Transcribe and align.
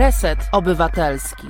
Reset 0.00 0.38
Obywatelski. 0.52 1.46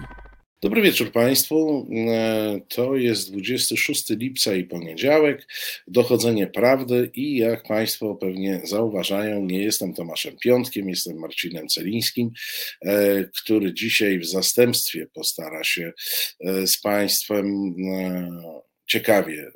Dobry 0.62 0.82
wieczór 0.82 1.12
Państwu. 1.12 1.88
E, 2.08 2.60
to 2.68 2.96
jest 2.96 3.32
26 3.32 4.10
lipca 4.10 4.54
i 4.54 4.64
poniedziałek. 4.64 5.46
Dochodzenie 5.88 6.46
prawdy 6.46 7.10
i 7.14 7.36
jak 7.36 7.62
Państwo 7.62 8.14
pewnie 8.14 8.60
zauważają, 8.64 9.44
nie 9.44 9.62
jestem 9.62 9.94
Tomaszem 9.94 10.36
Piątkiem, 10.36 10.88
jestem 10.88 11.18
Marcinem 11.18 11.68
Celińskim, 11.68 12.30
e, 12.84 13.24
który 13.24 13.74
dzisiaj 13.74 14.18
w 14.18 14.26
zastępstwie 14.26 15.06
postara 15.14 15.64
się 15.64 15.92
e, 16.40 16.66
z 16.66 16.80
Państwem 16.80 17.74
ciekawie 18.86 19.50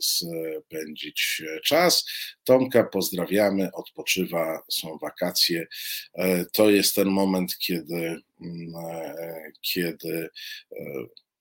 spędzić 0.00 1.42
czas. 1.64 2.04
Tomka 2.44 2.84
pozdrawiamy, 2.84 3.72
odpoczywa, 3.72 4.62
są 4.70 4.98
wakacje. 4.98 5.66
E, 6.14 6.44
to 6.44 6.70
jest 6.70 6.94
ten 6.94 7.08
moment, 7.08 7.58
kiedy, 7.58 8.22
mm, 8.40 8.74
e, 8.76 9.52
kiedy 9.60 10.28
e, 10.72 10.84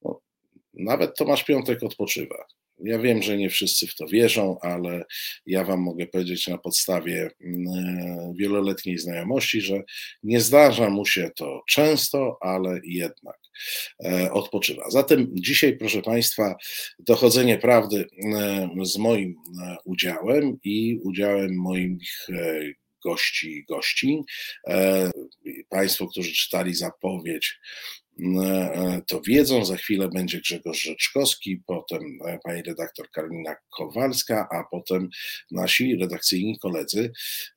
no, 0.01 0.21
nawet 0.73 1.17
Tomasz 1.17 1.43
Piątek 1.43 1.83
odpoczywa. 1.83 2.45
Ja 2.79 2.99
wiem, 2.99 3.23
że 3.23 3.37
nie 3.37 3.49
wszyscy 3.49 3.87
w 3.87 3.95
to 3.95 4.07
wierzą, 4.07 4.57
ale 4.61 5.05
ja 5.45 5.63
Wam 5.63 5.79
mogę 5.79 6.07
powiedzieć 6.07 6.47
na 6.47 6.57
podstawie 6.57 7.29
mm, 7.41 8.33
wieloletniej 8.33 8.97
znajomości, 8.97 9.61
że 9.61 9.83
nie 10.23 10.41
zdarza 10.41 10.89
mu 10.89 11.05
się 11.05 11.29
to 11.35 11.63
często, 11.67 12.37
ale 12.41 12.79
jednak 12.83 13.37
e, 13.37 13.44
odpoczywa. 14.31 14.89
Zatem 14.89 15.27
dzisiaj, 15.33 15.77
proszę 15.77 16.01
Państwa, 16.01 16.55
dochodzenie 16.99 17.57
prawdy 17.57 18.05
e, 18.33 18.69
z 18.83 18.97
moim 18.97 19.35
e, 19.63 19.77
udziałem 19.85 20.57
i 20.63 20.99
udziałem 21.03 21.55
moich 21.55 22.27
gości 23.03 23.51
i 23.51 23.65
gościń. 23.65 24.23
Państwo, 25.69 26.07
którzy 26.07 26.33
czytali 26.33 26.75
zapowiedź 26.75 27.59
E, 28.19 29.01
to 29.07 29.21
wiedzą. 29.21 29.65
Za 29.65 29.77
chwilę 29.77 30.09
będzie 30.09 30.41
Grzegorz 30.41 30.81
Rzeczkowski, 30.81 31.61
potem 31.67 32.01
e, 32.25 32.39
pani 32.43 32.61
redaktor 32.61 33.11
Karolina 33.11 33.55
Kowalska, 33.69 34.47
a 34.51 34.63
potem 34.71 35.09
nasi 35.51 35.95
redakcyjni 35.95 36.59
koledzy 36.59 37.11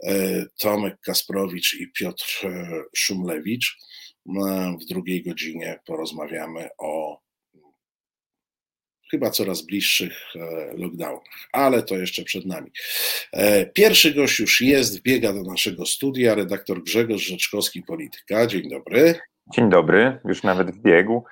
e, 0.04 0.44
Tomek 0.58 1.00
Kasprowicz 1.00 1.74
i 1.74 1.92
Piotr 1.92 2.46
Szumlewicz. 2.96 3.78
W 4.80 4.84
drugiej 4.88 5.22
godzinie 5.22 5.80
porozmawiamy 5.86 6.68
o 6.78 7.20
chyba 9.10 9.30
coraz 9.30 9.62
bliższych 9.62 10.12
lockdownach, 10.74 11.48
ale 11.52 11.82
to 11.82 11.98
jeszcze 11.98 12.24
przed 12.24 12.46
nami. 12.46 12.70
Pierwszy 13.74 14.14
gość 14.14 14.38
już 14.38 14.60
jest, 14.60 15.02
biega 15.02 15.32
do 15.32 15.42
naszego 15.42 15.86
studia, 15.86 16.34
redaktor 16.34 16.82
Grzegorz 16.82 17.22
Rzeczkowski, 17.22 17.82
Polityka. 17.82 18.46
Dzień 18.46 18.70
dobry. 18.70 19.20
Dzień 19.54 19.70
dobry, 19.70 20.18
już 20.24 20.42
nawet 20.42 20.70
w 20.70 20.82
biegu. 20.82 21.24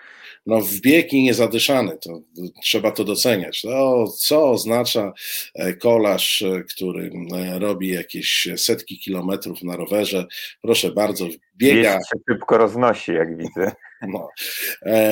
No 0.47 0.61
w 0.61 0.81
bieg 0.81 1.13
i 1.13 1.23
niezadyszany, 1.23 1.99
to 1.99 2.21
trzeba 2.63 2.91
to 2.91 3.05
doceniać. 3.05 3.65
No, 3.65 4.07
co 4.07 4.51
oznacza 4.51 5.13
e, 5.55 5.73
kolarz, 5.75 6.43
e, 6.43 6.63
który 6.63 7.11
e, 7.37 7.59
robi 7.59 7.89
jakieś 7.89 8.49
setki 8.57 8.99
kilometrów 8.99 9.63
na 9.63 9.77
rowerze? 9.77 10.27
Proszę 10.63 10.93
bardzo, 10.93 11.27
biega. 11.57 11.93
się 11.93 12.19
szybko 12.31 12.59
roznosi, 12.59 13.13
jak 13.13 13.37
widzę. 13.37 13.73
No, 14.03 14.29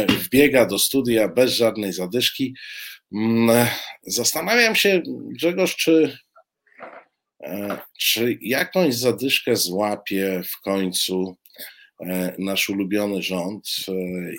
wbiega 0.09 0.67
do 0.67 0.79
studia 0.79 1.29
bez 1.29 1.53
żadnej 1.53 1.93
zadyszki. 1.93 2.55
Mm, 3.15 3.67
zastanawiam 4.03 4.75
się, 4.75 5.03
Grzegorz, 5.07 5.77
czy, 5.77 6.19
czy 7.99 8.39
jakąś 8.41 8.95
zadyszkę 8.95 9.57
złapie 9.57 10.43
w 10.53 10.61
końcu 10.61 11.37
nasz 12.39 12.69
ulubiony 12.69 13.23
rząd 13.23 13.69
e, 13.89 13.93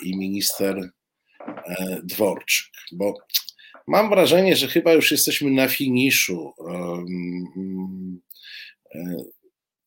i 0.04 0.18
minister 0.18 0.92
e, 1.40 2.02
Dworczyk, 2.04 2.72
bo 2.92 3.14
mam 3.88 4.10
wrażenie, 4.10 4.56
że 4.56 4.68
chyba 4.68 4.94
już 4.94 5.12
jesteśmy 5.12 5.52
na 5.52 5.68
finiszu 5.68 6.54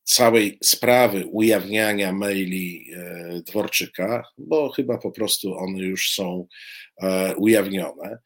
całej 0.09 0.57
sprawy 0.63 1.25
ujawniania 1.31 2.13
maili 2.13 2.85
e, 2.93 3.41
Dworczyka, 3.45 4.23
bo 4.37 4.69
chyba 4.69 4.97
po 4.97 5.11
prostu 5.11 5.57
one 5.57 5.79
już 5.79 6.11
są 6.11 6.47
e, 7.01 7.35
ujawnione. 7.35 8.17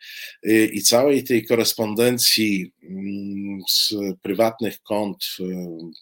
I 0.73 0.81
całej 0.81 1.23
tej 1.23 1.45
korespondencji 1.45 2.71
mm, 2.83 3.59
z 3.69 3.93
prywatnych 4.21 4.81
kont 4.81 5.25
e, 5.39 5.43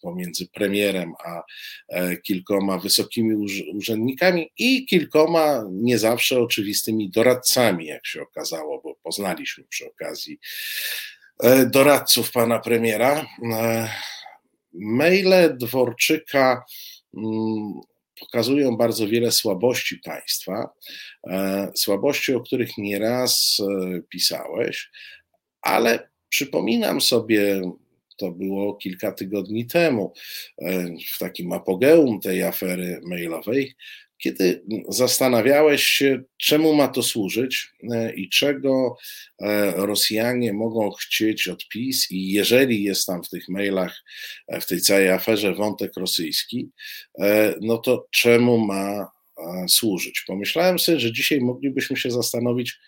pomiędzy 0.02 0.48
premierem 0.48 1.12
a 1.24 1.42
kilkoma 2.22 2.78
wysokimi 2.78 3.34
urzędnikami 3.74 4.50
i 4.58 4.86
kilkoma 4.86 5.64
nie 5.70 5.98
zawsze 5.98 6.40
oczywistymi 6.40 7.10
doradcami, 7.10 7.86
jak 7.86 8.06
się 8.06 8.22
okazało, 8.22 8.80
bo 8.84 8.94
poznaliśmy 9.02 9.64
przy 9.64 9.86
okazji 9.86 10.38
doradców 11.70 12.30
pana 12.30 12.58
premiera 12.58 13.26
Maile 14.74 15.56
Dworczyka 15.56 16.64
mm, 17.16 17.72
pokazują 18.20 18.76
bardzo 18.76 19.08
wiele 19.08 19.32
słabości 19.32 19.98
państwa, 19.98 20.70
e, 21.26 21.72
słabości, 21.74 22.34
o 22.34 22.40
których 22.40 22.78
nieraz 22.78 23.58
e, 23.60 24.00
pisałeś, 24.08 24.90
ale 25.62 26.08
przypominam 26.28 27.00
sobie, 27.00 27.62
to 28.16 28.30
było 28.30 28.74
kilka 28.74 29.12
tygodni 29.12 29.66
temu, 29.66 30.12
e, 30.58 30.86
w 31.14 31.18
takim 31.18 31.52
apogeum 31.52 32.20
tej 32.20 32.42
afery 32.42 33.00
mailowej, 33.04 33.74
kiedy 34.22 34.62
zastanawiałeś 34.88 35.82
się, 35.82 36.22
czemu 36.36 36.74
ma 36.74 36.88
to 36.88 37.02
służyć 37.02 37.70
e, 37.92 38.14
i 38.14 38.28
czego 38.28 38.96
e, 39.40 39.72
Rosjanie 39.76 40.52
mogą 40.52 40.90
chcieć 40.90 41.48
od 41.48 41.68
PiS, 41.68 42.10
i 42.10 42.28
jeżeli 42.28 42.82
jest 42.82 43.06
tam 43.06 43.22
w 43.24 43.28
tych 43.28 43.48
mailach, 43.48 44.02
e, 44.48 44.60
w 44.60 44.66
tej 44.66 44.80
całej 44.80 45.10
aferze 45.10 45.54
wątek 45.54 45.92
rosyjski, 45.96 46.70
no 47.60 47.78
to 47.78 48.06
czemu 48.10 48.58
ma 48.58 49.10
służyć? 49.68 50.24
Pomyślałem 50.26 50.78
sobie, 50.78 51.00
że 51.00 51.12
dzisiaj 51.12 51.40
moglibyśmy 51.40 51.96
się 51.96 52.10
zastanowić 52.10 52.78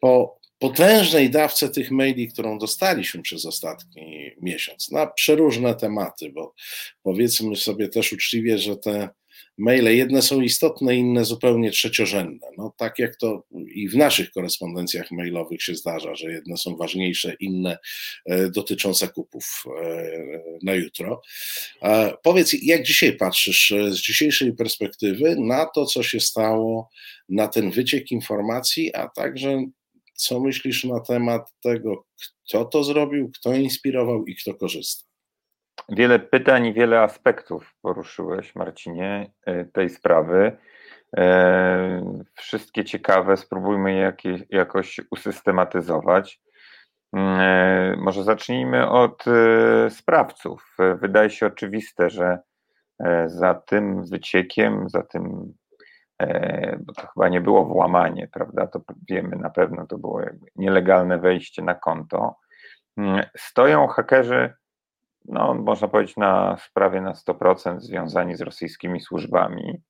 po 0.00 0.38
potężnej 0.58 1.30
dawce 1.30 1.68
tych 1.68 1.90
maili, 1.90 2.28
którą 2.28 2.58
dostaliśmy 2.58 3.22
przez 3.22 3.46
ostatni 3.46 4.30
miesiąc, 4.40 4.90
na 4.90 5.06
przeróżne 5.06 5.74
tematy, 5.74 6.30
bo 6.30 6.54
powiedzmy 7.02 7.56
sobie 7.56 7.88
też 7.88 8.12
uczciwie, 8.12 8.58
że 8.58 8.76
te 8.76 9.08
maile. 9.58 9.96
Jedne 9.96 10.22
są 10.22 10.40
istotne, 10.40 10.96
inne 10.96 11.24
zupełnie 11.24 11.70
trzeciorzędne. 11.70 12.46
No, 12.58 12.74
tak 12.76 12.98
jak 12.98 13.16
to 13.16 13.44
i 13.74 13.88
w 13.88 13.96
naszych 13.96 14.30
korespondencjach 14.30 15.10
mailowych 15.10 15.62
się 15.62 15.74
zdarza, 15.74 16.14
że 16.14 16.32
jedne 16.32 16.56
są 16.56 16.76
ważniejsze, 16.76 17.36
inne 17.40 17.78
e, 18.26 18.50
dotyczą 18.50 18.94
zakupów 18.94 19.64
e, 19.82 20.08
na 20.62 20.74
jutro. 20.74 21.22
Powiedz, 22.22 22.52
jak 22.62 22.82
dzisiaj 22.82 23.16
patrzysz 23.16 23.72
e, 23.72 23.92
z 23.92 23.96
dzisiejszej 23.96 24.52
perspektywy 24.52 25.36
na 25.38 25.66
to, 25.66 25.86
co 25.86 26.02
się 26.02 26.20
stało, 26.20 26.88
na 27.28 27.48
ten 27.48 27.70
wyciek 27.70 28.10
informacji, 28.10 28.94
a 28.94 29.08
także 29.08 29.64
co 30.14 30.40
myślisz 30.40 30.84
na 30.84 31.00
temat 31.00 31.52
tego, 31.60 32.04
kto 32.48 32.64
to 32.64 32.84
zrobił, 32.84 33.30
kto 33.34 33.54
inspirował 33.54 34.26
i 34.26 34.36
kto 34.36 34.54
korzysta? 34.54 35.13
Wiele 35.88 36.18
pytań 36.18 36.66
i 36.66 36.72
wiele 36.72 37.00
aspektów 37.00 37.74
poruszyłeś, 37.82 38.54
Marcinie, 38.54 39.30
e, 39.46 39.64
tej 39.64 39.90
sprawy. 39.90 40.56
E, 41.16 42.18
wszystkie 42.34 42.84
ciekawe, 42.84 43.36
spróbujmy 43.36 43.94
je 43.94 44.12
jakoś 44.50 45.00
usystematyzować. 45.10 46.40
Mm, 47.12 47.40
e, 47.40 47.96
może 47.96 48.24
zacznijmy 48.24 48.88
od 48.88 49.24
sprawców. 49.88 50.76
Wydaje 51.00 51.30
się 51.30 51.46
oczywiste, 51.46 52.10
że 52.10 52.38
za 53.26 53.54
tym 53.54 54.04
wyciekiem, 54.06 54.88
za 54.88 55.02
tym, 55.02 55.52
bo 56.80 56.92
to 56.92 57.06
chyba 57.06 57.28
nie 57.28 57.40
było 57.40 57.64
włamanie, 57.64 58.28
prawda? 58.32 58.66
To 58.66 58.80
wiemy 59.08 59.36
na 59.36 59.50
pewno, 59.50 59.86
to 59.86 59.98
było 59.98 60.20
nielegalne 60.56 61.18
wejście 61.18 61.62
na 61.62 61.74
konto. 61.74 62.36
Mm, 62.96 63.22
stoją 63.36 63.86
hakerzy 63.86 64.54
no, 65.24 65.54
można 65.54 65.88
powiedzieć, 65.88 66.16
na 66.16 66.56
sprawie 66.56 67.00
na 67.00 67.12
100% 67.12 67.80
związani 67.80 68.36
z 68.36 68.40
rosyjskimi 68.40 69.00
służbami, 69.00 69.82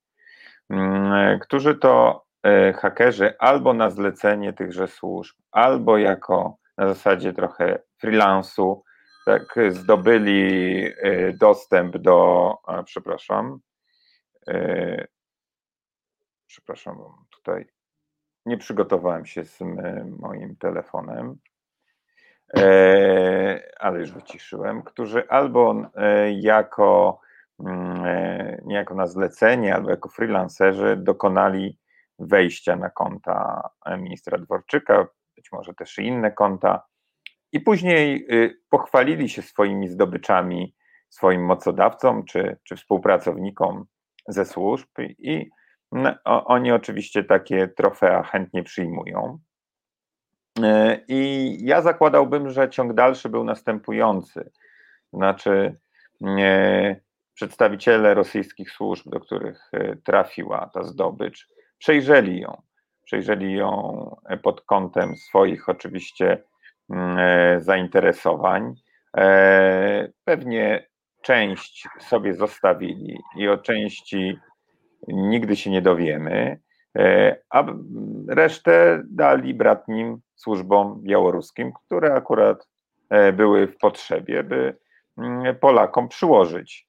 mm, 0.71 1.39
którzy 1.39 1.75
to 1.75 2.25
e, 2.43 2.73
hakerzy 2.73 3.39
albo 3.39 3.75
na 3.75 3.91
zlecenie 3.91 4.53
tychże 4.53 4.89
służb, 4.89 5.37
albo 5.51 5.99
jako 5.99 6.57
na 6.79 6.89
zasadzie 6.89 7.33
trochę 7.33 7.79
freelansu, 7.99 8.83
tak 9.27 9.55
zdobyli 9.69 10.85
e, 10.87 11.33
dostęp 11.33 11.99
do, 11.99 12.53
przepraszam, 12.85 13.59
e, 14.49 15.07
przepraszam, 16.47 16.99
tutaj 17.31 17.67
nie 18.47 18.59
przygotowałem 18.59 19.27
się 19.27 19.45
z 19.45 19.61
moim 20.19 20.57
telefonem. 20.57 21.37
E, 22.57 23.61
ale 23.79 24.01
już 24.01 24.13
wyciszyłem, 24.13 24.83
którzy 24.83 25.29
albo 25.29 25.91
e, 25.95 26.33
jako 26.33 27.21
mm, 27.61 28.05
niejako 28.65 28.95
na 28.95 29.07
zlecenie 29.07 29.75
albo 29.75 29.91
jako 29.91 30.09
freelancerzy 30.09 30.97
dokonali 30.97 31.79
wejścia 32.19 32.77
na 32.77 32.91
konta 32.91 33.69
ministra 33.99 34.39
Dworczyka, 34.39 35.07
być 35.37 35.53
może 35.53 35.75
też 35.75 35.99
i 35.99 36.07
inne 36.07 36.33
konta, 36.33 36.83
i 37.55 37.61
później 37.61 38.27
y, 38.33 38.61
pochwalili 38.71 39.29
się 39.29 39.43
swoimi 39.43 39.89
zdobyczami 39.89 40.75
swoim 41.09 41.45
mocodawcom 41.45 42.25
czy, 42.25 42.57
czy 42.65 42.77
współpracownikom 42.77 43.87
ze 44.29 44.45
służb 44.45 44.89
i 45.19 45.51
no, 45.93 46.15
oni 46.25 46.73
oczywiście 46.73 47.25
takie 47.25 47.69
trofea 47.69 48.23
chętnie 48.23 48.63
przyjmują. 48.63 49.39
E, 50.63 51.01
I 51.09 51.59
ja 51.61 51.83
zakładałbym, 51.83 52.51
że 52.51 52.71
ciąg 52.71 52.93
dalszy 52.93 53.29
był 53.29 53.45
następujący. 53.45 54.51
Znaczy, 55.13 55.77
e, 56.23 56.97
przedstawiciele 57.35 58.15
rosyjskich 58.15 58.71
służb, 58.71 59.09
do 59.11 59.21
których 59.21 59.71
e, 59.73 59.97
trafiła 59.97 60.71
ta 60.75 60.85
zdobycz, 60.85 61.49
przejrzeli 61.79 62.41
ją. 62.41 62.63
Przejrzeli 63.05 63.53
ją 63.53 64.17
pod 64.43 64.61
kątem 64.61 65.17
swoich 65.17 65.69
oczywiście 65.69 66.43
zainteresowań. 67.59 68.75
Pewnie 70.25 70.87
część 71.23 71.89
sobie 72.01 72.35
zostawili 72.35 73.19
i 73.37 73.49
o 73.49 73.59
części 73.59 74.39
nigdy 75.09 75.57
się 75.57 75.71
nie 75.71 75.83
dowiemy, 75.83 76.61
a 77.51 77.65
resztę 78.29 79.03
dali 79.11 79.55
bratnim 79.55 80.21
służbom 80.35 81.01
białoruskim, 81.03 81.73
które 81.73 82.15
akurat 82.15 82.69
e, 83.11 83.33
były 83.33 83.67
w 83.67 83.79
potrzebie, 83.79 84.43
by 84.43 84.77
mm, 85.19 85.57
Polakom 85.57 86.09
przyłożyć. 86.09 86.87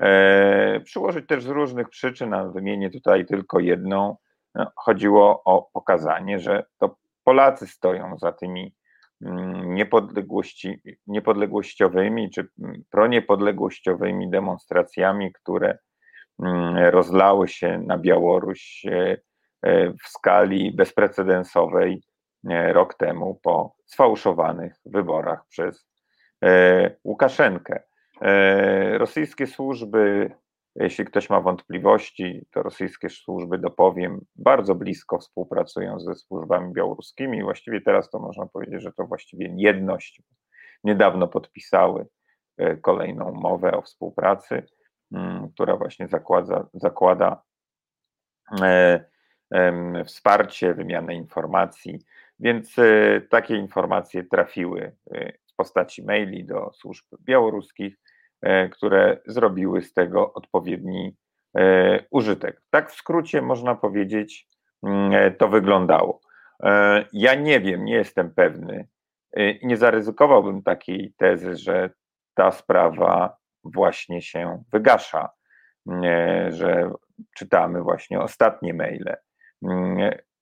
E, 0.00 0.80
przyłożyć 0.80 1.26
też 1.26 1.44
z 1.44 1.48
różnych 1.48 1.88
przyczyn, 1.88 2.34
a 2.34 2.44
wymienię 2.44 2.90
tutaj 2.90 3.26
tylko 3.26 3.60
jedną. 3.60 4.16
No, 4.54 4.72
chodziło 4.76 5.42
o 5.44 5.70
pokazanie, 5.72 6.40
że 6.40 6.64
to 6.78 6.96
Polacy 7.24 7.66
stoją 7.66 8.18
za 8.18 8.32
tymi 8.32 8.74
mm, 9.22 9.74
niepodległości, 9.74 10.82
niepodległościowymi 11.06 12.30
czy 12.30 12.48
mm, 12.58 12.82
proniepodległościowymi 12.90 14.30
demonstracjami, 14.30 15.32
które 15.32 15.78
rozlały 16.90 17.48
się 17.48 17.78
na 17.86 17.98
Białoruś 17.98 18.86
e, 18.86 18.92
e, 18.92 19.18
w 20.04 20.08
skali 20.08 20.72
bezprecedensowej 20.72 22.02
e, 22.50 22.72
rok 22.72 22.94
temu 22.94 23.40
po 23.42 23.74
sfałszowanych 23.86 24.74
wyborach 24.86 25.46
przez 25.48 25.88
Łukaszenkę. 27.04 27.82
Rosyjskie 28.98 29.46
służby, 29.46 30.30
jeśli 30.74 31.04
ktoś 31.04 31.30
ma 31.30 31.40
wątpliwości, 31.40 32.46
to 32.50 32.62
rosyjskie 32.62 33.10
służby, 33.10 33.58
dopowiem, 33.58 34.20
bardzo 34.36 34.74
blisko 34.74 35.18
współpracują 35.18 36.00
ze 36.00 36.14
służbami 36.14 36.72
białoruskimi. 36.72 37.42
Właściwie 37.42 37.80
teraz 37.80 38.10
to 38.10 38.18
można 38.18 38.46
powiedzieć, 38.46 38.82
że 38.82 38.92
to 38.92 39.06
właściwie 39.06 39.54
jedność. 39.56 40.22
Niedawno 40.84 41.28
podpisały 41.28 42.06
kolejną 42.82 43.30
umowę 43.30 43.72
o 43.72 43.82
współpracy. 43.82 44.62
Mm, 45.12 45.48
która 45.52 45.76
właśnie 45.76 46.08
zakłada, 46.08 46.66
zakłada 46.74 47.42
e, 48.62 49.04
wsparcie, 50.04 50.74
wymianę 50.74 51.14
informacji, 51.14 51.98
więc 52.40 52.78
e, 52.78 53.20
takie 53.20 53.56
informacje 53.56 54.24
trafiły 54.24 54.92
e, 55.10 55.32
w 55.32 55.56
postaci 55.56 56.02
maili 56.02 56.44
do 56.44 56.70
służb 56.72 57.04
białoruskich, 57.20 57.96
które 58.70 59.18
zrobiły 59.26 59.82
z 59.82 59.92
tego 59.92 60.32
odpowiedni 60.32 61.16
użytek. 62.10 62.62
Tak 62.70 62.90
w 62.90 62.94
skrócie 62.94 63.42
można 63.42 63.74
powiedzieć, 63.74 64.48
mm, 64.82 65.34
to 65.34 65.48
wyglądało. 65.48 66.20
Ja 67.12 67.34
nie 67.34 67.60
wiem, 67.60 67.84
nie 67.84 67.94
jestem 67.94 68.30
pewny 68.30 68.88
i 69.36 69.66
nie 69.66 69.76
zaryzykowałbym 69.76 70.62
takiej 70.62 71.12
tezy, 71.16 71.56
że 71.56 71.90
ta 72.34 72.50
sprawa 72.50 73.36
właśnie 73.64 74.22
się 74.22 74.62
wygasza, 74.72 75.30
że 76.48 76.90
czytamy 77.36 77.82
właśnie 77.82 78.20
ostatnie 78.20 78.74
maile. 78.74 79.16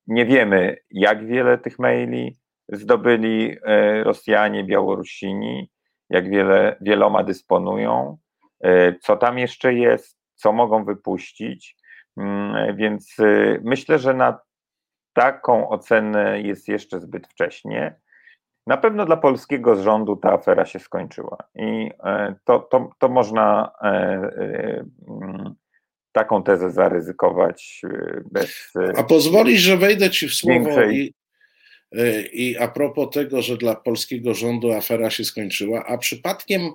Nie 0.06 0.26
wiemy, 0.26 0.76
jak 0.90 1.26
wiele 1.26 1.58
tych 1.58 1.78
maili 1.78 2.36
zdobyli 2.68 3.56
e, 3.62 4.04
Rosjanie, 4.04 4.64
Białorusini, 4.64 5.70
jak 6.10 6.30
wiele, 6.30 6.76
wieloma 6.80 7.22
dysponują, 7.22 8.18
e, 8.60 8.98
co 8.98 9.16
tam 9.16 9.38
jeszcze 9.38 9.74
jest, 9.74 10.18
co 10.34 10.52
mogą 10.52 10.84
wypuścić. 10.84 11.76
Mm, 12.16 12.76
więc 12.76 13.16
e, 13.18 13.58
myślę, 13.64 13.98
że 13.98 14.14
na 14.14 14.38
taką 15.12 15.68
ocenę 15.68 16.40
jest 16.40 16.68
jeszcze 16.68 17.00
zbyt 17.00 17.26
wcześnie. 17.26 18.00
Na 18.66 18.76
pewno 18.76 19.06
dla 19.06 19.16
polskiego 19.16 19.76
rządu 19.76 20.16
ta 20.16 20.32
afera 20.32 20.64
się 20.64 20.78
skończyła 20.78 21.36
i 21.54 21.90
to, 22.44 22.58
to, 22.58 22.90
to 22.98 23.08
można 23.08 23.72
mm, 25.08 25.54
taką 26.16 26.42
tezę 26.42 26.70
zaryzykować 26.70 27.80
bez. 28.30 28.72
A 28.96 29.02
pozwolisz, 29.02 29.60
że 29.60 29.76
wejdę 29.76 30.10
ci 30.10 30.28
w 30.28 30.34
słowo 30.34 30.64
większej... 30.64 30.96
i, 30.96 31.14
i 32.32 32.56
a 32.56 32.68
propos 32.68 33.08
tego, 33.12 33.42
że 33.42 33.56
dla 33.56 33.74
polskiego 33.74 34.34
rządu 34.34 34.72
afera 34.72 35.10
się 35.10 35.24
skończyła, 35.24 35.84
a 35.86 35.98
przypadkiem 35.98 36.70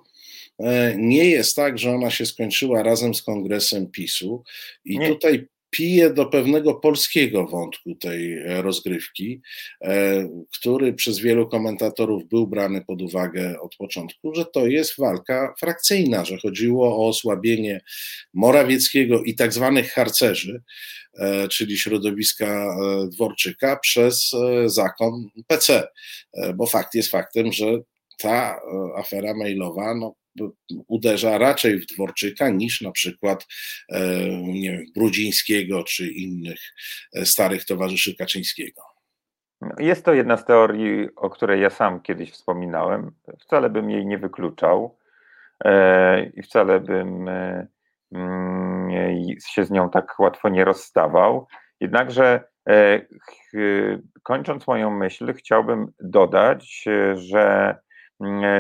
nie 0.96 1.26
jest 1.30 1.56
tak, 1.56 1.80
że 1.80 1.92
ona 1.92 2.10
się 2.10 2.26
skończyła 2.26 2.84
razem 2.84 3.14
z 3.14 3.22
kongresem 3.22 3.92
PiSu 3.92 4.44
i 4.86 5.00
nie. 5.00 5.08
tutaj 5.08 5.48
pije 5.72 6.14
do 6.14 6.26
pewnego 6.26 6.74
polskiego 6.74 7.48
wątku 7.48 7.96
tej 7.96 8.34
e, 8.34 8.62
rozgrywki, 8.62 9.42
e, 9.82 10.28
który 10.60 10.94
przez 10.94 11.20
wielu 11.20 11.48
komentatorów 11.48 12.28
był 12.30 12.48
brany 12.48 12.86
pod 12.88 13.02
uwagę 13.02 13.60
od 13.62 13.76
początku, 13.76 14.36
że 14.36 14.46
to 14.46 14.68
jest 14.68 14.98
walka 14.98 15.54
frakcyjna, 15.60 16.26
że 16.26 16.38
chodziło 16.38 16.98
o 16.98 17.08
osłabienie 17.08 17.82
Morawieckiego 18.34 19.24
i 19.24 19.36
tak 19.36 19.54
zwanych 19.54 19.92
harcerzy, 19.92 20.62
e, 21.20 21.48
czyli 21.48 21.78
środowiska 21.78 22.78
Dworczyka, 23.12 23.78
przez 23.78 24.32
zakon 24.66 25.28
PC. 25.48 25.88
Bo 26.56 26.66
fakt 26.66 26.96
jest 26.96 27.10
faktem, 27.10 27.52
że 27.52 27.66
ta 28.18 28.60
afera 28.98 29.34
mailowa 29.34 29.96
no, 29.96 30.16
uderza 30.88 31.38
raczej 31.38 31.80
w 31.80 31.86
Dworczyka 31.86 32.50
niż 32.50 32.82
na 32.82 32.92
przykład 32.92 33.48
e, 33.90 34.00
nie 34.38 34.72
wiem, 34.72 34.86
Brudzińskiego 34.96 35.84
czy 35.84 36.08
innych 36.08 36.60
e, 37.16 37.26
starych 37.26 37.66
towarzyszy 37.66 38.16
Kaczyńskiego. 38.16 38.82
Jest 39.80 40.06
to 40.06 40.14
jedna 40.14 40.38
z 40.38 40.46
teorii, 40.46 41.16
o 41.16 41.30
której 41.30 41.62
ja 41.62 41.70
sam 41.70 42.02
kiedyś 42.02 42.32
wspominałem. 42.32 43.12
Wcale 43.40 43.70
bym 43.70 43.90
jej 43.90 44.06
nie 44.06 44.18
wykluczał 44.18 44.98
e, 45.66 46.26
i 46.26 46.44
wcale 46.44 46.80
bym 46.80 47.28
mm, 48.12 48.92
się 49.48 49.66
z 49.66 49.72
nią 49.72 49.90
tak 49.90 50.20
łatwo 50.20 50.50
nie 50.50 50.66
rozstawał. 50.66 51.48
Jednakże 51.80 52.44
kończąc 54.24 54.68
moją 54.68 54.92
myśl, 54.92 55.34
chciałbym 55.34 55.92
dodać, 56.00 56.84
że 57.14 57.76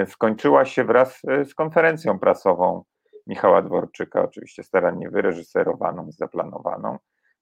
skończyła 0.05 0.65
się 0.65 0.83
wraz 0.83 1.21
e, 1.27 1.45
z 1.45 1.55
konferencją 1.55 2.19
prasową 2.19 2.83
Michała 3.27 3.61
Dworczyka, 3.61 4.21
oczywiście 4.21 4.63
starannie 4.63 5.09
wyreżyserowaną 5.09 6.11
zaplanowaną, 6.11 6.97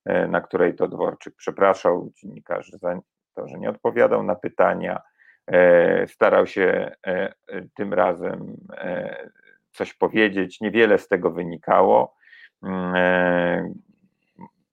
e, 0.06 0.28
na 0.28 0.42
której 0.42 0.76
to 0.76 0.88
Dworczyk 0.88 1.36
przepraszał 1.36 2.12
dziennikarzy 2.16 2.78
za 2.78 3.00
to, 3.36 3.48
że 3.48 3.60
nie 3.60 3.70
odpowiadał 3.70 4.24
na 4.24 4.36
pytania, 4.36 5.02
starał 6.08 6.48
się 6.48 6.92
tym 7.76 7.94
razem 7.94 8.58
coś 9.72 9.94
powiedzieć. 9.94 10.62
Niewiele 10.62 10.98
z 10.98 11.08
tego 11.08 11.32
wynikało. 11.32 12.16
Mm, 12.64 13.74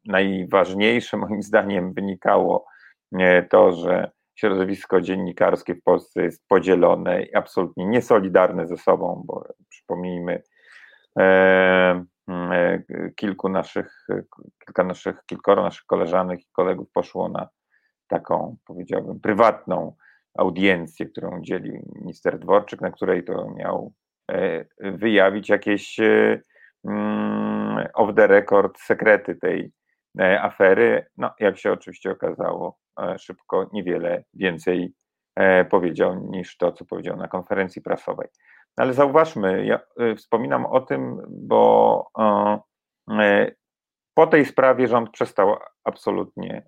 najważniejsze 0.04 1.16
moim 1.16 1.42
zdaniem 1.42 1.92
wynikało 1.92 2.66
to, 3.50 3.72
że 3.72 4.10
środowisko 4.36 5.00
dziennikarskie 5.00 5.74
w 5.74 5.82
Polsce 5.82 6.22
jest 6.22 6.48
podzielone 6.48 7.22
i 7.22 7.34
absolutnie 7.34 7.86
niesolidarne 7.86 8.66
ze 8.66 8.76
sobą, 8.76 9.22
bo 9.26 9.44
przypomnijmy, 9.68 10.42
e, 11.18 11.22
e, 12.28 12.82
kilku 13.16 13.48
naszych, 13.48 14.06
kilka 14.66 14.84
naszych, 14.84 15.16
kilkoro 15.26 15.62
naszych 15.62 15.86
koleżanek 15.86 16.40
i 16.40 16.48
kolegów 16.52 16.90
poszło 16.92 17.28
na 17.28 17.48
taką, 18.08 18.56
powiedziałbym, 18.66 19.20
prywatną 19.20 19.96
audiencję, 20.38 21.06
którą 21.06 21.38
udzielił 21.38 21.92
minister 21.94 22.38
Dworczyk, 22.38 22.80
na 22.80 22.90
której 22.90 23.24
to 23.24 23.50
miał 23.50 23.92
e, 24.30 24.64
wyjawić 24.80 25.48
jakieś 25.48 26.00
mm, 26.84 27.86
off 27.94 28.14
the 28.16 28.26
record 28.26 28.80
sekrety 28.80 29.34
tej 29.34 29.72
afery. 30.18 31.06
No, 31.16 31.30
jak 31.40 31.58
się 31.58 31.72
oczywiście 31.72 32.10
okazało, 32.10 32.78
E, 33.00 33.18
szybko 33.18 33.70
niewiele 33.72 34.24
więcej 34.34 34.94
e, 35.34 35.64
powiedział 35.64 36.14
niż 36.30 36.56
to, 36.56 36.72
co 36.72 36.84
powiedział 36.84 37.16
na 37.16 37.28
konferencji 37.28 37.82
prasowej. 37.82 38.28
Ale 38.76 38.94
zauważmy, 38.94 39.66
ja 39.66 39.80
wspominam 40.16 40.66
o 40.66 40.80
tym, 40.80 41.22
bo 41.28 42.10
po 44.14 44.26
tej 44.26 44.44
sprawie 44.44 44.88
rząd 44.88 45.10
przestał 45.10 45.56
absolutnie 45.84 46.66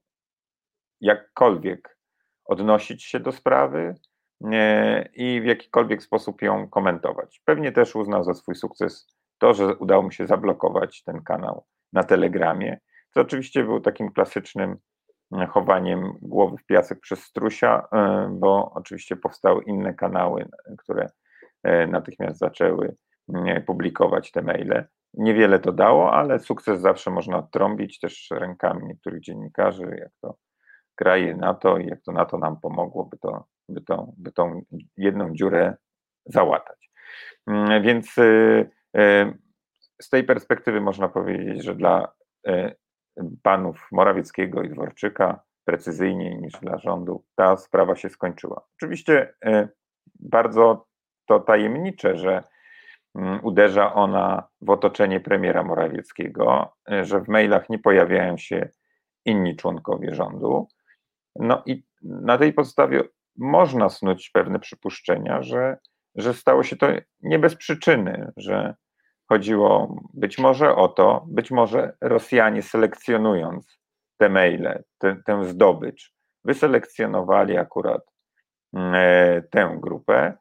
jakkolwiek 1.01 1.99
odnosić 2.45 3.05
się 3.05 3.21
do 3.21 3.33
sprawy 3.33 3.95
i 5.15 5.41
w 5.43 5.45
jakikolwiek 5.45 6.03
sposób 6.03 6.43
ją 6.43 6.69
komentować. 6.69 7.43
Pewnie 7.45 7.73
też 7.73 7.97
uznał 7.97 8.25
za 8.25 8.35
swój 8.35 8.55
sukces 8.55 9.17
to, 9.39 9.55
że 9.55 9.77
udało 9.77 10.03
mu 10.03 10.11
się 10.11 10.27
zablokować 10.27 11.03
ten 11.03 11.23
kanał 11.23 11.67
na 11.93 12.05
Telegramie, 12.05 12.79
co 13.15 13.21
oczywiście 13.21 13.65
był 13.65 13.81
takim 13.81 14.13
klasycznym 14.13 14.77
e, 15.33 15.47
chowaniem 15.47 16.13
głowy 16.23 16.57
w 16.57 16.67
piasek 16.67 17.01
przez 17.01 17.25
strusia, 17.25 17.89
e, 17.93 18.29
bo 18.33 18.73
oczywiście 18.75 19.17
powstały 19.17 19.65
inne 19.65 19.95
kanały, 19.95 20.49
które 20.79 21.11
e, 21.63 21.87
natychmiast 21.87 22.39
zaczęły 22.39 22.97
publikować 23.67 24.33
te 24.33 24.43
maile. 24.43 24.85
Niewiele 25.15 25.59
to 25.59 25.73
dało, 25.73 26.13
ale 26.13 26.39
sukces 26.39 26.81
zawsze 26.81 27.11
można 27.11 27.39
odtrąbić 27.39 28.01
też 28.01 28.29
rękami 28.31 28.87
niektórych 28.87 29.21
dziennikarzy, 29.21 29.97
jak 30.01 30.11
to 30.21 30.37
kraje 30.95 31.37
NATO 31.37 31.79
i 31.79 31.87
jak 31.87 32.03
to 32.03 32.13
NATO 32.13 32.39
nam 32.39 32.61
pomogło, 32.61 33.05
by, 33.05 33.19
to, 33.19 33.45
by, 33.69 33.81
to, 33.81 34.13
by 34.17 34.33
tą 34.33 34.63
jedną 34.97 35.35
dziurę 35.35 35.77
załatać. 36.25 36.91
Więc 37.83 38.15
z 40.03 40.09
tej 40.11 40.25
perspektywy 40.25 40.81
można 40.81 41.09
powiedzieć, 41.09 41.65
że 41.65 41.75
dla 41.75 42.13
panów 43.43 43.89
Morawieckiego 43.93 44.63
i 44.63 44.69
Dworczyka 44.69 45.41
precyzyjniej 45.65 46.39
niż 46.39 46.53
dla 46.53 46.79
rządu 46.79 47.25
ta 47.35 47.57
sprawa 47.57 47.97
się 47.97 48.09
skończyła. 48.09 48.65
Oczywiście 48.77 49.35
bardzo 50.21 50.87
to 51.27 51.41
tajemnicze, 51.41 52.17
że 52.17 52.43
mm, 53.15 53.41
uderza 53.43 53.95
ona 53.95 54.49
w 54.61 54.71
otoczenie 54.71 55.21
premiera 55.21 55.63
Morawieckiego, 55.63 56.73
że 57.03 57.21
w 57.21 57.29
mailach 57.29 57.69
nie 57.69 57.79
pojawiają 57.79 58.37
się 58.37 58.69
inni 59.25 59.57
członkowie 59.57 60.15
rządu, 60.15 60.69
no 61.37 61.63
i 61.67 61.85
na 62.03 62.39
tej 62.39 62.53
podstawie 62.53 63.03
można 63.37 63.89
snuć 63.89 64.31
pewne 64.31 64.59
przypuszczenia, 64.59 65.43
że, 65.43 65.77
że 66.15 66.35
stało 66.35 66.63
się 66.63 66.77
to 66.77 66.87
nie 67.21 67.39
bez 67.39 67.57
przyczyny, 67.57 68.33
że 68.37 68.75
chodziło 69.29 69.97
być 70.15 70.39
może 70.39 70.77
o 70.77 70.89
to, 70.89 71.25
być 71.29 71.51
może 71.51 71.97
Rosjanie 72.01 72.63
selekcjonując 72.63 73.79
te 74.17 74.29
maile, 74.29 74.85
te, 74.99 75.17
tę 75.27 75.45
zdobycz, 75.45 76.15
wyselekcjonowali 76.45 77.59
akurat 77.59 78.03
mm, 78.75 78.95
e, 78.95 79.43
tę 79.43 79.77
grupę, 79.81 80.33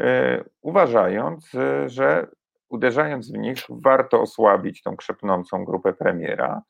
e, 0.00 0.44
uważając, 0.62 1.54
e, 1.54 1.88
że 1.88 2.26
uderzając 2.68 3.32
w 3.32 3.38
nich 3.38 3.58
warto 3.68 4.20
osłabić 4.20 4.82
tą 4.82 4.96
krzepnącą 4.96 5.64
grupę 5.64 5.92
premiera, 5.92 6.62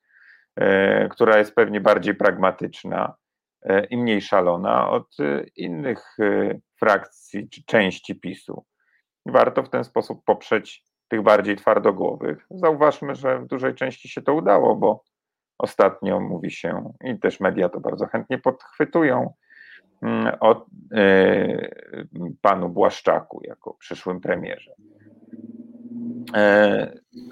e, 0.56 1.08
która 1.08 1.38
jest 1.38 1.54
pewnie 1.54 1.80
bardziej 1.80 2.14
pragmatyczna, 2.14 3.14
E, 3.62 3.84
i 3.84 3.96
mniej 3.96 4.20
szalona 4.20 4.90
od 4.90 5.20
e, 5.20 5.44
innych 5.56 6.16
frakcji 6.76 7.48
czy 7.48 7.64
części 7.64 8.14
PiSu. 8.14 8.64
Warto 9.26 9.62
w 9.62 9.70
ten 9.70 9.84
sposób 9.84 10.24
poprzeć 10.24 10.84
tych 11.12 11.22
bardziej 11.22 11.56
twardogłowych. 11.56 12.46
Zauważmy, 12.50 13.14
że 13.14 13.38
w 13.38 13.46
dużej 13.46 13.74
części 13.74 14.08
się 14.08 14.22
to 14.22 14.34
udało, 14.34 14.76
bo 14.76 15.04
ostatnio 15.58 16.20
mówi 16.20 16.50
się, 16.50 16.92
i 17.04 17.18
też 17.18 17.40
media 17.40 17.68
to 17.68 17.80
bardzo 17.80 18.06
chętnie 18.06 18.38
podchwytują, 18.38 19.34
mm, 20.02 20.34
o 20.40 20.66
panu 22.40 22.68
Błaszczaku 22.68 23.40
jako 23.44 23.74
przyszłym 23.74 24.20
premierze. 24.20 24.74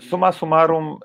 Suma 0.01 0.33
summarum, 0.33 0.99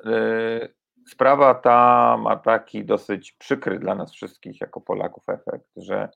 sprawa 1.07 1.55
ta 1.55 2.17
ma 2.17 2.35
taki 2.35 2.85
dosyć 2.85 3.31
przykry 3.31 3.79
dla 3.79 3.95
nas 3.95 4.11
wszystkich 4.11 4.61
jako 4.61 4.81
Polaków 4.81 5.29
efekt, 5.29 5.69
że 5.75 6.09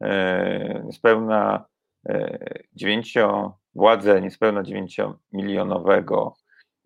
e, 0.00 0.82
niespełna 0.84 1.56
e, 1.56 1.77
dziewięcio, 2.74 3.56
władze 3.74 4.20
niespełna 4.20 4.62
dziewięciomilionowego 4.62 6.36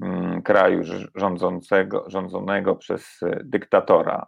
mm, 0.02 0.42
kraju 0.42 0.82
rządzącego, 1.14 2.04
rządzonego 2.10 2.76
przez 2.76 3.20
dyktatora, 3.44 4.26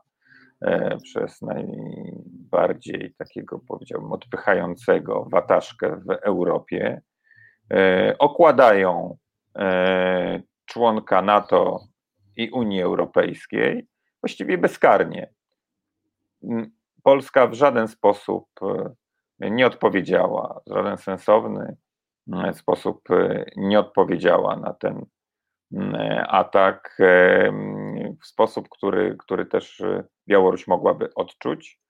e, 0.60 0.98
przez 1.02 1.42
najbardziej 1.42 3.14
takiego, 3.18 3.60
powiedziałbym, 3.68 4.12
odpychającego 4.12 5.24
wataszkę 5.30 5.96
w 5.96 6.10
Europie, 6.10 7.02
okładają 8.18 9.16
członka 10.64 11.22
NATO 11.22 11.80
i 12.36 12.50
Unii 12.50 12.82
Europejskiej 12.82 13.86
właściwie 14.24 14.58
bezkarnie. 14.58 15.30
Polska 17.02 17.46
w 17.46 17.54
żaden 17.54 17.88
sposób 17.88 18.46
e, 18.62 18.94
nie 19.50 19.66
odpowiedziała, 19.66 20.60
w 20.66 20.74
żaden 20.74 20.96
sensowny 20.96 21.76
mm, 22.32 22.54
sposób 22.54 23.10
e, 23.10 23.44
nie 23.56 23.80
odpowiedziała 23.80 24.56
na 24.56 24.72
ten 24.72 25.06
mm, 25.72 26.24
atak 26.28 26.96
e, 27.00 27.52
w 28.22 28.26
sposób, 28.26 28.68
który, 28.68 29.16
który 29.18 29.46
też 29.46 29.82
Białoruś 30.28 30.66
mogłaby 30.66 31.14
odczuć. 31.14 31.80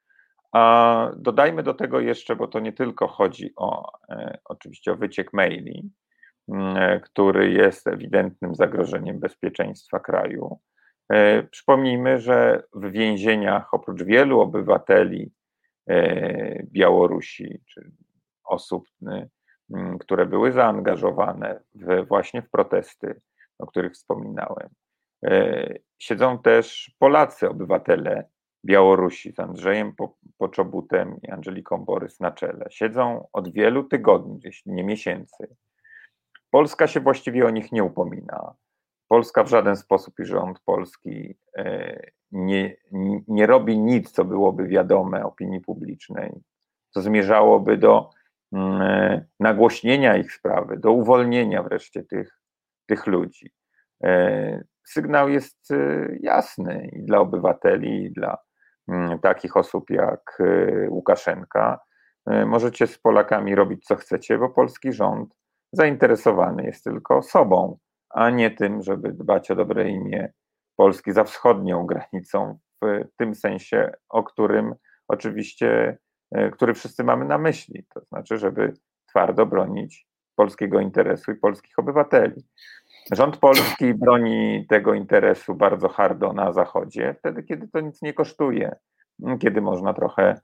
A 0.53 1.11
dodajmy 1.17 1.63
do 1.63 1.75
tego 1.75 2.01
jeszcze, 2.01 2.37
bo 2.37 2.49
to 2.49 2.61
nie 2.61 2.73
tylko 2.73 3.09
chodzi 3.09 3.53
o 3.57 3.93
oczywiście 4.45 4.93
o 4.93 4.97
wyciek 4.97 5.33
maili, 5.33 5.91
Mm, 6.49 7.01
który 7.01 7.51
jest 7.51 7.87
ewidentnym 7.87 8.55
zagrożeniem 8.55 9.21
bezpieczeństwa 9.21 10.01
kraju. 10.01 10.59
E, 11.13 11.43
przypomnijmy, 11.43 12.21
że 12.21 12.63
w 12.75 12.91
więzieniach 12.91 13.75
oprócz 13.75 14.03
wielu 14.03 14.41
obywateli 14.41 15.23
e, 15.23 15.31
Białorusi, 16.64 17.61
czy 17.67 17.91
osób, 18.45 18.88
mm, 19.71 19.99
które 19.99 20.26
były 20.26 20.53
zaangażowane 20.53 21.61
w, 21.75 22.07
właśnie 22.09 22.43
w 22.43 22.50
protesty, 22.50 23.21
o 23.59 23.67
których 23.67 23.93
wspominałem, 23.93 24.69
e, 25.25 25.75
siedzą 25.99 26.38
też 26.38 26.95
Polacy, 26.99 27.49
obywatele 27.49 28.29
Białorusi 28.64 29.33
z 29.33 29.41
Andrzejem 29.41 29.93
Poczobutem 30.38 31.17
i 31.23 31.31
Angeliką 31.31 31.85
Borys 31.85 32.21
na 32.21 32.31
czele. 32.31 32.67
Siedzą 32.71 33.29
od 33.33 33.53
wielu 33.53 33.85
tygodni, 33.85 34.41
jeśli 34.45 34.73
nie 34.73 34.85
miesięcy 34.85 35.57
Polska 36.55 36.87
się 36.87 37.00
właściwie 37.00 37.47
o 37.47 37.50
nich 37.50 37.73
nie 37.73 37.85
upomina. 37.85 38.55
Polska 39.09 39.45
w 39.45 39.49
żaden 39.49 39.77
sposób 39.77 40.15
i 40.19 40.25
rząd 40.25 40.61
polski 40.61 41.37
e, 41.57 42.01
nie, 42.33 42.77
nie 43.29 43.47
robi 43.47 43.79
nic, 43.79 44.11
co 44.11 44.25
byłoby 44.25 44.67
wiadome 44.67 45.25
opinii 45.25 45.61
publicznej, 45.61 46.33
co 46.91 47.03
zmierzałoby 47.03 47.77
do 47.77 48.11
mm, 48.53 48.83
e, 48.83 49.25
nagłośnienia 49.41 50.17
ich 50.17 50.33
sprawy, 50.33 50.77
do 50.77 50.93
uwolnienia 50.93 51.63
wreszcie 51.63 52.03
tych, 52.03 52.41
tych 52.87 53.07
ludzi. 53.07 53.51
E, 54.05 54.65
sygnał 54.85 55.29
jest 55.29 55.69
jasny 56.21 56.91
i 56.93 57.03
dla 57.03 57.19
obywateli, 57.19 58.05
i 58.05 58.13
dla 58.13 58.39
mm, 58.89 59.19
takich 59.19 59.57
osób 59.57 59.91
jak 59.91 60.43
Łukaszenka. 60.89 61.79
Możecie 62.47 62.87
z 62.87 62.99
Polakami 62.99 63.55
robić 63.55 63.85
co 63.85 63.97
chcecie, 63.97 64.39
bo 64.39 64.49
polski 64.51 64.93
rząd 64.93 65.39
zainteresowany 65.73 66.65
jest 66.65 66.85
tylko 66.85 67.23
sobą, 67.23 67.79
a 68.14 68.30
nie 68.30 68.50
tym, 68.50 68.83
żeby 68.83 69.12
dbać 69.12 69.50
o 69.50 69.54
dobre 69.54 69.90
imię 69.90 70.33
Polski 70.76 71.12
za 71.12 71.25
wschodnią 71.25 71.87
granicą, 71.87 72.59
w 72.83 73.16
tym 73.16 73.35
sensie, 73.35 73.92
o 74.09 74.23
którym 74.23 74.75
oczywiście, 75.09 75.99
e, 76.30 76.50
który 76.50 76.75
wszyscy 76.75 77.04
mamy 77.04 77.25
na 77.25 77.38
myśli, 77.38 77.87
to 77.94 78.00
znaczy, 78.00 78.38
żeby 78.38 78.73
twardo 79.06 79.47
bronić 79.47 80.06
polskiego 80.37 80.80
interesu 80.80 81.33
i 81.33 81.37
polskich 81.37 81.78
obywateli. 81.78 82.44
Rząd 83.12 83.37
polski 83.37 83.94
broni 83.94 84.66
tego 84.68 84.94
interesu 84.94 85.54
bardzo 85.54 85.88
hardo 85.88 86.33
na 86.33 86.52
Zachodzie, 86.52 87.14
wtedy, 87.18 87.42
kiedy 87.42 87.68
to 87.68 87.80
nic 87.80 88.02
nie 88.02 88.14
kosztuje, 88.14 88.76
kiedy 89.40 89.61
można 89.61 89.94
trochę 89.94 90.40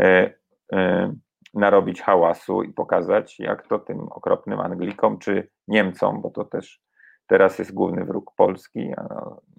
e, 0.00 0.34
e, 0.72 1.14
narobić 1.54 2.02
hałasu 2.02 2.62
i 2.62 2.72
pokazać, 2.72 3.38
jak 3.38 3.68
to 3.68 3.78
tym 3.78 4.00
okropnym 4.00 4.60
Anglikom 4.60 5.18
czy 5.18 5.48
Niemcom, 5.68 6.22
bo 6.22 6.30
to 6.30 6.44
też 6.44 6.82
teraz 7.26 7.58
jest 7.58 7.74
główny 7.74 8.04
wróg 8.04 8.32
Polski, 8.36 8.92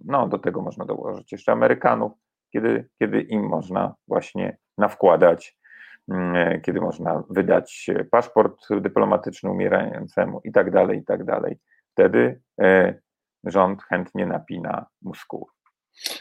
no 0.06 0.28
do 0.28 0.40
tego 0.40 0.62
można 0.62 0.86
dołożyć 0.86 1.32
jeszcze 1.32 1.52
Amerykanów, 1.52 2.12
kiedy, 2.54 2.90
kiedy 3.00 3.22
im 3.22 3.48
można 3.48 3.96
właśnie 4.08 4.58
nawkładać, 4.78 5.58
mm, 6.12 6.62
kiedy 6.62 6.82
można 6.82 7.24
wydać 7.30 7.90
paszport 8.12 8.68
dyplomatyczny 8.82 9.52
umierającemu 9.52 10.42
i 10.44 10.52
tak 10.52 10.72
dalej, 10.72 11.00
i 11.00 11.06
tak 11.06 11.24
dalej. 11.24 11.60
Wtedy 11.92 12.42
e, 12.62 12.96
rząd 13.44 13.84
chętnie 13.84 14.26
napina 14.26 14.86
muskuł. 15.02 15.50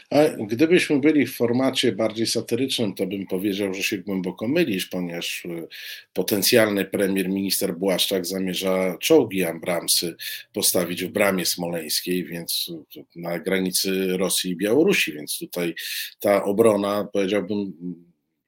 A 0.09 0.17
gdybyśmy 0.45 0.99
byli 0.99 1.27
w 1.27 1.35
formacie 1.35 1.91
bardziej 1.91 2.27
satyrycznym, 2.27 2.93
to 2.93 3.07
bym 3.07 3.27
powiedział, 3.27 3.73
że 3.73 3.83
się 3.83 3.97
głęboko 3.97 4.47
mylisz, 4.47 4.85
ponieważ 4.85 5.45
e, 5.45 5.67
potencjalny 6.13 6.85
premier 6.85 7.29
minister 7.29 7.77
Błaszczak 7.77 8.25
zamierza 8.25 8.97
czołgi 8.99 9.43
Abramsy 9.43 10.15
postawić 10.53 11.03
w 11.03 11.11
bramie 11.11 11.45
smoleńskiej, 11.45 12.25
więc 12.25 12.71
na 13.15 13.39
granicy 13.39 14.17
Rosji 14.17 14.51
i 14.51 14.55
Białorusi, 14.55 15.13
więc 15.13 15.39
tutaj 15.39 15.75
ta 16.19 16.43
obrona, 16.43 17.07
powiedziałbym, 17.13 17.73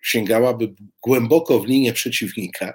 sięgałaby 0.02 0.74
głęboko 1.02 1.60
w 1.60 1.68
linię 1.68 1.94
przeciwnika, 1.94 2.74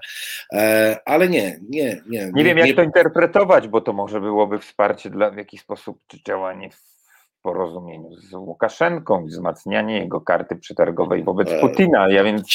e, 0.52 0.96
ale 1.04 1.28
nie, 1.28 1.60
nie, 1.68 2.02
nie. 2.08 2.30
Nie 2.34 2.44
wiem, 2.44 2.58
jak 2.58 2.66
nie... 2.66 2.74
to 2.74 2.82
interpretować, 2.82 3.68
bo 3.68 3.80
to 3.80 3.92
może 3.92 4.20
byłoby 4.20 4.58
wsparcie 4.58 5.10
dla 5.10 5.30
w 5.30 5.36
jakiś 5.36 5.60
sposób, 5.60 5.98
czy 6.08 6.18
działanie 6.26 6.70
w 6.70 6.99
porozumieniu 7.42 8.16
z 8.16 8.32
Łukaszenką, 8.34 9.26
wzmacnianie 9.26 9.98
jego 9.98 10.20
karty 10.20 10.56
przetargowej 10.56 11.24
wobec 11.24 11.50
e, 11.50 11.60
Putina. 11.60 12.08
Ja 12.08 12.24
więc 12.24 12.46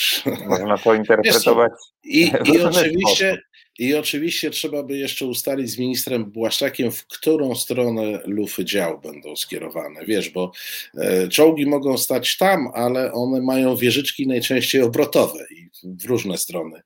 można 0.48 0.78
to 0.78 0.94
interpretować. 0.94 1.72
I, 2.04 2.32
i 2.44 2.62
oczywiście, 2.62 3.38
i 3.78 3.94
oczywiście 3.94 4.50
trzeba 4.50 4.82
by 4.82 4.98
jeszcze 4.98 5.26
ustalić 5.26 5.70
z 5.70 5.78
ministrem 5.78 6.24
Błaszczakiem, 6.24 6.90
w 6.90 7.06
którą 7.06 7.54
stronę 7.54 8.20
lufy 8.24 8.64
dział 8.64 9.00
będą 9.00 9.36
skierowane. 9.36 10.04
Wiesz, 10.06 10.30
bo 10.30 10.52
e, 10.98 11.28
czołgi 11.28 11.66
mogą 11.66 11.98
stać 11.98 12.36
tam, 12.36 12.68
ale 12.74 13.12
one 13.12 13.42
mają 13.42 13.76
wieżyczki 13.76 14.26
najczęściej 14.26 14.82
obrotowe 14.82 15.38
i 15.50 15.70
w 15.82 16.04
różne 16.04 16.38
strony 16.38 16.82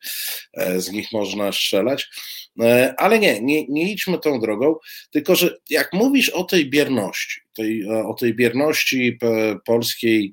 e, 0.55 0.81
z 0.81 0.93
nich 0.93 1.13
można 1.13 1.53
strzelać. 1.53 2.09
E, 2.61 2.95
ale 2.99 3.19
nie, 3.19 3.41
nie, 3.41 3.69
nie 3.69 3.93
idźmy 3.93 4.19
tą 4.19 4.41
drogą, 4.41 4.75
tylko 5.11 5.37
że 5.37 5.59
jak 5.71 5.93
mówisz 5.93 6.29
o 6.29 6.45
tej 6.45 6.71
bierności, 6.71 7.41
tej, 7.55 7.89
o 7.89 8.15
tej 8.15 8.35
bierności 8.35 9.19
polskiej 9.65 10.33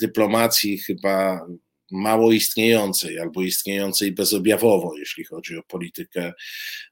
dyplomacji, 0.00 0.78
chyba 0.78 1.46
mało 1.90 2.32
istniejącej 2.32 3.18
albo 3.18 3.42
istniejącej 3.42 4.12
bezobjawowo, 4.12 4.96
jeśli 4.98 5.24
chodzi 5.24 5.56
o 5.56 5.62
politykę 5.62 6.32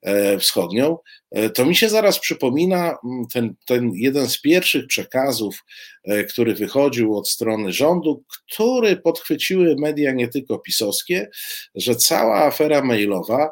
e, 0.03 0.38
wschodnią, 0.38 0.99
e, 1.31 1.50
to 1.50 1.65
mi 1.65 1.76
się 1.76 1.88
zaraz 1.88 2.19
przypomina 2.19 2.97
mm, 3.05 3.26
ten, 3.33 3.55
ten 3.67 3.91
jeden 3.95 4.29
z 4.29 4.41
pierwszych 4.41 4.87
przekazów, 4.87 5.65
e, 6.05 6.25
który 6.25 6.55
wychodził 6.55 7.17
od 7.17 7.29
strony 7.29 7.73
rządu, 7.73 8.25
który 8.29 8.97
podchwyciły 8.97 9.76
media 9.79 10.12
nie 10.12 10.29
tylko 10.29 10.59
pisowskie, 10.59 11.29
że 11.75 11.97
cała 11.97 12.45
afera 12.45 12.83
mailowa 12.83 13.50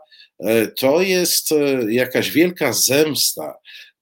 to 0.78 1.02
jest 1.02 1.54
jakaś 1.88 2.30
wielka 2.30 2.72
zemsta 2.72 3.54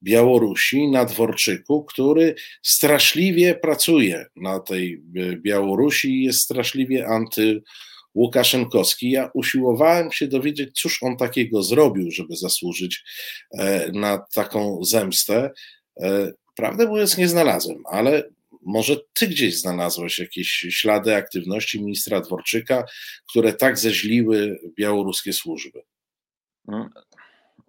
Białorusi, 0.02 0.88
na 0.88 1.04
Dworczyku, 1.04 1.84
który 1.84 2.34
straszliwie 2.62 3.54
pracuje 3.54 4.26
na 4.36 4.60
tej 4.60 5.02
e, 5.16 5.36
Białorusi 5.36 6.08
i 6.08 6.24
jest 6.24 6.40
straszliwie 6.40 7.06
antyłukaszenkowski. 7.06 9.10
Ja 9.10 9.30
usiłowałem 9.34 10.12
się 10.12 10.28
dowiedzieć, 10.28 10.80
cóż 10.80 11.02
on 11.02 11.16
takiego 11.16 11.62
zrobił, 11.62 12.10
żeby 12.10 12.36
zasłużyć 12.36 13.04
e, 13.58 13.92
na 13.92 14.26
taką 14.34 14.84
zemstę. 14.84 15.50
E, 16.00 16.32
prawdę 16.56 16.86
mówiąc, 16.86 17.18
nie 17.18 17.28
znalazłem, 17.28 17.82
ale 17.90 18.22
może 18.62 18.96
ty 19.14 19.28
gdzieś 19.28 19.60
znalazłeś 19.60 20.18
jakieś 20.18 20.48
ślady 20.48 21.16
aktywności 21.16 21.80
ministra 21.80 22.20
Dworczyka, 22.20 22.84
które 23.28 23.52
tak 23.52 23.78
zeźliły 23.78 24.58
białoruskie 24.78 25.32
służby? 25.32 25.82
Mm, 26.68 26.90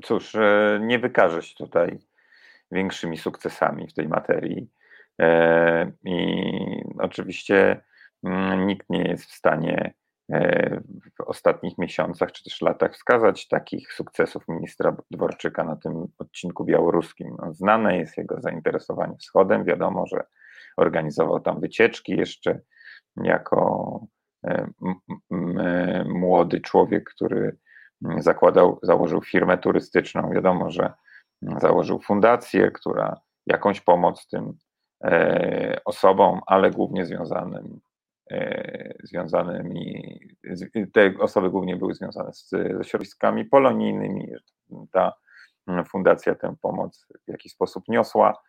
cóż, 0.04 0.34
nie 0.82 1.00
wykaże 1.00 1.42
się 1.42 1.56
tutaj 1.56 1.98
większymi 2.74 3.18
sukcesami 3.18 3.88
w 3.88 3.94
tej 3.94 4.08
materii. 4.08 4.70
E, 5.22 5.92
I 6.04 6.26
oczywiście 7.00 7.84
mm, 8.24 8.68
nikt 8.68 8.90
nie 8.90 9.04
jest 9.04 9.26
w 9.26 9.34
stanie 9.34 9.94
e, 10.32 10.82
w 11.20 11.22
ostatnich 11.22 11.78
miesiącach 11.78 12.32
czy 12.32 12.44
też 12.44 12.62
latach 12.62 12.94
wskazać 12.94 13.48
takich 13.48 13.94
sukcesów 13.94 14.48
ministra 14.48 14.96
Dworczyka 15.12 15.64
na 15.64 15.76
tym 15.76 16.08
odcinku 16.18 16.66
białoruskim. 16.66 17.36
No, 17.40 17.54
znane 17.54 17.98
jest 17.98 18.18
jego 18.18 18.42
zainteresowanie 18.42 19.18
wschodem. 19.18 19.66
Wiadomo, 19.66 20.08
że 20.08 20.24
organizował 20.78 21.40
tam 21.40 21.60
wycieczki 21.60 22.12
jeszcze 22.18 22.60
jako 23.24 24.00
e, 24.48 24.68
młody 26.06 26.62
człowiek, 26.62 27.10
który 27.10 27.58
zakładał, 28.18 28.80
założył 28.84 29.22
firmę 29.22 29.58
turystyczną. 29.58 30.30
Wiadomo, 30.30 30.72
że 30.72 30.94
założył 31.62 32.00
fundację, 32.00 32.72
która 32.72 33.22
jakąś 33.46 33.82
pomoc 33.82 34.28
tym 34.28 34.58
e, 35.04 35.82
osobom, 35.86 36.42
ale 36.48 36.72
głównie 36.72 37.06
związanym, 37.06 37.80
e, 38.32 38.94
związanymi, 39.04 40.20
te 40.94 41.14
osoby 41.20 41.50
głównie 41.50 41.76
były 41.76 41.94
związane 41.94 42.34
z, 42.34 42.50
ze 42.50 42.84
środowiskami 42.84 43.46
polonijnymi. 43.46 44.32
Ta 44.92 45.14
fundacja 45.90 46.36
tę 46.36 46.56
pomoc 46.62 47.08
w 47.28 47.32
jakiś 47.32 47.52
sposób 47.52 47.84
niosła. 47.88 48.42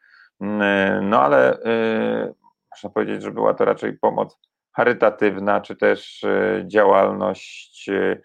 No 1.03 1.23
ale 1.23 1.63
e, 1.63 2.35
można 2.71 2.91
powiedzieć, 2.91 3.23
że 3.23 3.31
była 3.31 3.55
to 3.55 3.65
raczej 3.65 3.99
pomoc 3.99 4.39
charytatywna, 4.77 5.61
czy 5.61 5.77
też 5.77 6.25
działalność 6.67 7.91
Mm, 7.91 8.23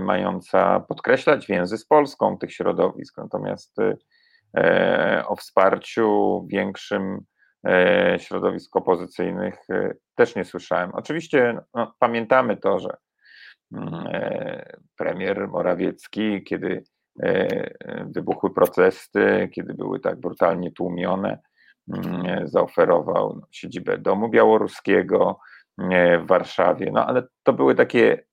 mająca 0.00 0.80
podkreślać 0.80 1.46
więzy 1.46 1.78
z 1.78 1.86
Polską 1.86 2.38
tych 2.38 2.52
środowisk. 2.52 3.18
Natomiast 3.18 3.78
y, 3.78 3.96
e, 4.56 5.24
o 5.26 5.36
wsparciu 5.36 6.46
większym 6.48 7.20
e, 7.66 8.16
środowisk 8.18 8.76
opozycyjnych 8.76 9.54
y, 9.70 9.96
też 10.14 10.36
nie 10.36 10.44
słyszałem. 10.44 10.90
Oczywiście 10.94 11.58
no, 11.74 11.94
pamiętamy 11.98 12.56
to, 12.56 12.78
że 12.78 12.96
mm, 13.72 14.06
e, 14.06 14.76
premier 14.96 15.48
Morawiecki, 15.48 16.44
kiedy 16.44 16.84
wybuchły 18.06 18.54
protesty, 18.54 19.48
kiedy 19.52 19.74
były 19.74 20.00
tak 20.00 20.20
brutalnie 20.20 20.72
tłumione, 20.72 21.38
mm, 21.88 22.48
zaoferował 22.48 23.36
no, 23.40 23.46
siedzibę 23.50 23.98
Domu 23.98 24.28
Białoruskiego 24.28 25.38
w 26.20 26.26
Warszawie. 26.26 26.90
No 26.92 27.06
ale 27.06 27.22
to 27.42 27.52
były 27.52 27.74
takie 27.74 28.24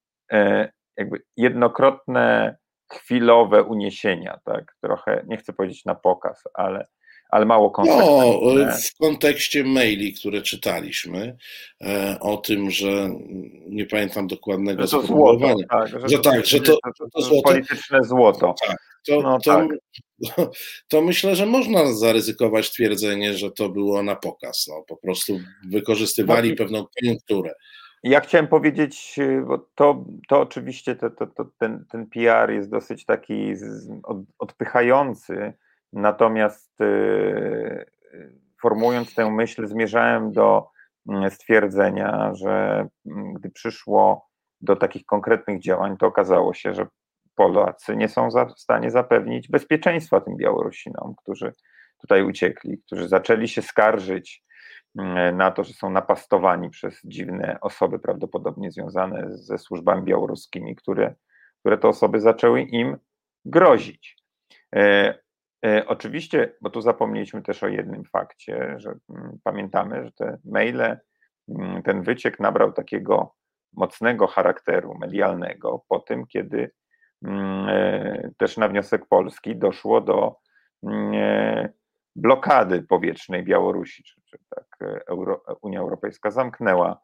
jakby 0.98 1.22
jednokrotne, 1.38 2.56
chwilowe 2.92 3.64
uniesienia, 3.64 4.40
tak? 4.46 4.76
Trochę, 4.82 5.24
nie 5.28 5.38
chcę 5.38 5.54
powiedzieć 5.54 5.86
na 5.86 5.96
pokaz, 5.96 6.44
ale, 6.54 6.88
ale 7.30 7.46
mało 7.46 7.72
konsekwentne. 7.72 8.66
No, 8.66 8.72
w 8.72 8.98
kontekście 9.00 9.64
maili, 9.64 10.14
które 10.14 10.42
czytaliśmy, 10.42 11.38
e, 11.82 12.18
o 12.20 12.38
tym, 12.38 12.72
że 12.72 13.10
nie 13.68 13.86
pamiętam 13.86 14.28
dokładnego 14.28 14.82
że 14.82 14.88
to 14.88 15.02
złoto, 15.02 15.56
tak, 15.70 15.88
że, 15.88 16.10
że, 16.10 16.20
tak, 16.20 16.46
że 16.46 16.60
to, 16.60 16.78
to, 16.98 17.10
to 17.14 17.22
złoto, 17.22 17.50
polityczne 17.50 18.04
złoto. 18.04 18.56
Tak, 18.68 18.78
to, 19.08 19.22
no, 19.22 19.40
to, 19.40 19.52
tak. 19.52 19.68
to, 20.90 21.02
myślę, 21.02 21.36
że 21.36 21.46
można 21.46 21.94
zaryzykować 21.94 22.72
twierdzenie, 22.72 23.34
że 23.34 23.52
to 23.52 23.70
było 23.70 24.04
na 24.04 24.16
pokaz. 24.16 24.68
No, 24.68 24.84
po 24.88 24.98
prostu 24.98 25.40
wykorzystywali 25.70 26.50
no, 26.50 26.56
pewną 26.56 26.86
koniunkturę. 27.00 27.54
Ja 28.04 28.20
chciałem 28.20 28.48
powiedzieć, 28.48 29.16
y, 29.20 29.42
bo 29.48 29.58
to, 29.76 30.06
to 30.28 30.42
oczywiście 30.42 30.96
to, 30.96 31.10
to, 31.10 31.28
to 31.28 31.46
ten, 31.58 31.86
ten 31.86 32.08
PR 32.08 32.52
jest 32.52 32.70
dosyć 32.70 33.06
taki 33.06 33.54
odpychający, 34.40 35.54
natomiast 35.94 36.82
y, 36.82 37.86
formułując 38.62 39.16
tę 39.16 39.32
myśl, 39.32 39.68
zmierzałem 39.68 40.32
do 40.32 40.68
mm, 41.10 41.32
stwierdzenia, 41.32 42.32
że 42.34 42.88
mm, 43.06 43.34
gdy 43.34 43.50
przyszło 43.50 44.30
do 44.62 44.76
takich 44.76 45.06
konkretnych 45.06 45.62
działań, 45.62 45.98
to 45.98 46.08
okazało 46.08 46.54
się, 46.54 46.74
że 46.74 46.88
Polacy 47.36 47.96
nie 47.96 48.10
są 48.10 48.30
w 48.30 48.60
stanie 48.60 48.92
zapewnić 48.92 49.50
bezpieczeństwa 49.50 50.22
tym 50.22 50.38
Białorusinom, 50.38 51.16
którzy 51.18 51.54
tutaj 52.02 52.24
uciekli, 52.24 52.82
którzy 52.86 53.08
zaczęli 53.08 53.48
się 53.48 53.62
skarżyć 53.62 54.44
na 55.34 55.52
to, 55.52 55.64
że 55.64 55.74
są 55.74 55.90
napastowani 55.90 56.70
przez 56.70 57.02
dziwne 57.04 57.58
osoby, 57.62 58.00
prawdopodobnie 58.00 58.72
związane 58.72 59.38
ze 59.38 59.58
służbami 59.58 60.04
białoruskimi, 60.04 60.76
które, 60.76 61.16
które 61.60 61.78
te 61.78 61.88
osoby 61.88 62.20
zaczęły 62.20 62.62
im 62.62 62.98
grozić. 63.46 64.18
E, 64.76 65.14
e, 65.66 65.88
oczywiście, 65.88 66.54
bo 66.62 66.70
tu 66.70 66.82
zapomnieliśmy 66.82 67.42
też 67.42 67.64
o 67.64 67.68
jednym 67.68 68.04
fakcie, 68.06 68.76
że 68.78 68.96
mm, 69.10 69.40
pamiętamy, 69.44 70.06
że 70.06 70.12
te 70.12 70.38
maile, 70.46 70.98
mm, 71.50 71.84
ten 71.84 72.02
wyciek 72.02 72.40
nabrał 72.40 72.74
takiego 72.74 73.36
mocnego 73.74 74.28
charakteru 74.28 74.98
medialnego 74.98 75.84
po 75.90 76.00
tym, 76.00 76.28
kiedy 76.28 76.72
e, 77.26 78.30
też 78.38 78.58
na 78.58 78.68
wniosek 78.68 79.06
Polski 79.06 79.56
doszło 79.56 80.02
do 80.02 80.36
blokady 82.16 82.84
powietrznej 82.84 83.44
Białorusi, 83.44 84.04
czy, 84.04 84.22
czy 84.26 84.38
tak 84.56 84.66
e, 84.82 85.02
Euro, 85.08 85.44
Unia 85.62 85.80
Europejska 85.80 86.32
zamknęła 86.32 87.02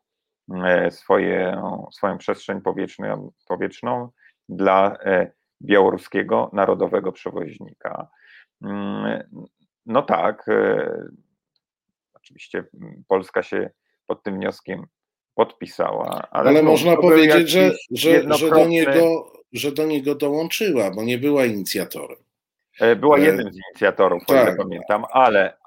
e, 0.65 0.91
swoje, 0.91 1.61
swoją 1.91 2.17
przestrzeń 2.17 2.61
powietrzną, 2.61 3.31
powietrzną 3.47 4.09
dla 4.49 4.97
e, 5.05 5.31
białoruskiego 5.61 6.49
narodowego 6.53 7.11
przewoźnika. 7.11 8.07
Mm, 8.61 9.23
no 9.85 10.01
tak, 10.01 10.45
oczywiście 12.13 12.63
Polska 13.07 13.43
się 13.43 13.69
pod 14.05 14.23
tym 14.23 14.35
wnioskiem 14.35 14.85
podpisała. 15.35 16.27
Ale, 16.31 16.49
ale 16.49 16.63
można 16.63 16.97
powiedzieć, 16.97 17.49
że, 17.49 17.71
że, 17.91 18.33
że, 18.33 18.49
do 18.49 18.67
niego, 18.67 19.33
że 19.53 19.71
do 19.71 19.85
niego 19.85 20.15
dołączyła, 20.15 20.91
bo 20.91 21.03
nie 21.03 21.17
była 21.17 21.45
inicjatorem. 21.45 22.26
E, 22.79 22.95
była 22.95 23.19
jednym 23.19 23.53
z 23.53 23.55
inicjatorów, 23.55 24.25
tak. 24.25 24.57
pamiętam, 24.57 25.05
ale, 25.11 25.57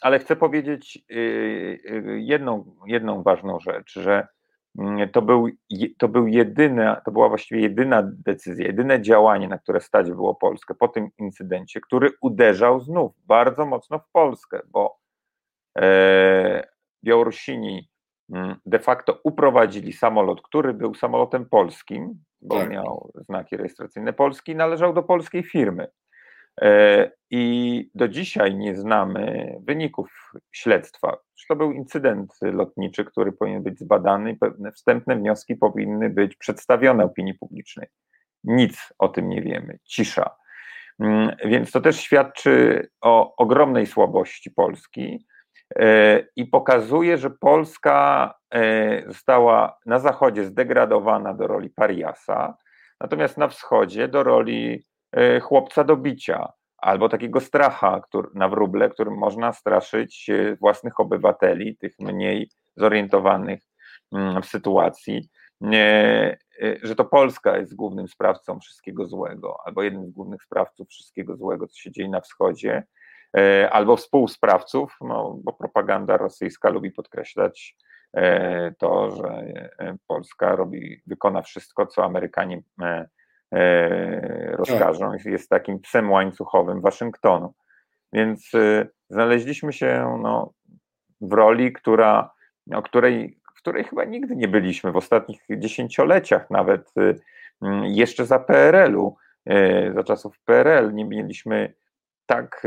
ale 0.00 0.18
chcę 0.18 0.36
powiedzieć 0.36 1.04
y, 1.10 1.14
y, 1.14 2.20
jedną, 2.20 2.76
jedną 2.86 3.22
ważną 3.22 3.60
rzecz, 3.60 3.92
że 3.92 4.26
mm, 4.78 5.08
to, 5.08 5.22
był, 5.22 5.48
to, 5.98 6.08
był 6.08 6.26
jedyna, 6.26 7.00
to 7.04 7.12
była 7.12 7.28
właściwie 7.28 7.60
jedyna 7.60 8.02
decyzja, 8.02 8.66
jedyne 8.66 9.02
działanie, 9.02 9.48
na 9.48 9.58
które 9.58 9.80
stać 9.80 10.10
było 10.10 10.34
Polskę 10.34 10.74
po 10.74 10.88
tym 10.88 11.08
incydencie, 11.18 11.80
który 11.80 12.10
uderzał 12.20 12.80
znów 12.80 13.12
bardzo 13.26 13.66
mocno 13.66 13.98
w 13.98 14.10
Polskę, 14.12 14.60
bo 14.68 14.98
e, 15.78 16.68
Białorusini 17.04 17.88
mm, 18.32 18.56
de 18.66 18.78
facto 18.78 19.18
uprowadzili 19.24 19.92
samolot, 19.92 20.42
który 20.42 20.74
był 20.74 20.94
samolotem 20.94 21.48
polskim, 21.48 22.24
bo 22.42 22.58
tak. 22.58 22.70
miał 22.70 23.12
znaki 23.16 23.56
rejestracyjne 23.56 24.12
Polski, 24.12 24.56
należał 24.56 24.92
do 24.92 25.02
polskiej 25.02 25.42
firmy. 25.42 25.88
E, 26.60 27.10
I 27.30 27.90
do 27.94 28.08
dzisiaj 28.08 28.54
nie 28.54 28.76
znamy 28.76 29.54
wyników 29.62 30.32
śledztwa. 30.52 31.16
To 31.48 31.56
był 31.56 31.72
incydent 31.72 32.38
lotniczy, 32.42 33.04
który 33.04 33.32
powinien 33.32 33.62
być 33.62 33.78
zbadany 33.78 34.30
i 34.30 34.36
pewne 34.36 34.72
wstępne 34.72 35.16
wnioski 35.16 35.56
powinny 35.56 36.10
być 36.10 36.36
przedstawione 36.36 37.04
opinii 37.04 37.34
publicznej. 37.34 37.88
Nic 38.44 38.92
o 38.98 39.08
tym 39.08 39.28
nie 39.28 39.42
wiemy. 39.42 39.78
Cisza. 39.84 40.36
Mm, 41.00 41.36
więc 41.44 41.70
to 41.70 41.80
też 41.80 42.00
świadczy 42.00 42.88
o 43.00 43.36
ogromnej 43.36 43.86
słabości 43.86 44.50
Polski 44.50 45.26
e, 45.76 46.20
i 46.36 46.46
pokazuje, 46.46 47.18
że 47.18 47.30
Polska 47.30 48.34
e, 48.50 49.02
została 49.06 49.78
na 49.86 49.98
zachodzie 49.98 50.44
zdegradowana 50.44 51.34
do 51.34 51.46
roli 51.46 51.70
pariasa, 51.70 52.56
natomiast 53.00 53.38
na 53.38 53.48
wschodzie 53.48 54.08
do 54.08 54.22
roli 54.22 54.84
chłopca 55.40 55.84
do 55.84 55.96
bicia, 55.96 56.52
albo 56.84 57.08
takiego 57.08 57.40
stracha 57.40 58.00
który, 58.00 58.28
na 58.34 58.48
wróble, 58.48 58.90
którym 58.90 59.14
można 59.14 59.52
straszyć 59.52 60.30
e, 60.30 60.56
własnych 60.56 61.00
obywateli, 61.00 61.76
tych 61.76 61.94
mniej 61.98 62.50
zorientowanych 62.76 63.60
mm, 64.12 64.42
w 64.42 64.46
sytuacji, 64.46 65.28
e, 65.72 66.36
że 66.82 66.94
to 66.94 67.04
Polska 67.04 67.58
jest 67.58 67.74
głównym 67.74 68.08
sprawcą 68.08 68.60
wszystkiego 68.60 69.06
złego, 69.06 69.56
albo 69.64 69.82
jednym 69.82 70.06
z 70.06 70.10
głównych 70.10 70.42
sprawców 70.42 70.88
wszystkiego 70.88 71.36
złego, 71.36 71.66
co 71.66 71.76
się 71.76 71.90
dzieje 71.90 72.08
na 72.08 72.20
wschodzie, 72.20 72.82
albo 73.70 73.96
współsprawców, 73.96 74.96
no, 75.00 75.38
bo 75.44 75.52
propaganda 75.52 76.16
rosyjska 76.16 76.70
lubi 76.70 76.90
podkreślać 76.90 77.76
to, 78.78 79.10
że 79.10 79.46
Polska 80.06 80.56
robi, 80.56 81.02
wykona 81.06 81.42
wszystko, 81.42 81.86
co 81.86 82.04
Amerykanie 82.04 82.62
E, 82.82 83.08
rozkażą, 84.52 85.12
tak. 85.12 85.24
jest 85.24 85.50
takim 85.50 85.80
psem 85.80 86.10
łańcuchowym 86.10 86.80
Waszyngtonu. 86.80 87.54
Więc 88.12 88.54
e, 88.54 88.86
znaleźliśmy 89.10 89.72
się 89.72 90.18
no, 90.22 90.52
w 91.20 91.32
roli, 91.32 91.72
która, 91.72 92.30
o 92.74 92.82
której, 92.82 93.40
w 93.54 93.58
której 93.58 93.84
chyba 93.84 94.04
nigdy 94.04 94.36
nie 94.36 94.48
byliśmy 94.48 94.92
w 94.92 94.96
ostatnich 94.96 95.40
dziesięcioleciach, 95.50 96.50
nawet 96.50 96.92
e, 96.96 97.14
jeszcze 97.84 98.26
za 98.26 98.38
PRL-u, 98.38 99.16
za 99.94 100.04
czasów 100.04 100.40
PRL 100.44 100.94
nie 100.94 101.04
mieliśmy 101.04 101.74
tak 102.26 102.66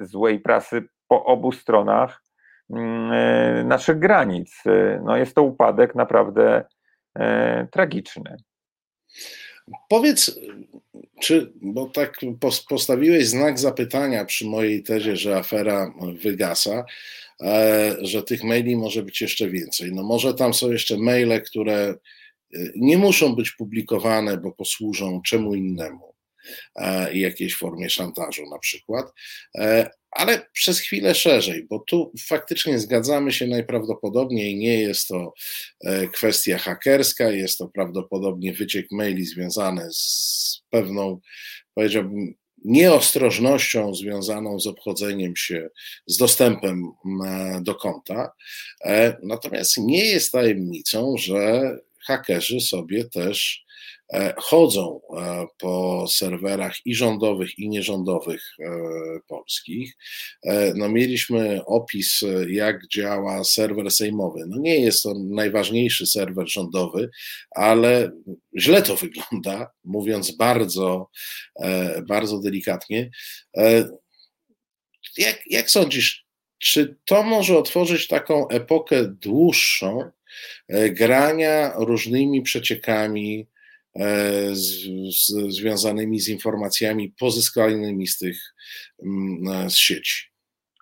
złej 0.00 0.40
prasy 0.40 0.88
po 1.08 1.24
obu 1.24 1.52
stronach 1.52 2.22
naszych 3.64 3.98
granic. 3.98 4.62
No 5.02 5.16
jest 5.16 5.34
to 5.34 5.42
upadek 5.42 5.94
naprawdę 5.94 6.64
tragiczny. 7.70 8.36
Powiedz, 9.88 10.40
czy, 11.20 11.52
bo 11.62 11.86
tak 11.86 12.20
postawiłeś 12.68 13.28
znak 13.28 13.58
zapytania 13.58 14.24
przy 14.24 14.46
mojej 14.46 14.82
tezie, 14.82 15.16
że 15.16 15.36
afera 15.36 15.94
wygasa, 16.22 16.84
e, 17.40 17.96
że 18.00 18.22
tych 18.22 18.44
maili 18.44 18.76
może 18.76 19.02
być 19.02 19.20
jeszcze 19.20 19.48
więcej. 19.48 19.92
No 19.92 20.02
może 20.02 20.34
tam 20.34 20.54
są 20.54 20.72
jeszcze 20.72 20.96
maile, 20.96 21.42
które 21.42 21.94
e, 22.54 22.58
nie 22.76 22.98
muszą 22.98 23.34
być 23.34 23.50
publikowane, 23.50 24.36
bo 24.36 24.52
posłużą 24.52 25.22
czemu 25.22 25.54
innemu, 25.54 26.14
e, 26.76 27.18
jakiejś 27.18 27.56
formie 27.56 27.90
szantażu 27.90 28.50
na 28.50 28.58
przykład, 28.58 29.12
ale 30.10 30.46
przez 30.52 30.80
chwilę 30.80 31.14
szerzej, 31.14 31.66
bo 31.70 31.78
tu 31.78 32.12
faktycznie 32.28 32.78
zgadzamy 32.78 33.32
się 33.32 33.46
najprawdopodobniej, 33.46 34.56
nie 34.56 34.80
jest 34.80 35.08
to 35.08 35.34
e, 35.84 36.08
kwestia 36.08 36.58
hakerska, 36.58 37.30
jest 37.30 37.58
to 37.58 37.68
prawdopodobnie 37.68 38.52
wyciek 38.52 38.86
maili 38.90 39.24
związany 39.24 39.88
z 39.92 40.62
pewną, 40.70 41.20
powiedziałbym, 41.74 42.34
nieostrożnością 42.64 43.94
związaną 43.94 44.60
z 44.60 44.66
obchodzeniem 44.66 45.36
się 45.36 45.68
z 46.06 46.16
dostępem 46.16 46.92
e, 47.26 47.60
do 47.62 47.74
konta. 47.74 48.32
E, 48.84 49.16
natomiast 49.22 49.78
nie 49.78 50.06
jest 50.06 50.32
tajemnicą, 50.32 51.14
że 51.18 51.76
hakerzy 52.06 52.60
sobie 52.60 53.04
też 53.04 53.64
chodzą 54.36 55.00
e, 55.16 55.46
po 55.58 56.06
serwerach 56.08 56.86
i 56.86 56.94
rządowych, 56.94 57.58
i 57.58 57.68
nierządowych 57.68 58.42
e, 58.60 58.70
polskich. 59.26 59.96
No, 60.74 60.88
mieliśmy 60.88 61.64
opis, 61.64 62.20
jak 62.48 62.88
działa 62.88 63.44
serwer 63.44 63.90
sejmowy. 63.90 64.40
No, 64.46 64.56
nie 64.60 64.80
jest 64.80 65.02
to 65.02 65.14
najważniejszy 65.30 66.06
serwer 66.06 66.48
rządowy, 66.48 67.10
ale 67.50 68.10
źle 68.58 68.82
to 68.82 68.96
wygląda, 68.96 69.70
mówiąc 69.84 70.36
bardzo, 70.36 71.10
bardzo 72.08 72.40
delikatnie. 72.40 73.10
Jak, 75.18 75.40
jak 75.46 75.70
sądzisz, 75.70 76.26
czy 76.58 76.96
to 77.04 77.22
może 77.22 77.58
otworzyć 77.58 78.08
taką 78.08 78.48
epokę 78.48 79.04
dłuższą 79.04 80.10
grania 80.90 81.72
różnymi 81.76 82.42
przeciekami? 82.42 83.46
E, 83.98 84.54
z, 84.54 84.84
z, 85.10 85.56
związanymi 85.56 86.20
z 86.20 86.28
informacjami 86.28 87.14
pozyskanymi 87.20 88.06
z 88.06 88.18
tych 88.18 88.36
mm, 89.04 89.66
e, 89.66 89.70
z 89.70 89.76
sieci. 89.76 90.28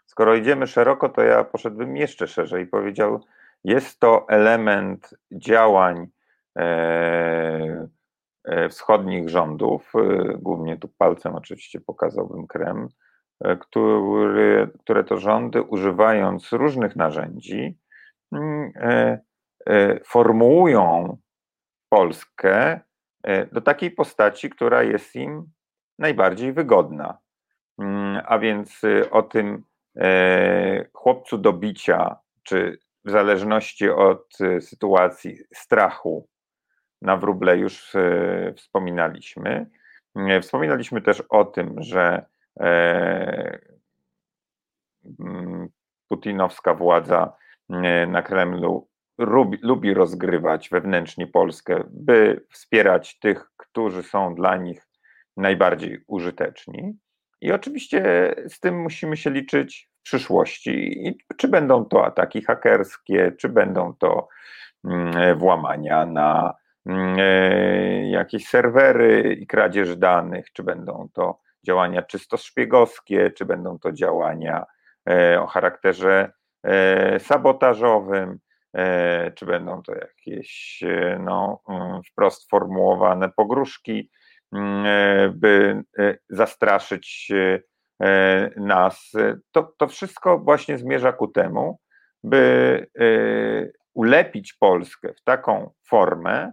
Skoro 0.06 0.34
idziemy 0.34 0.66
szeroko, 0.66 1.08
to 1.08 1.22
ja 1.22 1.44
poszedłbym 1.44 1.96
jeszcze 1.96 2.26
szerzej 2.26 2.64
i 2.64 2.66
powiedział, 2.66 3.24
jest 3.64 4.00
to 4.00 4.26
element 4.28 5.14
działań 5.32 6.06
e, 6.58 7.88
wschodnich 8.70 9.28
rządów, 9.28 9.92
głównie 10.38 10.76
tu 10.76 10.88
palcem 10.98 11.34
oczywiście 11.34 11.80
pokazałbym 11.80 12.46
Krem, 12.46 12.88
który, 13.60 14.70
które 14.80 15.04
to 15.04 15.18
rządy 15.18 15.62
używając 15.62 16.52
różnych 16.52 16.96
narzędzi 16.96 17.78
mm, 18.32 18.72
formułują 20.04 21.18
Polskę 21.88 22.80
E, 22.80 22.95
do 23.52 23.60
takiej 23.60 23.90
postaci, 23.90 24.50
która 24.50 24.82
jest 24.82 25.16
im 25.16 25.50
najbardziej 25.98 26.52
wygodna. 26.52 27.18
Mm, 27.78 28.22
a 28.26 28.38
więc 28.38 28.84
y, 28.84 29.10
o 29.10 29.22
tym 29.22 29.64
e, 29.96 30.84
chłopcu 30.92 31.38
do 31.38 31.52
bicia, 31.52 32.16
czy 32.42 32.78
w 33.04 33.10
zależności 33.10 33.90
od 33.90 34.40
y, 34.40 34.60
sytuacji 34.60 35.38
strachu 35.54 36.28
na 37.02 37.16
wróble 37.16 37.58
już 37.58 37.94
y, 37.94 38.54
wspominaliśmy. 38.56 39.70
Mm, 40.14 40.42
wspominaliśmy 40.42 41.02
też 41.02 41.20
o 41.20 41.44
tym, 41.44 41.82
że 41.82 42.26
e, 42.60 43.58
mm, 45.20 45.68
putinowska 46.08 46.74
władza 46.74 47.36
na 48.06 48.22
Kremlu 48.22 48.88
lubi, 49.18 49.58
lubi 49.62 49.94
rozgrywać 49.94 50.68
wewnętrznie 50.68 51.26
Polskę, 51.26 51.84
by 51.90 52.44
wspierać 52.50 53.18
tych, 53.18 53.50
którzy 53.56 54.02
są 54.02 54.34
dla 54.34 54.56
nich 54.56 54.88
najbardziej 55.36 56.04
użyteczni. 56.06 56.98
I 57.40 57.52
oczywiście 57.52 58.34
z 58.48 58.60
tym 58.60 58.82
musimy 58.82 59.16
się 59.16 59.30
liczyć 59.30 59.90
w 60.00 60.02
przyszłości. 60.02 61.06
I 61.08 61.18
czy 61.36 61.48
będą 61.48 61.84
to 61.84 62.06
ataki 62.06 62.42
hakerskie, 62.42 63.32
czy 63.38 63.48
będą 63.48 63.94
to 63.94 64.28
mm, 64.84 65.38
włamania 65.38 66.06
na 66.06 66.54
mm, 66.86 67.16
e, 67.18 68.10
jakieś 68.10 68.48
serwery 68.48 69.36
i 69.40 69.46
kradzież 69.46 69.96
danych, 69.96 70.52
czy 70.52 70.62
będą 70.62 71.08
to 71.12 71.40
działania 71.66 72.02
czysto 72.02 72.36
szpiegowskie, 72.36 73.30
czy 73.30 73.44
będą 73.44 73.78
to 73.78 73.92
działania 73.92 74.64
e, 75.08 75.40
o 75.42 75.46
charakterze 75.46 76.32
e, 76.62 77.20
sabotażowym. 77.20 78.38
E, 78.76 79.30
czy 79.30 79.46
będą 79.46 79.82
to 79.82 79.94
jakieś 79.94 80.82
e, 80.82 81.18
no, 81.24 81.60
mm, 81.68 82.02
wprost 82.02 82.50
formułowane 82.50 83.28
pogróżki, 83.28 84.10
mm, 84.52 84.86
e, 84.86 85.28
by 85.28 85.82
zastraszyć 86.28 87.32
nas. 88.56 89.12
To, 89.52 89.72
to 89.78 89.88
wszystko 89.88 90.38
właśnie 90.38 90.78
zmierza 90.78 91.12
ku 91.12 91.28
temu, 91.28 91.78
by 92.24 92.86
ulepić 93.94 94.52
Polskę 94.52 95.14
w 95.14 95.22
taką 95.22 95.70
formę, 95.88 96.52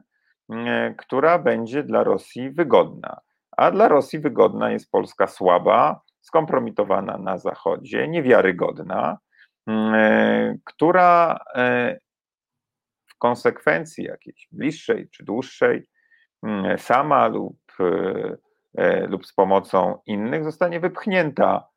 która 0.98 1.40
będzie 1.40 1.84
dla 1.84 2.04
Rosji 2.04 2.52
wygodna. 2.52 3.20
A 3.58 3.72
dla 3.72 3.88
Rosji 3.88 4.20
wygodna 4.20 4.72
jest 4.72 4.92
Polska 4.92 5.28
słaba, 5.28 6.02
skompromitowana 6.22 7.18
na 7.18 7.38
Zachodzie, 7.38 8.08
niewiarygodna, 8.08 9.18
która 10.64 11.40
konsekwencji 13.24 14.04
jakiejś 14.04 14.48
bliższej 14.52 15.10
czy 15.10 15.24
dłuższej 15.24 15.84
sama 16.78 17.28
lub, 17.28 17.58
e, 18.78 19.08
lub 19.08 19.26
z 19.26 19.34
pomocą 19.34 19.98
innych 20.06 20.44
zostanie 20.44 20.80
wypchnięta 20.80 21.68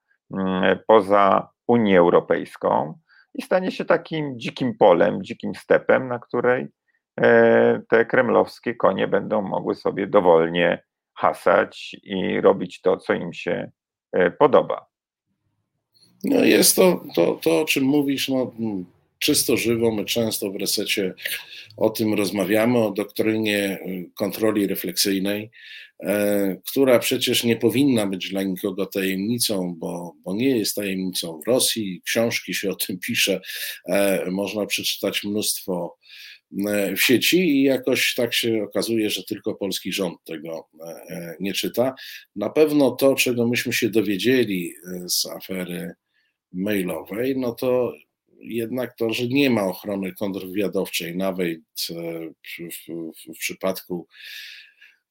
poza 0.87 1.49
Unię 1.67 1.99
Europejską 1.99 2.99
i 3.35 3.43
stanie 3.43 3.71
się 3.71 3.85
takim 3.85 4.41
dzikim 4.41 4.77
polem, 4.79 5.25
dzikim 5.25 5.55
stepem, 5.55 6.09
na 6.09 6.19
której 6.19 6.67
e, 7.21 7.83
te 7.89 8.05
kremlowskie 8.05 8.75
konie 8.75 9.09
będą 9.09 9.43
mogły 9.43 9.75
sobie 9.75 10.07
dowolnie 10.07 10.83
hasać 11.15 11.97
i 12.03 12.41
robić 12.41 12.81
to, 12.81 12.97
co 12.97 13.13
im 13.13 13.33
się 13.33 13.71
e, 14.13 14.31
podoba. 14.31 14.87
No 16.25 16.45
jest 16.45 16.77
to, 16.77 17.03
to, 17.15 17.39
to 17.43 17.61
o 17.61 17.65
czym 17.65 17.85
mówisz, 17.85 18.29
no, 18.29 18.53
czysto 19.19 19.57
żywo. 19.57 19.93
My 19.93 20.05
często 20.05 20.51
w 20.51 20.57
resecie 20.57 21.15
o 21.77 21.91
tym 21.91 22.15
rozmawiamy, 22.15 22.79
o 22.79 22.91
doktrynie 22.91 23.79
kontroli 24.15 24.67
refleksyjnej, 24.67 25.51
e, 26.03 26.57
która 26.71 26.99
przecież 26.99 27.45
nie 27.45 27.57
powinna 27.57 28.07
być 28.07 28.31
dla 28.31 28.43
nikogo 28.43 28.87
tajemnicą, 28.87 29.75
bo, 29.79 30.15
bo 30.25 30.35
nie 30.35 30.59
jest 30.59 30.75
tajemnicą 30.75 31.41
w 31.45 31.49
Rosji. 31.49 32.03
Książki 32.05 32.55
się 32.55 32.71
o 32.71 32.75
tym 32.75 32.99
pisze, 32.99 33.41
e, 33.89 34.31
można 34.31 34.67
przeczytać 34.67 35.25
mnóstwo 35.25 35.97
e, 36.69 36.97
w 36.97 37.03
sieci 37.03 37.39
i 37.39 37.63
jakoś 37.63 38.15
tak 38.15 38.35
się 38.35 38.63
okazuje, 38.63 39.11
że 39.11 39.25
tylko 39.25 39.55
polski 39.55 39.93
rząd 39.93 40.19
tego 40.25 40.69
nie 41.41 41.53
czyta. 41.53 41.95
Na 42.37 42.51
pewno 42.51 42.91
to, 42.91 43.15
czego 43.15 43.49
myśmy 43.49 43.73
się 43.73 43.91
dowiedzieli 43.91 44.73
z 45.07 45.27
afery 45.27 45.95
mailowej, 46.53 47.37
no 47.37 47.53
to 47.53 47.93
jednak 48.41 48.97
to, 48.97 49.13
że 49.13 49.27
nie 49.27 49.51
ma 49.51 49.65
ochrony 49.65 50.13
kontrwywiadowczej, 50.13 51.17
nawet 51.17 51.59
e, 51.91 51.95
w, 52.31 52.75
w, 52.75 53.35
w 53.35 53.39
przypadku 53.39 54.07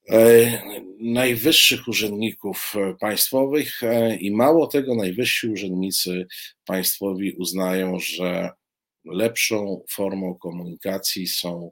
e, 0.10 0.62
najwyższych 1.00 1.88
urzędników 1.88 2.74
e, 2.76 2.96
państwowych 3.00 3.82
i 4.20 4.32
mało 4.32 4.68
tego, 4.68 4.96
najwyżsi 4.96 5.48
urzędnicy 5.48 6.28
państwowi 6.66 7.32
uznają, 7.32 8.00
że 8.00 8.50
lepszą 9.06 9.84
formą 9.90 10.36
komunikacji 10.36 11.28
są 11.28 11.72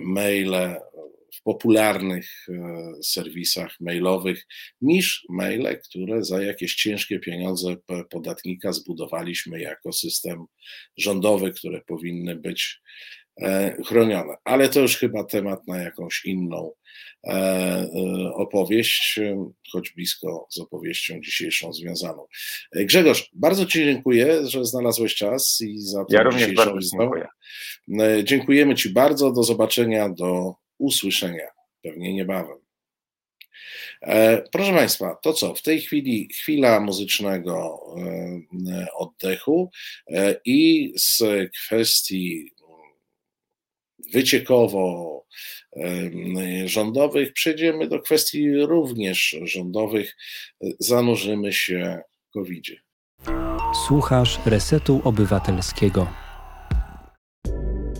maile 0.00 0.76
w 1.38 1.42
popularnych 1.42 2.46
e, 2.48 2.92
serwisach 3.02 3.76
mailowych 3.80 4.46
niż 4.80 5.26
maile, 5.28 5.80
które 5.84 6.24
za 6.24 6.42
jakieś 6.42 6.74
ciężkie 6.74 7.18
pieniądze 7.18 7.76
podatnika 8.10 8.72
zbudowaliśmy 8.72 9.60
jako 9.60 9.92
system 9.92 10.44
rządowy, 10.96 11.52
które 11.52 11.80
powinny 11.80 12.36
być 12.36 12.80
e, 13.42 13.76
chronione. 13.86 14.34
Ale 14.44 14.68
to 14.68 14.80
już 14.80 14.96
chyba 14.96 15.24
temat 15.24 15.66
na 15.66 15.78
jakąś 15.78 16.24
inną 16.24 16.72
e, 17.26 17.86
opowieść, 18.34 19.20
choć 19.72 19.90
blisko 19.90 20.46
z 20.50 20.58
opowieścią 20.58 21.20
dzisiejszą 21.20 21.72
związaną. 21.72 22.26
Grzegorz, 22.72 23.30
bardzo 23.34 23.66
Ci 23.66 23.84
dziękuję, 23.84 24.46
że 24.46 24.64
znalazłeś 24.64 25.14
czas 25.14 25.60
i 25.60 25.80
za 25.80 26.04
to 26.04 26.16
ja 26.16 26.22
również 26.22 26.52
bardzo 26.52 26.78
dziękuję. 26.98 27.26
Dziękujemy 28.24 28.74
Ci 28.74 28.90
bardzo. 28.90 29.32
Do 29.32 29.42
zobaczenia, 29.42 30.08
do 30.08 30.54
usłyszenia 30.78 31.46
pewnie 31.82 32.14
niebawem. 32.14 32.58
E, 34.02 34.42
proszę 34.52 34.72
Państwa, 34.72 35.18
to 35.22 35.32
co? 35.32 35.54
W 35.54 35.62
tej 35.62 35.80
chwili 35.80 36.28
chwila 36.34 36.80
muzycznego 36.80 37.80
e, 38.68 38.86
oddechu 38.94 39.70
e, 40.10 40.40
i 40.44 40.92
z 40.96 41.22
kwestii 41.52 42.52
wyciekowo 44.12 45.14
rządowych 46.64 47.32
przejdziemy 47.32 47.88
do 47.88 48.00
kwestii 48.00 48.56
również 48.56 49.36
rządowych. 49.42 50.16
Zanurzymy 50.78 51.52
się 51.52 52.00
w 52.28 52.32
covid 52.32 52.64
-zie. 52.64 52.76
Słuchasz 53.86 54.38
Resetu 54.46 55.00
Obywatelskiego. 55.04 56.27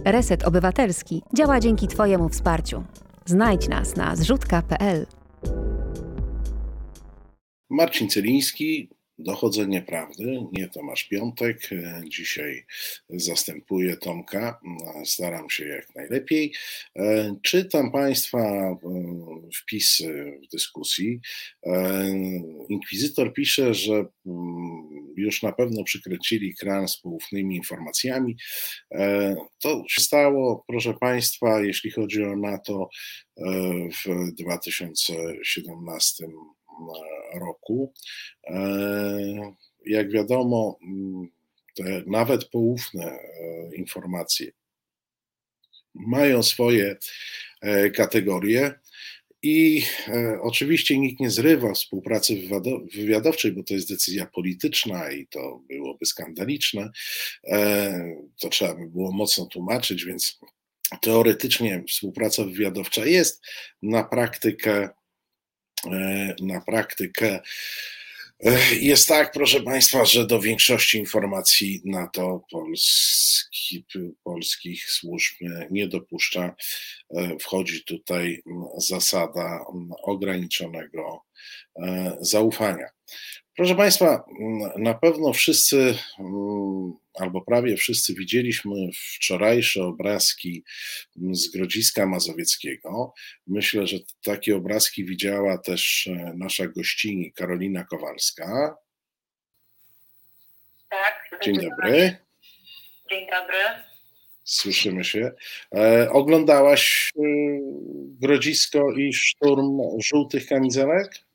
Reset 0.04 0.44
Obywatelski 0.44 1.22
działa 1.36 1.60
dzięki 1.60 1.88
Twojemu 1.88 2.28
wsparciu. 2.28 2.84
Znajdź 3.26 3.68
nas 3.68 3.96
na 3.96 4.16
zrzutka.pl. 4.16 5.06
Marcin 7.70 8.08
Celiński, 8.08 8.90
Dochodzenie 9.18 9.82
prawdy, 9.82 10.42
nie 10.52 10.68
Tomasz 10.68 11.04
Piątek. 11.04 11.70
Dzisiaj 12.08 12.66
zastępuję 13.10 13.96
Tomka. 13.96 14.60
Staram 15.04 15.50
się 15.50 15.68
jak 15.68 15.94
najlepiej. 15.94 16.54
Czytam 17.42 17.92
Państwa 17.92 18.38
e, 18.38 18.76
wpisy 19.54 20.38
w 20.46 20.50
dyskusji. 20.52 21.20
E, 21.66 22.08
inkwizytor 22.68 23.32
pisze, 23.32 23.74
że 23.74 24.04
mm, 24.26 25.14
już 25.16 25.42
na 25.42 25.52
pewno 25.52 25.84
przykręcili 25.84 26.54
kran 26.54 26.88
z 26.88 27.00
poufnymi 27.00 27.56
informacjami. 27.56 28.36
E, 28.94 29.36
to 29.62 29.84
się 29.88 30.02
stało, 30.02 30.64
proszę 30.68 30.94
Państwa, 30.94 31.60
jeśli 31.60 31.90
chodzi 31.90 32.24
o 32.24 32.36
NATO 32.36 32.88
w 34.06 34.32
2017 34.32 36.24
roku. 36.26 36.57
E, 38.44 39.52
jak 39.86 40.10
wiadomo, 40.10 40.78
mm, 40.82 41.28
te 41.74 42.02
nawet 42.06 42.44
poufne 42.44 43.04
e, 43.04 43.76
informacje 43.76 44.52
mają 45.94 46.42
swoje 46.42 46.96
e, 47.60 47.90
kategorie. 47.90 48.74
I 49.42 49.82
e, 50.08 50.38
oczywiście 50.42 50.98
nikt 50.98 51.20
nie 51.20 51.30
zrywa 51.30 51.74
współpracy 51.74 52.48
wywiadowczej, 52.94 53.52
bo 53.52 53.62
to 53.62 53.74
jest 53.74 53.88
decyzja 53.88 54.26
polityczna 54.26 55.10
i 55.10 55.26
to 55.26 55.62
byłoby 55.68 56.06
skandaliczne. 56.06 56.90
E, 57.44 58.16
to 58.40 58.48
trzeba 58.48 58.74
by 58.74 58.86
było 58.86 59.12
mocno 59.12 59.46
tłumaczyć, 59.46 60.04
więc 60.04 60.38
teoretycznie 61.00 61.84
współpraca 61.88 62.44
wywiadowcza 62.44 63.06
jest, 63.06 63.42
na 63.82 64.04
praktykę 64.04 64.88
E, 64.88 64.97
na 66.40 66.60
praktykę. 66.60 67.40
E, 68.44 68.74
jest 68.74 69.08
tak, 69.08 69.32
proszę 69.32 69.60
Państwa, 69.60 70.04
że 70.04 70.26
do 70.26 70.40
większości 70.40 70.98
informacji 70.98 71.82
NATO 71.84 72.44
Polski, 72.50 73.84
polskich 74.24 74.90
służb 74.90 75.34
nie 75.70 75.88
dopuszcza. 75.88 76.54
E, 77.10 77.38
wchodzi 77.38 77.84
tutaj 77.84 78.42
zasada 78.76 79.64
ograniczonego 80.02 81.22
zaufania. 82.20 82.88
Proszę 83.58 83.74
Państwa, 83.74 84.24
na 84.76 84.94
pewno 84.94 85.32
wszyscy 85.32 85.98
albo 87.14 87.40
prawie 87.40 87.76
wszyscy 87.76 88.14
widzieliśmy 88.14 88.74
wczorajsze 89.14 89.84
obrazki 89.84 90.64
z 91.32 91.48
Grodziska 91.48 92.06
Mazowieckiego. 92.06 93.12
Myślę, 93.46 93.86
że 93.86 93.96
takie 94.24 94.56
obrazki 94.56 95.04
widziała 95.04 95.58
też 95.58 96.06
e, 96.06 96.32
nasza 96.36 96.66
gościni 96.66 97.32
Karolina 97.32 97.84
Kowalska. 97.84 98.76
Tak. 100.90 101.40
Dzień 101.42 101.54
dobry. 101.54 102.16
Dzień 103.10 103.26
dobry. 103.30 103.58
Słyszymy 104.44 105.04
się. 105.04 105.32
E, 105.74 106.10
oglądałaś 106.10 107.12
e, 107.16 107.20
Grodzisko 108.20 108.92
i 108.92 109.12
szturm 109.12 109.78
żółtych 110.04 110.46
kamizelek? 110.46 111.27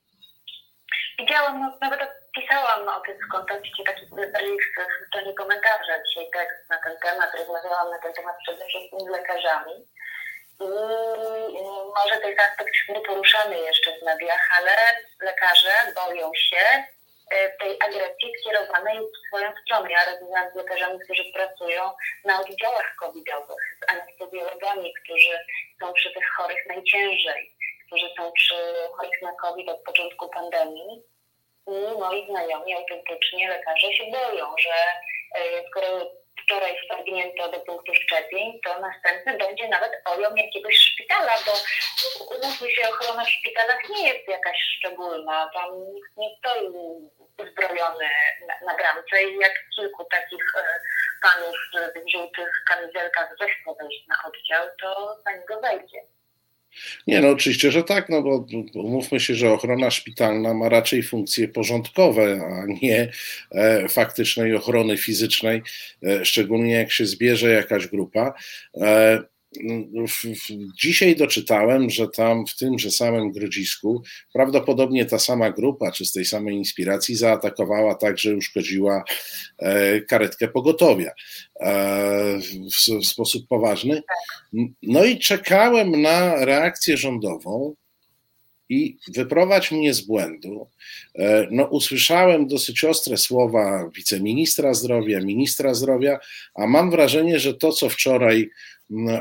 Widziałam, 1.24 1.60
no, 1.60 1.78
nawet 1.82 2.10
pisałam 2.36 2.88
o 2.88 3.00
tym 3.00 3.18
w 3.28 3.32
kontekście 3.32 3.84
takich 3.84 4.10
w 4.10 5.08
stronie 5.08 5.34
komentarza 5.34 6.04
dzisiaj 6.08 6.30
tekst 6.34 6.70
na 6.70 6.78
ten 6.84 6.98
temat, 6.98 7.36
rozmawiałam 7.36 7.90
na 7.92 8.00
ten 8.00 8.14
temat 8.14 8.36
przede 8.44 8.66
wszystkim 8.66 9.00
z 9.00 9.10
lekarzami. 9.10 9.74
I 11.50 11.64
może 11.98 12.18
to 12.22 12.28
jest 12.28 12.40
aspekt 12.40 12.74
nieporuszany 12.90 13.60
jeszcze 13.60 13.92
w 14.00 14.04
mediach, 14.04 14.50
ale 14.60 14.72
lekarze 15.22 15.72
boją 15.96 16.32
się 16.36 16.64
e, 17.32 17.50
tej 17.50 17.78
agresji 17.82 18.32
skierowanej 18.40 19.00
w 19.00 19.28
swoją 19.28 19.54
stronę. 19.62 19.92
Ja 19.92 20.06
rozmawiam 20.06 20.52
z 20.52 20.56
lekarzami, 20.56 21.00
którzy 21.00 21.24
pracują 21.34 21.92
na 22.26 22.42
oddziałach 22.42 22.96
covidowych, 23.00 23.64
z 23.82 23.92
anestezjologami, 23.92 24.94
którzy 25.04 25.38
są 25.80 25.94
przy 25.94 26.14
tych 26.14 26.30
chorych 26.38 26.66
najciężej, 26.68 27.56
którzy 27.88 28.08
są 28.18 28.32
przy 28.32 28.56
chorych 28.98 29.22
na 29.22 29.34
COVID 29.34 29.70
od 29.70 29.84
początku 29.84 30.30
pandemii 30.30 31.13
I 31.68 31.98
moi 32.00 32.28
znajomi 32.30 32.74
autentycznie 32.74 33.50
lekarze 33.50 33.94
się 33.94 34.04
boją, 34.12 34.56
że 34.60 34.74
e, 35.36 35.70
skoro 35.70 35.88
wczoraj 36.44 36.78
wtargnięto 36.86 37.52
do 37.52 37.60
punktu 37.60 37.94
szczepień, 37.96 38.60
to 38.66 38.80
następny 38.80 39.38
będzie 39.38 39.68
nawet 39.68 39.92
ojom 40.06 40.38
jakiegoś 40.38 40.76
szpitala, 40.76 41.36
bo 41.46 41.52
umówmy 42.36 42.72
się, 42.72 42.90
ochrona 42.90 43.26
w 43.26 43.30
szpitalach 43.30 43.90
nie 43.90 44.08
jest 44.08 44.28
jakaś 44.28 44.58
szczególna. 44.78 45.52
Tam 45.54 45.94
nikt 45.94 46.18
nie 46.18 46.30
stoi 46.38 46.68
uzbrojony 47.38 48.10
na, 48.48 48.54
na 48.68 48.78
bramce 48.78 49.24
i 49.24 49.38
jak 49.38 49.54
kilku 49.76 50.06
takich 50.06 50.46
e, 50.58 50.64
panów 51.22 51.56
w 51.96 52.12
żółtych 52.12 52.50
kamizelkach 52.68 53.30
zechce 53.40 53.76
wejść 53.80 54.08
na 54.08 54.16
oddział, 54.28 54.68
to 54.82 55.18
za 55.26 55.32
niego 55.32 55.62
wejdzie. 55.62 56.02
Nie, 57.08 57.22
no 57.22 57.30
oczywiście, 57.30 57.72
że 57.72 57.84
tak, 57.84 58.10
no 58.10 58.22
bo 58.22 58.46
umówmy 58.74 59.20
się, 59.20 59.36
że 59.36 59.52
ochrona 59.52 59.92
szpitalna 59.92 60.54
ma 60.54 60.70
raczej 60.70 61.04
funkcje 61.04 61.48
porządkowe, 61.48 62.42
a 62.44 62.66
nie 62.82 63.12
e, 63.52 63.90
faktycznej 63.90 64.56
ochrony 64.56 64.98
fizycznej, 64.98 65.62
e, 66.04 66.26
szczególnie 66.26 66.74
jak 66.74 66.92
się 66.92 67.06
zbierze 67.06 67.50
jakaś 67.50 67.88
grupa. 67.88 68.34
E, 68.78 69.33
Dzisiaj 70.80 71.16
doczytałem, 71.16 71.90
że 71.90 72.08
tam 72.08 72.48
w 72.48 72.56
tymże 72.56 72.92
samym 72.92 73.32
Grodzisku 73.32 74.04
prawdopodobnie 74.34 75.06
ta 75.06 75.20
sama 75.20 75.52
grupa, 75.52 75.92
czy 75.92 76.06
z 76.06 76.12
tej 76.12 76.26
samej 76.26 76.56
inspiracji, 76.56 77.16
zaatakowała 77.16 77.96
tak, 77.96 78.18
że 78.18 78.36
uszkodziła 78.36 79.04
e, 79.60 80.02
karetkę 80.02 80.48
pogotowia 80.48 81.12
e, 81.60 82.40
w 83.02 83.06
sposób 83.06 83.48
poważny. 83.48 84.04
No 84.84 85.06
i 85.06 85.20
czekałem 85.20 86.02
na 86.02 86.46
reakcję 86.46 86.98
rządową 86.98 87.76
i 88.70 88.98
wyprowadź 89.16 89.72
mnie 89.72 89.94
z 89.94 90.02
błędu. 90.02 90.68
E, 91.16 91.48
no, 91.52 91.66
usłyszałem 91.66 92.48
dosyć 92.48 92.84
ostre 92.84 93.18
słowa 93.18 93.90
wiceministra 93.96 94.74
zdrowia, 94.74 95.20
ministra 95.20 95.74
zdrowia, 95.74 96.20
a 96.56 96.68
mam 96.68 96.92
wrażenie, 96.92 97.40
że 97.40 97.54
to, 97.54 97.72
co 97.72 97.90
wczoraj 97.90 98.50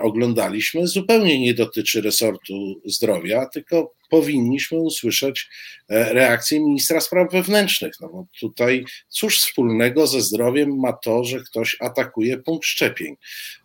oglądaliśmy, 0.03 0.87
zupełnie 0.87 1.41
nie 1.41 1.55
dotyczy 1.55 2.01
resortu 2.01 2.81
zdrowia, 2.85 3.47
tylko 3.47 3.95
powinniśmy 4.11 4.79
usłyszeć 4.79 5.49
e, 5.89 6.13
reakcję 6.13 6.61
ministra 6.61 7.01
spraw 7.01 7.33
wewnętrznych. 7.33 7.93
No 8.01 8.09
bo 8.09 8.27
tutaj 8.41 8.85
cóż 9.09 9.41
wspólnego 9.41 10.07
ze 10.07 10.21
zdrowiem 10.21 10.81
ma 10.81 10.93
to, 10.93 11.25
że 11.25 11.41
ktoś 11.41 11.77
atakuje 11.81 12.39
punkt 12.39 12.65
szczepień? 12.65 13.17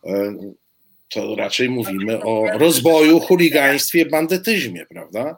E, 0.06 0.34
to 1.10 1.36
raczej 1.36 1.70
mówimy 1.70 2.24
o 2.24 2.58
rozboju, 2.58 3.20
chuligaństwie, 3.20 4.06
bandytyzmie, 4.06 4.86
prawda? 4.86 5.38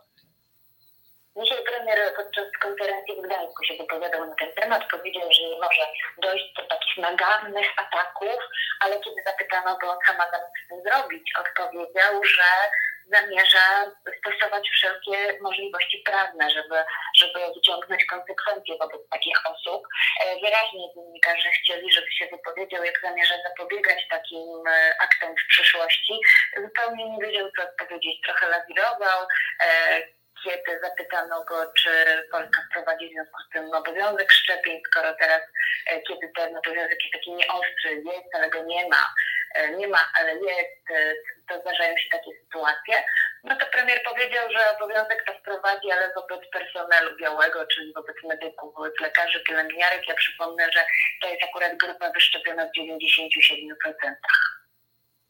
Dzisiaj 1.44 1.58
premier 1.66 1.98
podczas 2.18 2.49
konferencji 2.60 3.16
w 3.16 3.22
Gdańsku 3.22 3.64
się 3.64 3.74
wypowiadał 3.78 4.26
na 4.26 4.36
ten 4.36 4.54
temat, 4.54 4.90
powiedział, 4.92 5.32
że 5.32 5.42
nie 5.42 5.60
może 5.60 5.86
dojść 6.18 6.54
do 6.54 6.64
takich 6.64 6.98
nagannych 6.98 7.68
ataków, 7.78 8.40
ale 8.80 9.00
kiedy 9.00 9.22
zapytano 9.26 9.78
go, 9.78 9.98
co 10.08 10.14
ma 10.14 10.26
z 10.26 10.70
tym 10.70 10.82
zrobić, 10.84 11.34
odpowiedział, 11.40 12.24
że 12.24 12.70
zamierza 13.12 13.92
stosować 14.20 14.70
wszelkie 14.70 15.40
możliwości 15.42 15.98
prawne, 16.06 16.50
żeby, 16.50 16.76
żeby 17.16 17.40
wyciągnąć 17.56 18.06
konsekwencje 18.06 18.78
wobec 18.78 19.02
takich 19.10 19.38
osób. 19.46 19.88
E, 20.22 20.40
wyraźnie 20.40 20.94
dziennikarze 20.96 21.50
chcieli, 21.50 21.92
żeby 21.92 22.12
się 22.12 22.28
wypowiedział, 22.28 22.84
jak 22.84 23.02
zamierza 23.02 23.34
zapobiegać 23.50 24.08
takim 24.10 24.68
e, 24.68 24.96
aktom 25.02 25.36
w 25.36 25.48
przyszłości. 25.50 26.14
Zupełnie 26.58 27.10
nie 27.10 27.26
wiedział, 27.26 27.50
co 27.58 27.64
odpowiedzieć. 27.64 28.22
Trochę 28.26 28.48
lawirował 28.48 29.28
e, 29.64 30.02
kiedy 30.44 30.80
zapytano 30.84 31.44
go, 31.44 31.72
czy 31.78 31.90
Polska 32.32 32.62
wprowadzi 32.70 33.10
w 33.10 33.12
związku 33.12 33.38
z 33.50 33.54
tym 33.54 33.74
obowiązek 33.74 34.32
szczepień, 34.32 34.82
skoro 34.88 35.14
teraz, 35.20 35.42
e, 35.88 36.02
kiedy 36.02 36.32
ten 36.36 36.58
obowiązek 36.58 37.00
jest 37.04 37.14
taki 37.14 37.32
nieostry, 37.32 37.96
jest, 37.96 38.36
ale 38.36 38.50
go 38.50 38.64
nie 38.64 38.90
ma, 38.90 39.14
e, 39.56 39.76
nie 39.76 39.88
ma, 39.88 40.00
ale 40.20 40.34
jest, 40.34 40.84
e, 40.92 41.14
to 41.50 41.62
zdarzają 41.62 41.98
się 41.98 42.10
takie 42.10 42.32
sytuacje, 42.44 43.04
no 43.44 43.56
to 43.56 43.66
premier 43.66 44.02
powiedział, 44.04 44.52
że 44.52 44.78
obowiązek 44.78 45.24
to 45.28 45.34
wprowadzi, 45.34 45.92
ale 45.92 46.14
wobec 46.14 46.50
personelu 46.50 47.18
białego, 47.18 47.66
czyli 47.68 47.94
wobec 47.94 48.16
medyków, 48.24 48.76
wobec 48.76 49.00
lekarzy, 49.00 49.44
pielęgniarek. 49.48 50.08
Ja 50.08 50.16
przypomnę, 50.16 50.72
że 50.74 50.86
to 51.22 51.30
jest 51.30 51.44
akurat 51.44 51.78
grupa 51.78 52.12
wyszczepiona 52.12 52.66
w 52.66 52.80
97%. 52.80 54.16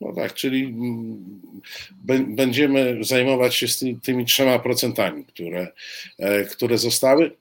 No 0.01 0.13
tak, 0.15 0.33
czyli 0.33 0.65
mm, 0.65 1.41
będziemy 2.27 2.97
zajmować 3.01 3.55
się 3.55 3.67
tymi 4.03 4.25
trzema 4.25 4.59
procentami, 4.59 5.25
które, 5.25 5.67
e, 6.19 6.45
które 6.45 6.77
zostały. 6.77 7.31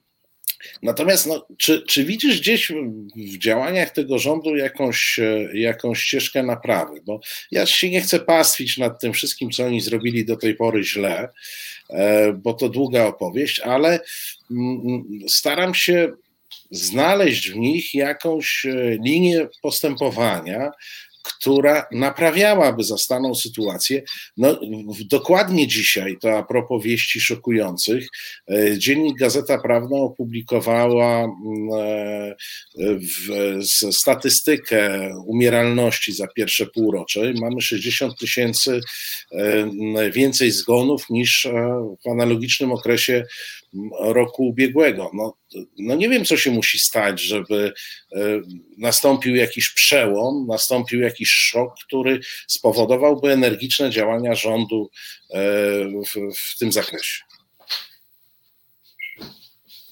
Natomiast 0.83 1.27
no, 1.27 1.47
czy, 1.57 1.81
czy 1.81 2.05
widzisz 2.05 2.39
gdzieś 2.39 2.71
w 3.15 3.37
działaniach 3.37 3.89
tego 3.89 4.19
rządu 4.19 4.55
jakąś, 4.55 5.19
e, 5.19 5.49
jakąś 5.53 5.99
ścieżkę 5.99 6.43
naprawy? 6.43 7.01
Bo 7.05 7.19
ja 7.51 7.65
się 7.65 7.89
nie 7.89 8.01
chcę 8.01 8.19
pastwić 8.19 8.77
nad 8.77 9.01
tym 9.01 9.13
wszystkim, 9.13 9.51
co 9.51 9.65
oni 9.65 9.81
zrobili 9.81 10.25
do 10.25 10.37
tej 10.37 10.55
pory 10.55 10.83
źle, 10.83 11.29
e, 11.89 12.33
bo 12.33 12.53
to 12.53 12.69
długa 12.69 13.05
opowieść, 13.05 13.59
ale 13.59 13.99
mm, 14.51 15.03
staram 15.27 15.75
się 15.75 16.11
znaleźć 16.71 17.49
w 17.49 17.55
nich 17.55 17.93
jakąś 17.93 18.65
linię 19.03 19.47
postępowania, 19.61 20.71
która 21.23 21.85
naprawiałaby 21.91 22.83
zastaną 22.83 23.35
sytuację. 23.35 24.03
No, 24.37 24.59
dokładnie 25.09 25.67
dzisiaj, 25.67 26.17
to 26.21 26.37
a 26.37 26.43
propos 26.43 26.83
wieści 26.83 27.21
szokujących, 27.21 28.07
e, 28.51 28.77
dziennik 28.77 29.17
Gazeta 29.17 29.57
Prawna 29.57 29.97
opublikowała 29.97 31.23
mm, 31.23 31.33
e, 32.79 33.91
statystykę 33.91 35.09
umieralności 35.25 36.13
za 36.13 36.27
pierwsze 36.27 36.65
półrocze. 36.65 37.33
Mamy 37.41 37.61
60 37.61 38.19
tysięcy 38.19 38.79
e, 39.31 40.11
więcej 40.11 40.51
zgonów 40.51 41.09
niż 41.09 41.47
w 42.05 42.09
analogicznym 42.09 42.71
okresie 42.71 43.25
roku 43.99 44.47
ubiegłego. 44.47 45.11
No, 45.13 45.37
no 45.77 45.95
nie 45.95 46.09
wiem, 46.09 46.25
co 46.25 46.37
się 46.37 46.51
musi 46.51 46.79
stać, 46.79 47.21
żeby 47.21 47.73
e, 48.15 48.19
nastąpił 48.77 49.35
jakiś 49.35 49.69
przełom, 49.69 50.47
nastąpił 50.47 51.01
jakiś 51.01 51.29
szok, 51.31 51.73
który 51.85 52.19
spowodowałby 52.47 53.31
energiczne 53.31 53.89
działania 53.89 54.35
rządu 54.35 54.89
e, 55.33 55.39
w, 55.85 56.35
w 56.35 56.57
tym 56.57 56.71
zakresie. 56.71 57.23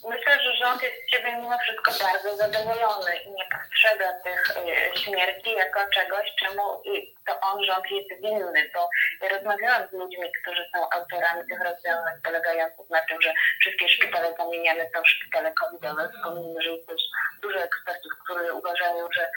Myślę, 0.09 0.43
że 0.43 0.57
rząd 0.65 0.81
jest 0.83 0.95
siebie 1.17 1.35
mimo 1.35 1.57
wszystko 1.57 1.91
bardzo 2.05 2.37
zadowolony 2.37 3.15
i 3.25 3.31
nie 3.31 3.45
postrzega 3.51 4.13
tych 4.13 4.57
e, 4.57 4.97
śmierci 4.97 5.51
jako 5.51 5.79
czegoś, 5.93 6.35
czemu 6.39 6.81
to 7.27 7.39
on, 7.39 7.65
rząd 7.65 7.91
jest 7.91 8.21
winny, 8.21 8.71
bo 8.73 8.89
ja 9.21 9.29
rozmawiałam 9.29 9.87
z 9.89 9.93
ludźmi, 9.93 10.31
którzy 10.41 10.69
są 10.73 10.89
autorami 10.89 11.49
tych 11.49 11.61
rozwiązań 11.61 12.15
polegających 12.23 12.89
na 12.89 13.01
tym, 13.01 13.21
że 13.21 13.33
wszystkie 13.59 13.89
szpitale 13.89 14.35
zamieniane 14.37 14.89
są 14.95 15.05
szpitale 15.05 15.53
covidowe. 15.53 16.09
Wspomnijmy, 16.09 16.61
że 16.61 16.69
jest 16.69 16.87
też 16.87 17.01
dużo 17.41 17.59
ekspertów, 17.59 18.11
którzy 18.23 18.53
uważają, 18.53 19.07
że 19.15 19.29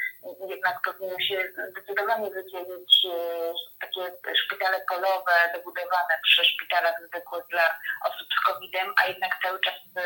jednak 0.49 0.77
powinno 0.85 1.19
się 1.21 1.49
zdecydowanie 1.71 2.31
wydzielić 2.31 3.07
e, 3.07 3.53
takie 3.81 4.35
szpitale 4.35 4.81
polowe 4.89 5.33
dobudowane 5.55 6.15
przy 6.23 6.45
szpitalach 6.45 6.95
zwykłych 7.07 7.45
dla 7.51 7.79
osób 8.05 8.29
z 8.41 8.45
COVID-em, 8.45 8.95
a 9.03 9.07
jednak 9.07 9.31
cały 9.43 9.61
czas 9.61 9.75
e, 9.97 10.03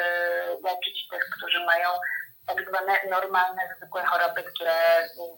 leczyć 0.64 1.08
tych, 1.08 1.24
którzy 1.36 1.63
mają 1.64 1.88
tak 2.46 2.68
zwane 2.68 3.00
normalne, 3.10 3.62
zwykłe 3.76 4.04
choroby, 4.04 4.42
które 4.42 4.74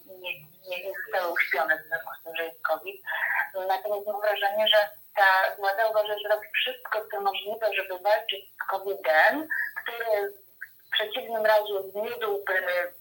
nie, 0.07 0.33
nie, 0.69 0.93
zostały 0.95 1.33
uśpione 1.33 1.79
w 1.79 1.87
związku 1.87 2.11
z 2.21 2.25
tym, 2.25 2.37
że 2.37 2.45
jest 2.45 2.63
COVID. 2.63 3.03
Natomiast 3.69 4.07
mam 4.07 4.21
wrażenie, 4.21 4.69
że 4.69 4.89
ta 5.17 5.57
władza 5.59 5.89
uważa, 5.89 6.19
że 6.19 6.29
robi 6.29 6.47
wszystko, 6.55 6.99
co 7.11 7.21
możliwe, 7.21 7.75
żeby 7.75 7.99
walczyć 7.99 8.43
z 8.55 8.67
COVID-em, 8.71 9.47
który 9.83 10.33
w 10.87 10.91
przeciwnym 10.91 11.47
razie 11.47 11.83
zmiódłby 11.93 12.55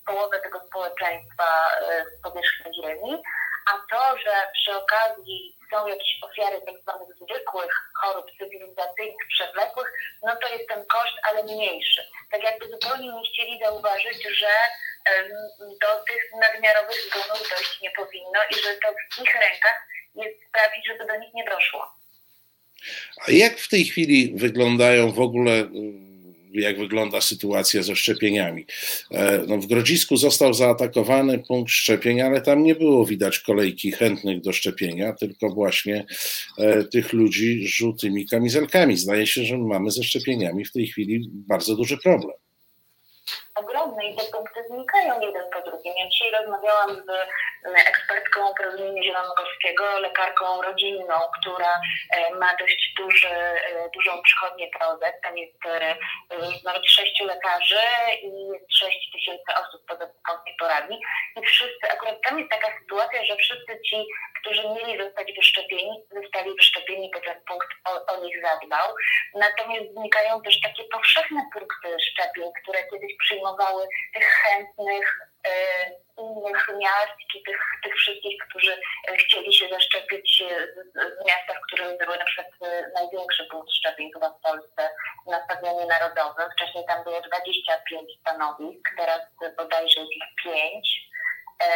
połowę 0.05 0.39
tego 0.39 0.59
społeczeństwa 0.67 1.47
e, 1.81 2.05
z 2.05 2.21
powierzchni 2.21 2.73
Ziemi, 2.75 3.23
a 3.71 3.73
to, 3.91 4.17
że 4.17 4.33
przy 4.53 4.71
okazji 4.73 5.57
są 5.71 5.87
jakieś 5.87 6.17
ofiary 6.21 6.61
tak 6.65 6.75
zwanych 6.81 7.15
zwykłych 7.15 7.73
chorób 8.01 8.25
cywilizacyjnych, 8.37 9.27
przewlekłych, 9.29 9.89
no 10.23 10.35
to 10.35 10.47
jest 10.53 10.67
ten 10.67 10.85
koszt, 10.85 11.17
ale 11.23 11.43
mniejszy. 11.43 12.01
Tak 12.31 12.43
jakby 12.43 12.65
zupełnie 12.69 13.07
nie 13.13 13.29
chcieli 13.29 13.59
zauważyć, 13.59 14.23
że 14.41 14.53
do 15.81 16.03
tych 16.07 16.23
nadmiarowych 16.41 17.01
zgonów 17.01 17.49
dojść 17.49 17.81
nie 17.81 17.91
powinno 17.91 18.39
i 18.49 18.53
że 18.55 18.75
to 18.75 18.87
w 18.93 19.21
ich 19.23 19.33
rękach 19.33 19.87
jest 20.15 20.47
sprawić, 20.47 20.87
żeby 20.87 21.05
do 21.05 21.15
nich 21.15 21.33
nie 21.33 21.45
doszło. 21.45 21.95
A 23.27 23.31
jak 23.31 23.57
w 23.57 23.69
tej 23.69 23.85
chwili 23.85 24.33
wyglądają 24.35 25.11
w 25.11 25.19
ogóle 25.19 25.51
jak 26.61 26.79
wygląda 26.79 27.21
sytuacja 27.21 27.83
ze 27.83 27.95
szczepieniami. 27.95 28.65
E, 29.11 29.43
no, 29.47 29.57
w 29.57 29.65
Grodzisku 29.65 30.17
został 30.17 30.53
zaatakowany 30.53 31.39
punkt 31.47 31.71
szczepień, 31.71 32.21
ale 32.21 32.41
tam 32.41 32.63
nie 32.63 32.75
było 32.75 33.05
widać 33.05 33.39
kolejki 33.39 33.91
chętnych 33.91 34.41
do 34.41 34.53
szczepienia, 34.53 35.13
tylko 35.13 35.49
właśnie 35.49 36.05
e, 36.57 36.83
tych 36.83 37.13
ludzi 37.13 37.67
z 37.67 37.69
żółtymi 37.69 38.27
kamizelkami. 38.27 38.97
Zdaje 38.97 39.27
się, 39.27 39.43
że 39.43 39.57
mamy 39.57 39.91
ze 39.91 40.03
szczepieniami 40.03 40.65
w 40.65 40.71
tej 40.71 40.87
chwili 40.87 41.29
bardzo 41.31 41.75
duży 41.75 41.97
problem. 41.97 42.35
Ogromne 43.55 44.05
i 44.05 44.15
te 44.15 44.23
punkty 44.31 44.63
znikają 44.67 45.19
jeden 45.19 45.49
po 45.53 45.61
drugim. 45.61 45.93
Ja 45.97 46.09
dzisiaj 46.09 46.31
rozmawiałam 46.31 46.95
z 46.95 47.09
ekspertką 47.87 48.53
porozumienia 48.57 49.03
zielonogorskiego, 49.03 49.99
lekarką 49.99 50.61
rodzinną, 50.61 51.15
która 51.41 51.81
ma 52.39 52.55
dość 52.59 52.93
duży, 52.97 53.35
dużą 53.93 54.21
przychodnię 54.21 54.67
POZ. 54.79 54.99
Tam 55.23 55.37
jest 55.37 55.59
nawet 56.63 56.85
sześciu 56.87 57.25
lekarzy 57.25 57.85
i 58.21 58.47
jest 58.53 58.73
sześć 58.73 59.11
tysięcy 59.11 59.51
osób 59.67 59.81
tej 60.45 60.55
poradni. 60.59 60.99
I 61.35 61.45
wszyscy, 61.45 61.91
akurat 61.91 62.21
tam 62.21 62.39
jest 62.39 62.51
taka 62.51 62.67
sytuacja, 62.79 63.25
że 63.25 63.35
wszyscy 63.35 63.81
ci, 63.89 64.05
którzy 64.41 64.61
mieli 64.69 65.03
zostać 65.03 65.33
wyszczepieni, 65.35 66.03
zostali 66.23 66.55
wyszczepieni, 66.55 67.11
bo 67.13 67.19
ten 67.19 67.41
punkt 67.47 67.67
o, 67.89 68.13
o 68.13 68.23
nich 68.23 68.41
zadbał. 68.41 68.95
Natomiast 69.35 69.91
znikają 69.93 70.41
też 70.41 70.61
takie 70.61 70.83
powszechne 70.83 71.41
punkty 71.53 71.97
szczepień, 72.11 72.51
które 72.61 72.79
kiedyś 72.91 73.17
przyjmowały 73.19 73.44
tych 74.13 74.25
chętnych 74.25 75.19
e, 75.47 75.51
innych 76.17 76.67
miast, 76.77 77.17
czy 77.31 77.39
tych, 77.45 77.59
tych 77.83 77.95
wszystkich, 77.95 78.43
którzy 78.49 78.81
chcieli 79.17 79.53
się 79.53 79.69
zaszczepić 79.69 80.43
w 80.95 81.27
miastach, 81.27 81.59
które 81.67 81.97
były 81.97 82.17
na 82.17 82.25
przykład 82.25 82.47
największy 82.95 83.47
punkt 83.51 83.71
szczepień 83.71 84.11
chyba 84.13 84.29
w 84.29 84.41
Polsce 84.41 84.89
na 85.27 85.43
stadionie 85.45 85.85
narodowym. 85.85 86.51
Wcześniej 86.51 86.85
tam 86.85 87.03
było 87.03 87.21
25 87.21 88.19
stanowisk, 88.21 88.89
teraz 88.97 89.21
bodajże 89.57 89.99
jest 89.99 90.11
ich 90.11 90.43
5 90.43 91.05
E, 91.59 91.67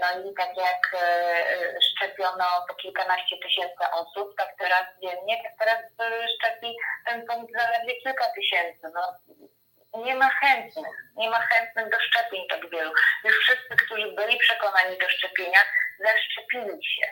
no 0.00 0.30
i 0.30 0.34
tak 0.34 0.56
jak 0.56 1.02
e, 1.02 1.80
szczepiono 1.80 2.44
po 2.68 2.74
kilkanaście 2.74 3.36
tysięcy 3.38 3.84
osób, 3.92 4.36
tak 4.36 4.54
teraz 4.58 4.84
dziennie, 5.02 5.42
tak 5.42 5.52
teraz 5.58 5.80
e, 6.00 6.28
szczepi 6.28 6.76
ten 7.06 7.26
punkt 7.26 7.52
zaledwie 7.52 7.96
kilka 8.02 8.24
tysięcy. 8.34 8.90
No, 8.94 9.00
nie 9.94 10.14
ma 10.14 10.28
chętnych, 10.28 10.86
nie 11.16 11.30
ma 11.30 11.40
chętnych 11.40 11.90
do 11.90 12.00
szczepień 12.00 12.48
tak 12.48 12.70
wielu. 12.70 12.92
Już 13.24 13.38
wszyscy, 13.38 13.84
którzy 13.84 14.12
byli 14.12 14.38
przekonani 14.38 14.98
do 14.98 15.08
szczepienia, 15.08 15.60
zaszczepili 15.98 16.84
się. 16.84 17.08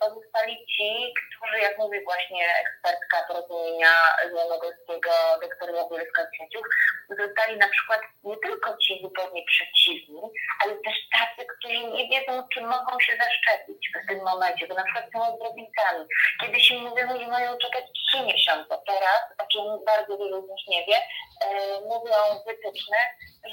Pozostali 0.00 0.66
ci, 0.66 1.14
którzy, 1.20 1.58
jak 1.58 1.78
mówi 1.78 2.04
właśnie 2.04 2.46
ekspertka 2.62 3.24
porozumienia 3.28 3.92
Zielonogórskiego, 4.22 5.10
doktora 5.42 5.88
Bielska 5.90 6.26
Kwieciuk, 6.26 6.68
zostali 7.08 7.56
na 7.56 7.68
przykład 7.68 8.00
nie 8.24 8.36
tylko 8.36 8.76
ci 8.76 9.00
zupełnie 9.02 9.42
przeciwni, 9.44 10.22
ale 10.64 10.72
też 10.74 10.96
tacy, 11.12 11.46
którzy 11.52 11.78
nie 11.78 12.08
wiedzą, 12.08 12.48
czy 12.54 12.60
mogą 12.60 13.00
się 13.00 13.12
zaszczepić 13.16 13.90
w 14.04 14.08
tym 14.08 14.24
momencie, 14.24 14.66
bo 14.66 14.74
na 14.74 14.84
przykład 14.84 15.04
są 15.12 15.34
ozdrowicami. 15.34 16.04
Kiedyś 16.40 16.70
im 16.70 16.82
mówiono, 16.82 17.20
że 17.20 17.26
mają 17.26 17.58
czekać 17.58 17.84
trzy 17.92 18.20
miesiące. 18.22 18.78
Teraz, 18.86 19.22
o 19.38 19.46
czym 19.46 19.84
bardzo 19.86 20.18
wielu 20.18 20.46
z 20.46 20.50
nich 20.50 20.68
nie 20.68 20.86
wie, 20.86 20.96
e, 20.96 21.80
mówią 21.80 22.16
wytyczne, 22.46 22.98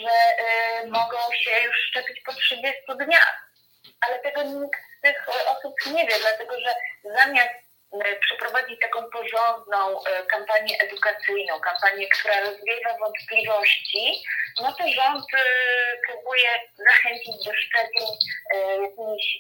że 0.02 0.14
e, 0.46 0.88
mogą 0.88 1.18
się 1.34 1.52
już 1.66 1.76
szczepić 1.90 2.22
po 2.26 2.34
30 2.34 2.82
dniach. 3.06 3.45
Ale 4.02 4.20
tego 4.20 4.44
nikt 4.44 4.80
z 4.98 5.02
tych 5.02 5.30
osób 5.48 5.74
nie 5.86 6.08
wie, 6.08 6.16
dlatego 6.20 6.60
że 6.60 6.74
zamiast 7.04 7.65
E, 7.65 7.65
przeprowadzić 8.22 8.80
taką 8.80 9.10
porządną 9.10 10.04
e, 10.04 10.26
kampanię 10.26 10.78
edukacyjną, 10.80 11.60
kampanię, 11.60 12.08
która 12.10 12.40
rozwiewa 12.40 12.98
wątpliwości, 13.00 14.24
no 14.62 14.74
to 14.74 14.84
rząd 14.88 15.26
e, 15.34 15.44
próbuje 16.08 16.50
zachęcić 16.90 17.46
do 17.46 17.54
szczepień 17.54 18.08
jakimiś 18.82 19.40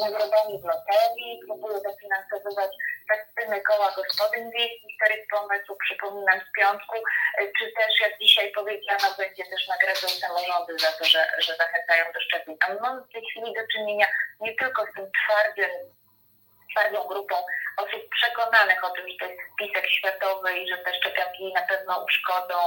nagrodami 0.00 0.60
w 0.62 0.64
loterii, 0.64 1.40
próbuje 1.46 1.78
dofinansowywać 1.80 2.70
festyny 3.08 3.60
koła 3.60 3.92
gospodyń 3.96 4.50
wiejskich, 4.50 4.96
starych 4.96 5.26
pomysłów, 5.30 5.78
przypominam 5.78 6.40
z 6.40 6.52
piątku, 6.58 6.96
czy 7.58 7.72
też 7.78 8.00
jak 8.00 8.18
dzisiaj 8.18 8.52
powiedziano, 8.52 9.14
będzie 9.18 9.44
też 9.44 9.68
nagrodą 9.68 10.08
samorządy 10.08 10.78
za 10.78 10.92
to, 10.92 11.04
że, 11.04 11.26
że 11.38 11.56
zachęcają 11.56 12.12
do 12.12 12.20
szczepień. 12.20 12.56
A 12.60 12.68
my 12.68 12.80
mamy 12.80 13.02
w 13.02 13.12
tej 13.12 13.22
chwili 13.30 13.54
do 13.54 13.66
czynienia 13.72 14.06
nie 14.40 14.54
tylko 14.54 14.86
z 14.86 14.94
tym 14.94 15.10
twardym 15.18 15.70
twardą 16.74 17.08
grupą 17.08 17.34
osób 17.76 18.02
przekonanych 18.10 18.84
o 18.84 18.90
tym, 18.90 19.08
że 19.08 19.14
to 19.20 19.26
jest 19.26 19.40
spisek 19.52 19.86
światowy 19.90 20.58
i 20.58 20.68
że 20.68 20.78
te 20.78 20.94
szczepionki 20.94 21.52
na 21.52 21.62
pewno 21.62 22.04
uszkodzą 22.04 22.58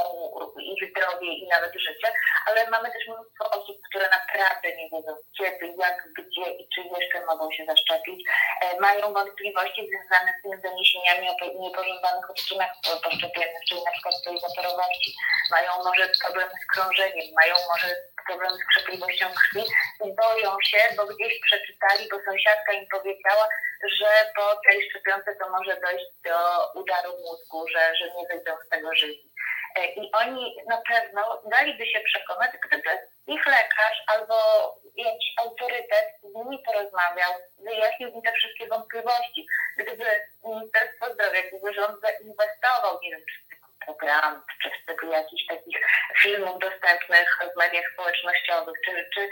ich 0.61 0.89
zdrowie 0.91 1.27
i 1.27 1.47
nawet 1.47 1.73
życie, 1.73 2.09
ale 2.45 2.69
mamy 2.69 2.91
też 2.91 3.07
mnóstwo 3.07 3.49
osób, 3.49 3.77
które 3.89 4.09
naprawdę 4.09 4.75
nie 4.75 4.89
wiedzą 4.89 5.13
kiedy, 5.37 5.65
jak, 5.77 5.97
gdzie 6.17 6.47
i 6.51 6.69
czy 6.75 6.81
jeszcze 6.81 7.25
mogą 7.25 7.51
się 7.51 7.65
zaszczepić. 7.65 8.19
E, 8.61 8.79
mają 8.79 9.13
wątpliwości 9.13 9.81
związane 9.87 10.33
z 10.33 10.41
tymi 10.41 10.61
doniesieniami 10.61 11.29
o 11.29 11.35
niepożądanych 11.63 12.29
odczynach 12.29 12.71
poszczepiennych, 13.03 13.63
czyli 13.69 13.81
na 13.83 13.91
przykład 13.91 14.15
swojej 14.15 14.39
zaporowości. 14.39 15.15
Mają 15.51 15.71
może 15.83 16.09
problemy 16.23 16.51
z 16.63 16.65
krążeniem, 16.73 17.27
mają 17.41 17.55
może 17.71 17.89
problem 18.27 18.51
z 18.51 18.65
krzepliwością 18.69 19.25
krwi 19.39 19.63
i 20.05 20.07
boją 20.23 20.51
się, 20.69 20.81
bo 20.97 21.05
gdzieś 21.05 21.33
przeczytali, 21.47 22.09
bo 22.11 22.17
sąsiadka 22.25 22.71
im 22.73 22.87
powiedziała, 22.91 23.45
że 23.99 24.09
po 24.35 24.45
tej 24.69 24.89
szczepionce 24.97 25.35
to 25.35 25.49
może 25.49 25.81
dojść 25.81 26.05
do 26.23 26.37
udaru 26.81 27.11
mózgu, 27.25 27.67
że, 27.67 27.95
że 27.95 28.05
nie 28.15 28.27
wyjdą 28.27 28.51
z 28.65 28.69
tego 28.69 28.95
żywi. 28.95 29.31
E, 29.75 29.85
I 29.85 30.11
oni 30.11 30.55
na 30.67 30.81
pewno 30.89 31.41
daliby 31.45 31.87
się 31.87 31.99
przekonać, 31.99 32.51
gdyby 32.67 32.89
ich 33.27 33.45
lekarz 33.45 34.03
albo 34.07 34.35
jakiś 34.95 35.33
autorytet 35.37 36.05
z 36.21 36.35
nimi 36.35 36.63
porozmawiał, 36.65 37.31
wyjaśnił 37.57 38.09
im 38.09 38.21
te 38.21 38.31
wszystkie 38.31 38.67
wątpliwości. 38.67 39.47
Gdyby 39.77 40.05
Ministerstwo 40.45 41.13
Zdrowia, 41.13 41.41
gdyby 41.41 41.73
rząd 41.73 42.01
zainwestował, 42.01 42.99
nie 43.01 43.11
wiem, 43.11 43.21
czy 43.29 43.57
program, 43.85 44.43
czy 44.61 44.69
w 44.69 44.83
stylu 44.83 45.11
jakichś 45.11 45.45
takich 45.45 45.77
filmów 46.21 46.59
dostępnych 46.59 47.39
w 47.53 47.57
mediach 47.57 47.85
społecznościowych, 47.93 48.75
czy, 48.85 49.09
czy, 49.13 49.29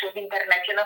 czy 0.00 0.12
w 0.12 0.16
internecie, 0.16 0.74
no 0.74 0.84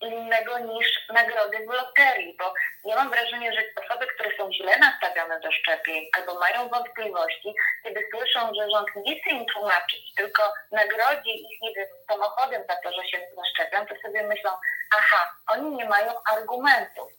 innego 0.00 0.58
niż 0.58 1.08
nagrody 1.08 1.58
w 1.66 1.72
loterii, 1.72 2.36
bo 2.38 2.54
ja 2.84 2.96
mam 2.96 3.10
wrażenie, 3.10 3.52
że 3.52 3.84
osoby, 3.84 4.06
które 4.06 4.36
są 4.36 4.52
źle 4.52 4.78
nastawione 4.78 5.40
do 5.40 5.52
szczepień 5.52 6.06
albo 6.16 6.34
mają 6.34 6.68
wątpliwości, 6.68 7.54
kiedy 7.84 8.08
słyszą, 8.14 8.54
że 8.54 8.70
rząd 8.70 8.88
nie 8.96 9.20
chce 9.20 9.30
im 9.30 9.46
tłumaczyć, 9.46 10.14
tylko 10.16 10.42
nagrodzi 10.72 11.30
ich, 11.30 11.62
nie 11.62 11.74
wiem, 11.74 11.86
samochodem 12.08 12.62
za 12.68 12.76
to, 12.76 12.92
że 12.92 13.08
się 13.08 13.18
zaszczepią, 13.36 13.86
to 13.86 13.94
sobie 14.02 14.22
myślą, 14.22 14.50
aha, 14.98 15.32
oni 15.46 15.70
nie 15.70 15.84
mają 15.84 16.12
argumentów 16.32 17.18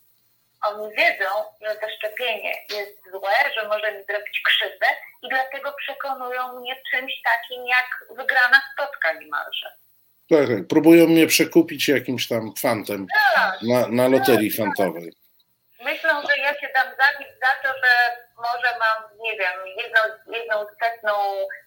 oni 0.67 0.95
wiedzą, 0.95 1.29
że 1.61 1.75
to 1.75 1.89
szczepienie 1.89 2.53
jest 2.69 3.11
złe, 3.11 3.53
że 3.55 3.67
może 3.67 3.91
mi 3.91 4.03
zrobić 4.03 4.41
krzywdę 4.45 4.87
i 5.21 5.29
dlatego 5.29 5.71
przekonują 5.71 6.59
mnie 6.59 6.75
czymś 6.91 7.13
takim 7.23 7.67
jak 7.67 7.87
wygrana 8.09 8.61
spotka 8.73 9.13
niemalże. 9.13 9.75
Tak, 10.29 10.47
tak, 10.47 10.67
próbują 10.67 11.07
mnie 11.07 11.27
przekupić 11.27 11.87
jakimś 11.87 12.27
tam 12.27 12.53
fantem 12.61 13.07
tak, 13.35 13.61
na, 13.61 13.87
na 13.87 14.07
loterii 14.07 14.51
tak, 14.51 14.57
fantowej. 14.57 15.13
Myślą, 15.83 16.21
że 16.21 16.41
ja 16.41 16.53
się 16.59 16.69
dam 16.75 16.87
zabić 16.87 17.29
za 17.43 17.51
to, 17.63 17.69
że 17.83 17.91
może 18.37 18.69
mam, 18.79 18.97
nie 19.23 19.31
wiem, 19.31 19.57
jedną, 19.77 20.01
jedną 20.37 20.55
setną, 20.83 21.13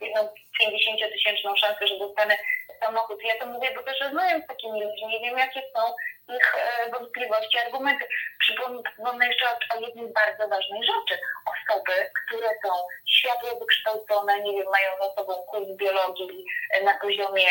jedną 0.00 0.20
50-tysięczną 0.60 1.56
szansę, 1.56 1.86
że 1.88 1.98
dostanę 1.98 2.36
samochód. 2.80 3.18
Ja 3.24 3.34
to 3.40 3.46
mówię, 3.46 3.68
bo 3.76 3.82
też 3.82 4.00
rozmawiam 4.00 4.42
z 4.42 4.46
takimi 4.46 4.82
ludźmi, 4.84 5.08
nie 5.08 5.20
wiem 5.20 5.38
jakie 5.38 5.62
są 5.76 5.80
ich 6.28 6.54
e, 6.54 6.90
wątpliwości, 6.90 7.58
argumenty. 7.58 8.04
Przypomnę 8.38 9.26
jeszcze 9.26 9.46
o, 9.46 9.76
o 9.76 9.80
jednej 9.80 10.12
bardzo 10.12 10.48
ważnej 10.48 10.82
rzeczy. 10.82 11.20
Osoby, 11.52 12.10
które 12.26 12.48
są 12.64 12.70
światło 13.08 13.58
wykształcone, 13.58 14.40
nie 14.40 14.52
wiem, 14.52 14.70
mają 14.72 14.90
za 15.00 15.14
sobą 15.14 15.34
kurs 15.34 15.68
biologii 15.76 16.44
na 16.84 16.94
poziomie 16.94 17.48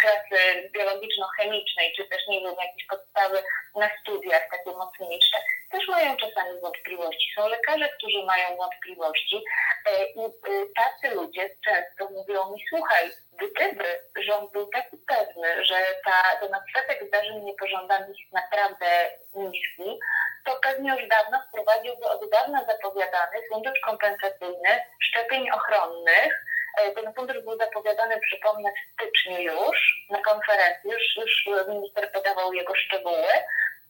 klasy 0.00 0.70
biologiczno-chemicznej, 0.74 1.92
czy 1.96 2.04
też, 2.04 2.22
nie 2.28 2.40
wiem, 2.40 2.54
jakieś 2.62 2.86
podstawy 2.86 3.42
na 3.74 3.90
studiach 4.00 4.42
takie 4.50 4.70
mocniejsze, 4.70 5.38
też 5.70 5.88
mają 5.88 6.16
czasami 6.16 6.60
wątpliwości. 6.60 7.32
Są 7.36 7.48
lekarze, 7.48 7.88
którzy 7.88 8.22
mają 8.22 8.56
wątpliwości 8.56 9.44
e, 9.86 10.04
i 10.04 10.24
e, 10.24 10.30
tacy 10.76 11.14
ludzie 11.14 11.50
często 11.64 12.14
mówią 12.14 12.52
mi, 12.52 12.64
słuchaj, 12.68 13.10
gdyby 13.38 13.84
rząd 14.18 14.52
był 14.52 14.66
taki 14.66 14.96
pewny, 14.96 15.64
że 15.64 15.74
ta, 16.04 16.36
ten 16.40 16.54
odsetek 16.54 17.08
zdarzeń 17.08 17.47
niepożądanych 17.48 18.18
jest 18.20 18.32
naprawdę 18.32 18.86
niski, 19.34 20.00
to 20.44 20.58
pewnie 20.62 20.90
już 20.90 21.08
dawno 21.08 21.42
wprowadziłby 21.48 22.04
od 22.06 22.30
dawna 22.30 22.64
zapowiadany 22.64 23.36
fundusz 23.52 23.80
kompensacyjny 23.84 24.84
szczepień 25.00 25.50
ochronnych. 25.50 26.44
E, 26.78 26.90
ten 26.90 27.14
fundusz 27.14 27.40
był 27.40 27.58
zapowiadany, 27.58 28.20
przypomnę, 28.20 28.70
w 28.72 28.92
styczniu 28.92 29.40
już 29.40 30.06
na 30.10 30.22
konferencji, 30.22 30.90
już, 30.90 31.16
już 31.16 31.66
minister 31.68 32.12
podawał 32.12 32.52
jego 32.52 32.74
szczegóły. 32.74 33.32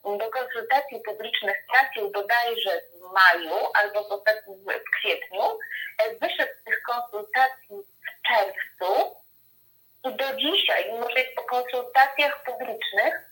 Do 0.05 0.31
konsultacji 0.31 1.01
publicznych 1.01 1.57
trafił 1.73 2.11
bodajże 2.11 2.81
w 2.95 3.01
maju 3.01 3.57
albo 3.75 4.03
w 4.05 4.99
kwietniu. 4.99 5.43
E, 5.99 6.15
wyszedł 6.15 6.53
z 6.61 6.65
tych 6.65 6.83
konsultacji 6.83 7.77
w 8.07 8.29
czerwcu 8.29 9.17
i 10.05 10.17
do 10.17 10.37
dzisiaj, 10.37 10.93
mimo 10.93 11.11
że 11.11 11.19
jest 11.21 11.35
po 11.35 11.43
konsultacjach 11.43 12.45
publicznych, 12.45 13.28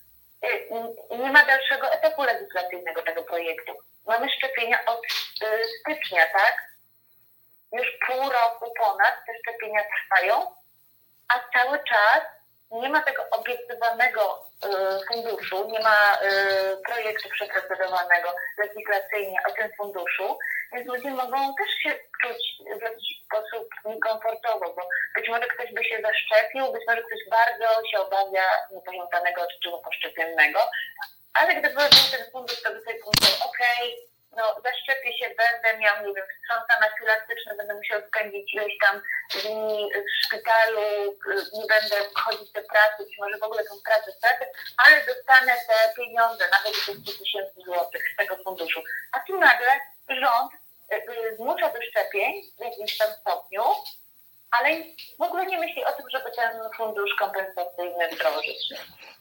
nie 1.18 1.32
ma 1.32 1.44
dalszego 1.44 1.92
etapu 1.92 2.22
legislacyjnego 2.22 3.02
tego 3.02 3.22
projektu. 3.22 3.72
Mamy 4.06 4.30
szczepienia 4.30 4.84
od 4.86 5.04
y, 5.04 5.64
stycznia, 5.80 6.26
tak? 6.32 6.66
już 7.72 7.86
pół 8.06 8.30
roku 8.30 8.72
ponad 8.78 9.14
te 9.26 9.32
szczepienia 9.38 9.80
trwają, 9.84 10.54
a 11.28 11.58
cały 11.58 11.78
czas 11.84 12.20
nie 12.70 12.88
ma 12.88 13.00
tego 13.02 13.22
obiecywanego 13.30 14.46
y, 14.64 14.68
funduszu, 15.08 15.68
nie 15.70 15.80
ma 15.80 16.18
y, 16.22 16.76
projektu 16.86 17.28
przeprocedowanego 17.28 18.34
legislacyjnie 18.58 19.38
o 19.48 19.52
tym 19.52 19.70
funduszu, 19.76 20.38
więc 20.72 20.86
ludzie 20.86 21.10
mogą 21.10 21.54
też 21.54 21.70
się 21.82 21.98
czuć 22.22 22.42
w 22.78 22.82
jakiś 22.82 23.08
sposób 23.26 23.68
niekomfortowo, 23.84 24.74
bo 24.74 24.88
być 25.14 25.28
może 25.28 25.46
ktoś 25.46 25.72
by 25.72 25.84
się 25.84 26.02
zaszczepił, 26.02 26.72
być 26.72 26.82
może 26.88 27.02
ktoś 27.02 27.20
bardzo 27.30 27.86
się 27.90 27.98
obawia 27.98 28.44
niepożądanego 28.70 29.42
odczynu 29.42 29.78
poszczepiennego, 29.78 30.60
ale 31.34 31.54
gdyby 31.54 31.74
był 31.74 31.88
ten 32.10 32.30
fundusz, 32.32 32.62
to 32.62 32.70
by 32.70 32.80
sobie 32.80 32.98
pomyślał, 33.04 33.48
okej, 33.48 33.94
okay, 33.94 34.15
no 34.36 34.60
zaszczepię 34.64 35.18
się, 35.18 35.26
będę 35.42 35.78
miał, 35.78 36.06
nie 36.06 36.14
wiem, 36.14 36.26
wstrząs 36.32 36.64
anafilaktyczny, 36.76 37.56
będę 37.56 37.74
musiał 37.74 38.00
spędzić 38.08 38.54
ileś 38.54 38.74
tam 38.84 39.02
dni 39.34 39.90
w 39.94 40.24
szpitalu, 40.24 40.80
nie 41.54 41.66
będę 41.74 41.96
chodzić 42.14 42.52
do 42.52 42.62
pracy, 42.62 42.98
czy 42.98 43.20
może 43.20 43.38
w 43.38 43.42
ogóle 43.42 43.64
tą 43.64 43.74
pracę 43.84 44.12
stracę, 44.12 44.46
ale 44.76 45.06
dostanę 45.06 45.52
te 45.68 45.94
pieniądze, 45.96 46.44
nawet 46.52 46.72
200 46.72 47.18
tysięcy 47.18 47.60
złotych 47.66 48.02
z 48.12 48.16
tego 48.16 48.36
funduszu. 48.44 48.82
A 49.12 49.20
tu 49.20 49.38
nagle 49.38 49.72
rząd 50.08 50.52
y, 50.54 50.96
y, 50.96 51.36
zmusza 51.36 51.68
do 51.68 51.82
szczepień 51.82 52.42
w 52.58 52.60
jakimś 52.60 52.98
tam 52.98 53.08
stopniu, 53.20 53.62
ale 54.50 54.82
w 55.18 55.22
ogóle 55.22 55.46
nie 55.46 55.58
myśli 55.58 55.84
o 55.84 55.92
tym, 55.96 56.06
żeby 56.12 56.24
ten 56.36 56.50
fundusz 56.76 57.14
kompensacyjny 57.18 58.08
wdrożyć. 58.12 58.74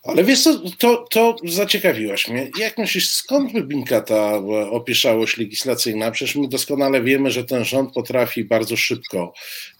Ale 0.03 0.23
wiesz 0.23 0.43
co, 0.43 0.59
to, 0.79 1.05
to 1.11 1.35
zaciekawiłaś 1.43 2.27
mnie. 2.27 2.49
Jak 2.59 2.77
myślisz, 2.77 3.09
skąd 3.09 3.51
wynika 3.51 4.01
ta 4.01 4.31
opieszałość 4.71 5.37
legislacyjna? 5.37 6.11
Przecież 6.11 6.35
my 6.35 6.47
doskonale 6.47 7.01
wiemy, 7.01 7.31
że 7.31 7.43
ten 7.43 7.65
rząd 7.65 7.93
potrafi 7.93 8.43
bardzo 8.43 8.77
szybko 8.77 9.33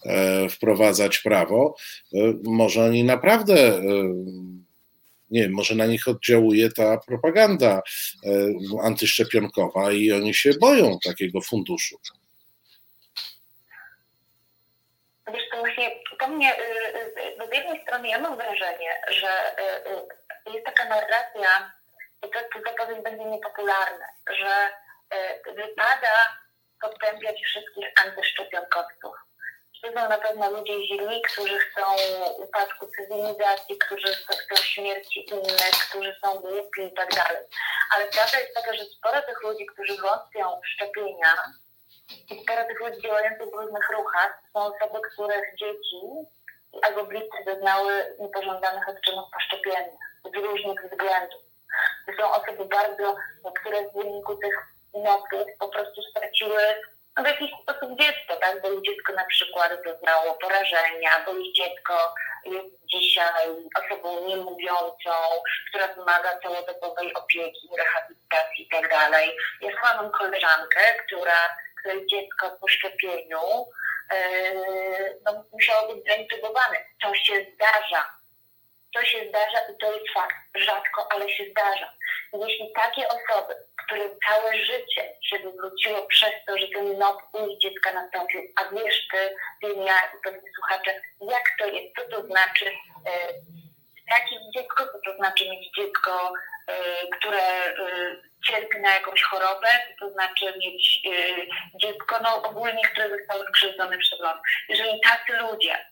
e, 0.04 0.48
wprowadzać 0.48 1.18
prawo. 1.18 1.76
E, 2.14 2.18
może 2.44 2.84
oni 2.84 3.04
naprawdę 3.04 3.54
e, 3.54 3.82
nie 5.30 5.42
wiem, 5.42 5.52
może 5.52 5.74
na 5.74 5.86
nich 5.86 6.08
oddziałuje 6.08 6.70
ta 6.70 6.98
propaganda 6.98 7.82
e, 8.24 8.48
antyszczepionkowa 8.82 9.92
i 9.92 10.12
oni 10.12 10.34
się 10.34 10.50
boją 10.60 10.98
takiego 11.04 11.40
funduszu. 11.40 11.96
Wiesz, 15.34 15.42
to 15.52 15.62
to 16.20 16.28
mnie, 16.28 16.56
y, 16.56 16.62
y, 16.62 17.42
y, 17.42 17.48
z 17.48 17.54
jednej 17.54 17.82
strony 17.82 18.08
ja 18.08 18.18
mam 18.18 18.36
wrażenie, 18.36 19.02
że 19.08 19.56
jest 20.54 20.66
taka 20.66 20.84
narracja, 20.84 21.72
i 22.26 22.30
to, 22.30 22.38
zapewne 22.66 23.02
będzie 23.02 23.24
niepopularne, 23.24 24.06
że 24.30 24.70
wypada 25.54 26.38
potępiać 26.80 27.42
wszystkich 27.42 27.86
antyszczepionkowców. 28.04 29.16
Są 29.82 30.08
na 30.08 30.18
pewno 30.18 30.50
ludzie 30.50 30.86
źli, 30.86 31.22
którzy 31.22 31.58
chcą 31.58 31.82
upadku 32.38 32.86
cywilizacji, 32.86 33.78
którzy 33.78 34.14
chcą 34.14 34.56
śmierci 34.56 35.30
innych, 35.30 35.88
którzy 35.88 36.16
są 36.24 36.34
głupi 36.38 36.82
i 36.82 36.92
tak 36.92 37.14
dalej. 37.14 37.42
Ale 37.94 38.06
prawda 38.06 38.38
jest 38.38 38.54
taka, 38.54 38.74
że 38.74 38.84
sporo 38.84 39.22
tych 39.22 39.42
ludzi, 39.42 39.66
którzy 39.66 39.96
wątpią 39.96 40.60
w 40.60 40.68
szczepienia, 40.68 41.34
i 42.30 42.42
sporo 42.42 42.64
tych 42.64 42.80
ludzi 42.80 43.02
działających 43.02 43.50
w 43.50 43.54
różnych 43.54 43.90
ruchach 43.90 44.42
są 44.52 44.60
osoby, 44.60 45.00
których 45.12 45.56
dzieci 45.56 46.00
albo 46.82 47.04
bliscy 47.04 47.44
doznały 47.46 48.16
niepożądanych 48.20 48.88
odczynów 48.88 49.30
poszczepiennych 49.34 50.00
z 50.24 50.36
różnych 50.36 50.84
względów. 50.84 51.40
To 52.06 52.12
są 52.22 52.30
osoby 52.30 52.64
bardzo, 52.64 53.16
które 53.60 53.90
w 53.90 53.92
wyniku 53.92 54.36
tych 54.36 54.54
noców 54.94 55.48
po 55.58 55.68
prostu 55.68 56.02
straciły 56.02 56.62
no, 57.16 57.22
w 57.22 57.26
jakiś 57.26 57.50
sposób 57.62 57.98
dziecko, 58.00 58.36
tak? 58.40 58.62
Bo 58.62 58.80
dziecko 58.80 59.12
na 59.12 59.24
przykład 59.24 59.72
doznało 59.84 60.34
porażenia, 60.34 61.10
bo 61.26 61.32
ich 61.32 61.54
dziecko 61.54 62.14
jest 62.44 62.86
dzisiaj 62.86 63.48
osobą 63.78 64.26
niemówiącą, 64.28 65.10
która 65.68 65.88
wymaga 65.88 66.38
całodobowej 66.42 67.14
opieki, 67.14 67.68
rehabilitacji 67.78 68.68
i 68.84 68.88
dalej. 68.88 69.36
Ja 69.60 69.70
mam 69.82 70.10
koleżankę, 70.10 70.80
która 71.06 71.56
dziecko 72.10 72.50
po 72.60 72.68
szczepieniu 72.68 73.38
e, 74.12 74.54
no, 75.24 75.44
musiało 75.52 75.94
być 75.94 76.06
zaintubowane. 76.06 76.76
To 77.02 77.14
się 77.14 77.46
zdarza. 77.54 78.16
To 78.94 79.04
się 79.04 79.28
zdarza 79.28 79.58
i 79.72 79.76
to 79.78 79.92
jest 79.92 80.10
fakt. 80.14 80.36
Rzadko, 80.54 81.12
ale 81.12 81.30
się 81.30 81.44
zdarza. 81.50 81.92
Jeśli 82.32 82.72
takie 82.72 83.08
osoby, 83.08 83.54
które 83.86 84.10
całe 84.28 84.58
życie 84.58 85.16
się 85.22 85.38
wywróciło 85.38 86.02
przez 86.06 86.30
to, 86.46 86.58
że 86.58 86.68
ten 86.68 86.98
noc 86.98 87.18
u 87.32 87.46
nich 87.46 87.58
dziecka 87.60 87.92
nastąpił, 87.92 88.40
a 88.56 88.74
wiesz 88.74 89.08
ty, 89.08 89.36
wiem 89.62 89.82
ja 89.82 89.98
i 89.98 90.22
pewnie 90.24 90.50
słuchacze, 90.54 91.00
jak 91.20 91.44
to 91.58 91.66
jest, 91.66 91.96
co 91.96 92.08
to 92.08 92.26
znaczy 92.26 92.70
e, 94.06 94.14
tracić 94.14 94.38
dziecko, 94.54 94.86
co 94.86 94.98
to 95.04 95.16
znaczy 95.16 95.50
mieć 95.50 95.70
dziecko, 95.76 96.32
e, 96.66 96.76
które 97.18 97.40
cierpi 98.46 98.80
na 98.80 98.94
jakąś 98.94 99.22
chorobę, 99.22 99.68
to 100.00 100.10
znaczy 100.10 100.44
mieć 100.58 101.00
y, 101.06 101.46
dziecko, 101.74 102.18
no 102.22 102.42
ogólnie, 102.42 102.82
które 102.82 103.18
zostało 103.18 103.44
skrzywdzone 103.44 103.98
przez 103.98 104.20
los. 104.20 104.36
Jeżeli 104.68 105.00
tacy 105.00 105.32
ludzie 105.32 105.86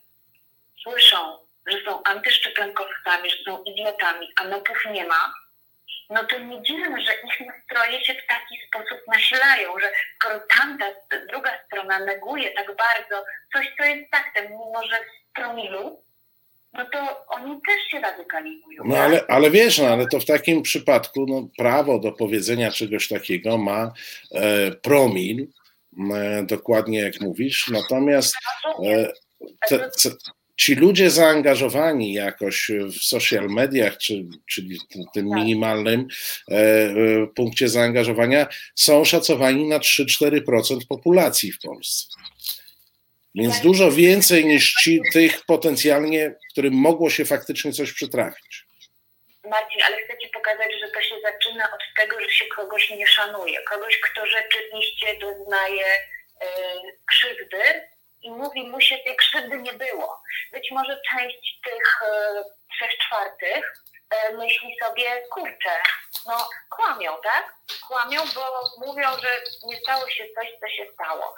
słyszą, 0.83 1.39
że 1.67 1.85
są 1.85 2.03
antyszczepionkowcami, 2.03 3.31
że 3.31 3.37
są 3.45 3.63
idiotami, 3.63 4.33
a 4.37 4.45
nopów 4.45 4.79
nie 4.91 5.07
ma, 5.07 5.35
no 6.11 6.25
to 6.25 6.39
nie 6.39 6.63
dziwne, 6.63 7.03
że 7.03 7.13
ich 7.15 7.41
nastroje 7.41 8.05
się 8.05 8.15
w 8.15 8.27
taki 8.27 8.55
sposób 8.69 8.99
nasilają, 9.07 9.79
że 9.79 9.91
skoro 10.17 10.41
tamta 10.41 10.85
druga 11.31 11.59
strona 11.67 11.99
neguje 11.99 12.51
tak 12.51 12.67
bardzo 12.67 13.25
coś, 13.53 13.73
co 13.79 13.85
jest 13.85 14.11
faktem, 14.11 14.45
mimo 14.45 14.83
że 14.91 14.97
w 14.97 15.33
promilu, 15.35 16.05
no 16.79 16.85
to 16.93 17.27
oni 17.29 17.61
też 17.67 17.91
się 17.91 18.01
radykalizują. 18.01 18.83
No 18.85 18.97
ale, 18.97 19.25
ale 19.29 19.51
wiesz, 19.51 19.79
no, 19.79 19.89
ale 19.89 20.07
to 20.07 20.21
w 20.21 20.25
takim 20.25 20.63
przypadku 20.63 21.27
no, 21.29 21.49
prawo 21.59 21.99
do 21.99 22.13
powiedzenia 22.13 22.71
czegoś 22.71 23.09
takiego 23.09 23.59
ma 23.59 23.93
e, 24.33 24.71
promil, 24.71 25.47
e, 26.15 26.43
dokładnie 26.43 26.99
jak 26.99 27.21
mówisz, 27.21 27.69
natomiast 27.69 28.35
e, 28.85 29.13
te, 29.69 29.79
te, 29.79 30.11
ci 30.57 30.75
ludzie 30.75 31.11
zaangażowani 31.11 32.13
jakoś 32.13 32.71
w 32.93 33.05
social 33.05 33.49
mediach, 33.49 33.99
czy, 33.99 34.27
czyli 34.47 34.79
tym 34.91 35.05
tak. 35.31 35.39
minimalnym 35.39 36.07
e, 36.51 36.55
e, 36.55 37.27
punkcie 37.35 37.69
zaangażowania, 37.69 38.47
są 38.75 39.05
szacowani 39.05 39.69
na 39.69 39.79
3-4% 39.79 40.79
populacji 40.89 41.53
w 41.53 41.59
Polsce. 41.59 42.07
Więc 43.35 43.61
dużo 43.61 43.91
więcej 43.91 44.45
niż 44.45 44.73
ci, 44.73 45.01
tych 45.13 45.45
potencjalnie, 45.47 46.35
którym 46.53 46.75
mogło 46.75 47.11
się 47.11 47.25
faktycznie 47.25 47.73
coś 47.73 47.93
przytrafić. 47.93 48.65
Marcin, 49.45 49.83
ale 49.87 49.97
chcę 49.97 50.19
Ci 50.19 50.29
pokazać, 50.29 50.73
że 50.81 50.89
to 50.89 51.03
się 51.03 51.15
zaczyna 51.23 51.65
od 51.65 51.81
tego, 51.97 52.21
że 52.21 52.31
się 52.31 52.45
kogoś 52.45 52.91
nie 52.91 53.07
szanuje. 53.07 53.61
Kogoś, 53.63 54.01
kto 54.01 54.27
rzeczywiście 54.27 55.07
doznaje 55.21 55.87
y, 55.95 56.47
krzywdy 57.07 57.63
i 58.23 58.31
mówi 58.31 58.63
mu 58.63 58.81
się, 58.81 58.99
tej 58.99 59.17
krzywdy 59.17 59.59
nie 59.59 59.73
było. 59.73 60.23
Być 60.53 60.71
może 60.71 61.01
część 61.11 61.61
tych 61.65 62.03
y, 62.03 62.75
trzech 62.77 62.99
czwartych 62.99 63.75
myśli 64.33 64.77
sobie, 64.83 65.23
kurczę, 65.31 65.77
no 66.27 66.49
kłamią, 66.71 67.17
tak? 67.23 67.55
Kłamią, 67.89 68.21
bo 68.35 68.45
mówią, 68.87 69.09
że 69.23 69.31
nie 69.67 69.77
stało 69.77 70.09
się 70.11 70.25
coś, 70.35 70.49
co 70.61 70.69
się 70.69 70.93
stało. 70.93 71.35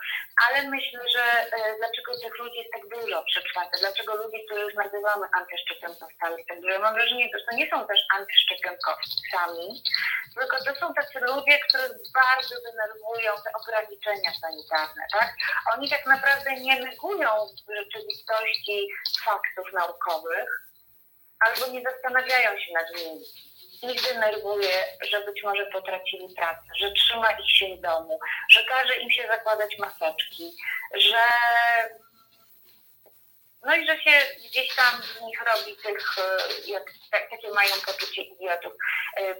Ale 0.46 0.62
myślę, 0.70 1.00
że 1.14 1.22
e, 1.22 1.76
dlaczego 1.78 2.18
tych 2.18 2.38
ludzi 2.38 2.58
jest 2.58 2.72
tak 2.72 2.88
dużo 2.88 3.24
przetrwate? 3.24 3.78
Dlaczego 3.80 4.14
ludzi, 4.16 4.44
których 4.46 4.74
nazywamy 4.74 5.26
antyszczepionkowcami 5.32 6.44
tak 6.48 6.60
dużo? 6.60 6.78
Mam 6.78 6.94
wrażenie, 6.94 7.28
że 7.34 7.44
to 7.44 7.56
nie 7.56 7.70
są 7.70 7.86
też 7.86 8.00
antyszczepionkowcami, 8.14 9.82
tylko 10.34 10.56
to 10.64 10.74
są 10.80 10.94
tacy 10.94 11.20
ludzie, 11.20 11.58
których 11.58 11.92
bardzo 12.14 12.54
denerwują 12.66 13.32
te 13.44 13.50
ograniczenia 13.60 14.32
sanitarne, 14.40 15.02
tak? 15.12 15.34
Oni 15.72 15.90
tak 15.90 16.06
naprawdę 16.06 16.54
nie 16.54 16.80
negują 16.80 17.30
rzeczywistości 17.76 18.88
faktów 19.24 19.72
naukowych, 19.72 20.66
albo 21.40 21.66
nie 21.66 21.82
zastanawiają 21.82 22.58
się 22.58 22.72
nad 22.72 22.86
nimi 22.96 23.24
ich 23.82 24.02
denerwuje, 24.02 24.84
że 25.10 25.20
być 25.20 25.42
może 25.42 25.66
potracili 25.66 26.34
pracę, 26.36 26.62
że 26.80 26.92
trzyma 26.92 27.32
ich 27.32 27.56
się 27.56 27.76
w 27.76 27.80
domu, 27.80 28.18
że 28.50 28.64
każe 28.64 28.96
im 28.96 29.10
się 29.10 29.26
zakładać 29.26 29.78
maseczki, 29.78 30.52
że 30.94 31.24
no 33.66 33.76
i 33.76 33.86
że 33.86 34.00
się 34.00 34.10
gdzieś 34.48 34.74
tam 34.76 35.02
z 35.02 35.20
nich 35.20 35.38
robi 35.42 35.76
tych, 35.76 36.18
e, 36.18 36.70
jak, 36.70 36.84
tak, 37.10 37.30
takie 37.30 37.50
mają 37.50 37.74
poczucie 37.86 38.22
idiotów. 38.22 38.72
E, 39.16 39.34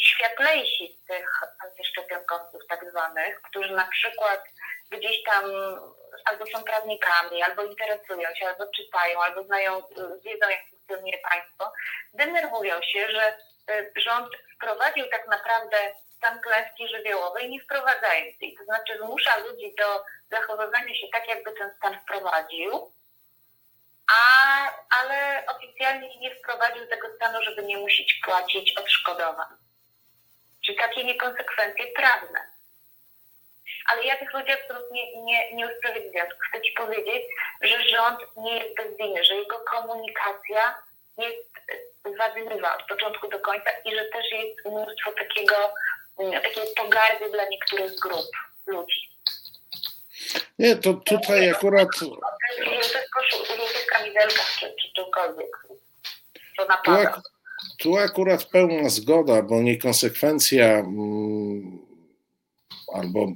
światlejsi 0.00 0.98
z 1.02 1.06
tych 1.06 1.28
antyszczepionkowców 1.64 2.60
tak 2.68 2.90
zwanych, 2.90 3.42
którzy 3.42 3.72
na 3.72 3.88
przykład 3.88 4.44
gdzieś 4.90 5.22
tam 5.22 5.44
albo 6.24 6.46
są 6.46 6.62
prawnikami, 6.62 7.42
albo 7.42 7.62
interesują 7.62 8.34
się, 8.34 8.48
albo 8.48 8.66
czytają, 8.76 9.22
albo 9.22 9.44
znają, 9.44 9.78
e, 9.78 9.82
wiedzą 10.24 10.48
jak 10.48 10.60
funkcjonuje 10.70 11.18
państwo, 11.18 11.72
denerwują 12.14 12.82
się, 12.82 13.10
że 13.10 13.38
Y, 13.70 13.92
rząd 14.00 14.28
wprowadził 14.54 15.08
tak 15.10 15.28
naprawdę 15.28 15.76
stan 16.16 16.40
klęski 16.40 16.88
żywiołowej, 16.88 17.50
nie 17.50 17.60
wprowadzając 17.60 18.40
jej. 18.40 18.56
To 18.58 18.64
znaczy 18.64 18.98
zmusza 18.98 19.36
ludzi 19.38 19.74
do 19.78 20.04
zachowywania 20.30 20.94
się 20.94 21.06
tak, 21.12 21.28
jakby 21.28 21.52
ten 21.52 21.70
stan 21.76 22.00
wprowadził, 22.00 22.92
a, 24.12 24.22
ale 25.00 25.44
oficjalnie 25.46 26.18
nie 26.18 26.34
wprowadził 26.34 26.86
tego 26.86 27.08
stanu, 27.16 27.42
żeby 27.42 27.62
nie 27.62 27.76
musieć 27.76 28.20
płacić 28.24 28.78
odszkodowań. 28.78 29.48
Czyli 30.64 30.78
takie 30.78 31.04
niekonsekwencje 31.04 31.86
prawne. 31.96 32.40
Ale 33.88 34.04
ja 34.04 34.16
tych 34.16 34.32
ludzi 34.34 34.52
absolutnie 34.52 35.22
nie, 35.22 35.54
nie 35.54 35.68
usprawiedliwiam. 35.68 36.26
Chcę 36.48 36.62
Ci 36.62 36.72
powiedzieć, 36.72 37.22
że 37.60 37.88
rząd 37.88 38.18
nie 38.36 38.54
jest 38.58 38.76
bez 38.76 38.96
winy, 38.96 39.24
że 39.24 39.34
jego 39.34 39.58
komunikacja 39.58 40.74
jest 41.18 41.48
wadliwa 42.18 42.76
od 42.76 42.88
początku 42.88 43.28
do 43.28 43.40
końca 43.40 43.70
i 43.84 43.96
że 43.96 44.04
też 44.04 44.32
jest 44.32 44.66
mnóstwo 44.66 45.12
takiego, 45.12 45.54
mm, 46.18 46.42
takiej 46.42 46.74
pogardy 46.76 47.30
dla 47.30 47.48
niektórych 47.48 47.98
grup 47.98 48.26
ludzi. 48.66 49.08
Nie, 50.58 50.76
to 50.76 50.94
tutaj 50.94 51.50
akurat. 51.50 51.88
Żółtych 51.98 53.06
koszul, 53.16 53.46
żółtych 53.46 53.86
kamizelkach 53.86 54.56
czy, 54.60 54.74
czy 54.82 54.92
czymkolwiek. 54.92 55.66
Napada. 56.68 57.22
tu 57.78 57.96
akurat 57.96 58.44
pełna 58.44 58.88
zgoda, 58.88 59.42
bo 59.42 59.60
niekonsekwencja 59.60 60.66
mm, 60.66 61.78
albo 62.94 63.26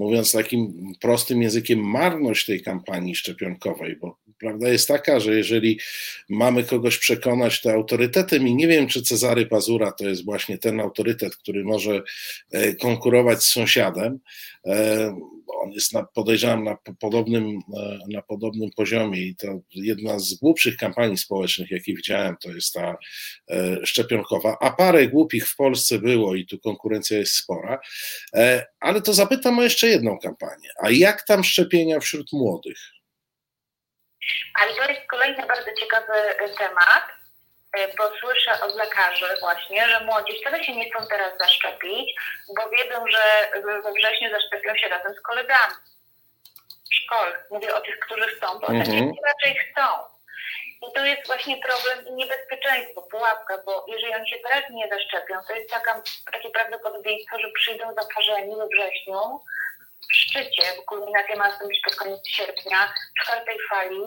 mówiąc 0.00 0.32
takim 0.32 0.92
prostym 1.00 1.42
językiem, 1.42 1.78
marność 1.90 2.46
tej 2.46 2.62
kampanii 2.62 3.14
szczepionkowej, 3.14 3.96
bo 3.96 4.18
prawda 4.40 4.68
jest 4.68 4.88
taka, 4.88 5.20
że 5.20 5.34
jeżeli 5.34 5.80
mamy 6.28 6.64
kogoś 6.64 6.98
przekonać, 6.98 7.60
to 7.60 7.72
autorytetem, 7.72 8.48
i 8.48 8.54
nie 8.54 8.68
wiem, 8.68 8.88
czy 8.88 9.02
Cezary 9.02 9.46
Pazura 9.46 9.92
to 9.92 10.08
jest 10.08 10.24
właśnie 10.24 10.58
ten 10.58 10.80
autorytet, 10.80 11.36
który 11.36 11.64
może 11.64 12.02
e, 12.50 12.74
konkurować 12.74 13.42
z 13.42 13.52
sąsiadem, 13.52 14.18
e, 14.66 15.20
on 15.62 15.70
jest, 15.70 15.92
na, 15.92 16.02
podejrzewam, 16.02 16.64
na 16.64 16.76
po- 16.76 16.94
podobnym, 16.94 17.58
e, 17.76 17.98
na 18.08 18.22
podobnym 18.22 18.70
poziomie 18.76 19.22
i 19.22 19.36
to 19.36 19.60
jedna 19.74 20.18
z 20.18 20.34
głupszych 20.34 20.76
kampanii 20.76 21.16
społecznych, 21.16 21.70
jakie 21.70 21.94
widziałem, 21.94 22.36
to 22.42 22.50
jest 22.50 22.72
ta 22.72 22.96
szczepionkowa, 23.84 24.56
a 24.60 24.70
parę 24.70 25.08
głupich 25.08 25.48
w 25.48 25.56
Polsce 25.56 25.98
było 25.98 26.34
i 26.34 26.46
tu 26.46 26.58
konkurencja 26.58 27.18
jest 27.18 27.32
spora, 27.32 27.80
ale 28.80 29.02
to 29.02 29.14
zapytam 29.14 29.58
o 29.58 29.62
jeszcze 29.62 29.88
jedną 29.88 30.18
kampanię. 30.18 30.68
A 30.82 30.90
jak 30.90 31.26
tam 31.26 31.44
szczepienia 31.44 32.00
wśród 32.00 32.32
młodych? 32.32 32.78
Ale 34.54 34.74
to 34.74 34.92
jest 34.92 35.06
kolejny 35.06 35.46
bardzo 35.46 35.74
ciekawy 35.80 36.12
e, 36.12 36.48
temat, 36.48 37.04
e, 37.72 37.94
bo 37.96 38.18
słyszę 38.20 38.60
od 38.60 38.74
lekarzy 38.76 39.36
właśnie, 39.40 39.88
że 39.88 40.04
młodzi 40.04 40.40
wcale 40.40 40.64
się 40.64 40.76
nie 40.76 40.90
chcą 40.90 41.06
teraz 41.06 41.38
zaszczepić, 41.38 42.14
bo 42.56 42.68
wiedzą, 42.68 43.04
że 43.08 43.50
we 43.82 43.92
wrześniu 43.92 44.30
zaszczepią 44.30 44.76
się 44.76 44.88
razem 44.88 45.14
z 45.14 45.20
kolegami 45.20 45.74
w 46.90 46.94
szkole. 46.94 47.44
Mówię 47.50 47.74
o 47.74 47.80
tych, 47.80 47.98
którzy 47.98 48.26
chcą, 48.26 48.46
bo 48.58 48.68
Mhm. 48.68 48.98
mhm. 48.98 49.12
raczej 49.26 49.54
chcą. 49.54 49.82
I 50.88 50.92
tu 50.96 51.04
jest 51.04 51.26
właśnie 51.26 51.56
problem 51.66 52.06
i 52.06 52.12
niebezpieczeństwo, 52.12 53.02
pułapka, 53.02 53.62
bo 53.66 53.84
jeżeli 53.88 54.14
oni 54.14 54.30
się 54.30 54.36
teraz 54.48 54.70
nie 54.70 54.88
zaszczepią, 54.88 55.34
to 55.48 55.54
jest 55.54 55.70
taka, 55.70 56.02
takie 56.32 56.50
prawdopodobieństwo, 56.50 57.38
że 57.38 57.50
przyjdą 57.50 57.94
zakażeni 57.94 58.56
we 58.56 58.66
wrześniu 58.68 59.40
w 60.10 60.16
szczycie, 60.16 60.62
bo 60.76 60.82
kulminacja 60.82 61.36
ma 61.36 61.48
nastąpić 61.48 61.80
pod 61.84 61.94
koniec 61.94 62.28
sierpnia, 62.28 62.94
czwartej 63.22 63.58
fali 63.70 64.02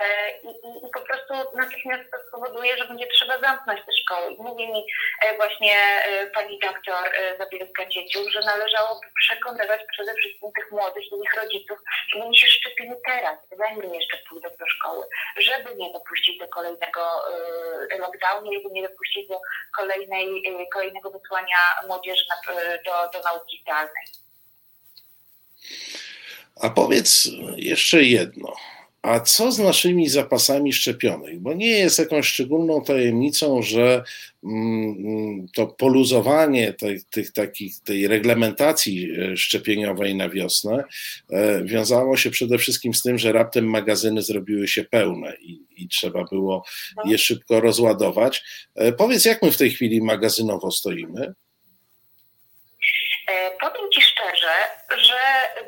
e, 0.00 0.30
i, 0.42 0.48
i, 0.48 0.86
i 0.86 0.90
po 0.94 1.00
prostu 1.00 1.34
natychmiast 1.56 2.10
to 2.10 2.18
spowoduje, 2.28 2.76
że 2.76 2.88
będzie 2.88 3.06
trzeba 3.06 3.40
zamknąć 3.40 3.80
te 3.86 3.92
szkoły. 3.92 4.32
I 4.32 4.42
mówi 4.42 4.72
mi 4.72 4.86
e, 5.22 5.36
właśnie 5.36 5.74
e, 6.04 6.26
pani 6.26 6.58
doktor 6.58 7.10
Zabielska 7.38 7.86
Cieciuk, 7.86 8.30
że 8.30 8.40
należałoby 8.40 9.06
przekonywać 9.20 9.80
przede 9.92 10.14
wszystkim 10.14 10.52
tych 10.52 10.72
młodych 10.72 11.04
i 11.12 11.14
ich 11.24 11.34
rodziców, 11.34 11.78
żeby 12.08 12.24
oni 12.24 12.38
się 12.38 12.46
szczepili 12.46 12.94
teraz, 13.06 13.38
zanim 13.58 13.94
jeszcze 13.94 14.18
pójdą 14.28 14.48
do 14.58 14.66
szkoły, 14.66 15.06
żeby 15.36 15.74
nie 15.74 15.92
dopuścić 15.92 16.38
do 16.38 16.48
kolejnego 16.48 17.00
lockdownu, 17.98 18.52
żeby 18.52 18.68
nie 18.70 18.88
dopuścić 18.88 19.28
do 19.28 19.40
kolejnej, 19.76 20.42
kolejnego 20.72 21.10
wysłania 21.10 21.58
młodzieży 21.86 22.24
do, 22.86 22.92
do 23.12 23.24
nauki 23.24 23.58
zdalnej. 23.62 24.04
A 26.60 26.70
powiedz 26.70 27.30
jeszcze 27.56 28.02
jedno. 28.02 28.52
A 29.02 29.20
co 29.20 29.52
z 29.52 29.58
naszymi 29.58 30.08
zapasami 30.08 30.72
szczepionek? 30.72 31.38
Bo 31.38 31.54
nie 31.54 31.70
jest 31.70 31.98
jakąś 31.98 32.26
szczególną 32.26 32.84
tajemnicą, 32.84 33.62
że 33.62 34.04
mm, 34.44 35.46
to 35.54 35.66
poluzowanie 35.66 36.72
tej, 36.72 37.00
tych, 37.10 37.32
takich, 37.32 37.80
tej 37.80 38.08
reglamentacji 38.08 39.10
e, 39.20 39.36
szczepieniowej 39.36 40.14
na 40.14 40.28
wiosnę 40.28 40.84
e, 41.30 41.64
wiązało 41.64 42.16
się 42.16 42.30
przede 42.30 42.58
wszystkim 42.58 42.94
z 42.94 43.02
tym, 43.02 43.18
że 43.18 43.32
raptem 43.32 43.64
magazyny 43.64 44.22
zrobiły 44.22 44.68
się 44.68 44.84
pełne 44.84 45.36
i, 45.40 45.60
i 45.76 45.88
trzeba 45.88 46.24
było 46.24 46.64
je 47.04 47.18
szybko 47.18 47.60
rozładować. 47.60 48.42
E, 48.74 48.92
Powiedz, 48.92 49.24
jak 49.24 49.42
my 49.42 49.52
w 49.52 49.56
tej 49.56 49.70
chwili 49.70 50.02
magazynowo 50.02 50.70
stoimy? 50.70 51.34
Powiem 53.60 53.90
Ci 53.92 54.00
szczerze, 54.02 54.52
że 55.06 55.19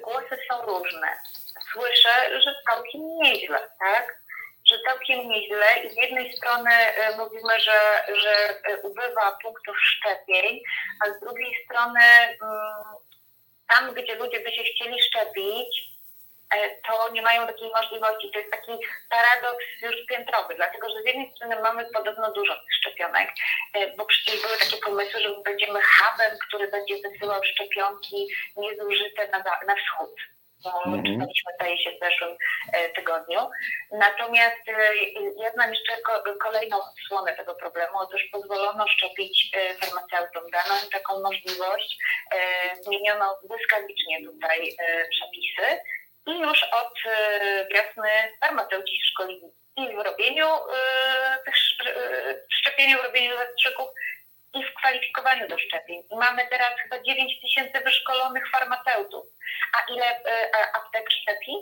głosy 0.02 0.38
są 0.50 0.66
różne. 0.66 1.08
Słyszę, 1.72 2.40
że 2.40 2.54
całkiem 2.70 3.00
nieźle, 3.22 3.70
tak? 3.80 4.22
Że 4.70 4.76
całkiem 4.86 5.28
nieźle 5.28 5.66
i 5.84 5.90
z 5.90 5.96
jednej 5.96 6.36
strony 6.36 6.70
e, 6.70 7.16
mówimy, 7.16 7.60
że, 7.60 8.04
że 8.16 8.60
e, 8.64 8.76
ubywa 8.76 9.38
punktów 9.42 9.76
szczepień, 9.80 10.60
a 11.04 11.10
z 11.12 11.20
drugiej 11.20 11.64
strony 11.64 12.00
mm, 12.00 12.84
tam, 13.68 13.94
gdzie 13.94 14.14
ludzie 14.14 14.40
by 14.40 14.52
się 14.52 14.62
chcieli 14.62 15.02
szczepić, 15.02 15.91
to 16.86 17.12
nie 17.12 17.22
mają 17.22 17.46
takiej 17.46 17.70
możliwości. 17.70 18.30
To 18.32 18.38
jest 18.38 18.50
taki 18.50 18.72
paradoks 19.10 19.64
już 19.82 19.96
piętrowy, 20.08 20.54
dlatego 20.54 20.90
że 20.90 21.02
z 21.02 21.06
jednej 21.06 21.32
strony 21.36 21.60
mamy 21.60 21.86
podobno 21.94 22.32
dużo 22.32 22.54
tych 22.54 22.74
szczepionek, 22.80 23.30
e, 23.74 23.96
bo 23.96 24.04
przecież 24.04 24.42
były 24.42 24.56
takie 24.58 24.76
pomysły, 24.76 25.20
że 25.20 25.28
my 25.28 25.42
będziemy 25.44 25.80
hubem, 25.82 26.38
który 26.48 26.68
będzie 26.68 26.94
wysyłał 27.08 27.44
szczepionki 27.44 28.26
niezużyte 28.56 29.28
na, 29.28 29.38
na 29.66 29.74
wschód. 29.76 30.14
Mhm. 30.66 31.02
czytaliśmy, 31.04 31.52
zdaje 31.54 31.78
się, 31.78 31.90
w 31.90 32.04
zeszłym 32.04 32.36
e, 32.72 32.88
tygodniu. 32.88 33.40
Natomiast 33.92 34.68
e, 34.68 34.96
ja 35.42 35.50
znam 35.50 35.70
jeszcze 35.70 35.96
ko- 35.96 36.22
kolejną 36.42 36.76
odsłonę 36.82 37.36
tego 37.36 37.54
problemu. 37.54 37.98
Otóż 37.98 38.22
pozwolono 38.32 38.88
szczepić 38.88 39.50
e, 39.56 39.74
farmaceutom. 39.74 40.50
Dano 40.50 40.74
im 40.84 40.90
taką 40.90 41.22
możliwość. 41.22 41.96
E, 42.34 42.38
Zmieniono 42.82 43.38
błyskawicznie 43.48 44.24
tutaj 44.24 44.76
e, 44.78 45.08
przepisy 45.08 45.80
i 46.26 46.38
już 46.38 46.62
od 46.62 46.94
e, 47.06 47.66
wiosny 47.70 48.10
farmaceuci 48.40 49.04
szkoleni 49.10 49.52
i 49.76 49.96
w 49.96 49.98
robieniu 49.98 50.46
e, 50.46 51.38
tych 51.44 51.54
w 52.50 52.54
szczepieniu, 52.54 52.98
w 52.98 53.04
robieniu 53.04 53.36
zastrzyków 53.36 53.88
i 54.54 54.64
w 54.64 54.74
kwalifikowaniu 54.74 55.48
do 55.48 55.58
szczepień. 55.58 56.02
I 56.10 56.16
mamy 56.16 56.48
teraz 56.50 56.80
chyba 56.82 57.02
9 57.02 57.40
tysięcy 57.40 57.80
wyszkolonych 57.80 58.50
farmaceutów. 58.50 59.24
A 59.72 59.92
ile 59.92 60.20
aptek 60.72 61.10
szczepi? 61.10 61.52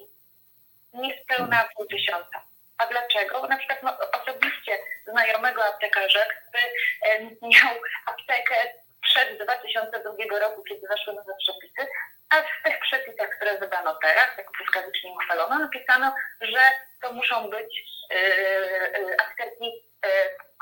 Niespełna 0.95 1.69
pół 1.77 1.87
tysiąca. 1.87 2.43
A 2.79 2.87
dlaczego? 2.87 3.47
Na 3.47 3.57
przykład 3.57 3.83
no, 3.83 3.97
osobiście 4.23 4.79
znajomego 5.07 5.65
aptekarza, 5.65 6.25
który 6.25 7.37
miał 7.43 7.75
aptekę 8.07 8.55
przed 9.01 9.43
2002 9.43 10.39
roku, 10.39 10.63
kiedy 10.63 10.89
weszły 10.89 11.15
nowe 11.15 11.33
przepisy, 11.39 11.91
a 12.31 12.37
w 12.43 12.63
tych 12.65 12.81
przepisach, 12.81 13.31
które 13.37 13.59
wydano 13.59 13.99
teraz, 14.03 14.37
tak 14.37 14.47
błyskawicznie 14.59 15.13
uchwalono, 15.13 15.59
napisano, 15.59 16.15
że 16.41 16.61
to 17.03 17.13
muszą 17.13 17.51
być 17.51 17.83
e, 18.11 18.17
e, 18.17 19.21
apteki, 19.21 19.85
e, 20.07 20.09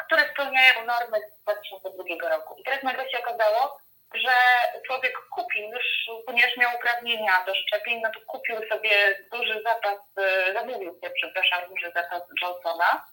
które 0.07 0.23
spełniają 0.33 0.75
normy 0.87 1.19
z 1.19 1.43
2002 1.43 2.29
roku. 2.29 2.55
I 2.59 2.65
teraz 2.65 2.83
nagle 2.83 3.11
się 3.11 3.19
okazało, 3.19 3.79
że 4.15 4.33
człowiek 4.87 5.19
kupił 5.35 5.71
już, 5.71 5.85
ponieważ 6.27 6.57
miał 6.57 6.77
uprawnienia 6.77 7.45
do 7.47 7.55
szczepień, 7.55 8.01
no 8.01 8.11
to 8.11 8.21
kupił 8.27 8.57
sobie 8.69 9.19
duży 9.33 9.63
zapas, 9.65 9.99
zamówił 10.55 10.95
sobie, 10.95 11.11
przepraszam, 11.11 11.69
duży 11.69 11.93
zapas 11.95 12.23
Johnsona, 12.43 13.05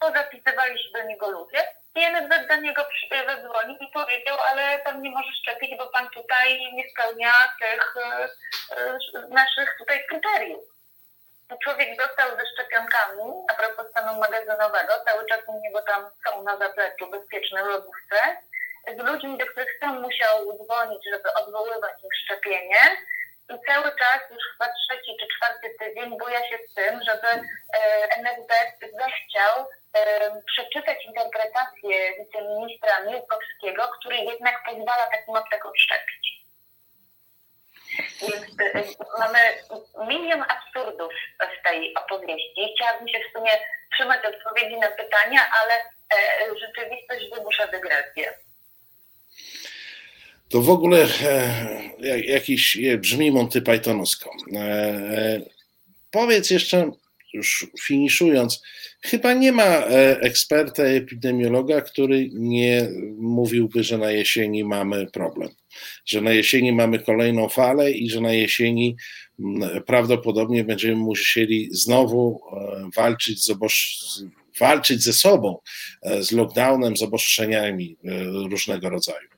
to 0.00 0.12
zapisywali 0.12 0.82
się 0.82 0.90
do 0.94 1.02
niego 1.02 1.30
ludzie 1.30 1.68
i 1.96 2.06
NFZ 2.12 2.48
do 2.48 2.56
niego 2.56 2.86
zadzwonił 3.26 3.76
i 3.80 3.92
powiedział, 3.92 4.38
ale 4.50 4.78
pan 4.78 5.02
nie 5.02 5.10
może 5.10 5.32
szczepić, 5.42 5.78
bo 5.78 5.86
pan 5.86 6.10
tutaj 6.10 6.72
nie 6.72 6.90
spełnia 6.90 7.32
tych 7.60 7.94
e, 7.96 8.28
e, 8.76 8.98
naszych 9.28 9.76
tutaj 9.78 10.06
kryteriów. 10.08 10.62
Człowiek 11.64 11.98
dostał 11.98 12.28
ze 12.30 12.46
szczepionkami, 12.52 13.32
a 13.50 13.54
propos 13.54 13.90
stanu 13.90 14.20
magazynowego, 14.20 14.92
cały 15.06 15.26
czas 15.26 15.40
u 15.46 15.60
niego 15.60 15.82
tam 15.82 16.10
są 16.26 16.42
na 16.42 16.56
zapleczu 16.56 17.10
bezpieczne 17.10 17.64
w 17.64 17.82
z 18.94 18.98
ludźmi, 18.98 19.38
do 19.38 19.46
których 19.46 19.78
sam 19.80 20.02
musiał 20.02 20.58
dzwonić, 20.64 21.04
żeby 21.12 21.32
odwoływać 21.32 21.96
ich 22.04 22.16
szczepienie. 22.24 22.80
I 23.48 23.54
cały 23.66 23.90
czas, 23.98 24.20
już 24.30 24.44
chyba 24.52 24.72
trzeci 24.72 25.16
czy 25.20 25.26
czwarty 25.36 25.74
tydzień, 25.78 26.18
buja 26.18 26.48
się 26.48 26.58
z 26.68 26.74
tym, 26.74 27.00
żeby 27.04 27.28
e, 27.28 28.22
NFZ 28.22 28.52
zechciał 28.80 29.68
e, 29.94 30.30
przeczytać 30.46 31.04
interpretację 31.04 32.12
wiceministra 32.18 33.00
Miłkowskiego, 33.00 33.88
który 33.98 34.16
jednak 34.16 34.64
pozwala 34.64 35.06
takim 35.06 35.36
aptekom 35.36 35.72
szczepić. 35.78 36.46
Więc 38.20 38.60
y, 38.88 38.96
mamy 39.18 39.38
milion 40.08 40.44
absurdów 40.48 41.12
w 41.58 41.68
tej 41.68 41.94
opowieści. 41.94 42.74
Chciałabym 42.74 43.08
się 43.08 43.18
w 43.18 43.32
sumie 43.32 43.50
trzymać 43.94 44.20
odpowiedzi 44.24 44.76
na 44.76 44.88
pytania, 44.88 45.40
ale 45.62 45.74
e, 45.74 46.58
rzeczywistość 46.58 47.30
wymusza 47.34 47.66
dygresję. 47.66 48.34
To 50.56 50.62
w 50.62 50.70
ogóle 50.70 51.08
e, 51.22 52.20
jakiś 52.20 52.78
brzmi 52.98 53.30
Monty 53.30 53.62
Pythonowsko. 53.62 54.30
E, 54.52 54.58
e, 54.58 55.40
powiedz 56.10 56.50
jeszcze, 56.50 56.90
już 57.32 57.66
finiszując, 57.82 58.62
chyba 59.00 59.32
nie 59.32 59.52
ma 59.52 59.64
e, 59.64 60.20
eksperta, 60.20 60.82
epidemiologa, 60.82 61.80
który 61.80 62.28
nie 62.32 62.88
mówiłby, 63.18 63.82
że 63.82 63.98
na 63.98 64.10
jesieni 64.10 64.64
mamy 64.64 65.06
problem, 65.06 65.48
że 66.06 66.20
na 66.20 66.32
jesieni 66.32 66.72
mamy 66.72 66.98
kolejną 66.98 67.48
falę 67.48 67.90
i 67.90 68.10
że 68.10 68.20
na 68.20 68.32
jesieni 68.32 68.96
prawdopodobnie 69.86 70.64
będziemy 70.64 70.96
musieli 70.96 71.68
znowu 71.72 72.40
e, 72.52 72.90
walczyć 72.96 73.44
z 73.44 73.52
walczyć 74.60 75.02
ze 75.02 75.12
sobą, 75.12 75.58
e, 76.02 76.22
z 76.22 76.32
lockdownem, 76.32 76.96
z 76.96 77.02
obostrzeniami 77.02 77.96
różnego 78.50 78.90
rodzaju. 78.90 79.35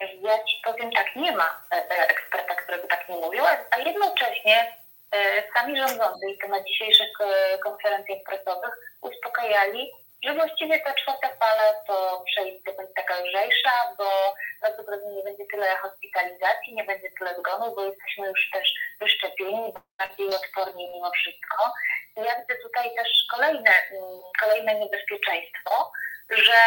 Ja 0.00 0.44
ci 0.44 0.60
powiem 0.64 0.92
tak, 0.92 1.16
nie 1.16 1.32
ma 1.32 1.64
eksperta, 1.90 2.54
który 2.54 2.78
by 2.78 2.88
tak 2.88 3.08
nie 3.08 3.16
mówił, 3.16 3.44
a 3.70 3.78
jednocześnie 3.78 4.84
E, 5.14 5.42
sami 5.54 5.76
rządzący 5.76 6.30
i 6.30 6.38
to 6.38 6.48
na 6.48 6.62
dzisiejszych 6.64 7.20
e, 7.20 7.58
konferencjach 7.58 8.18
prasowych 8.26 8.74
uspokajali, 9.00 9.90
że 10.24 10.34
właściwie 10.34 10.80
ta 10.80 10.94
czwarta 10.94 11.28
fala 11.28 11.74
to 11.86 12.24
przejdzie, 12.26 12.72
będzie 12.76 12.92
taka 12.96 13.20
lżejsza, 13.20 13.94
bo 13.98 14.34
prawdopodobnie 14.60 15.14
nie 15.14 15.22
będzie 15.22 15.44
tyle 15.52 15.76
hospitalizacji, 15.76 16.74
nie 16.74 16.84
będzie 16.84 17.10
tyle 17.18 17.34
zgonów, 17.38 17.74
bo 17.76 17.84
jesteśmy 17.84 18.26
już 18.28 18.50
też 18.52 18.74
wyszczepieni, 19.00 19.72
bardziej 19.98 20.28
odporni 20.28 20.90
mimo 20.94 21.10
wszystko. 21.10 21.72
I 22.16 22.20
ja 22.20 22.40
widzę 22.40 22.62
tutaj 22.62 22.94
też 22.94 23.08
kolejne, 23.30 23.70
mm, 23.90 24.20
kolejne 24.40 24.74
niebezpieczeństwo, 24.74 25.92
że 26.30 26.58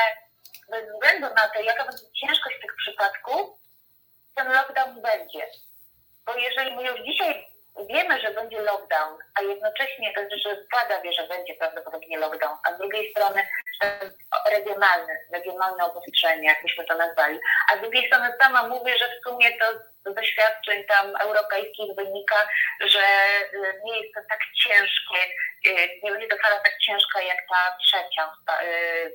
bez 0.71 0.89
względu 0.93 1.27
na 1.35 1.47
to, 1.47 1.61
jaka 1.61 1.85
będzie 1.85 2.11
ciężkość 2.21 2.55
tych 2.61 2.75
przypadków, 2.75 3.59
ten 4.35 4.47
lockdown 4.51 5.01
będzie. 5.01 5.47
Bo 6.25 6.35
jeżeli 6.35 6.75
my 6.75 6.83
już 6.83 6.99
dzisiaj 7.05 7.47
wiemy, 7.85 8.21
że 8.21 8.31
będzie 8.31 8.61
lockdown, 8.61 9.17
a 9.35 9.41
jednocześnie, 9.41 10.13
to 10.13 10.21
że 10.37 10.65
władza 10.73 11.01
wie, 11.01 11.13
że 11.13 11.27
będzie 11.27 11.53
prawdopodobnie 11.53 12.17
lockdown, 12.17 12.57
a 12.63 12.75
z 12.75 12.77
drugiej 12.77 13.11
strony 13.11 13.47
regionalne, 14.51 15.13
regionalne 15.33 15.85
obostrzenie, 15.85 16.47
jakbyśmy 16.47 16.85
to 16.85 16.95
nazwali, 16.95 17.39
a 17.71 17.77
z 17.77 17.81
drugiej 17.81 18.07
strony 18.07 18.33
sama 18.41 18.67
mówię, 18.67 18.97
że 18.97 19.05
w 19.05 19.29
sumie 19.29 19.57
to 19.59 19.65
z 20.11 20.15
doświadczeń 20.15 20.83
tam 20.85 21.15
europejskich 21.15 21.95
wynika, 21.95 22.47
że 22.79 23.05
y, 23.53 23.81
nie 23.85 24.01
jest 24.01 24.13
to 24.15 24.21
tak 24.29 24.39
ciężkie, 24.63 25.21
y, 25.67 25.99
nie 26.03 26.11
będzie 26.11 26.27
to 26.27 26.37
fala 26.37 26.55
tak 26.55 26.77
ciężka 26.77 27.21
jak 27.21 27.37
ta 27.49 27.77
trzecia 27.77 28.33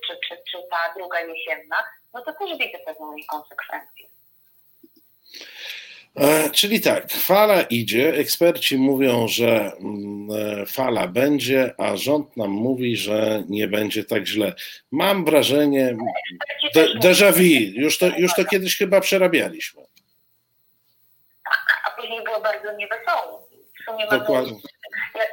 czy, 0.06 0.18
czy, 0.28 0.42
czy 0.50 0.58
ta 0.70 0.94
druga 0.96 1.20
jesienna, 1.20 1.84
no 2.14 2.22
to 2.22 2.32
też 2.32 2.58
widzę 2.58 2.78
pewną 2.86 3.12
niekonsekwencję. 3.12 4.06
E, 4.06 4.11
czyli 6.52 6.80
tak, 6.80 7.10
fala 7.10 7.62
idzie, 7.62 8.14
eksperci 8.14 8.78
mówią, 8.78 9.28
że 9.28 9.72
mm, 9.80 10.28
e, 10.62 10.66
fala 10.66 11.08
będzie, 11.08 11.74
a 11.78 11.96
rząd 11.96 12.36
nam 12.36 12.50
mówi, 12.50 12.96
że 12.96 13.42
nie 13.48 13.68
będzie 13.68 14.04
tak 14.04 14.26
źle. 14.26 14.52
Mam 14.90 15.24
wrażenie, 15.24 15.96
de, 16.74 16.84
déjà 17.00 17.32
vu, 17.32 17.80
już 17.82 17.98
to, 17.98 18.06
już 18.06 18.34
to 18.34 18.44
kiedyś 18.44 18.78
chyba 18.78 19.00
przerabialiśmy. 19.00 19.82
Tak, 21.44 21.82
a 21.86 22.00
później 22.00 22.24
było 22.24 22.40
bardzo 22.40 22.72
niewesoło. 22.72 23.48
W 23.80 23.84
sumie 23.84 24.06
Dokładnie. 24.06 24.60
Ja, 25.14 25.24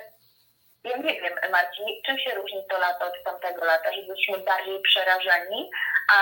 ja 0.92 0.98
nie 0.98 1.22
wiem, 1.22 1.34
Marcin, 1.52 1.86
czym 2.06 2.20
się 2.20 2.36
różni 2.36 2.60
to 2.70 2.80
lato 2.80 3.06
od 3.06 3.24
tamtego 3.26 3.66
lata, 3.66 3.94
że 3.94 4.02
byliśmy 4.02 4.38
bardziej 4.38 4.82
przerażeni, 4.82 5.70
a 6.14 6.18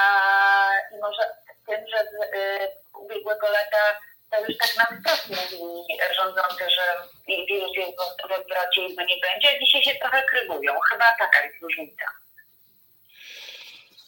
może 1.02 1.24
tym, 1.68 1.88
że 1.88 1.98
z 1.98 2.14
y, 2.14 2.98
ubiegłego 3.00 3.48
lata 3.48 4.00
to 4.32 4.46
już 4.48 4.58
tak 4.58 4.76
na 4.78 4.98
wprost 4.98 5.30
mówili 5.30 5.98
rządzący, 6.18 6.64
że 6.70 6.82
wirus 7.28 7.78
jest 7.78 7.92
w 7.92 8.92
i 8.92 8.96
go 8.96 9.04
nie 9.04 9.16
będzie, 9.22 9.50
a 9.56 9.60
dzisiaj 9.60 9.84
się 9.84 10.00
trochę 10.00 10.24
krygują. 10.24 10.74
Chyba 10.92 11.06
taka 11.20 11.46
jest 11.46 11.62
różnica. 11.62 12.06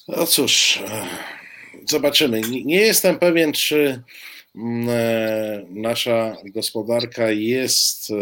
No 0.07 0.25
cóż, 0.25 0.77
e, 0.77 1.07
zobaczymy. 1.89 2.41
Nie 2.41 2.81
jestem 2.81 3.19
pewien, 3.19 3.53
czy 3.53 4.03
mm, 4.55 4.89
e, 4.89 5.65
nasza 5.69 6.37
gospodarka 6.45 7.31
jest 7.31 8.11
e, 8.11 8.15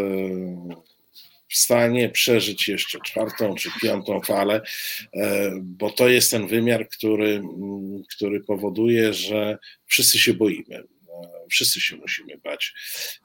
w 1.49 1.57
stanie 1.57 2.09
przeżyć 2.09 2.67
jeszcze 2.67 2.99
czwartą 2.99 3.55
czy 3.55 3.69
piątą 3.81 4.21
falę, 4.21 4.61
bo 5.61 5.89
to 5.89 6.07
jest 6.07 6.31
ten 6.31 6.47
wymiar, 6.47 6.87
który, 6.89 7.29
mm, 7.29 8.03
który 8.15 8.39
powoduje, 8.39 9.13
że 9.13 9.57
wszyscy 9.85 10.19
się 10.19 10.33
boimy 10.33 10.83
wszyscy 11.51 11.81
się 11.81 11.95
musimy 11.95 12.37
bać 12.37 12.73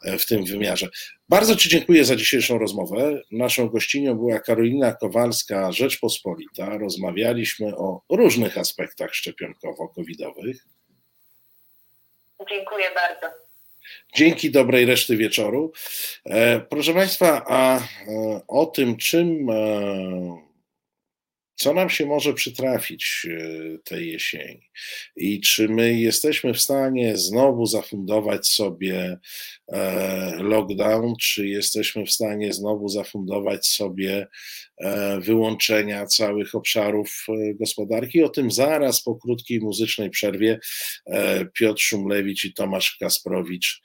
e, 0.04 0.18
w 0.18 0.26
tym 0.26 0.44
wymiarze. 0.44 0.88
Bardzo 1.28 1.56
Ci 1.56 1.68
dziękuję 1.68 2.04
za 2.04 2.16
dzisiejszą 2.16 2.58
rozmowę. 2.58 3.20
Naszą 3.30 3.68
gościnią 3.68 4.14
była 4.14 4.40
Karolina 4.40 4.92
Kowalska, 4.92 5.72
Rzeczpospolita. 5.72 6.78
Rozmawialiśmy 6.78 7.76
o 7.76 8.02
różnych 8.08 8.58
aspektach 8.58 9.10
szczepionkowo-covidowych. 9.10 10.56
Dziękuję 12.50 12.90
bardzo. 12.94 13.36
Dzięki 14.14 14.50
dobrej 14.50 14.86
reszty 14.86 15.16
wieczoru. 15.16 15.72
E, 16.26 16.60
proszę 16.60 16.94
Państwa, 16.94 17.42
a 17.46 17.78
e, 17.78 17.82
o 18.48 18.66
tym, 18.66 18.96
czym 18.96 19.46
co 21.62 21.74
nam 21.74 21.90
się 21.90 22.06
może 22.06 22.34
przytrafić 22.34 23.26
e, 23.30 23.78
tej 23.78 24.12
jesieni 24.12 24.70
i 25.16 25.40
czy 25.40 25.68
my 25.68 25.94
jesteśmy 26.00 26.54
w 26.54 26.60
stanie 26.60 27.16
znowu 27.16 27.66
zafundować 27.66 28.48
sobie 28.48 29.18
e, 29.68 30.42
lockdown, 30.42 31.14
czy 31.20 31.48
jesteśmy 31.48 32.06
w 32.06 32.12
stanie 32.12 32.52
znowu 32.52 32.88
zafundować 32.88 33.66
sobie 33.66 34.26
e, 34.80 35.20
wyłączenia 35.20 36.06
całych 36.06 36.54
obszarów 36.54 37.26
gospodarki. 37.60 38.22
O 38.22 38.28
tym 38.28 38.50
zaraz 38.50 39.02
po 39.02 39.16
krótkiej 39.16 39.60
muzycznej 39.60 40.10
przerwie 40.10 40.58
Piotr 41.54 41.80
Szumlewicz 41.80 42.44
i 42.44 42.54
Tomasz 42.54 42.96
Kasprowicz 43.00 43.82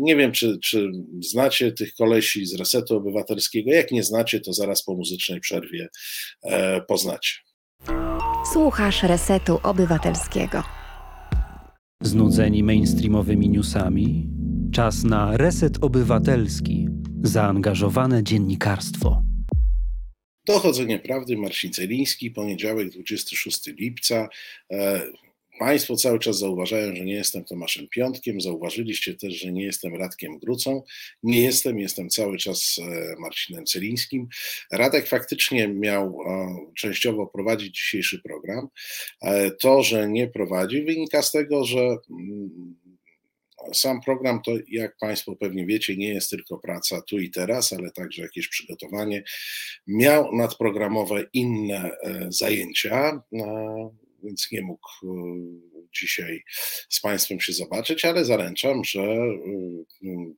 nie 0.00 0.16
wiem, 0.16 0.32
czy, 0.32 0.58
czy 0.64 0.90
znacie 1.20 1.72
tych 1.72 1.94
kolesi 1.94 2.46
z 2.46 2.54
Resetu 2.54 2.96
Obywatelskiego. 2.96 3.72
Jak 3.72 3.90
nie 3.90 4.02
znacie, 4.02 4.40
to 4.40 4.52
zaraz 4.52 4.84
po 4.84 4.94
muzycznej 4.94 5.40
przerwie 5.40 5.88
e, 6.42 6.80
poznacie. 6.80 7.32
Słuchasz 8.52 9.02
Resetu 9.02 9.58
Obywatelskiego. 9.62 10.62
Znudzeni 12.02 12.62
mainstreamowymi 12.62 13.48
newsami? 13.48 14.28
Czas 14.72 15.04
na 15.04 15.36
Reset 15.36 15.78
Obywatelski. 15.80 16.88
Zaangażowane 17.22 18.24
dziennikarstwo. 18.24 19.22
Dochodzenie 20.46 20.98
prawdy, 20.98 21.36
Marcin 21.36 21.72
Celiński, 21.72 22.30
poniedziałek 22.30 22.90
26 22.90 23.66
lipca. 23.66 24.28
E, 25.54 25.58
Państwo 25.58 25.96
cały 25.96 26.18
czas 26.18 26.38
zauważają, 26.38 26.96
że 26.96 27.04
nie 27.04 27.14
jestem 27.14 27.44
Tomaszem 27.44 27.88
Piątkiem. 27.88 28.40
Zauważyliście 28.40 29.14
też, 29.14 29.34
że 29.34 29.52
nie 29.52 29.64
jestem 29.64 29.94
Radkiem 29.94 30.38
Grucą. 30.38 30.82
Nie 31.22 31.40
jestem, 31.40 31.78
jestem 31.78 32.08
cały 32.08 32.38
czas 32.38 32.80
e, 32.82 33.14
Marcinem 33.20 33.64
Celińskim. 33.64 34.28
Radek 34.72 35.08
faktycznie 35.08 35.68
miał 35.68 36.20
e, 36.26 36.56
częściowo 36.76 37.26
prowadzić 37.26 37.76
dzisiejszy 37.76 38.22
program. 38.22 38.68
E, 39.22 39.50
to, 39.50 39.82
że 39.82 40.08
nie 40.08 40.28
prowadzi, 40.28 40.82
wynika 40.82 41.22
z 41.22 41.32
tego, 41.32 41.64
że 41.64 41.96
mm, 42.10 42.74
sam 43.72 44.00
program 44.00 44.42
to, 44.42 44.52
jak 44.68 44.96
Państwo 44.96 45.36
pewnie 45.36 45.66
wiecie, 45.66 45.96
nie 45.96 46.08
jest 46.08 46.30
tylko 46.30 46.58
praca 46.58 47.02
tu 47.02 47.18
i 47.18 47.30
teraz, 47.30 47.72
ale 47.72 47.90
także 47.90 48.22
jakieś 48.22 48.48
przygotowanie. 48.48 49.24
Miał 49.86 50.36
nadprogramowe 50.36 51.24
inne 51.32 51.90
zajęcia 52.28 53.22
więc 54.24 54.48
nie 54.52 54.62
mógł 54.62 54.88
e, 55.02 55.06
dzisiaj 56.00 56.42
z 56.88 57.00
Państwem 57.00 57.40
się 57.40 57.52
zobaczyć, 57.52 58.04
ale 58.04 58.24
zaręczam, 58.24 58.84
że 58.84 59.00
e, 59.00 59.26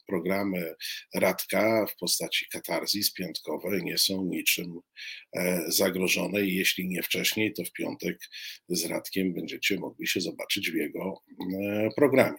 programy 0.07 0.75
Radka 1.15 1.87
w 1.87 1.97
postaci 1.97 2.47
katarzis 2.53 3.13
piątkowej 3.13 3.85
nie 3.85 3.99
są 3.99 4.25
niczym 4.25 4.81
e, 5.37 5.65
zagrożone 5.69 6.43
i 6.43 6.55
jeśli 6.55 6.89
nie 6.89 7.03
wcześniej, 7.03 7.55
to 7.55 7.65
w 7.65 7.73
piątek 7.73 8.19
z 8.69 8.85
Radkiem 8.85 9.35
będziecie 9.35 9.79
mogli 9.79 10.07
się 10.07 10.21
zobaczyć 10.21 10.71
w 10.71 10.75
jego 10.75 11.23
programie. 11.97 12.39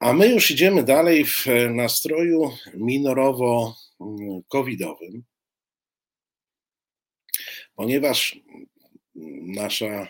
A 0.00 0.12
my 0.12 0.28
już 0.28 0.50
idziemy 0.50 0.82
dalej 0.82 1.24
w 1.24 1.46
nastroju 1.70 2.50
minorowo-covidowym 2.74 5.22
ponieważ 7.80 8.36
nasza 9.54 10.08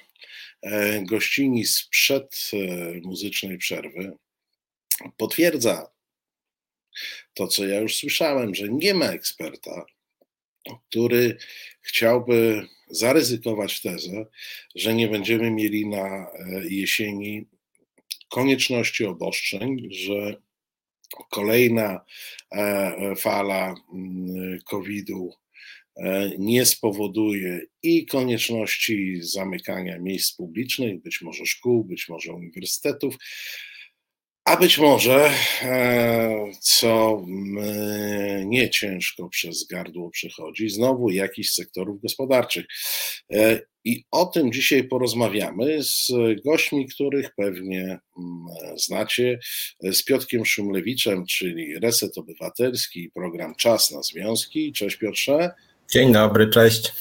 gościni 1.03 1.65
sprzed 1.67 2.51
muzycznej 3.03 3.59
przerwy 3.59 4.13
potwierdza 5.17 5.91
to, 7.35 7.47
co 7.47 7.67
ja 7.67 7.81
już 7.81 7.97
słyszałem, 7.97 8.55
że 8.55 8.69
nie 8.69 8.95
ma 8.95 9.07
eksperta, 9.07 9.85
który 10.89 11.37
chciałby 11.83 12.67
zaryzykować 12.91 13.81
tezę, 13.81 14.27
że 14.75 14.95
nie 14.95 15.09
będziemy 15.09 15.51
mieli 15.51 15.87
na 15.87 16.27
jesieni 16.69 17.47
konieczności 18.29 19.05
obostrzeń, 19.05 19.89
że 19.91 20.37
kolejna 21.31 22.05
e, 22.53 23.17
fala 23.17 23.75
mm, 23.95 24.59
COVID-u 24.65 25.33
e, 25.33 25.50
nie 26.39 26.67
spowoduje 26.67 27.61
i 27.83 28.07
konieczności 28.07 29.19
zamykania 29.23 29.99
miejsc 29.99 30.37
publicznych, 30.37 31.03
być 31.03 31.21
może 31.21 31.47
szkół, 31.47 31.85
być 31.85 32.09
może 32.09 32.33
uniwersytetów, 32.33 33.17
a 34.45 34.57
być 34.57 34.79
może, 34.79 35.31
e, 35.63 36.53
co 36.61 37.23
nie 38.45 38.71
ciężko 38.71 39.29
przez 39.29 39.67
gardło 39.67 40.11
przechodzi, 40.11 40.71
znowu 40.71 41.11
jakichś 41.11 41.51
sektorów 41.51 42.03
gospodarczych. 42.03 42.67
I 43.85 44.05
o 44.11 44.27
tym 44.27 44.53
dzisiaj 44.53 44.85
porozmawiamy 44.85 45.83
z 45.83 46.13
gośćmi, 46.45 46.89
których 46.89 47.35
pewnie 47.37 47.83
mm, 47.83 47.99
znacie, 48.77 49.39
z 49.83 50.05
Piotkiem 50.05 50.45
Szumlewiczem, 50.45 51.27
czyli 51.27 51.79
Reset 51.79 52.19
Obywatelski, 52.19 53.11
program 53.15 53.55
Czas 53.55 53.91
na 53.91 54.03
Związki. 54.03 54.73
Cześć 54.73 54.97
Piotrze. 54.97 55.51
Dzień 55.91 56.13
dobry, 56.13 56.49
cześć. 56.49 56.93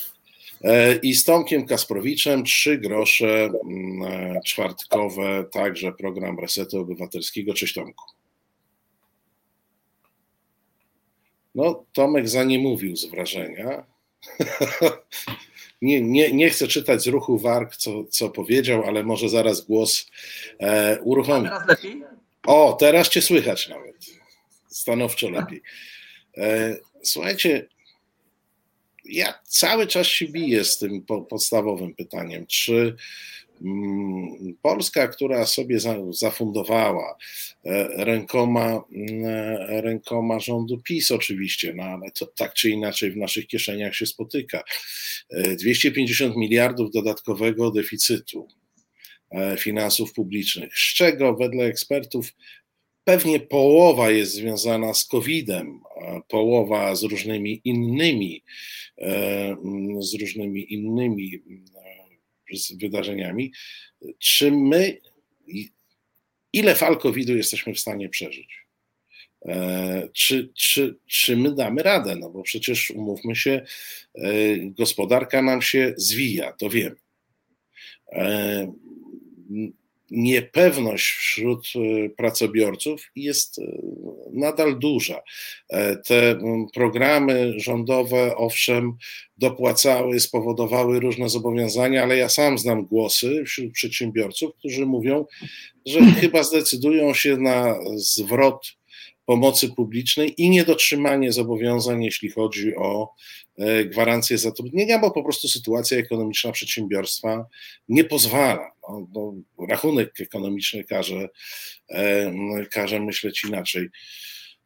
E, 0.63 0.95
I 0.95 1.13
z 1.13 1.23
Tomkiem 1.23 1.65
Kasprowiczem, 1.65 2.43
trzy 2.43 2.77
grosze 2.77 3.49
mm, 3.65 4.41
czwartkowe, 4.45 5.45
także 5.51 5.91
program 5.91 6.39
Resetu 6.39 6.79
Obywatelskiego. 6.79 7.53
Cześć 7.53 7.73
Tomku. 7.73 8.05
No, 11.55 11.85
Tomek 11.93 12.29
za 12.29 12.43
nie 12.43 12.59
mówił 12.59 12.95
z 12.95 13.05
wrażenia. 13.05 13.85
nie, 15.81 16.01
nie, 16.01 16.31
nie 16.31 16.49
chcę 16.49 16.67
czytać 16.67 17.03
z 17.03 17.07
ruchu 17.07 17.37
warg, 17.37 17.75
co, 17.75 18.03
co 18.03 18.29
powiedział, 18.29 18.83
ale 18.83 19.03
może 19.03 19.29
zaraz 19.29 19.61
głos 19.61 20.11
e, 20.59 20.99
uruchomi. 21.01 21.47
A 21.47 21.49
teraz 21.49 21.67
lepiej? 21.67 22.03
O, 22.47 22.77
teraz 22.79 23.09
cię 23.09 23.21
słychać 23.21 23.69
nawet. 23.69 23.95
Stanowczo 24.67 25.29
lepiej. 25.29 25.61
E, 26.37 26.77
słuchajcie, 27.03 27.67
ja 29.11 29.33
cały 29.43 29.87
czas 29.87 30.07
się 30.07 30.27
biję 30.27 30.63
z 30.63 30.77
tym 30.77 31.01
po, 31.01 31.21
podstawowym 31.21 31.95
pytaniem, 31.95 32.45
czy 32.47 32.95
Mm, 33.61 34.55
Polska, 34.61 35.07
która 35.07 35.45
sobie 35.45 35.79
zafundowała 36.11 37.17
e, 37.65 38.05
rękoma, 38.05 38.83
mm, 38.91 39.25
e, 39.25 39.81
rękoma 39.81 40.39
rządu 40.39 40.81
PiS 40.83 41.11
oczywiście, 41.11 41.73
no 41.73 41.83
ale 41.83 42.11
to 42.11 42.25
tak 42.25 42.53
czy 42.53 42.69
inaczej 42.69 43.11
w 43.11 43.17
naszych 43.17 43.47
kieszeniach 43.47 43.95
się 43.95 44.05
spotyka. 44.05 44.63
250 45.59 46.35
e, 46.35 46.39
miliardów 46.39 46.91
dodatkowego 46.91 47.71
deficytu 47.71 48.47
finansów 49.57 50.13
publicznych, 50.13 50.77
z 50.77 50.93
czego 50.93 51.35
wedle 51.35 51.65
ekspertów 51.65 52.33
pewnie 53.03 53.39
połowa 53.39 54.11
jest 54.11 54.33
związana 54.33 54.93
z 54.93 55.05
COVID-em, 55.05 55.79
połowa 56.27 56.95
z 56.95 57.03
różnymi 57.03 57.61
innymi, 57.63 58.43
mm, 58.97 60.03
z 60.03 60.13
różnymi 60.13 60.73
innymi 60.73 61.41
z 62.53 62.73
wydarzeniami, 62.77 63.51
czy 64.19 64.51
my, 64.51 64.97
ile 66.53 66.75
fal 66.75 66.97
COVID-u 66.97 67.37
jesteśmy 67.37 67.73
w 67.73 67.79
stanie 67.79 68.09
przeżyć? 68.09 68.69
E, 69.45 70.09
czy, 70.13 70.49
czy, 70.55 70.95
czy 71.07 71.37
my 71.37 71.55
damy 71.55 71.83
radę? 71.83 72.15
No 72.15 72.29
bo 72.29 72.43
przecież 72.43 72.91
umówmy 72.91 73.35
się, 73.35 73.65
e, 74.15 74.31
gospodarka 74.57 75.41
nam 75.41 75.61
się 75.61 75.93
zwija, 75.97 76.53
to 76.53 76.69
wiem. 76.69 76.95
Niepewność 80.11 81.05
wśród 81.05 81.67
e, 81.75 82.09
pracobiorców 82.09 83.11
jest 83.15 83.59
e, 83.59 83.63
nadal 84.33 84.79
duża. 84.79 85.21
E, 85.69 85.95
te 85.95 86.39
programy 86.73 87.53
rządowe, 87.57 88.35
owszem, 88.35 88.93
dopłacały, 89.37 90.19
spowodowały 90.19 90.99
różne 90.99 91.29
zobowiązania, 91.29 92.03
ale 92.03 92.17
ja 92.17 92.29
sam 92.29 92.57
znam 92.57 92.85
głosy 92.85 93.43
wśród 93.45 93.73
przedsiębiorców, 93.73 94.55
którzy 94.55 94.85
mówią, 94.85 95.25
że 95.85 95.99
chyba 96.21 96.43
zdecydują 96.43 97.13
się 97.13 97.37
na 97.37 97.79
zwrot 97.95 98.78
pomocy 99.29 99.69
publicznej 99.69 100.41
i 100.41 100.49
niedotrzymanie 100.49 101.31
zobowiązań, 101.31 102.03
jeśli 102.03 102.29
chodzi 102.29 102.75
o 102.75 103.13
e, 103.57 103.85
gwarancję 103.85 104.37
zatrudnienia, 104.37 104.99
bo 104.99 105.11
po 105.11 105.23
prostu 105.23 105.47
sytuacja 105.47 105.97
ekonomiczna 105.97 106.51
przedsiębiorstwa 106.51 107.45
nie 107.89 108.03
pozwala. 108.03 108.71
No, 108.89 109.07
no, 109.13 109.33
rachunek 109.67 110.21
ekonomiczny 110.21 110.83
każe, 110.83 111.29
e, 111.89 112.65
każe 112.71 112.99
myśleć 112.99 113.43
inaczej. 113.43 113.87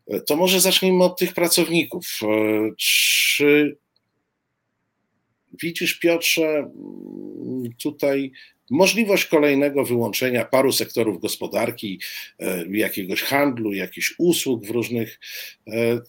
E, 0.08 0.22
to 0.22 0.36
może 0.36 0.60
zacznijmy 0.60 1.04
od 1.04 1.20
tych 1.20 1.34
pracowników. 1.34 2.20
Czy 2.78 3.78
widzisz, 5.64 6.00
Piotrze, 6.00 6.72
tutaj 7.82 8.32
możliwość 8.72 9.26
kolejnego 9.26 9.86
wyłączenia 9.86 10.46
paru 10.46 10.72
sektorów 10.72 11.22
gospodarki, 11.22 12.02
e, 12.40 12.66
jakiegoś 12.70 13.22
handlu, 13.22 13.74
jakichś 13.74 14.14
usług 14.18 14.66
w 14.66 14.70
różnych. 14.70 15.20
E, 15.68 16.02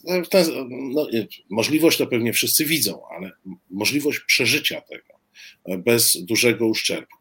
no, 0.68 1.08
możliwość 1.50 1.98
to 1.98 2.06
pewnie 2.06 2.32
wszyscy 2.32 2.64
widzą, 2.64 3.02
ale 3.16 3.30
możliwość 3.70 4.20
przeżycia 4.20 4.80
tego 4.80 5.20
e, 5.64 5.78
bez 5.78 6.24
dużego 6.24 6.66
uszczerbku. 6.66 7.18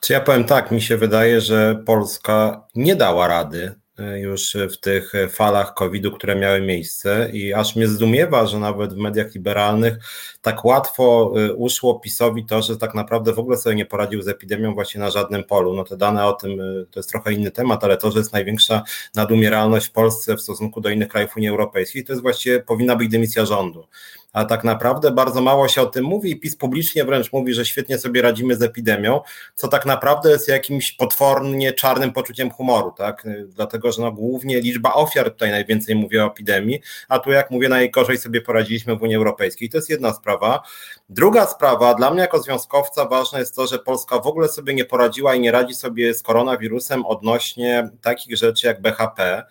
Czy 0.00 0.12
ja 0.12 0.20
powiem 0.20 0.44
tak, 0.44 0.70
mi 0.70 0.82
się 0.82 0.96
wydaje, 0.96 1.40
że 1.40 1.82
Polska 1.86 2.66
nie 2.74 2.96
dała 2.96 3.28
rady 3.28 3.74
już 4.16 4.56
w 4.72 4.76
tych 4.76 5.12
falach 5.30 5.74
COVID-u, 5.74 6.10
które 6.10 6.36
miały 6.36 6.60
miejsce 6.60 7.30
i 7.32 7.54
aż 7.54 7.76
mnie 7.76 7.88
zdumiewa, 7.88 8.46
że 8.46 8.58
nawet 8.58 8.94
w 8.94 8.96
mediach 8.96 9.34
liberalnych 9.34 9.98
tak 10.42 10.64
łatwo 10.64 11.32
e, 11.36 11.52
uszło 11.52 12.00
PiSowi 12.00 12.44
to, 12.46 12.62
że 12.62 12.76
tak 12.76 12.94
naprawdę 12.94 13.32
w 13.32 13.38
ogóle 13.38 13.56
sobie 13.56 13.76
nie 13.76 13.86
poradził 13.86 14.22
z 14.22 14.28
epidemią 14.28 14.74
właśnie 14.74 15.00
na 15.00 15.10
żadnym 15.10 15.44
polu. 15.44 15.74
No 15.74 15.84
te 15.84 15.96
dane 15.96 16.26
o 16.26 16.32
tym 16.32 16.60
e, 16.60 16.64
to 16.90 17.00
jest 17.00 17.10
trochę 17.10 17.32
inny 17.32 17.50
temat, 17.50 17.84
ale 17.84 17.96
to, 17.96 18.10
że 18.10 18.18
jest 18.18 18.32
największa 18.32 18.82
nadumieralność 19.14 19.86
w 19.86 19.92
Polsce 19.92 20.36
w 20.36 20.40
stosunku 20.40 20.80
do 20.80 20.88
innych 20.88 21.08
krajów 21.08 21.36
Unii 21.36 21.48
Europejskiej, 21.48 22.04
to 22.04 22.12
jest 22.12 22.22
właściwie 22.22 22.60
powinna 22.60 22.96
być 22.96 23.08
dymisja 23.08 23.46
rządu 23.46 23.86
a 24.34 24.44
tak 24.44 24.64
naprawdę 24.64 25.10
bardzo 25.10 25.40
mało 25.40 25.68
się 25.68 25.82
o 25.82 25.86
tym 25.86 26.04
mówi 26.04 26.30
i 26.30 26.40
PiS 26.40 26.56
publicznie 26.56 27.04
wręcz 27.04 27.32
mówi, 27.32 27.54
że 27.54 27.64
świetnie 27.64 27.98
sobie 27.98 28.22
radzimy 28.22 28.56
z 28.56 28.62
epidemią, 28.62 29.20
co 29.54 29.68
tak 29.68 29.86
naprawdę 29.86 30.30
jest 30.30 30.48
jakimś 30.48 30.92
potwornie 30.92 31.72
czarnym 31.72 32.12
poczuciem 32.12 32.50
humoru, 32.50 32.92
tak? 32.96 33.26
Dlatego, 33.46 33.92
że 33.92 34.02
no 34.02 34.12
głównie 34.12 34.60
liczba 34.60 34.94
ofiar 34.94 35.30
tutaj 35.30 35.50
najwięcej 35.50 35.94
mówi 35.94 36.18
o 36.18 36.26
epidemii, 36.26 36.80
a 37.08 37.18
tu 37.18 37.30
jak 37.30 37.50
mówię, 37.50 37.68
najgorzej 37.68 38.18
sobie 38.18 38.40
poradziliśmy 38.40 38.96
w 38.96 39.02
Unii 39.02 39.16
Europejskiej. 39.16 39.68
To 39.68 39.78
jest 39.78 39.90
jedna 39.90 40.12
sprawa. 40.12 40.62
Druga 41.08 41.46
sprawa, 41.46 41.94
dla 41.94 42.10
mnie 42.10 42.20
jako 42.20 42.42
związkowca 42.42 43.04
ważne 43.04 43.38
jest 43.38 43.54
to, 43.54 43.66
że 43.66 43.78
Polska 43.78 44.18
w 44.18 44.26
ogóle 44.26 44.48
sobie 44.48 44.74
nie 44.74 44.84
poradziła 44.84 45.34
i 45.34 45.40
nie 45.40 45.52
radzi 45.52 45.74
sobie 45.74 46.14
z 46.14 46.22
koronawirusem 46.22 47.06
odnośnie 47.06 47.88
takich 48.02 48.36
rzeczy 48.36 48.66
jak 48.66 48.80
BHP, 48.80 49.42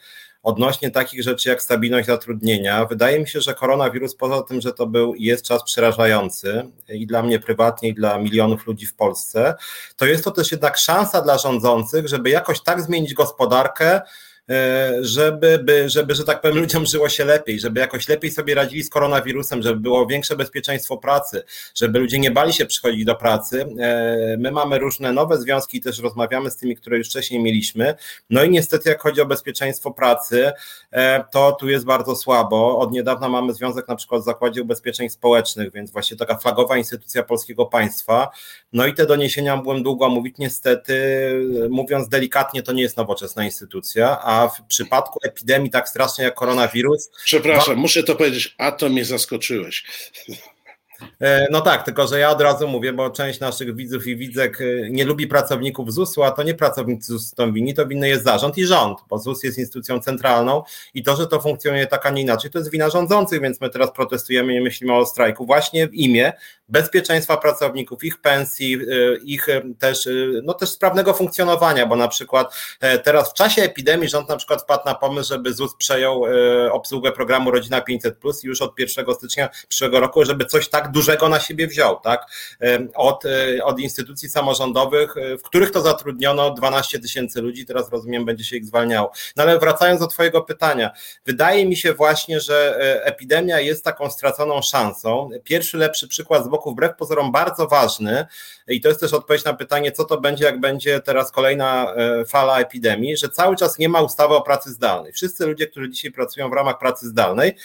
odnośnie 0.44 0.92
takich 0.92 1.24
rzeczy 1.24 1.50
jak 1.50 1.62
stabilność 1.62 2.08
zatrudnienia. 2.08 2.86
Wydaje 2.86 3.20
mi 3.20 3.28
się, 3.28 3.42
że 3.42 3.54
koronawirus, 3.54 4.16
poza 4.16 4.42
tym, 4.42 4.62
że 4.62 4.74
to 4.74 4.88
był 4.88 5.16
i 5.16 5.24
jest 5.24 5.46
czas 5.46 5.64
przerażający 5.64 6.64
i 6.90 7.08
dla 7.08 7.24
mnie 7.24 7.40
prywatnie, 7.40 7.90
i 7.90 7.94
dla 7.94 8.18
milionów 8.18 8.68
ludzi 8.68 8.86
w 8.86 8.96
Polsce, 8.96 9.56
to 9.98 10.06
jest 10.06 10.24
to 10.24 10.32
też 10.32 10.52
jednak 10.52 10.78
szansa 10.78 11.22
dla 11.22 11.38
rządzących, 11.38 12.08
żeby 12.08 12.30
jakoś 12.30 12.62
tak 12.62 12.82
zmienić 12.82 13.14
gospodarkę, 13.14 14.02
E, 14.02 14.33
żeby, 15.02 15.60
by, 15.64 15.90
żeby, 15.90 16.16
że 16.16 16.24
tak 16.24 16.42
powiem, 16.42 16.58
ludziom 16.58 16.86
żyło 16.86 17.10
się 17.10 17.26
lepiej, 17.26 17.60
żeby 17.60 17.80
jakoś 17.80 18.08
lepiej 18.08 18.32
sobie 18.32 18.56
radzili 18.56 18.84
z 18.84 18.90
koronawirusem, 18.90 19.62
żeby 19.62 19.80
było 19.80 20.06
większe 20.06 20.36
bezpieczeństwo 20.36 20.98
pracy, 20.98 21.44
żeby 21.76 22.00
ludzie 22.00 22.20
nie 22.20 22.32
bali 22.32 22.54
się 22.54 22.66
przychodzić 22.66 23.06
do 23.06 23.16
pracy. 23.16 23.66
E, 23.80 24.38
my 24.40 24.52
mamy 24.52 24.80
różne 24.80 25.12
nowe 25.12 25.38
związki 25.38 25.82
też 25.82 26.00
rozmawiamy 26.00 26.52
z 26.52 26.58
tymi, 26.58 26.76
które 26.76 26.98
już 26.98 27.08
wcześniej 27.08 27.44
mieliśmy. 27.44 27.96
No 28.30 28.44
i 28.44 28.50
niestety, 28.50 28.90
jak 28.90 29.02
chodzi 29.02 29.22
o 29.22 29.26
bezpieczeństwo 29.26 29.92
pracy, 29.92 30.52
e, 30.92 31.24
to 31.32 31.52
tu 31.52 31.70
jest 31.70 31.86
bardzo 31.86 32.16
słabo. 32.16 32.80
Od 32.80 32.92
niedawna 32.92 33.30
mamy 33.30 33.54
związek 33.54 33.88
na 33.88 33.96
przykład 33.96 34.22
w 34.22 34.26
Zakładzie 34.26 34.62
Ubezpieczeń 34.62 35.10
Społecznych, 35.10 35.72
więc 35.72 35.92
właśnie 35.92 36.18
taka 36.18 36.38
flagowa 36.38 36.78
instytucja 36.78 37.24
polskiego 37.24 37.66
państwa. 37.66 38.30
No 38.74 38.86
i 38.86 38.94
te 38.94 39.06
doniesienia 39.06 39.58
byłem 39.58 39.84
długo 39.84 40.10
mówić, 40.10 40.38
niestety, 40.38 40.94
mówiąc 41.70 42.10
delikatnie, 42.10 42.64
to 42.64 42.74
nie 42.74 42.82
jest 42.82 42.98
nowoczesna 42.98 43.46
instytucja, 43.46 44.22
a 44.22 44.33
a 44.34 44.48
w 44.48 44.68
przypadku 44.68 45.20
epidemii 45.24 45.70
tak 45.70 45.90
strasznie 45.90 46.24
jak 46.24 46.36
koronawirus. 46.36 47.10
Przepraszam, 47.24 47.78
muszę 47.78 48.04
to 48.04 48.16
powiedzieć, 48.16 48.56
a 48.58 48.72
to 48.72 48.90
mnie 48.90 49.06
zaskoczyłeś. 49.06 49.84
E, 51.22 51.48
no 51.52 51.62
tak, 51.62 51.86
tylko 51.86 52.08
że 52.08 52.20
ja 52.20 52.30
od 52.30 52.42
razu 52.42 52.68
mówię, 52.68 52.94
bo 52.94 53.10
część 53.10 53.40
naszych 53.40 53.76
widzów 53.76 54.08
i 54.08 54.18
widzek 54.18 54.62
e, 54.62 54.90
nie 54.90 55.06
lubi 55.06 55.28
pracowników 55.28 55.94
ZUS-u, 55.94 56.24
a 56.24 56.32
to 56.32 56.44
nie 56.44 56.54
pracownicy 56.54 57.08
ZUS 57.08 57.34
są 57.38 57.54
winni, 57.54 57.74
to 57.74 57.88
winny 57.88 58.10
jest 58.10 58.24
zarząd 58.24 58.58
i 58.58 58.66
rząd, 58.66 59.00
bo 59.10 59.20
ZUS 59.20 59.44
jest 59.44 59.58
instytucją 59.58 60.00
centralną 60.00 60.64
i 60.94 61.04
to, 61.04 61.16
że 61.16 61.28
to 61.28 61.42
funkcjonuje 61.42 61.88
tak, 61.88 62.06
a 62.06 62.10
nie 62.10 62.22
inaczej, 62.22 62.52
to 62.52 62.60
jest 62.60 62.72
wina 62.72 62.90
rządzących, 62.90 63.42
więc 63.42 63.62
my 63.62 63.70
teraz 63.70 63.92
protestujemy 63.92 64.56
i 64.56 64.62
myślimy 64.62 64.94
o 64.94 65.06
strajku 65.06 65.46
właśnie 65.46 65.88
w 65.88 65.94
imię 65.94 66.34
bezpieczeństwa 66.70 67.38
pracowników, 67.38 68.04
ich 68.04 68.22
pensji, 68.22 68.76
e, 68.76 69.16
ich 69.24 69.48
też, 69.80 70.10
no 70.44 70.54
też 70.54 70.70
sprawnego 70.70 71.14
funkcjonowania, 71.14 71.86
bo 71.86 71.96
na 71.96 72.08
przykład 72.08 72.56
teraz 73.04 73.32
w 73.32 73.34
czasie 73.34 73.62
epidemii 73.62 74.10
rząd 74.10 74.30
na 74.30 74.38
przykład 74.38 74.62
wpadł 74.62 74.86
na 74.86 74.96
pomysł, 74.96 75.30
żeby 75.30 75.54
ZUS 75.54 75.76
przejął 75.76 76.24
obsługę 76.72 77.12
programu 77.12 77.52
Rodzina 77.52 77.82
500 77.82 78.18
Plus 78.18 78.44
już 78.44 78.62
od 78.62 78.80
1 78.80 79.06
stycznia 79.16 79.50
przyszłego 79.68 80.00
roku, 80.00 80.26
żeby 80.26 80.46
coś 80.46 80.70
tak 80.70 80.92
dużego 80.94 81.30
na 81.30 81.40
siebie 81.40 81.68
wziął, 81.68 82.00
tak? 82.00 82.26
Od, 82.96 83.26
e, 83.26 83.64
od 83.64 83.80
instytucji 83.80 84.30
samorządowych, 84.30 85.18
e, 85.18 85.38
w 85.38 85.44
których 85.44 85.72
to 85.72 85.82
zatrudniono 85.82 86.52
12 86.52 87.00
tysięcy 87.00 87.42
ludzi, 87.42 87.66
teraz 87.66 87.90
rozumiem, 87.90 88.26
będzie 88.26 88.44
się 88.44 88.58
ich 88.58 88.66
zwalniało. 88.66 89.12
No 89.36 89.44
ale 89.44 89.60
wracając 89.60 90.00
do 90.00 90.08
Twojego 90.08 90.42
pytania, 90.42 90.92
wydaje 91.26 91.66
mi 91.66 91.78
się 91.78 91.94
właśnie, 91.94 92.40
że 92.40 92.78
e, 92.80 93.06
epidemia 93.06 93.60
jest 93.60 93.84
taką 93.84 94.10
straconą 94.10 94.62
szansą. 94.62 95.30
Pierwszy 95.44 95.78
lepszy 95.78 96.08
przykład 96.08 96.46
z 96.46 96.48
boku, 96.48 96.72
wbrew 96.72 96.96
pozorom 96.96 97.32
bardzo 97.32 97.68
ważny, 97.68 98.26
i 98.68 98.82
to 98.82 98.88
jest 98.88 99.00
też 99.00 99.14
odpowiedź 99.14 99.44
na 99.44 99.54
pytanie, 99.54 99.92
co 99.92 100.06
to 100.06 100.22
będzie, 100.22 100.46
jak 100.46 100.60
będzie 100.60 101.00
teraz 101.00 101.32
kolejna 101.32 101.94
fala 102.28 102.60
epidemii, 102.60 103.18
że 103.18 103.30
cały 103.30 103.56
czas 103.56 103.78
nie 103.78 103.90
ma 103.90 104.02
ustawy 104.02 104.34
o 104.34 104.42
pracy 104.42 104.72
zdalnej. 104.72 105.14
Wszyscy 105.14 105.46
ludzie, 105.46 105.68
którzy 105.68 105.90
dzisiaj 105.90 106.12
pracują 106.12 106.50
w 106.50 106.54
ramach 106.54 106.80
pracy 106.80 107.08
zdalnej, 107.08 107.56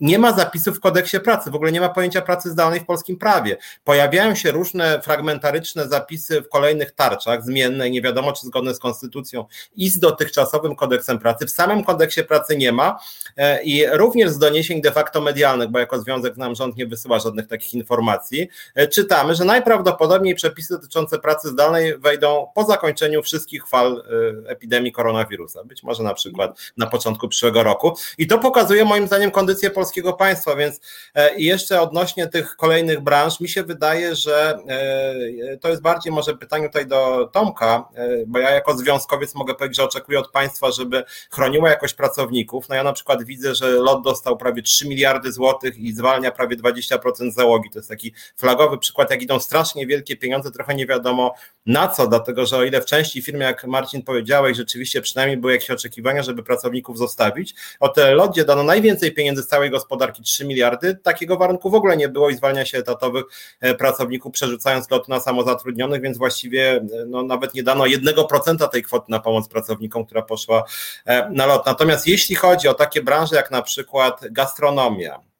nie 0.00 0.18
ma 0.18 0.32
zapisów 0.32 0.76
w 0.76 0.80
kodeksie 0.80 1.20
pracy, 1.20 1.50
w 1.50 1.54
ogóle 1.54 1.72
nie 1.72 1.80
ma 1.80 1.88
pojęcia 1.88 2.22
pracy 2.22 2.50
zdalnej 2.50 2.80
w 2.80 2.86
polskim 2.86 3.16
prawie. 3.16 3.56
Pojawiają 3.84 4.34
się 4.34 4.50
różne 4.50 5.00
fragmentaryczne 5.02 5.88
zapisy 5.88 6.42
w 6.42 6.48
kolejnych 6.48 6.92
tarczach, 6.92 7.44
zmienne 7.44 7.90
nie 7.90 8.02
wiadomo, 8.02 8.32
czy 8.32 8.46
zgodne 8.46 8.74
z 8.74 8.78
konstytucją 8.78 9.44
i 9.76 9.90
z 9.90 9.98
dotychczasowym 9.98 10.76
kodeksem 10.76 11.18
pracy. 11.18 11.46
W 11.46 11.50
samym 11.50 11.84
kodeksie 11.84 12.24
pracy 12.24 12.56
nie 12.56 12.72
ma 12.72 12.98
e, 13.36 13.62
i 13.62 13.86
również 13.86 14.30
z 14.30 14.38
doniesień 14.38 14.82
de 14.82 14.92
facto 14.92 15.20
medialnych, 15.20 15.68
bo 15.68 15.78
jako 15.78 16.00
związek 16.00 16.36
nam 16.36 16.54
rząd 16.54 16.76
nie 16.76 16.86
wysyła 16.86 17.18
żadnych 17.18 17.46
takich 17.46 17.74
informacji, 17.74 18.48
e, 18.74 18.88
czytamy, 18.88 19.34
że 19.34 19.44
najprawdopodobniej 19.44 20.34
przepisy 20.34 20.74
dotyczące 20.74 21.18
pracy 21.18 21.48
zdalnej 21.48 21.98
wejdą 21.98 22.46
po 22.54 22.64
zakończeniu 22.64 23.22
wszystkich 23.22 23.68
fal 23.68 24.04
e, 24.46 24.50
epidemii 24.50 24.92
koronawirusa. 24.92 25.64
Być 25.64 25.82
może 25.82 26.02
na 26.02 26.14
przykład 26.14 26.58
na 26.76 26.86
początku 26.86 27.28
przyszłego 27.28 27.62
roku. 27.62 27.96
I 28.18 28.26
to 28.26 28.38
pokazuje 28.38 28.84
moim 28.84 29.06
zdaniem 29.06 29.30
kondycję 29.30 29.70
polskiego 29.72 30.12
państwa, 30.12 30.56
więc 30.56 30.80
e, 31.14 31.40
jeszcze 31.40 31.80
odnośnie 31.80 32.26
tych 32.26 32.56
kolejnych 32.56 33.00
branż, 33.00 33.40
mi 33.40 33.48
się 33.48 33.62
wydaje, 33.62 34.16
że 34.16 34.58
e, 34.68 35.56
to 35.56 35.68
jest 35.68 35.82
bardziej 35.82 36.12
może 36.12 36.36
pytanie 36.36 36.66
tutaj 36.66 36.86
do 36.86 37.30
Tomka, 37.32 37.88
e, 37.94 38.08
bo 38.26 38.38
ja 38.38 38.50
jako 38.50 38.76
związkowiec 38.76 39.34
mogę 39.34 39.54
powiedzieć, 39.54 39.76
że 39.76 39.84
oczekuję 39.84 40.18
od 40.18 40.30
państwa, 40.30 40.70
żeby 40.70 41.04
chroniła 41.30 41.70
jakoś 41.70 41.94
pracowników. 41.94 42.68
No 42.68 42.74
ja 42.74 42.84
na 42.84 42.92
przykład 42.92 43.24
widzę, 43.24 43.54
że 43.54 43.70
LOT 43.70 44.04
dostał 44.04 44.36
prawie 44.36 44.62
3 44.62 44.88
miliardy 44.88 45.32
złotych 45.32 45.78
i 45.78 45.92
zwalnia 45.92 46.30
prawie 46.30 46.56
20% 46.56 47.30
załogi. 47.30 47.70
To 47.70 47.78
jest 47.78 47.88
taki 47.88 48.14
flagowy 48.36 48.78
przykład, 48.78 49.10
jak 49.10 49.22
idą 49.22 49.40
strasznie 49.40 49.86
wielkie 49.86 50.16
pieniądze, 50.16 50.50
trochę 50.50 50.74
nie 50.74 50.86
wiadomo 50.86 51.34
na 51.66 51.88
co, 51.88 52.06
dlatego 52.06 52.46
że 52.46 52.56
o 52.56 52.64
ile 52.64 52.80
w 52.80 52.84
części 52.84 53.22
firm, 53.22 53.40
jak 53.40 53.64
Marcin 53.64 54.02
powiedziałeś, 54.02 54.56
rzeczywiście 54.56 55.00
przynajmniej 55.00 55.36
były 55.36 55.52
jakieś 55.52 55.70
oczekiwania, 55.70 56.22
żeby 56.22 56.42
pracowników 56.42 56.98
zostawić, 56.98 57.54
o 57.80 57.88
tyle 57.88 58.14
LOT, 58.14 58.32
dano 58.40 58.62
najwięcej 58.62 59.12
pieniędzy 59.12 59.42
z 59.42 59.46
całej 59.46 59.61
gospodarki 59.70 60.22
3 60.22 60.44
miliardy, 60.44 60.94
takiego 60.94 61.36
warunku 61.36 61.70
w 61.70 61.74
ogóle 61.74 61.96
nie 61.96 62.08
było 62.08 62.30
i 62.30 62.36
zwalnia 62.36 62.66
się 62.66 62.78
etatowych 62.78 63.24
e, 63.60 63.74
pracowników, 63.74 64.32
przerzucając 64.32 64.90
lot 64.90 65.08
na 65.08 65.20
samozatrudnionych, 65.20 66.02
więc 66.02 66.18
właściwie 66.18 66.72
e, 66.72 66.86
no, 67.06 67.22
nawet 67.22 67.54
nie 67.54 67.62
dano 67.62 67.84
1% 67.84 68.68
tej 68.68 68.82
kwoty 68.82 69.06
na 69.08 69.20
pomoc 69.20 69.48
pracownikom, 69.48 70.04
która 70.04 70.22
poszła 70.22 70.64
e, 71.04 71.30
na 71.30 71.46
lot. 71.46 71.66
Natomiast 71.66 72.06
jeśli 72.06 72.36
chodzi 72.36 72.68
o 72.68 72.74
takie 72.74 73.02
branże 73.02 73.36
jak 73.36 73.50
na 73.50 73.62
przykład 73.62 74.20
gastronomia, 74.30 75.31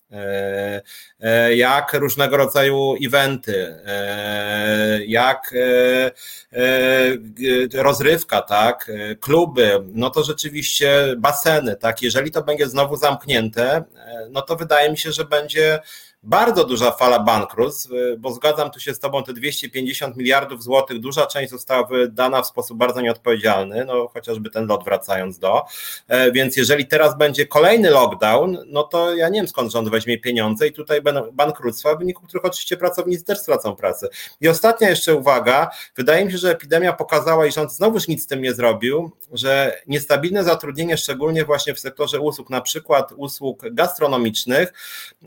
jak 1.55 1.93
różnego 1.93 2.37
rodzaju 2.37 2.95
eventy, 3.07 3.77
jak 5.07 5.55
rozrywka, 7.75 8.43
tak, 8.43 8.91
kluby, 9.21 9.79
no 9.95 10.11
to 10.11 10.23
rzeczywiście 10.23 11.15
baseny, 11.19 11.77
tak, 11.77 12.03
jeżeli 12.03 12.31
to 12.31 12.43
będzie 12.43 12.69
znowu 12.69 12.97
zamknięte, 12.97 13.85
no 14.31 14.43
to 14.43 14.57
wydaje 14.57 14.91
mi 14.91 14.99
się, 14.99 15.13
że 15.13 15.25
będzie 15.25 15.81
bardzo 16.23 16.65
duża 16.65 16.91
fala 16.91 17.19
bankructw, 17.19 17.93
y, 17.93 18.17
bo 18.19 18.33
zgadzam 18.33 18.71
tu 18.71 18.81
się 18.81 18.95
z 18.95 19.01
Tobą, 19.01 19.25
te 19.25 19.33
250 19.33 20.17
miliardów 20.17 20.63
złotych, 20.63 21.01
duża 21.01 21.27
część 21.27 21.51
została 21.51 21.87
wydana 21.87 22.43
w 22.43 22.47
sposób 22.47 22.79
bardzo 22.79 23.01
nieodpowiedzialny, 23.01 23.85
no 23.85 24.09
chociażby 24.09 24.51
ten 24.51 24.67
lot 24.67 24.85
wracając 24.85 25.39
do, 25.39 25.63
e, 26.09 26.33
więc 26.33 26.57
jeżeli 26.57 26.87
teraz 26.87 27.19
będzie 27.19 27.47
kolejny 27.47 27.91
lockdown, 27.91 28.59
no 28.67 28.83
to 28.83 29.15
ja 29.15 29.29
nie 29.29 29.41
wiem 29.41 29.49
skąd 29.49 29.73
rząd 29.73 29.89
weźmie 29.89 30.19
pieniądze 30.19 30.67
i 30.67 30.73
tutaj 30.73 31.03
będą 31.03 31.31
bankructwa, 31.33 31.95
w 31.95 31.99
wyniku 31.99 32.27
których 32.27 32.45
oczywiście 32.45 32.77
pracownicy 32.77 33.25
też 33.25 33.39
stracą 33.39 33.77
pracę. 33.77 34.09
I 34.41 34.49
ostatnia 34.49 34.91
jeszcze 34.91 35.15
uwaga, 35.15 35.71
wydaje 35.97 36.25
mi 36.25 36.33
się, 36.33 36.39
że 36.39 36.51
epidemia 36.51 36.93
pokazała 36.93 37.47
i 37.47 37.53
rząd 37.53 37.73
znowuż 37.73 38.09
nic 38.09 38.23
z 38.23 38.27
tym 38.27 38.43
nie 38.43 38.55
zrobił, 38.55 39.11
że 39.33 39.83
niestabilne 39.87 40.45
zatrudnienie, 40.45 40.97
szczególnie 40.97 41.45
właśnie 41.45 41.75
w 41.75 41.81
sektorze 41.81 42.21
usług, 42.21 42.51
na 42.51 42.61
przykład 42.61 43.13
usług 43.17 43.63
gastronomicznych, 43.71 44.73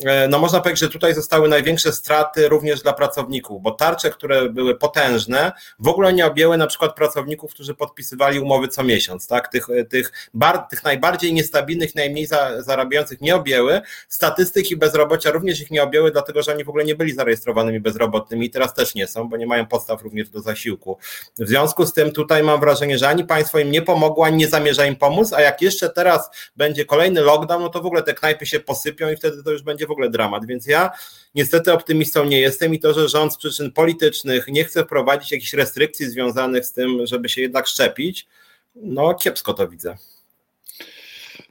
e, 0.06 0.28
no 0.28 0.40
można 0.40 0.60
powiedzieć, 0.60 0.85
że 0.86 0.90
tutaj 0.90 1.14
zostały 1.14 1.50
największe 1.50 1.92
straty 1.94 2.50
również 2.50 2.82
dla 2.82 2.94
pracowników, 2.94 3.62
bo 3.62 3.72
tarcze, 3.72 4.10
które 4.10 4.50
były 4.50 4.76
potężne, 4.76 5.52
w 5.80 5.88
ogóle 5.88 6.14
nie 6.14 6.26
objęły 6.26 6.58
na 6.58 6.68
przykład 6.68 6.96
pracowników, 6.96 7.54
którzy 7.54 7.74
podpisywali 7.74 8.40
umowy 8.40 8.68
co 8.68 8.84
miesiąc, 8.84 9.28
tak? 9.28 9.48
Tych, 9.48 9.68
tych, 9.90 10.30
bar, 10.34 10.58
tych 10.70 10.84
najbardziej 10.84 11.34
niestabilnych, 11.34 11.96
najmniej 11.96 12.26
za, 12.26 12.62
zarabiających 12.62 13.22
nie 13.22 13.36
objęły. 13.36 13.82
Statystyki 14.10 14.78
bezrobocia 14.78 15.32
również 15.32 15.62
ich 15.62 15.72
nie 15.72 15.84
objęły, 15.84 16.12
dlatego 16.12 16.44
że 16.44 16.54
oni 16.54 16.64
w 16.64 16.70
ogóle 16.70 16.86
nie 16.86 16.96
byli 16.96 17.14
zarejestrowanymi 17.14 17.80
bezrobotnymi 17.80 18.46
i 18.46 18.50
teraz 18.50 18.74
też 18.74 18.96
nie 18.96 19.08
są, 19.08 19.30
bo 19.30 19.38
nie 19.38 19.48
mają 19.48 19.66
podstaw 19.66 20.02
również 20.02 20.30
do 20.30 20.42
zasiłku. 20.42 20.98
W 21.40 21.48
związku 21.48 21.86
z 21.86 21.94
tym 21.94 22.12
tutaj 22.12 22.44
mam 22.44 22.60
wrażenie, 22.60 22.98
że 22.98 23.10
ani 23.10 23.24
państwo 23.24 23.60
im 23.60 23.72
nie 23.72 23.82
pomogło, 23.82 24.26
ani 24.26 24.38
nie 24.38 24.48
zamierza 24.48 24.86
im 24.86 24.96
pomóc, 24.96 25.34
a 25.34 25.42
jak 25.42 25.62
jeszcze 25.62 25.90
teraz 25.90 26.30
będzie 26.56 26.86
kolejny 26.86 27.22
lockdown, 27.22 27.62
no 27.62 27.70
to 27.70 27.82
w 27.82 27.86
ogóle 27.86 28.04
te 28.04 28.14
knajpy 28.14 28.46
się 28.46 28.60
posypią 28.60 29.10
i 29.10 29.16
wtedy 29.16 29.44
to 29.44 29.52
już 29.52 29.62
będzie 29.62 29.88
w 29.88 29.92
ogóle 29.92 30.10
dramat, 30.10 30.46
więc 30.46 30.68
ja 30.68 30.75
ja 30.76 30.92
niestety 31.36 31.74
optymistą 31.74 32.26
nie 32.26 32.40
jestem 32.40 32.74
i 32.74 32.80
to, 32.80 32.94
że 32.94 33.10
rząd 33.10 33.34
z 33.34 33.38
przyczyn 33.38 33.72
politycznych 33.72 34.48
nie 34.48 34.64
chce 34.64 34.84
wprowadzić 34.84 35.32
jakichś 35.32 35.54
restrykcji 35.54 36.10
związanych 36.10 36.66
z 36.66 36.74
tym, 36.74 37.08
żeby 37.08 37.30
się 37.30 37.42
jednak 37.42 37.68
szczepić, 37.68 38.28
no 38.76 39.14
kiepsko 39.14 39.54
to 39.54 39.68
widzę. 39.68 39.98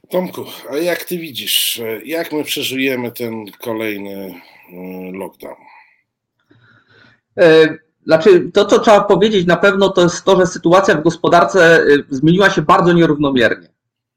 Tomku, 0.09 0.45
a 0.69 0.77
jak 0.77 1.03
ty 1.03 1.17
widzisz, 1.17 1.81
jak 2.05 2.31
my 2.31 2.43
przeżyjemy 2.43 3.11
ten 3.11 3.45
kolejny 3.51 4.41
e, 4.73 5.11
lockdown? 5.11 5.55
E, 7.37 7.77
znaczy, 8.05 8.51
to 8.53 8.65
co 8.65 8.79
trzeba 8.79 9.01
powiedzieć 9.01 9.47
na 9.47 9.57
pewno 9.57 9.89
to 9.89 10.01
jest 10.01 10.23
to, 10.23 10.37
że 10.37 10.47
sytuacja 10.47 10.95
w 10.95 11.03
gospodarce 11.03 11.77
e, 11.77 11.83
zmieniła 12.09 12.49
się 12.49 12.61
bardzo 12.61 12.93
nierównomiernie. 12.93 13.67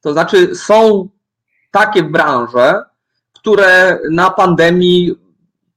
To 0.01 0.13
znaczy, 0.13 0.57
są 0.57 1.09
takie 1.71 2.03
branże, 2.03 2.83
które 3.41 3.99
na 4.11 4.31
pandemii 4.31 5.15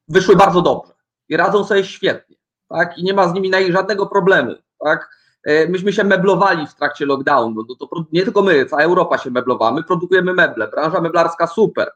wyszły 0.07 0.35
bardzo 0.35 0.61
dobrze 0.61 0.93
i 1.29 1.37
radzą 1.37 1.63
sobie 1.63 1.83
świetnie, 1.83 2.37
tak? 2.69 2.97
I 2.97 3.03
nie 3.03 3.13
ma 3.13 3.27
z 3.27 3.33
nimi 3.33 3.51
żadnego 3.71 4.07
problemu, 4.07 4.55
tak? 4.79 5.09
E, 5.43 5.67
myśmy 5.67 5.93
się 5.93 6.03
meblowali 6.03 6.67
w 6.67 6.75
trakcie 6.75 7.05
lockdownu, 7.05 7.65
no 7.69 7.75
to 7.75 8.05
nie 8.11 8.23
tylko 8.23 8.41
my, 8.41 8.65
cała 8.65 8.81
Europa 8.81 9.17
się 9.17 9.31
meblowała, 9.31 9.71
my 9.71 9.83
produkujemy 9.83 10.33
meble, 10.33 10.67
branża 10.67 11.01
meblarska 11.01 11.47
super 11.47 11.91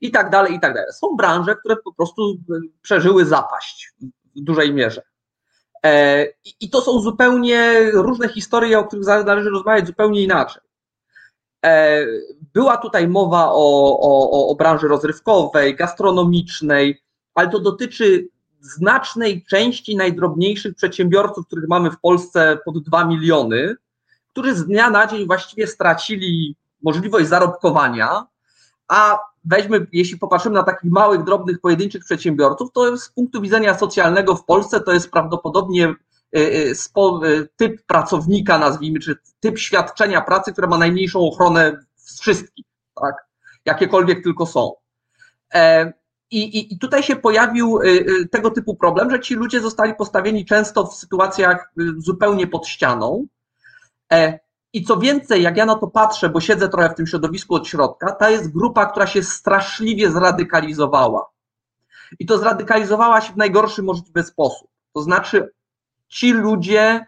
i 0.00 0.10
tak 0.10 0.30
dalej, 0.30 0.54
i 0.54 0.60
tak 0.60 0.74
dalej. 0.74 0.92
Są 0.92 1.16
branże, 1.16 1.56
które 1.56 1.76
po 1.76 1.92
prostu 1.92 2.30
e, 2.32 2.54
przeżyły 2.82 3.24
zapaść 3.24 3.92
w 4.36 4.40
dużej 4.40 4.74
mierze. 4.74 5.02
E, 5.86 6.26
I 6.60 6.70
to 6.70 6.80
są 6.80 7.00
zupełnie 7.00 7.90
różne 7.92 8.28
historie, 8.28 8.78
o 8.78 8.84
których 8.84 9.06
należy 9.06 9.50
rozmawiać 9.50 9.86
zupełnie 9.86 10.22
inaczej. 10.22 10.62
E, 11.64 12.06
była 12.54 12.76
tutaj 12.76 13.08
mowa 13.08 13.48
o, 13.52 13.98
o, 14.00 14.48
o 14.48 14.54
branży 14.54 14.88
rozrywkowej, 14.88 15.76
gastronomicznej, 15.76 17.02
ale 17.34 17.48
to 17.48 17.60
dotyczy 17.60 18.28
znacznej 18.60 19.44
części 19.44 19.96
najdrobniejszych 19.96 20.74
przedsiębiorców, 20.74 21.46
których 21.46 21.68
mamy 21.68 21.90
w 21.90 22.00
Polsce 22.00 22.58
pod 22.64 22.82
2 22.82 23.04
miliony, 23.04 23.74
którzy 24.32 24.54
z 24.54 24.66
dnia 24.66 24.90
na 24.90 25.06
dzień 25.06 25.26
właściwie 25.26 25.66
stracili 25.66 26.56
możliwość 26.82 27.28
zarobkowania, 27.28 28.26
a 28.88 29.18
weźmy, 29.44 29.86
jeśli 29.92 30.18
popatrzymy 30.18 30.54
na 30.54 30.62
takich 30.62 30.90
małych, 30.90 31.24
drobnych, 31.24 31.60
pojedynczych 31.60 32.04
przedsiębiorców, 32.04 32.72
to 32.72 32.96
z 32.96 33.08
punktu 33.08 33.40
widzenia 33.40 33.78
socjalnego 33.78 34.36
w 34.36 34.44
Polsce 34.44 34.80
to 34.80 34.92
jest 34.92 35.10
prawdopodobnie 35.10 35.94
typ 37.56 37.86
pracownika, 37.86 38.58
nazwijmy, 38.58 38.98
czy 38.98 39.16
typ 39.40 39.58
świadczenia 39.58 40.20
pracy, 40.20 40.52
które 40.52 40.66
ma 40.66 40.78
najmniejszą 40.78 41.20
ochronę 41.20 41.84
z 41.96 42.20
wszystkich, 42.20 42.64
tak? 43.00 43.14
jakiekolwiek 43.64 44.22
tylko 44.22 44.46
są. 44.46 44.72
E, 45.54 45.92
i, 46.30 46.74
I 46.74 46.78
tutaj 46.78 47.02
się 47.02 47.16
pojawił 47.16 47.78
tego 48.30 48.50
typu 48.50 48.76
problem, 48.76 49.10
że 49.10 49.20
ci 49.20 49.34
ludzie 49.34 49.60
zostali 49.60 49.94
postawieni 49.94 50.44
często 50.44 50.86
w 50.86 50.94
sytuacjach 50.94 51.72
zupełnie 51.96 52.46
pod 52.46 52.66
ścianą. 52.66 53.26
I 54.72 54.84
co 54.84 54.96
więcej, 54.96 55.42
jak 55.42 55.56
ja 55.56 55.66
na 55.66 55.74
to 55.74 55.86
patrzę, 55.86 56.28
bo 56.28 56.40
siedzę 56.40 56.68
trochę 56.68 56.90
w 56.90 56.94
tym 56.94 57.06
środowisku 57.06 57.54
od 57.54 57.68
środka, 57.68 58.12
ta 58.12 58.30
jest 58.30 58.52
grupa, 58.52 58.86
która 58.86 59.06
się 59.06 59.22
straszliwie 59.22 60.10
zradykalizowała. 60.10 61.30
I 62.18 62.26
to 62.26 62.38
zradykalizowała 62.38 63.20
się 63.20 63.32
w 63.32 63.36
najgorszy 63.36 63.82
możliwy 63.82 64.22
sposób. 64.22 64.68
To 64.94 65.02
znaczy, 65.02 65.52
ci 66.12 66.32
ludzie, 66.32 67.06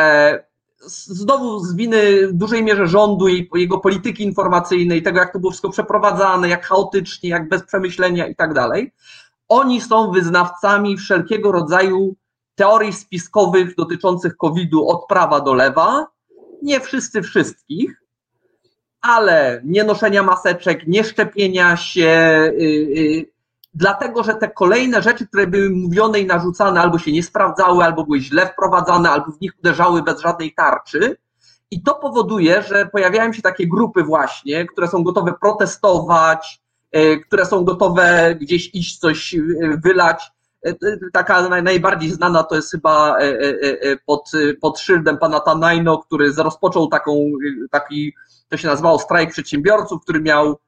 e, 0.00 0.38
znowu 0.86 1.58
z 1.58 1.74
winy 1.74 2.28
w 2.28 2.32
dużej 2.32 2.64
mierze 2.64 2.86
rządu 2.86 3.28
i 3.28 3.50
jego 3.54 3.78
polityki 3.78 4.24
informacyjnej, 4.24 5.02
tego 5.02 5.18
jak 5.18 5.32
to 5.32 5.38
było 5.38 5.50
wszystko 5.50 5.70
przeprowadzane, 5.70 6.48
jak 6.48 6.66
chaotycznie, 6.66 7.30
jak 7.30 7.48
bez 7.48 7.62
przemyślenia 7.62 8.26
i 8.26 8.34
tak 8.36 8.54
dalej, 8.54 8.92
oni 9.48 9.80
są 9.80 10.10
wyznawcami 10.10 10.96
wszelkiego 10.96 11.52
rodzaju 11.52 12.14
teorii 12.54 12.92
spiskowych 12.92 13.74
dotyczących 13.74 14.36
COVID-u 14.36 14.88
od 14.88 15.06
prawa 15.06 15.40
do 15.40 15.54
lewa, 15.54 16.06
nie 16.62 16.80
wszyscy 16.80 17.22
wszystkich, 17.22 18.02
ale 19.00 19.60
nie 19.64 19.84
noszenia 19.84 20.22
maseczek, 20.22 20.86
nie 20.86 21.04
szczepienia 21.04 21.76
się, 21.76 22.42
yy, 22.58 23.37
dlatego 23.74 24.22
że 24.22 24.34
te 24.34 24.48
kolejne 24.48 25.02
rzeczy, 25.02 25.26
które 25.26 25.46
były 25.46 25.70
mówione 25.70 26.20
i 26.20 26.26
narzucane, 26.26 26.80
albo 26.80 26.98
się 26.98 27.12
nie 27.12 27.22
sprawdzały, 27.22 27.84
albo 27.84 28.04
były 28.04 28.20
źle 28.20 28.46
wprowadzane, 28.46 29.10
albo 29.10 29.32
w 29.32 29.40
nich 29.40 29.52
uderzały 29.58 30.02
bez 30.02 30.20
żadnej 30.20 30.54
tarczy. 30.54 31.16
I 31.70 31.82
to 31.82 31.94
powoduje, 31.94 32.62
że 32.62 32.86
pojawiają 32.86 33.32
się 33.32 33.42
takie 33.42 33.68
grupy 33.68 34.02
właśnie, 34.04 34.66
które 34.66 34.88
są 34.88 35.04
gotowe 35.04 35.34
protestować, 35.40 36.62
yy, 36.92 37.20
które 37.20 37.46
są 37.46 37.64
gotowe 37.64 38.34
gdzieś 38.40 38.74
iść 38.74 38.98
coś 38.98 39.32
yy, 39.32 39.80
wylać, 39.84 40.32
E, 40.66 40.74
taka 41.12 41.48
najbardziej 41.62 42.10
znana 42.10 42.42
to 42.42 42.54
jest 42.56 42.70
chyba 42.70 43.18
e, 43.18 43.22
e, 43.22 43.96
pod, 44.06 44.30
pod 44.60 44.78
szyldem 44.80 45.18
pana 45.18 45.40
Tanajno, 45.40 45.98
który 45.98 46.32
rozpoczął 46.32 46.88
taką, 46.88 47.32
taki, 47.70 48.14
to 48.48 48.56
się 48.56 48.68
nazywało 48.68 48.98
strajk 48.98 49.30
przedsiębiorców, 49.30 50.02
który 50.02 50.20
miał, 50.20 50.58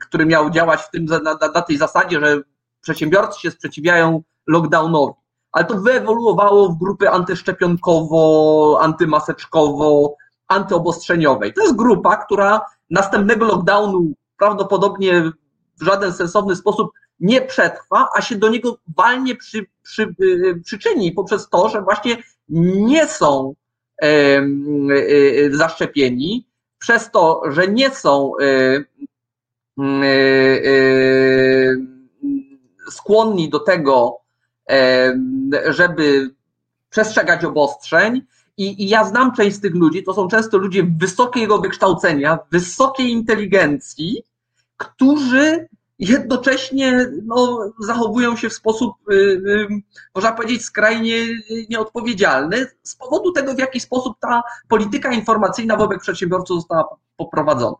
który 0.00 0.26
miał 0.26 0.50
działać 0.50 0.80
w 0.80 0.90
tym, 0.90 1.04
na, 1.04 1.48
na 1.54 1.62
tej 1.62 1.76
zasadzie, 1.76 2.20
że 2.20 2.42
przedsiębiorcy 2.80 3.40
się 3.40 3.50
sprzeciwiają 3.50 4.22
lockdownowi. 4.46 5.12
Ale 5.52 5.64
to 5.64 5.80
wyewoluowało 5.80 6.68
w 6.68 6.78
grupy 6.78 7.10
antyszczepionkowo, 7.10 8.78
antymaseczkowo, 8.82 10.16
antyobostrzeniowej. 10.48 11.52
To 11.52 11.62
jest 11.62 11.76
grupa, 11.76 12.16
która 12.16 12.60
następnego 12.90 13.44
lockdownu 13.44 14.12
prawdopodobnie 14.38 15.22
w 15.80 15.84
żaden 15.84 16.12
sensowny 16.12 16.56
sposób 16.56 16.90
nie 17.20 17.40
przetrwa, 17.40 18.08
a 18.16 18.22
się 18.22 18.36
do 18.36 18.48
niego 18.48 18.78
walnie 18.96 19.36
przy, 19.36 19.66
przy, 19.82 20.14
y, 20.22 20.60
przyczyni 20.64 21.12
poprzez 21.12 21.48
to, 21.48 21.68
że 21.68 21.82
właśnie 21.82 22.16
nie 22.48 23.06
są 23.06 23.54
e, 24.02 24.06
e, 24.06 24.44
zaszczepieni, 25.50 26.48
przez 26.78 27.10
to, 27.10 27.42
że 27.48 27.68
nie 27.68 27.90
są 27.90 28.32
e, 28.40 28.84
skłonni 32.90 33.50
do 33.50 33.60
tego, 33.60 34.20
żeby 35.68 36.34
przestrzegać 36.90 37.44
obostrzeń. 37.44 38.22
I, 38.56 38.82
I 38.82 38.88
ja 38.88 39.04
znam 39.04 39.34
część 39.34 39.56
z 39.56 39.60
tych 39.60 39.74
ludzi, 39.74 40.02
to 40.02 40.14
są 40.14 40.28
często 40.28 40.58
ludzie 40.58 40.82
wysokiego 40.98 41.58
wykształcenia, 41.58 42.38
wysokiej 42.50 43.10
inteligencji, 43.10 44.22
którzy 44.76 45.68
jednocześnie 46.08 47.10
no, 47.22 47.70
zachowują 47.80 48.36
się 48.36 48.48
w 48.48 48.54
sposób, 48.54 48.94
y, 49.12 49.14
y, 49.14 49.68
można 50.14 50.32
powiedzieć, 50.32 50.64
skrajnie 50.64 51.16
nieodpowiedzialny 51.70 52.66
z 52.82 52.96
powodu 52.96 53.32
tego, 53.32 53.54
w 53.54 53.58
jaki 53.58 53.80
sposób 53.80 54.16
ta 54.20 54.42
polityka 54.68 55.12
informacyjna 55.12 55.76
wobec 55.76 56.02
przedsiębiorców 56.02 56.56
została 56.56 56.88
poprowadzona. 57.16 57.76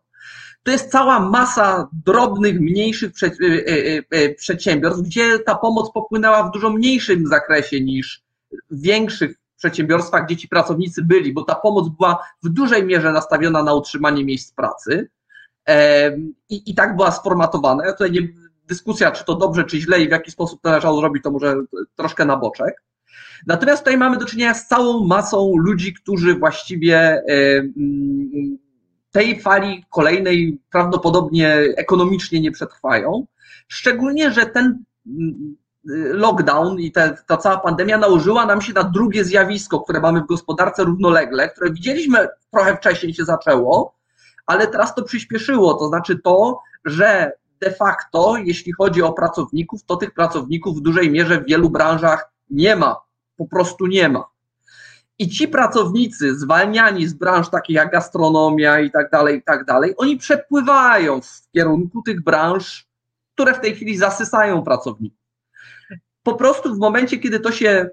To 0.62 0.70
jest 0.70 0.90
cała 0.90 1.20
masa 1.20 1.88
drobnych, 2.06 2.60
mniejszych 2.60 3.12
y, 3.22 4.34
przedsiębiorstw, 4.36 5.02
gdzie 5.02 5.38
ta 5.38 5.54
pomoc 5.54 5.92
popłynęła 5.92 6.42
w 6.42 6.50
dużo 6.50 6.70
mniejszym 6.70 7.26
zakresie 7.26 7.80
niż 7.80 8.22
w 8.70 8.82
większych 8.82 9.36
przedsiębiorstwach, 9.56 10.26
gdzie 10.26 10.36
ci 10.36 10.48
pracownicy 10.48 11.02
byli, 11.02 11.32
bo 11.32 11.42
ta 11.42 11.54
pomoc 11.54 11.88
była 11.88 12.18
w 12.42 12.48
dużej 12.48 12.84
mierze 12.84 13.12
nastawiona 13.12 13.62
na 13.62 13.74
utrzymanie 13.74 14.24
miejsc 14.24 14.52
pracy 14.52 15.08
i, 16.48 16.70
i 16.70 16.74
tak 16.74 16.96
była 16.96 17.10
sformatowana. 17.10 17.86
Ja 17.86 17.92
tutaj 17.92 18.12
nie, 18.12 18.20
dyskusja, 18.66 19.10
czy 19.10 19.24
to 19.24 19.34
dobrze, 19.34 19.64
czy 19.64 19.80
źle 19.80 20.00
i 20.00 20.08
w 20.08 20.10
jaki 20.10 20.30
sposób 20.30 20.60
to 20.62 20.68
należało 20.68 21.00
zrobić, 21.00 21.22
to 21.22 21.30
może 21.30 21.54
troszkę 21.96 22.24
na 22.24 22.36
boczek. 22.36 22.82
Natomiast 23.46 23.84
tutaj 23.84 23.98
mamy 23.98 24.18
do 24.18 24.26
czynienia 24.26 24.54
z 24.54 24.68
całą 24.68 25.06
masą 25.06 25.52
ludzi, 25.56 25.94
którzy 25.94 26.34
właściwie 26.34 27.22
tej 29.10 29.40
fali 29.40 29.84
kolejnej 29.90 30.58
prawdopodobnie 30.70 31.54
ekonomicznie 31.76 32.40
nie 32.40 32.52
przetrwają. 32.52 33.26
Szczególnie, 33.68 34.30
że 34.32 34.46
ten 34.46 34.84
lockdown 36.12 36.78
i 36.78 36.92
te, 36.92 37.16
ta 37.26 37.36
cała 37.36 37.58
pandemia 37.58 37.98
nałożyła 37.98 38.46
nam 38.46 38.60
się 38.60 38.72
na 38.72 38.82
drugie 38.82 39.24
zjawisko, 39.24 39.80
które 39.80 40.00
mamy 40.00 40.20
w 40.20 40.26
gospodarce 40.26 40.84
równolegle, 40.84 41.48
które 41.48 41.72
widzieliśmy 41.72 42.28
trochę 42.52 42.76
wcześniej 42.76 43.14
się 43.14 43.24
zaczęło, 43.24 43.94
ale 44.46 44.66
teraz 44.66 44.94
to 44.94 45.02
przyspieszyło, 45.02 45.74
to 45.74 45.88
znaczy 45.88 46.18
to, 46.18 46.60
że 46.84 47.32
de 47.60 47.70
facto, 47.70 48.36
jeśli 48.36 48.72
chodzi 48.72 49.02
o 49.02 49.12
pracowników, 49.12 49.84
to 49.84 49.96
tych 49.96 50.14
pracowników 50.14 50.78
w 50.78 50.82
dużej 50.82 51.10
mierze 51.10 51.40
w 51.40 51.46
wielu 51.46 51.70
branżach 51.70 52.32
nie 52.50 52.76
ma, 52.76 52.96
po 53.36 53.46
prostu 53.46 53.86
nie 53.86 54.08
ma. 54.08 54.24
I 55.18 55.28
ci 55.28 55.48
pracownicy 55.48 56.38
zwalniani 56.38 57.06
z 57.06 57.14
branż 57.14 57.48
takich 57.48 57.76
jak 57.76 57.92
gastronomia 57.92 58.80
i 58.80 58.90
tak 58.90 59.10
dalej, 59.10 59.38
i 59.38 59.42
tak 59.42 59.64
dalej, 59.64 59.94
oni 59.96 60.16
przepływają 60.16 61.20
w 61.20 61.50
kierunku 61.52 62.02
tych 62.02 62.24
branż, 62.24 62.86
które 63.34 63.54
w 63.54 63.60
tej 63.60 63.74
chwili 63.74 63.96
zasysają 63.96 64.62
pracowników. 64.62 65.24
Po 66.22 66.34
prostu 66.34 66.74
w 66.74 66.78
momencie, 66.78 67.18
kiedy 67.18 67.40
to 67.40 67.52
się 67.52 67.90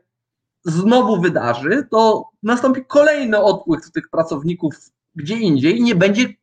znowu 0.64 1.22
wydarzy, 1.22 1.88
to 1.91 2.30
nastąpi 2.43 2.86
kolejny 2.86 3.39
odpływ 3.39 3.91
tych 3.91 4.10
pracowników 4.10 4.76
gdzie 5.16 5.36
indziej, 5.36 5.82
nie 5.82 5.95
będzie 5.95 6.34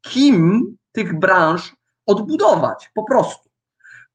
kim 0.00 0.76
tych 0.92 1.18
branż 1.18 1.76
odbudować, 2.06 2.90
po 2.94 3.04
prostu. 3.04 3.50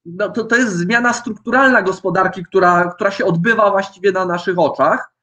No 0.05 0.29
to, 0.29 0.43
to 0.43 0.55
jest 0.55 0.73
zmiana 0.73 1.13
strukturalna 1.13 1.81
gospodarki, 1.81 2.45
która, 2.45 2.91
która 2.95 3.11
się 3.11 3.25
odbywa 3.25 3.71
właściwie 3.71 4.11
na 4.11 4.25
naszych 4.25 4.59
oczach, 4.59 5.13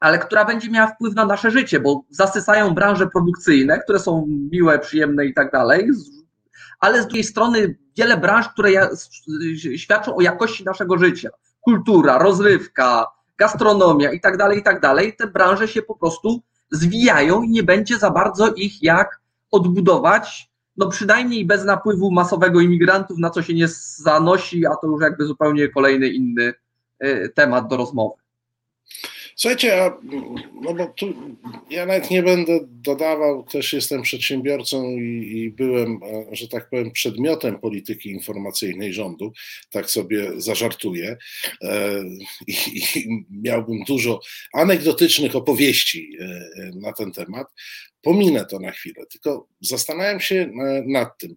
ale 0.00 0.18
która 0.18 0.44
będzie 0.44 0.70
miała 0.70 0.86
wpływ 0.86 1.14
na 1.14 1.24
nasze 1.24 1.50
życie, 1.50 1.80
bo 1.80 2.04
zasysają 2.10 2.74
branże 2.74 3.06
produkcyjne, 3.06 3.78
które 3.78 3.98
są 3.98 4.26
miłe, 4.52 4.78
przyjemne 4.78 5.26
i 5.26 5.34
tak 5.34 5.52
dalej, 5.52 5.90
ale 6.80 7.02
z 7.02 7.06
drugiej 7.06 7.24
strony 7.24 7.78
wiele 7.96 8.16
branż, 8.16 8.48
które 8.48 8.70
świadczą 9.76 10.16
o 10.16 10.20
jakości 10.20 10.64
naszego 10.64 10.98
życia. 10.98 11.28
Kultura, 11.60 12.18
rozrywka, 12.18 13.06
gastronomia 13.38 14.12
i 14.12 14.20
tak 14.20 14.36
dalej, 14.36 14.58
i 14.58 14.62
tak 14.62 14.80
dalej, 14.80 15.16
te 15.16 15.26
branże 15.26 15.68
się 15.68 15.82
po 15.82 15.94
prostu 15.94 16.42
zwijają 16.70 17.42
i 17.42 17.48
nie 17.48 17.62
będzie 17.62 17.98
za 17.98 18.10
bardzo 18.10 18.54
ich 18.54 18.82
jak 18.82 19.20
odbudować, 19.50 20.50
no 20.76 20.88
przynajmniej 20.88 21.46
bez 21.46 21.64
napływu 21.64 22.10
masowego 22.10 22.60
imigrantów, 22.60 23.18
na 23.18 23.30
co 23.30 23.42
się 23.42 23.54
nie 23.54 23.68
zanosi, 23.96 24.66
a 24.66 24.70
to 24.76 24.86
już 24.86 25.02
jakby 25.02 25.24
zupełnie 25.24 25.68
kolejny 25.68 26.08
inny 26.08 26.54
y, 27.04 27.32
temat 27.34 27.68
do 27.68 27.76
rozmowy. 27.76 28.14
Słuchajcie, 29.40 29.82
a, 29.82 29.98
no 30.62 30.74
bo 30.74 30.86
tu 30.86 31.14
ja 31.70 31.86
nawet 31.86 32.10
nie 32.10 32.22
będę 32.22 32.60
dodawał, 32.62 33.42
też 33.42 33.72
jestem 33.72 34.02
przedsiębiorcą 34.02 34.90
i, 34.90 35.32
i, 35.36 35.50
byłem, 35.50 36.00
e, 36.02 36.36
że 36.36 36.48
tak 36.48 36.70
powiem, 36.70 36.90
przedmiotem 36.90 37.58
polityki 37.58 38.10
informacyjnej 38.10 38.92
rządu, 38.92 39.32
tak 39.70 39.90
sobie 39.90 40.40
zażartuję. 40.40 41.16
E, 41.62 42.02
i, 42.46 42.52
i, 42.96 43.24
miałbym 43.30 43.84
dużo 43.84 44.20
anegdotycznych 44.54 45.36
opowieści 45.36 46.16
e, 46.20 46.70
na 46.74 46.92
ten 46.92 47.12
temat. 47.12 47.46
Pominę 48.02 48.46
to 48.46 48.58
na 48.58 48.70
chwilę, 48.70 49.06
tylko 49.12 49.48
zastanawiam 49.60 50.20
się 50.20 50.50
nad 50.86 51.18
tym, 51.18 51.34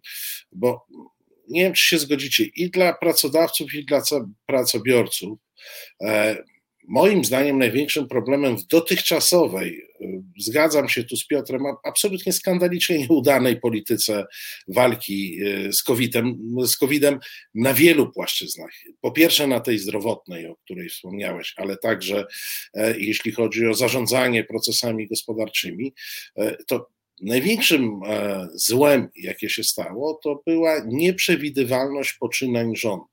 bo 0.52 0.86
nie 1.48 1.62
wiem, 1.62 1.72
czy 1.72 1.88
się 1.88 1.98
zgodzicie, 1.98 2.44
i 2.44 2.70
dla 2.70 2.92
pracodawców, 2.92 3.74
i 3.74 3.84
dla 3.84 4.02
pracobiorców 4.46 5.38
moim 6.92 7.24
zdaniem 7.24 7.58
największym 7.58 8.08
problemem 8.08 8.56
w 8.56 8.66
dotychczasowej, 8.66 9.82
y, 10.00 10.22
zgadzam 10.38 10.88
się 10.88 11.04
tu 11.04 11.16
z 11.16 11.26
Piotrem, 11.26 11.62
absolutnie 11.84 12.32
skandalicznie 12.32 12.98
nieudanej 12.98 13.60
polityce 13.60 14.24
walki 14.68 15.42
y, 15.42 15.72
z 15.72 15.82
COVID-em, 15.82 16.38
z 16.64 16.76
COVID-em 16.76 17.18
na 17.54 17.74
wielu 17.74 18.12
płaszczyznach. 18.12 18.70
Po 19.00 19.10
pierwsze 19.10 19.46
na 19.46 19.60
tej 19.60 19.78
zdrowotnej, 19.78 20.46
o 20.46 20.56
której 20.56 20.88
wspomniałeś, 20.88 21.54
ale 21.56 21.76
także 21.76 22.26
e, 22.74 22.98
jeśli 22.98 23.32
chodzi 23.32 23.66
o 23.66 23.74
zarządzanie 23.74 24.44
procesami 24.44 25.08
gospodarczymi, 25.08 25.94
e, 26.36 26.56
to 26.66 26.86
największym 27.22 28.00
e, 28.06 28.48
złem, 28.54 29.08
jakie 29.16 29.48
się 29.48 29.64
stało, 29.64 30.20
to 30.22 30.42
była 30.46 30.84
nieprzewidywalność 30.86 32.12
poczynań 32.12 32.76
rządu. 32.76 33.11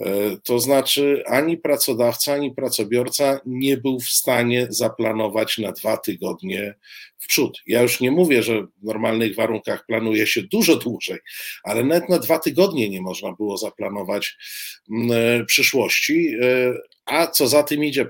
E, 0.00 0.36
to 0.44 0.58
znaczy, 0.58 1.22
ani 1.26 1.58
pracodawca, 1.58 2.32
ani 2.32 2.54
pracobiorca 2.54 3.40
nie 3.46 3.76
był 3.76 4.00
w 4.00 4.08
stanie 4.08 4.66
zaplanować 4.70 5.58
na 5.58 5.72
dwa 5.72 5.96
tygodnie 5.96 6.74
w 7.18 7.26
przód. 7.26 7.58
Ja 7.66 7.82
już 7.82 8.00
nie 8.00 8.10
mówię, 8.10 8.42
że 8.42 8.62
w 8.62 8.82
normalnych 8.82 9.34
warunkach 9.34 9.86
planuje 9.86 10.26
się 10.26 10.42
dużo 10.42 10.76
dłużej, 10.76 11.18
ale 11.64 11.84
nawet 11.84 12.08
na 12.08 12.18
dwa 12.18 12.38
tygodnie 12.38 12.88
nie 12.88 13.02
można 13.02 13.32
było 13.32 13.56
zaplanować 13.56 14.36
mm, 14.90 15.46
przyszłości. 15.46 16.34
A 17.10 17.26
co 17.26 17.48
za 17.48 17.62
tym 17.62 17.84
idzie, 17.84 18.08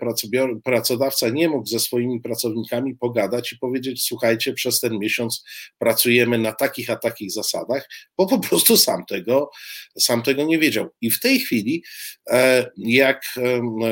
pracodawca 0.65 1.29
nie 1.29 1.49
mógł 1.49 1.67
ze 1.67 1.81
swoimi 1.81 2.21
pracownikami 2.21 2.97
pogadać 2.97 3.53
i 3.53 3.59
powiedzieć: 3.59 4.05
Słuchajcie, 4.05 4.53
przez 4.53 4.81
ten 4.81 4.99
miesiąc 4.99 5.45
pracujemy 5.79 6.39
na 6.39 6.53
takich 6.53 6.91
a 6.91 6.97
takich 6.97 7.33
zasadach, 7.33 7.89
bo 8.19 8.27
po 8.27 8.39
prostu 8.39 8.77
sam 8.77 9.05
tego, 9.05 9.51
sam 9.99 10.23
tego 10.23 10.45
nie 10.45 10.59
wiedział. 10.59 10.89
I 11.01 11.11
w 11.11 11.21
tej 11.21 11.41
chwili, 11.41 11.85
e, 12.31 12.71
jak 12.77 13.23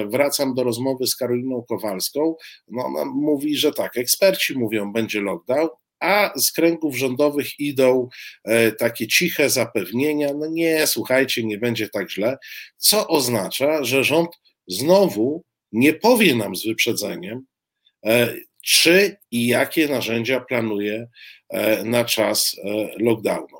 wracam 0.08 0.54
do 0.54 0.64
rozmowy 0.64 1.06
z 1.06 1.16
Karoliną 1.16 1.64
Kowalską, 1.68 2.34
no 2.68 2.84
ona 2.84 3.04
mówi, 3.04 3.56
że 3.56 3.72
tak, 3.72 3.96
eksperci 3.96 4.58
mówią, 4.58 4.92
będzie 4.92 5.20
lockdown, 5.20 5.68
a 6.00 6.32
z 6.36 6.52
kręgów 6.52 6.96
rządowych 6.96 7.60
idą 7.60 8.08
e, 8.44 8.72
takie 8.72 9.06
ciche 9.06 9.50
zapewnienia, 9.50 10.34
no 10.34 10.46
nie, 10.46 10.86
słuchajcie, 10.86 11.44
nie 11.44 11.58
będzie 11.58 11.88
tak 11.88 12.10
źle, 12.10 12.38
co 12.76 13.08
oznacza, 13.08 13.84
że 13.84 14.04
rząd 14.04 14.30
znowu 14.68 15.44
nie 15.72 15.92
powie 15.92 16.34
nam 16.34 16.56
z 16.56 16.66
wyprzedzeniem, 16.66 17.46
e, 18.06 18.34
czy 18.64 19.16
i 19.30 19.46
jakie 19.46 19.88
narzędzia 19.88 20.40
planuje 20.40 21.08
e, 21.48 21.84
na 21.84 22.04
czas 22.04 22.56
e, 22.64 22.88
lockdownu. 22.98 23.58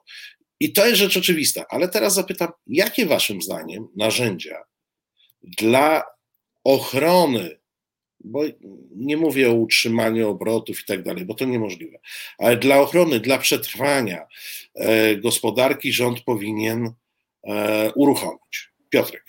I 0.61 0.73
to 0.73 0.87
jest 0.87 0.99
rzecz 0.99 1.17
oczywista, 1.17 1.65
ale 1.71 1.89
teraz 1.89 2.15
zapytam, 2.15 2.49
jakie 2.67 3.07
Waszym 3.07 3.43
zdaniem 3.43 3.89
narzędzia 3.97 4.63
dla 5.43 6.05
ochrony, 6.65 7.59
bo 8.21 8.43
nie 8.97 9.17
mówię 9.17 9.51
o 9.51 9.55
utrzymaniu 9.55 10.29
obrotów 10.29 10.81
i 10.81 10.85
tak 10.85 11.03
dalej, 11.03 11.25
bo 11.25 11.35
to 11.35 11.45
niemożliwe, 11.45 11.99
ale 12.39 12.57
dla 12.57 12.81
ochrony, 12.81 13.21
dla 13.21 13.39
przetrwania 13.39 14.27
gospodarki 15.19 15.93
rząd 15.93 16.21
powinien 16.21 16.93
uruchomić? 17.95 18.71
Piotrek. 18.91 19.25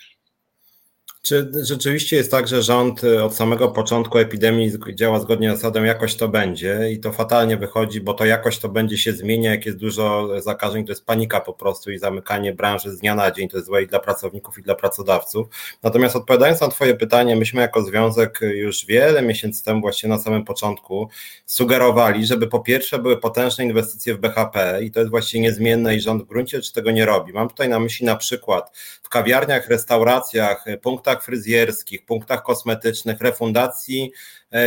Czy 1.21 1.51
rzeczywiście 1.63 2.15
jest 2.15 2.31
tak, 2.31 2.47
że 2.47 2.63
rząd 2.63 3.03
y, 3.03 3.23
od 3.23 3.35
samego 3.35 3.67
początku 3.67 4.17
epidemii 4.17 4.71
działa 4.93 5.19
zgodnie 5.19 5.51
z 5.51 5.53
zasadą 5.55 5.83
jakoś 5.83 6.15
to 6.15 6.27
będzie 6.27 6.91
i 6.91 6.99
to 6.99 7.11
fatalnie 7.11 7.57
wychodzi, 7.57 8.01
bo 8.01 8.13
to 8.13 8.25
jakoś 8.25 8.59
to 8.59 8.69
będzie 8.69 8.97
się 8.97 9.13
zmienia, 9.13 9.51
jak 9.51 9.65
jest 9.65 9.77
dużo 9.77 10.29
zakażeń, 10.41 10.85
to 10.85 10.91
jest 10.91 11.05
panika 11.05 11.39
po 11.39 11.53
prostu 11.53 11.91
i 11.91 11.97
zamykanie 11.97 12.53
branży 12.53 12.91
z 12.91 12.99
dnia 12.99 13.15
na 13.15 13.31
dzień, 13.31 13.49
to 13.49 13.57
jest 13.57 13.67
złe 13.67 13.83
i 13.83 13.87
dla 13.87 13.99
pracowników 13.99 14.57
i 14.57 14.61
dla 14.61 14.75
pracodawców. 14.75 15.47
Natomiast 15.83 16.15
odpowiadając 16.15 16.61
na 16.61 16.67
Twoje 16.67 16.95
pytanie, 16.95 17.35
myśmy 17.35 17.61
jako 17.61 17.81
związek 17.81 18.39
już 18.41 18.85
wiele 18.85 19.21
miesięcy 19.21 19.63
temu, 19.63 19.81
właśnie 19.81 20.09
na 20.09 20.17
samym 20.17 20.45
początku, 20.45 21.09
sugerowali, 21.45 22.25
żeby 22.25 22.47
po 22.47 22.59
pierwsze 22.59 22.99
były 22.99 23.17
potężne 23.17 23.63
inwestycje 23.63 24.15
w 24.15 24.19
BHP 24.19 24.79
i 24.83 24.91
to 24.91 24.99
jest 24.99 25.09
właściwie 25.09 25.41
niezmienne 25.41 25.95
i 25.95 26.01
rząd 26.01 26.23
w 26.23 26.27
gruncie 26.27 26.57
rzeczy 26.57 26.73
tego 26.73 26.91
nie 26.91 27.05
robi. 27.05 27.33
Mam 27.33 27.49
tutaj 27.49 27.69
na 27.69 27.79
myśli 27.79 28.05
na 28.05 28.15
przykład 28.15 28.77
w 29.03 29.09
kawiarniach, 29.09 29.67
restauracjach, 29.67 30.65
punktach 30.81 31.18
punktach 31.19 31.23
fryzjerskich, 31.23 32.05
punktach 32.05 32.43
kosmetycznych, 32.43 33.21
refundacji 33.21 34.11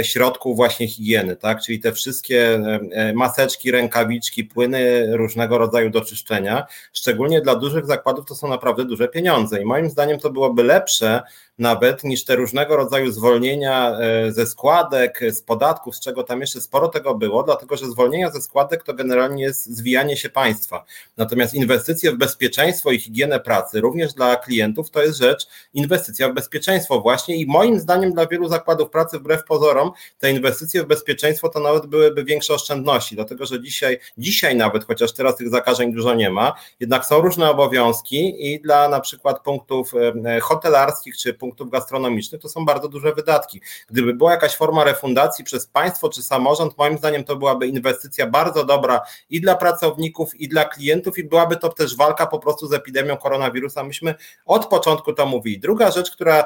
środków 0.02 0.56
właśnie 0.56 0.88
higieny, 0.88 1.36
tak? 1.36 1.60
Czyli 1.62 1.80
te 1.80 1.92
wszystkie 1.92 2.54
e, 2.54 2.80
e, 2.92 3.12
maseczki, 3.12 3.70
rękawiczki, 3.70 4.44
płyny 4.44 5.08
różnego 5.16 5.58
rodzaju 5.58 5.90
do 5.90 6.00
czyszczenia, 6.00 6.66
szczególnie 6.92 7.40
dla 7.40 7.54
dużych 7.54 7.86
zakładów 7.86 8.26
to 8.26 8.34
są 8.34 8.48
naprawdę 8.48 8.84
duże 8.84 9.08
pieniądze 9.08 9.62
i 9.62 9.64
moim 9.64 9.90
zdaniem 9.90 10.18
to 10.18 10.30
byłoby 10.30 10.62
lepsze 10.62 11.22
nawet 11.58 12.04
niż 12.04 12.24
te 12.24 12.36
różnego 12.36 12.76
rodzaju 12.76 13.12
zwolnienia 13.12 13.98
ze 14.28 14.46
składek, 14.46 15.20
z 15.30 15.42
podatków, 15.42 15.96
z 15.96 16.00
czego 16.00 16.22
tam 16.22 16.40
jeszcze 16.40 16.60
sporo 16.60 16.88
tego 16.88 17.14
było, 17.14 17.42
dlatego 17.42 17.76
że 17.76 17.90
zwolnienia 17.90 18.30
ze 18.30 18.42
składek 18.42 18.82
to 18.82 18.94
generalnie 18.94 19.42
jest 19.42 19.66
zwijanie 19.66 20.16
się 20.16 20.30
państwa. 20.30 20.84
Natomiast 21.16 21.54
inwestycje 21.54 22.12
w 22.12 22.16
bezpieczeństwo 22.18 22.90
i 22.90 23.00
higienę 23.00 23.40
pracy, 23.40 23.80
również 23.80 24.14
dla 24.14 24.36
klientów, 24.36 24.90
to 24.90 25.02
jest 25.02 25.18
rzecz, 25.18 25.46
inwestycja 25.74 26.28
w 26.28 26.34
bezpieczeństwo 26.34 27.00
właśnie 27.00 27.36
i 27.36 27.46
moim 27.46 27.80
zdaniem 27.80 28.12
dla 28.12 28.26
wielu 28.26 28.48
zakładów 28.48 28.90
pracy 28.90 29.18
wbrew 29.18 29.44
pozorom 29.44 29.71
te 30.18 30.30
inwestycje 30.30 30.82
w 30.82 30.86
bezpieczeństwo 30.86 31.48
to 31.48 31.60
nawet 31.60 31.86
byłyby 31.86 32.24
większe 32.24 32.54
oszczędności, 32.54 33.14
dlatego 33.14 33.46
że 33.46 33.60
dzisiaj, 33.60 33.98
dzisiaj 34.18 34.56
nawet, 34.56 34.84
chociaż 34.84 35.12
teraz 35.12 35.36
tych 35.36 35.50
zakażeń 35.50 35.92
dużo 35.92 36.14
nie 36.14 36.30
ma, 36.30 36.54
jednak 36.80 37.06
są 37.06 37.20
różne 37.20 37.50
obowiązki 37.50 38.52
i 38.52 38.60
dla 38.60 38.88
na 38.88 39.00
przykład 39.00 39.42
punktów 39.42 39.92
e, 40.24 40.40
hotelarskich 40.40 41.16
czy 41.16 41.34
punktów 41.34 41.70
gastronomicznych 41.70 42.40
to 42.40 42.48
są 42.48 42.64
bardzo 42.64 42.88
duże 42.88 43.12
wydatki. 43.12 43.60
Gdyby 43.90 44.14
była 44.14 44.30
jakaś 44.30 44.56
forma 44.56 44.84
refundacji 44.84 45.44
przez 45.44 45.66
państwo 45.66 46.08
czy 46.08 46.22
samorząd, 46.22 46.78
moim 46.78 46.98
zdaniem 46.98 47.24
to 47.24 47.36
byłaby 47.36 47.66
inwestycja 47.66 48.26
bardzo 48.26 48.64
dobra 48.64 49.00
i 49.30 49.40
dla 49.40 49.54
pracowników, 49.54 50.40
i 50.40 50.48
dla 50.48 50.64
klientów, 50.64 51.18
i 51.18 51.24
byłaby 51.24 51.56
to 51.56 51.68
też 51.68 51.96
walka 51.96 52.26
po 52.26 52.38
prostu 52.38 52.66
z 52.66 52.72
epidemią 52.72 53.16
koronawirusa. 53.16 53.84
Myśmy 53.84 54.14
od 54.46 54.66
początku 54.66 55.12
to 55.12 55.26
mówili. 55.26 55.60
Druga 55.60 55.90
rzecz, 55.90 56.10
która 56.10 56.44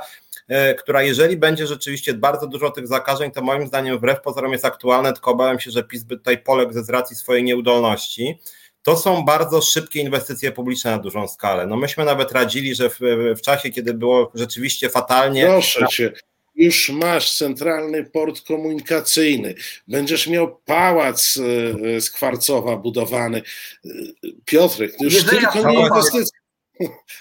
która 0.78 1.02
jeżeli 1.02 1.36
będzie 1.36 1.66
rzeczywiście 1.66 2.14
bardzo 2.14 2.47
dużo 2.47 2.70
tych 2.70 2.86
zakażeń, 2.86 3.31
to 3.31 3.43
moim 3.43 3.66
zdaniem 3.66 3.98
wbrew 3.98 4.20
pozorom 4.20 4.52
jest 4.52 4.64
aktualne, 4.64 5.12
tylko 5.12 5.31
obawiam 5.31 5.60
się, 5.60 5.70
że 5.70 5.85
PiS 5.85 6.05
by 6.05 6.16
tutaj 6.16 6.39
poległ 6.39 6.73
ze 6.73 6.93
racji 6.93 7.16
swojej 7.16 7.44
nieudolności. 7.44 8.39
To 8.82 8.97
są 8.97 9.24
bardzo 9.24 9.62
szybkie 9.62 10.01
inwestycje 10.01 10.52
publiczne 10.52 10.90
na 10.90 10.98
dużą 10.98 11.28
skalę. 11.28 11.66
No 11.66 11.77
myśmy 11.77 12.05
nawet 12.05 12.32
radzili, 12.32 12.74
że 12.74 12.90
w, 12.90 12.98
w 13.39 13.40
czasie, 13.40 13.70
kiedy 13.70 13.94
było 13.94 14.32
rzeczywiście 14.35 14.90
fatalnie. 14.90 15.47
Proszę 15.47 15.86
cię, 15.89 16.12
już 16.55 16.89
masz 16.90 17.35
centralny 17.35 18.05
port 18.05 18.40
komunikacyjny, 18.40 19.55
będziesz 19.89 20.27
miał 20.27 20.60
pałac 20.64 21.39
e, 21.94 22.01
z 22.01 22.10
kwarcowa 22.10 22.77
budowany. 22.77 23.43
E, 23.85 23.89
Piotrek, 24.44 24.97
to 24.97 25.05
już 25.05 25.14
nie 25.14 25.31
tylko 25.31 25.70
nie 25.70 25.81
inwestycje. 25.81 26.39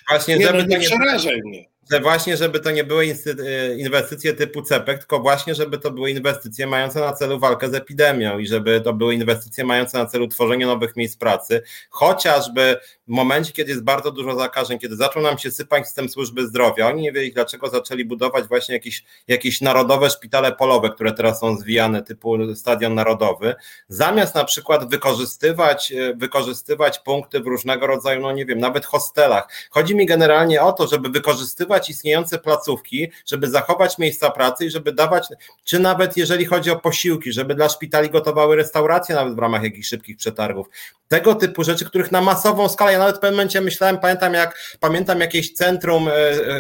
Właśnie, 0.10 0.38
nie, 0.38 0.48
żeby 0.48 0.58
no 0.58 0.66
nie, 0.66 0.78
nie 0.78 0.86
przerażaj 0.86 1.42
mnie 1.46 1.75
że 1.92 2.00
właśnie, 2.00 2.38
żeby 2.38 2.60
to 2.60 2.72
nie 2.72 2.84
były 2.84 3.06
e, 3.06 3.76
inwestycje 3.78 4.34
typu 4.34 4.62
CEPEK, 4.62 5.00
tylko 5.00 5.20
właśnie, 5.20 5.56
żeby 5.56 5.78
to 5.78 5.92
były 5.92 6.12
inwestycje 6.12 6.68
mające 6.68 7.00
na 7.00 7.14
celu 7.14 7.40
walkę 7.40 7.70
z 7.70 7.76
epidemią 7.76 8.40
i 8.40 8.48
żeby 8.48 8.82
to 8.82 8.94
były 8.94 9.14
inwestycje 9.14 9.64
mające 9.64 9.98
na 9.98 10.06
celu 10.06 10.28
tworzenie 10.28 10.66
nowych 10.66 10.96
miejsc 10.96 11.18
pracy, 11.18 11.62
chociażby 11.90 12.78
w 13.08 13.12
momencie, 13.12 13.52
kiedy 13.52 13.72
jest 13.72 13.84
bardzo 13.84 14.12
dużo 14.12 14.36
zakażeń, 14.36 14.80
kiedy 14.80 14.96
zaczął 14.96 15.24
nam 15.24 15.38
się 15.38 15.52
sypać 15.52 15.86
system 15.86 16.10
służby 16.10 16.48
zdrowia, 16.48 16.88
oni 16.88 17.02
nie 17.02 17.12
wiedzieli 17.12 17.34
dlaczego 17.34 17.70
zaczęli 17.70 18.06
budować 18.06 18.48
właśnie 18.48 18.76
jakieś, 18.76 19.04
jakieś 19.28 19.62
narodowe 19.62 20.10
szpitale 20.10 20.52
polowe, 20.52 20.90
które 20.90 21.14
teraz 21.14 21.40
są 21.40 21.58
zwijane, 21.58 22.04
typu 22.04 22.56
Stadion 22.56 22.96
Narodowy, 22.96 23.56
zamiast 23.88 24.36
na 24.36 24.44
przykład 24.44 24.90
wykorzystywać, 24.90 25.92
e, 25.92 26.14
wykorzystywać 26.16 27.00
punkty 27.00 27.40
w 27.40 27.48
różnego 27.48 27.88
rodzaju, 27.88 28.22
no 28.22 28.32
nie 28.32 28.46
wiem, 28.46 28.60
nawet 28.60 28.86
hostelach. 28.86 29.48
Chodzi 29.72 29.96
mi 29.96 30.06
generalnie 30.06 30.62
o 30.62 30.72
to, 30.72 30.88
żeby 30.88 31.10
wykorzystywać 31.10 31.90
istniejące 31.90 32.40
placówki, 32.40 33.12
żeby 33.26 33.50
zachować 33.50 33.98
miejsca 33.98 34.32
pracy 34.32 34.66
i 34.66 34.70
żeby 34.70 34.94
dawać, 34.94 35.28
czy 35.64 35.80
nawet 35.80 36.18
jeżeli 36.18 36.46
chodzi 36.46 36.72
o 36.72 36.80
posiłki, 36.80 37.32
żeby 37.32 37.56
dla 37.56 37.70
szpitali 37.70 38.10
gotowały 38.10 38.56
restauracje 38.56 39.16
nawet 39.16 39.36
w 39.36 39.40
ramach 39.40 39.64
jakichś 39.64 39.88
szybkich 39.88 40.18
przetargów. 40.18 40.68
Tego 41.08 41.36
typu 41.36 41.64
rzeczy, 41.64 41.86
których 41.86 42.12
na 42.12 42.22
masową 42.22 42.70
skalę 42.70 42.95
ja 42.96 43.00
nawet 43.00 43.18
w 43.18 43.20
pewnym 43.20 43.36
momencie 43.36 43.62
myślałem, 43.62 43.98
pamiętam 43.98 44.34
jak 44.34 44.78
pamiętam 44.80 45.20
jakieś 45.20 45.54
centrum 45.54 46.08
e, 46.08 46.12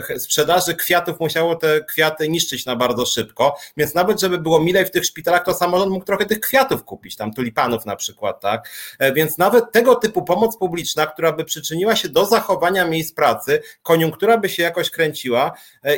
e, 0.09 0.19
sprzedaży 0.19 0.75
kwiatów 0.75 1.19
musiało 1.19 1.55
te 1.55 1.81
kwiaty 1.81 2.29
niszczyć 2.29 2.65
na 2.65 2.75
bardzo 2.75 3.05
szybko, 3.05 3.55
więc 3.77 3.93
nawet 3.93 4.19
żeby 4.19 4.37
było 4.37 4.59
milej 4.59 4.85
w 4.85 4.91
tych 4.91 5.05
szpitalach, 5.05 5.45
to 5.45 5.53
samorząd 5.53 5.91
mógł 5.91 6.05
trochę 6.05 6.25
tych 6.25 6.39
kwiatów 6.39 6.83
kupić, 6.83 7.15
tam 7.15 7.33
tulipanów 7.33 7.85
na 7.85 7.95
przykład, 7.95 8.39
tak? 8.41 8.69
E, 8.99 9.13
więc 9.13 9.37
nawet 9.37 9.71
tego 9.71 9.95
typu 9.95 10.23
pomoc 10.23 10.57
publiczna, 10.57 11.05
która 11.05 11.31
by 11.31 11.45
przyczyniła 11.45 11.95
się 11.95 12.09
do 12.09 12.25
zachowania 12.25 12.85
miejsc 12.85 13.13
pracy, 13.13 13.61
koniunktura 13.83 14.37
by 14.37 14.49
się 14.49 14.63
jakoś 14.63 14.89
kręciła 14.89 15.51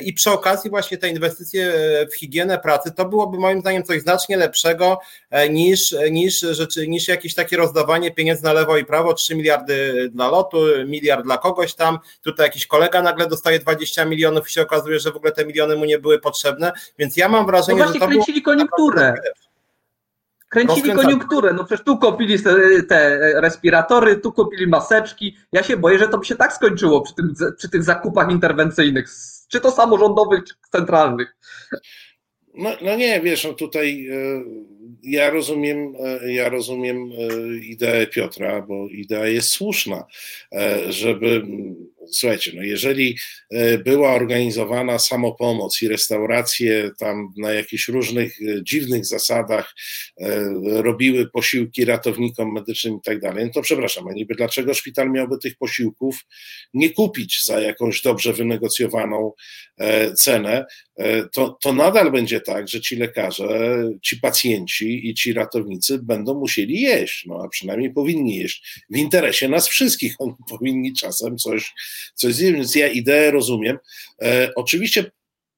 i 0.03 0.13
przy 0.13 0.31
okazji 0.31 0.69
właśnie 0.69 0.97
te 0.97 1.09
inwestycje 1.09 1.73
w 2.11 2.15
higienę 2.15 2.59
pracy, 2.59 2.91
to 2.91 3.05
byłoby 3.05 3.37
moim 3.37 3.61
zdaniem 3.61 3.83
coś 3.83 4.01
znacznie 4.01 4.37
lepszego 4.37 4.99
niż, 5.49 5.95
niż, 6.11 6.39
rzeczy, 6.39 6.87
niż 6.87 7.07
jakieś 7.07 7.33
takie 7.33 7.57
rozdawanie 7.57 8.11
pieniędzy 8.11 8.43
na 8.43 8.53
lewo 8.53 8.77
i 8.77 8.85
prawo, 8.85 9.13
3 9.13 9.35
miliardy 9.35 10.09
dla 10.09 10.26
lotu, 10.29 10.57
miliard 10.85 11.23
dla 11.23 11.37
kogoś 11.37 11.75
tam, 11.75 11.99
tutaj 12.21 12.45
jakiś 12.45 12.67
kolega 12.67 13.01
nagle 13.01 13.27
dostaje 13.27 13.59
20 13.59 14.05
milionów 14.05 14.47
i 14.47 14.51
się 14.51 14.61
okazuje, 14.61 14.99
że 14.99 15.11
w 15.11 15.15
ogóle 15.15 15.31
te 15.31 15.45
miliony 15.45 15.75
mu 15.75 15.85
nie 15.85 15.99
były 15.99 16.19
potrzebne, 16.19 16.71
więc 16.99 17.17
ja 17.17 17.29
mam 17.29 17.45
wrażenie, 17.45 17.79
no 17.79 17.85
właśnie, 17.85 17.99
że 17.99 18.05
to 18.05 18.11
kręcili 18.11 18.41
było... 18.41 18.53
koniunkturę. 18.53 19.13
Kręcili 20.49 20.93
koniunkturę, 20.93 21.53
no 21.53 21.65
przecież 21.65 21.85
tu 21.85 21.97
kupili 21.97 22.37
te 22.89 23.19
respiratory, 23.41 24.15
tu 24.15 24.31
kupili 24.31 24.67
maseczki. 24.67 25.37
Ja 25.51 25.63
się 25.63 25.77
boję, 25.77 25.99
że 25.99 26.07
to 26.07 26.17
by 26.17 26.25
się 26.25 26.35
tak 26.35 26.53
skończyło 26.53 27.01
przy, 27.01 27.15
tym, 27.15 27.33
przy 27.57 27.69
tych 27.69 27.83
zakupach 27.83 28.31
interwencyjnych, 28.31 29.09
czy 29.47 29.59
to 29.59 29.71
samorządowych, 29.71 30.43
czy 30.43 30.53
centralnych. 30.71 31.35
No, 32.53 32.69
no 32.81 32.95
nie, 32.95 33.21
wiesz, 33.21 33.43
no 33.43 33.53
tutaj 33.53 34.07
e, 34.07 34.43
ja 35.03 35.29
rozumiem, 35.29 35.93
e, 36.03 36.33
ja 36.33 36.49
rozumiem 36.49 37.11
ideę 37.61 38.07
Piotra, 38.07 38.61
bo 38.61 38.87
idea 38.87 39.27
jest 39.27 39.49
słuszna, 39.49 40.05
żeby 40.89 41.41
słuchajcie, 42.11 42.51
no 42.55 42.63
jeżeli 42.63 43.17
była 43.85 44.13
organizowana 44.13 44.99
samopomoc 44.99 45.81
i 45.81 45.87
restauracje 45.87 46.91
tam 46.99 47.33
na 47.37 47.51
jakichś 47.51 47.87
różnych 47.87 48.37
dziwnych 48.63 49.05
zasadach 49.05 49.75
robiły 50.63 51.29
posiłki 51.29 51.85
ratownikom 51.85 52.53
medycznym 52.53 52.95
i 52.95 53.01
tak 53.03 53.19
dalej, 53.19 53.45
no 53.45 53.51
to 53.53 53.61
przepraszam, 53.61 54.07
a 54.07 54.13
niby 54.13 54.35
dlaczego 54.35 54.73
szpital 54.73 55.11
miałby 55.11 55.37
tych 55.37 55.57
posiłków 55.57 56.25
nie 56.73 56.89
kupić 56.89 57.43
za 57.45 57.59
jakąś 57.59 58.01
dobrze 58.01 58.33
wynegocjowaną 58.33 59.31
cenę, 60.15 60.65
to, 61.33 61.57
to 61.61 61.73
nadal 61.73 62.11
będzie 62.11 62.41
tak, 62.41 62.67
że 62.67 62.81
ci 62.81 62.95
lekarze, 62.95 63.83
ci 64.01 64.17
pacjenci 64.17 64.86
i 64.87 65.13
ci 65.13 65.33
ratownicy 65.33 65.99
będą 66.03 66.39
musieli 66.39 66.81
jeść, 66.81 67.25
no 67.25 67.43
a 67.43 67.47
przynajmniej 67.47 67.93
powinni 67.93 68.35
jeść. 68.35 68.83
W 68.89 68.97
interesie 68.97 69.49
nas 69.49 69.67
wszystkich 69.67 70.15
oni 70.19 70.33
powinni 70.49 70.93
czasem 70.93 71.37
coś, 71.37 71.73
coś 72.15 72.33
zjeść, 72.33 72.53
więc 72.53 72.75
ja 72.75 72.87
ideę 72.87 73.31
rozumiem. 73.31 73.77
E, 74.21 74.51
oczywiście 74.55 75.11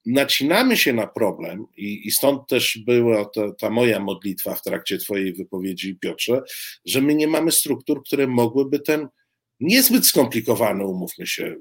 nacinamy 0.06 0.77
się 0.77 0.93
na 0.93 1.07
problem 1.07 1.65
i, 1.77 2.07
i 2.07 2.11
stąd 2.11 2.47
też 2.47 2.80
była 2.85 3.26
to, 3.26 3.51
ta 3.51 3.69
moja 3.69 3.99
modlitwa 3.99 4.56
w 4.56 4.61
trakcie 4.61 4.97
twojej 4.97 5.34
wypowiedzi, 5.34 5.97
Piotrze, 6.01 6.41
że 6.85 7.01
my 7.01 7.15
nie 7.15 7.27
mamy 7.27 7.51
struktur, 7.51 8.03
które 8.03 8.27
mogłyby 8.27 8.80
ten 8.80 9.07
niezbyt 9.60 10.07
skomplikowany, 10.07 10.85
umówmy 10.85 11.27
się, 11.27 11.56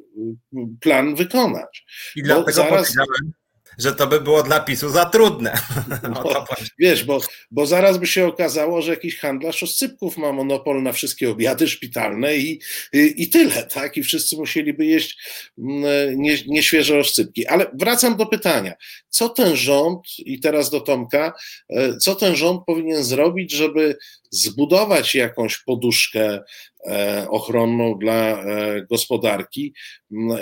plan 0.80 1.14
wykonać. 1.14 1.84
I 2.16 2.22
dlatego 2.22 2.52
zaraz... 2.52 2.70
powiedziałem, 2.70 3.32
że 3.78 3.94
to 3.94 4.06
by 4.06 4.20
było 4.20 4.42
dla 4.42 4.60
PiSu 4.60 4.90
za 4.90 5.04
trudne. 5.04 5.58
No, 6.02 6.44
wiesz, 6.78 7.04
bo, 7.04 7.20
bo 7.50 7.66
zaraz 7.66 7.98
by 7.98 8.06
się 8.06 8.26
okazało, 8.26 8.82
że 8.82 8.90
jakiś 8.90 9.18
handlarz 9.18 9.62
oscypków 9.62 10.16
ma 10.16 10.32
monopol 10.32 10.82
na 10.82 10.92
wszystkie 10.92 11.30
obiady 11.30 11.68
szpitalne 11.68 12.36
i, 12.36 12.60
i, 12.92 13.14
i 13.16 13.28
tyle, 13.28 13.62
tak? 13.62 13.96
I 13.96 14.02
wszyscy 14.02 14.36
musieliby 14.36 14.86
jeść 14.86 15.18
mm, 15.58 15.82
nie, 16.20 16.38
nieświeże 16.46 16.98
oscypki. 16.98 17.46
Ale 17.46 17.66
wracam 17.74 18.16
do 18.16 18.26
pytania. 18.26 18.74
Co 19.08 19.28
ten 19.28 19.56
rząd, 19.56 20.18
i 20.18 20.40
teraz 20.40 20.70
do 20.70 20.80
Tomka, 20.80 21.32
e, 21.70 21.96
co 21.96 22.14
ten 22.14 22.36
rząd 22.36 22.64
powinien 22.66 23.04
zrobić, 23.04 23.52
żeby 23.52 23.96
zbudować 24.30 25.14
jakąś 25.14 25.58
poduszkę 25.58 26.40
e, 26.86 27.26
ochronną 27.30 27.98
dla 27.98 28.14
e, 28.14 28.86
gospodarki, 28.90 29.74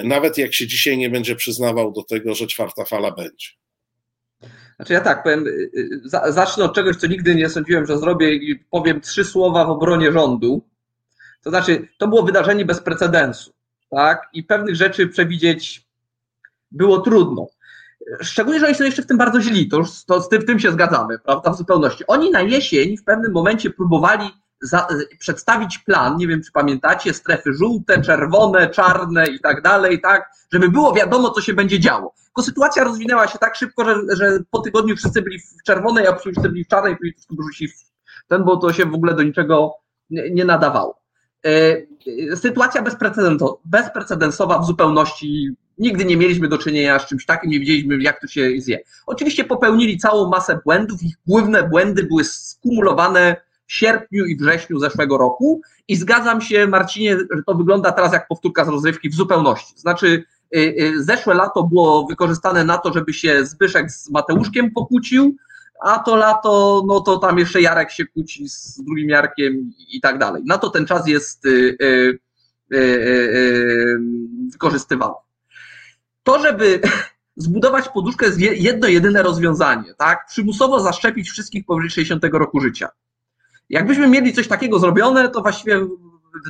nawet 0.04 0.38
jak 0.38 0.54
się 0.54 0.66
dzisiaj 0.66 0.98
nie 0.98 1.10
będzie 1.10 1.36
przyznawał 1.36 1.92
do 1.92 2.02
tego, 2.02 2.34
że 2.34 2.46
czwarta 2.46 2.84
fala 2.84 3.10
będzie. 3.10 3.48
Znaczy 4.76 4.92
ja 4.92 5.00
tak 5.00 5.22
powiem, 5.22 5.46
y, 5.46 5.70
y, 5.74 6.32
zacznę 6.32 6.64
od 6.64 6.74
czegoś, 6.74 6.96
co 6.96 7.06
nigdy 7.06 7.34
nie 7.34 7.48
sądziłem, 7.48 7.86
że 7.86 7.98
zrobię 7.98 8.34
i 8.34 8.56
powiem 8.70 9.00
trzy 9.00 9.24
słowa 9.24 9.64
w 9.64 9.70
obronie 9.70 10.12
rządu. 10.12 10.62
To 11.42 11.50
znaczy, 11.50 11.88
to 11.98 12.08
było 12.08 12.22
wydarzenie 12.22 12.64
bez 12.64 12.80
precedensu, 12.80 13.52
tak? 13.90 14.28
I 14.32 14.44
pewnych 14.44 14.76
rzeczy 14.76 15.08
przewidzieć 15.08 15.86
było 16.70 17.00
trudno. 17.00 17.46
Szczególnie, 18.20 18.60
że 18.60 18.66
oni 18.66 18.74
są 18.74 18.84
jeszcze 18.84 19.02
w 19.02 19.06
tym 19.06 19.18
bardzo 19.18 19.40
źli, 19.40 19.68
to, 19.68 19.76
już, 19.76 20.04
to 20.04 20.20
z 20.20 20.28
tym, 20.28 20.42
tym 20.42 20.58
się 20.58 20.72
zgadzamy, 20.72 21.18
prawda, 21.18 21.50
w 21.50 21.56
zupełności. 21.56 22.04
Oni 22.06 22.30
na 22.30 22.40
jesień 22.40 22.96
w 22.96 23.04
pewnym 23.04 23.32
momencie 23.32 23.70
próbowali 23.70 24.30
za, 24.60 24.86
przedstawić 25.18 25.78
plan, 25.78 26.16
nie 26.16 26.28
wiem 26.28 26.42
czy 26.42 26.52
pamiętacie, 26.52 27.14
strefy 27.14 27.54
żółte, 27.54 28.02
czerwone, 28.02 28.70
czarne 28.70 29.26
i 29.26 29.40
tak 29.40 29.62
dalej, 29.62 30.00
tak, 30.00 30.30
żeby 30.52 30.68
było 30.68 30.92
wiadomo, 30.92 31.30
co 31.30 31.40
się 31.40 31.54
będzie 31.54 31.80
działo. 31.80 32.14
Tylko 32.24 32.42
sytuacja 32.42 32.84
rozwinęła 32.84 33.28
się 33.28 33.38
tak 33.38 33.56
szybko, 33.56 33.84
że, 33.84 34.16
że 34.16 34.38
po 34.50 34.58
tygodniu 34.58 34.96
wszyscy 34.96 35.22
byli 35.22 35.38
w 35.40 35.62
czerwonej, 35.64 36.06
a 36.06 36.16
wszyscy 36.16 36.48
byli 36.48 36.64
w 36.64 36.68
czarnej, 36.68 36.96
i 37.02 37.14
wrzucili 37.38 37.70
w 37.70 38.28
ten, 38.28 38.44
bo 38.44 38.56
to 38.56 38.72
się 38.72 38.86
w 38.86 38.94
ogóle 38.94 39.14
do 39.14 39.22
niczego 39.22 39.74
nie, 40.10 40.30
nie 40.30 40.44
nadawało. 40.44 41.00
E, 41.46 42.36
sytuacja 42.36 42.82
bezprecedensowa 43.64 44.58
w 44.58 44.66
zupełności 44.66 45.56
Nigdy 45.78 46.04
nie 46.04 46.16
mieliśmy 46.16 46.48
do 46.48 46.58
czynienia 46.58 46.98
z 46.98 47.06
czymś 47.06 47.26
takim, 47.26 47.50
nie 47.50 47.60
wiedzieliśmy, 47.60 48.02
jak 48.02 48.20
to 48.20 48.26
się 48.26 48.50
zje. 48.58 48.78
Oczywiście 49.06 49.44
popełnili 49.44 49.98
całą 49.98 50.28
masę 50.28 50.60
błędów, 50.64 51.02
ich 51.02 51.16
główne 51.26 51.68
błędy 51.68 52.04
były 52.04 52.24
skumulowane 52.24 53.36
w 53.66 53.72
sierpniu 53.72 54.24
i 54.24 54.36
wrześniu 54.36 54.78
zeszłego 54.78 55.18
roku 55.18 55.60
i 55.88 55.96
zgadzam 55.96 56.40
się, 56.40 56.66
Marcinie, 56.66 57.16
że 57.16 57.42
to 57.46 57.54
wygląda 57.54 57.92
teraz 57.92 58.12
jak 58.12 58.28
powtórka 58.28 58.64
z 58.64 58.68
rozrywki 58.68 59.10
w 59.10 59.14
zupełności. 59.14 59.78
Znaczy, 59.78 60.24
y, 60.56 60.58
y, 60.58 61.04
zeszłe 61.04 61.34
lato 61.34 61.62
było 61.62 62.06
wykorzystane 62.06 62.64
na 62.64 62.78
to, 62.78 62.92
żeby 62.92 63.12
się 63.12 63.46
Zbyszek 63.46 63.90
z 63.90 64.10
Mateuszkiem 64.10 64.70
pokłócił, 64.70 65.36
a 65.84 65.98
to 65.98 66.16
lato, 66.16 66.84
no 66.86 67.00
to 67.00 67.18
tam 67.18 67.38
jeszcze 67.38 67.60
Jarek 67.60 67.90
się 67.90 68.06
kłóci 68.06 68.48
z 68.48 68.80
drugim 68.84 69.08
Jarkiem 69.08 69.72
i 69.88 70.00
tak 70.00 70.18
dalej. 70.18 70.42
Na 70.46 70.58
to 70.58 70.70
ten 70.70 70.86
czas 70.86 71.08
jest 71.08 71.46
y, 71.46 72.18
wykorzystywany 74.52 75.25
to, 76.26 76.42
żeby 76.42 76.80
zbudować 77.36 77.88
poduszkę 77.88 78.26
jest 78.26 78.40
jedno 78.40 78.88
jedyne 78.88 79.22
rozwiązanie, 79.22 79.94
tak? 79.94 80.26
Przymusowo 80.26 80.80
zaszczepić 80.80 81.30
wszystkich 81.30 81.66
powyżej 81.66 81.90
60 81.90 82.24
roku 82.32 82.60
życia. 82.60 82.88
Jakbyśmy 83.70 84.08
mieli 84.08 84.32
coś 84.32 84.48
takiego 84.48 84.78
zrobione, 84.78 85.28
to 85.28 85.42
właściwie 85.42 85.86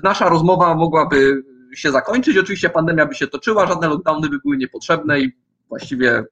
nasza 0.03 0.29
rozmowa 0.29 0.75
mogłaby 0.75 1.43
się 1.75 1.93
zakończyć. 1.93 2.39
Oczywiście 2.39 2.71
pandemia 2.71 3.07
by 3.07 3.15
się 3.15 3.27
toczyła, 3.27 3.67
żadne 3.67 3.89
lockdowny 3.89 4.29
by 4.29 4.39
były 4.39 4.57
niepotrzebne 4.57 5.21
i 5.21 5.33
właściwie 5.69 6.25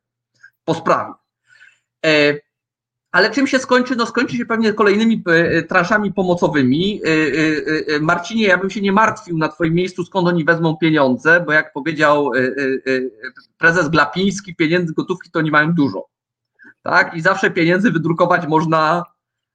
po 0.65 0.75
sprawie. 0.75 1.13
E, 3.15 3.17
ale 3.17 3.31
czym 3.31 3.47
się 3.47 3.59
skończy? 3.59 3.97
No 3.97 4.07
skończy 4.07 4.37
się 4.37 4.47
pewnie 4.47 4.73
kolejnymi 4.73 5.23
e, 5.27 5.63
transzami 5.63 6.13
pomocowymi. 6.13 7.01
E, 7.05 7.97
e, 7.97 8.01
Marcinie, 8.01 8.47
ja 8.47 8.59
bym 8.59 8.71
się 8.71 8.81
nie 8.81 8.93
martwił 8.93 9.39
na 9.39 9.49
Twoim 9.49 9.75
miejscu, 9.75 10.05
skąd 10.05 10.29
oni 10.29 10.45
wezmą 10.45 10.77
pieniądze, 10.77 11.45
bo 11.47 11.53
jak 11.53 11.73
powiedział 11.73 12.31
prezes 13.59 13.89
Glapiński, 13.89 14.57
pieniędzy 14.57 14.95
gotówki 14.95 15.31
to 15.31 15.39
oni 15.39 15.51
mają 15.51 15.73
dużo. 15.73 16.09
Tak? 16.83 17.15
I 17.15 17.21
zawsze 17.21 17.51
pieniędzy 17.51 17.91
wydrukować 17.91 18.47
można 18.47 19.05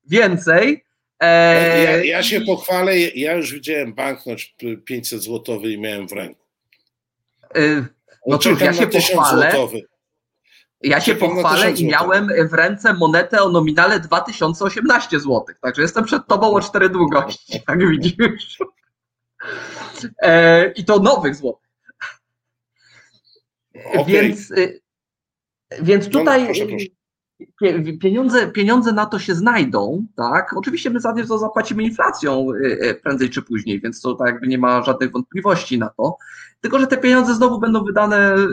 więcej. 0.07 0.84
Ja, 1.22 2.03
ja 2.03 2.23
się 2.23 2.41
pochwalę, 2.41 2.99
ja 2.99 3.34
już 3.34 3.53
widziałem 3.53 3.94
banknot 3.94 4.40
500 4.86 5.22
złotowy 5.22 5.72
i 5.72 5.80
miałem 5.80 6.07
w 6.07 6.11
ręku. 6.11 6.45
No 8.27 8.38
cóż, 8.38 8.61
ja 8.61 8.73
się 8.73 8.88
pochwalę. 8.88 9.52
Złotowy. 9.52 9.81
Ja 10.81 11.01
się 11.01 11.15
pochwalę 11.15 11.72
i 11.72 11.85
miałem 11.85 12.30
w 12.49 12.53
ręce 12.53 12.93
monetę 12.93 13.43
o 13.43 13.49
nominale 13.49 13.99
2018 13.99 15.19
zł. 15.19 15.45
Także 15.61 15.81
jestem 15.81 16.03
przed 16.03 16.27
tobą 16.27 16.53
o 16.53 16.61
cztery 16.61 16.89
długości, 16.89 17.61
tak 17.68 17.89
widzisz. 17.89 18.60
E, 20.22 20.72
I 20.72 20.85
to 20.85 20.99
nowych 20.99 21.35
złotych. 21.35 21.69
Okay. 23.76 24.06
Więc, 24.06 24.51
y, 24.51 24.81
więc 25.81 26.06
no, 26.06 26.11
tutaj. 26.11 26.39
No, 26.39 26.45
proszę, 26.45 26.65
proszę 26.65 26.98
pieniądze, 28.02 28.48
pieniądze 28.48 28.91
na 28.91 29.06
to 29.06 29.20
się 29.20 29.36
znajdą, 29.36 30.06
tak? 30.16 30.57
Oczywiście 30.57 30.90
my 30.90 30.99
za 30.99 31.14
to 31.28 31.38
zapłacimy 31.38 31.84
inflacją 31.84 32.48
y, 32.52 32.88
y, 32.90 32.95
prędzej 33.03 33.30
czy 33.30 33.41
później, 33.41 33.82
więc 33.82 34.02
to 34.02 34.16
tak 34.16 34.28
jakby 34.28 34.48
nie 34.48 34.57
ma 34.57 34.84
żadnych 34.84 35.11
wątpliwości 35.11 35.80
na 35.80 35.90
to. 35.90 36.18
Tylko, 36.61 36.80
że 36.80 36.88
te 36.88 36.98
pieniądze 36.98 37.36
znowu 37.36 37.60
będą 37.60 37.84
wydane 37.84 38.36
y, 38.36 38.48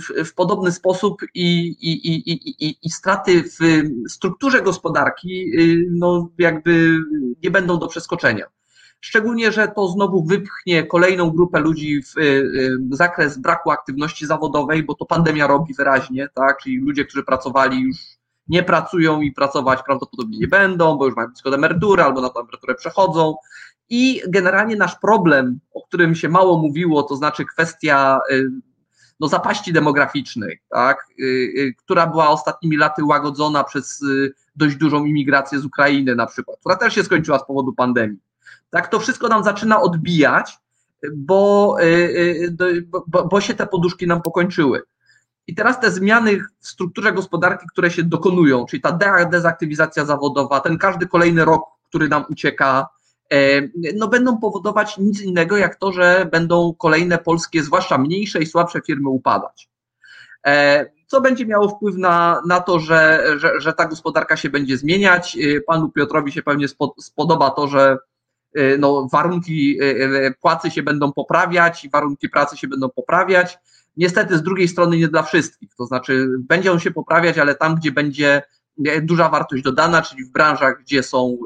w, 0.00 0.28
w 0.28 0.34
podobny 0.34 0.72
sposób 0.72 1.22
i, 1.34 1.66
i, 1.68 2.30
i, 2.30 2.76
i, 2.82 2.90
straty 2.90 3.42
w 3.42 3.82
strukturze 4.08 4.62
gospodarki 4.62 5.50
no 5.90 6.28
jakby 6.38 6.98
nie 7.42 7.50
będą 7.50 7.78
do 7.78 7.88
przeskoczenia. 7.88 8.46
Szczególnie, 9.00 9.52
że 9.52 9.68
to 9.68 9.88
znowu 9.88 10.24
wypchnie 10.24 10.86
kolejną 10.86 11.30
grupę 11.30 11.60
ludzi 11.60 12.02
w 12.02 12.96
zakres 12.96 13.38
braku 13.38 13.70
aktywności 13.70 14.26
zawodowej, 14.26 14.82
bo 14.82 14.94
to 14.94 15.06
pandemia 15.06 15.46
robi 15.46 15.74
wyraźnie, 15.74 16.28
tak? 16.34 16.58
Czyli 16.62 16.78
ludzie, 16.78 17.04
którzy 17.04 17.24
pracowali 17.24 17.80
już 17.80 17.96
nie 18.48 18.62
pracują 18.62 19.20
i 19.20 19.32
pracować 19.32 19.80
prawdopodobnie 19.86 20.38
nie 20.38 20.48
będą, 20.48 20.96
bo 20.96 21.06
już 21.06 21.16
mają 21.16 21.28
blisko 21.28 21.54
emerytury 21.54 22.02
albo 22.02 22.20
na 22.20 22.28
tę 22.28 22.40
emeryturę 22.40 22.74
przechodzą. 22.74 23.34
I 23.88 24.22
generalnie 24.28 24.76
nasz 24.76 24.98
problem, 24.98 25.58
o 25.74 25.82
którym 25.82 26.14
się 26.14 26.28
mało 26.28 26.58
mówiło, 26.58 27.02
to 27.02 27.16
znaczy 27.16 27.44
kwestia 27.44 28.18
no, 29.20 29.28
zapaści 29.28 29.72
demograficznej, 29.72 30.60
tak, 30.70 31.06
która 31.78 32.06
była 32.06 32.28
ostatnimi 32.28 32.76
laty 32.76 33.04
łagodzona 33.04 33.64
przez 33.64 34.04
dość 34.56 34.76
dużą 34.76 35.04
imigrację 35.04 35.58
z 35.58 35.64
Ukrainy 35.64 36.14
na 36.14 36.26
przykład, 36.26 36.58
która 36.60 36.76
też 36.76 36.94
się 36.94 37.04
skończyła 37.04 37.38
z 37.38 37.46
powodu 37.46 37.72
pandemii 37.72 38.18
tak, 38.70 38.88
to 38.88 39.00
wszystko 39.00 39.28
nam 39.28 39.44
zaczyna 39.44 39.80
odbijać, 39.80 40.58
bo, 41.14 41.76
y, 41.80 41.84
y, 42.60 42.88
bo, 43.06 43.24
bo 43.24 43.40
się 43.40 43.54
te 43.54 43.66
poduszki 43.66 44.06
nam 44.06 44.22
pokończyły. 44.22 44.82
I 45.46 45.54
teraz 45.54 45.80
te 45.80 45.90
zmiany 45.90 46.38
w 46.60 46.68
strukturze 46.68 47.12
gospodarki, 47.12 47.66
które 47.72 47.90
się 47.90 48.02
dokonują, 48.02 48.66
czyli 48.66 48.82
ta 48.82 48.98
dezaktywizacja 49.30 50.04
zawodowa, 50.04 50.60
ten 50.60 50.78
każdy 50.78 51.06
kolejny 51.06 51.44
rok, 51.44 51.64
który 51.88 52.08
nam 52.08 52.24
ucieka, 52.30 52.88
e, 53.32 53.38
no 53.94 54.08
będą 54.08 54.38
powodować 54.38 54.98
nic 54.98 55.20
innego, 55.20 55.56
jak 55.56 55.76
to, 55.76 55.92
że 55.92 56.28
będą 56.32 56.74
kolejne 56.78 57.18
polskie, 57.18 57.62
zwłaszcza 57.62 57.98
mniejsze 57.98 58.38
i 58.38 58.46
słabsze 58.46 58.80
firmy 58.86 59.08
upadać. 59.08 59.68
E, 60.46 60.86
co 61.06 61.20
będzie 61.20 61.46
miało 61.46 61.68
wpływ 61.68 61.96
na, 61.96 62.42
na 62.46 62.60
to, 62.60 62.78
że, 62.80 63.26
że, 63.36 63.60
że 63.60 63.72
ta 63.72 63.84
gospodarka 63.84 64.36
się 64.36 64.50
będzie 64.50 64.76
zmieniać. 64.76 65.38
Panu 65.66 65.88
Piotrowi 65.88 66.32
się 66.32 66.42
pewnie 66.42 66.66
spodoba 66.98 67.50
to, 67.50 67.68
że 67.68 67.98
no, 68.78 69.08
warunki 69.12 69.78
płacy 70.40 70.70
się 70.70 70.82
będą 70.82 71.12
poprawiać, 71.12 71.88
warunki 71.92 72.28
pracy 72.28 72.56
się 72.56 72.68
będą 72.68 72.88
poprawiać. 72.88 73.58
Niestety 73.96 74.38
z 74.38 74.42
drugiej 74.42 74.68
strony 74.68 74.96
nie 74.96 75.08
dla 75.08 75.22
wszystkich, 75.22 75.74
to 75.78 75.86
znaczy 75.86 76.28
będzie 76.38 76.72
on 76.72 76.80
się 76.80 76.90
poprawiać, 76.90 77.38
ale 77.38 77.54
tam, 77.54 77.74
gdzie 77.74 77.92
będzie 77.92 78.42
duża 79.02 79.28
wartość 79.28 79.62
dodana, 79.62 80.02
czyli 80.02 80.24
w 80.24 80.32
branżach, 80.32 80.78
gdzie 80.80 81.02
są 81.02 81.38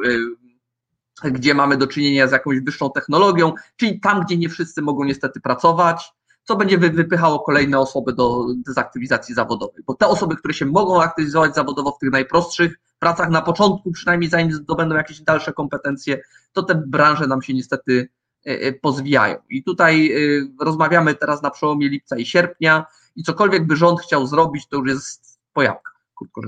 gdzie 1.24 1.55
mamy 1.55 1.77
do 1.77 1.87
czynienia 1.87 2.28
z 2.28 2.32
jakąś 2.32 2.61
wyższą 2.61 2.91
technologią, 2.91 3.53
czyli 3.77 4.01
tam, 4.01 4.23
gdzie 4.24 4.37
nie 4.37 4.49
wszyscy 4.49 4.82
mogą 4.82 5.05
niestety 5.05 5.41
pracować, 5.41 6.12
co 6.51 6.57
będzie 6.57 6.79
wypychało 6.79 7.41
kolejne 7.41 7.79
osoby 7.79 8.13
do 8.13 8.47
dezaktywizacji 8.67 9.35
zawodowej. 9.35 9.83
Bo 9.87 9.95
te 9.95 10.07
osoby, 10.07 10.37
które 10.37 10.55
się 10.55 10.67
mogą 10.67 11.03
aktywizować 11.03 11.55
zawodowo 11.55 11.93
w 11.93 11.99
tych 11.99 12.11
najprostszych 12.11 12.81
pracach 12.99 13.31
na 13.31 13.43
początku, 13.43 13.93
przynajmniej 13.93 14.31
zanim 14.31 14.53
zdobędą 14.53 14.97
jakieś 14.97 15.21
dalsze 15.21 15.53
kompetencje, 15.53 16.21
to 16.53 16.63
te 16.63 16.75
branże 16.75 17.27
nam 17.27 17.43
się 17.43 17.55
niestety 17.55 18.09
e, 18.47 18.51
e, 18.51 18.73
pozwijają. 18.73 19.37
I 19.51 19.65
tutaj 19.65 20.13
e, 20.13 20.19
rozmawiamy 20.65 21.15
teraz 21.15 21.43
na 21.43 21.51
przełomie 21.51 21.89
lipca 21.89 22.17
i 22.17 22.27
sierpnia 22.27 22.87
i 23.17 23.23
cokolwiek 23.23 23.67
by 23.67 23.77
rząd 23.77 24.01
chciał 24.01 24.27
zrobić, 24.27 24.69
to 24.69 24.77
już 24.77 24.89
jest 24.89 25.41
pojawka, 25.53 25.91
krótko. 26.15 26.41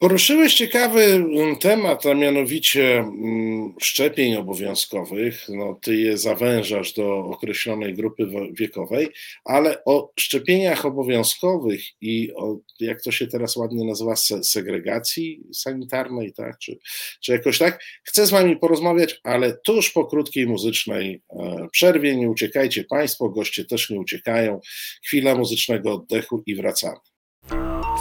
Poruszyłeś 0.00 0.54
ciekawy 0.54 1.02
mm, 1.04 1.56
temat, 1.56 2.06
a 2.06 2.14
mianowicie 2.14 2.98
mm, 2.98 3.74
szczepień 3.80 4.36
obowiązkowych. 4.36 5.46
No, 5.48 5.78
ty 5.82 5.96
je 5.96 6.18
zawężasz 6.18 6.92
do 6.92 7.18
określonej 7.18 7.94
grupy 7.94 8.28
wiekowej, 8.52 9.08
ale 9.44 9.84
o 9.84 10.12
szczepieniach 10.20 10.86
obowiązkowych 10.86 11.80
i 12.00 12.32
o, 12.34 12.58
jak 12.80 13.02
to 13.02 13.12
się 13.12 13.26
teraz 13.26 13.56
ładnie 13.56 13.84
nazywa, 13.84 14.16
segregacji 14.42 15.42
sanitarnej, 15.52 16.32
tak? 16.32 16.58
czy, 16.58 16.78
czy 17.20 17.32
jakoś 17.32 17.58
tak, 17.58 17.80
chcę 18.04 18.26
z 18.26 18.30
wami 18.30 18.56
porozmawiać, 18.56 19.20
ale 19.24 19.56
tuż 19.64 19.90
po 19.90 20.06
krótkiej 20.06 20.46
muzycznej 20.46 21.22
e, 21.30 21.68
przerwie. 21.72 22.16
Nie 22.16 22.30
uciekajcie 22.30 22.84
Państwo, 22.84 23.28
goście 23.28 23.64
też 23.64 23.90
nie 23.90 24.00
uciekają. 24.00 24.60
Chwila 25.04 25.34
muzycznego 25.34 25.94
oddechu 25.94 26.42
i 26.46 26.54
wracamy. 26.54 27.09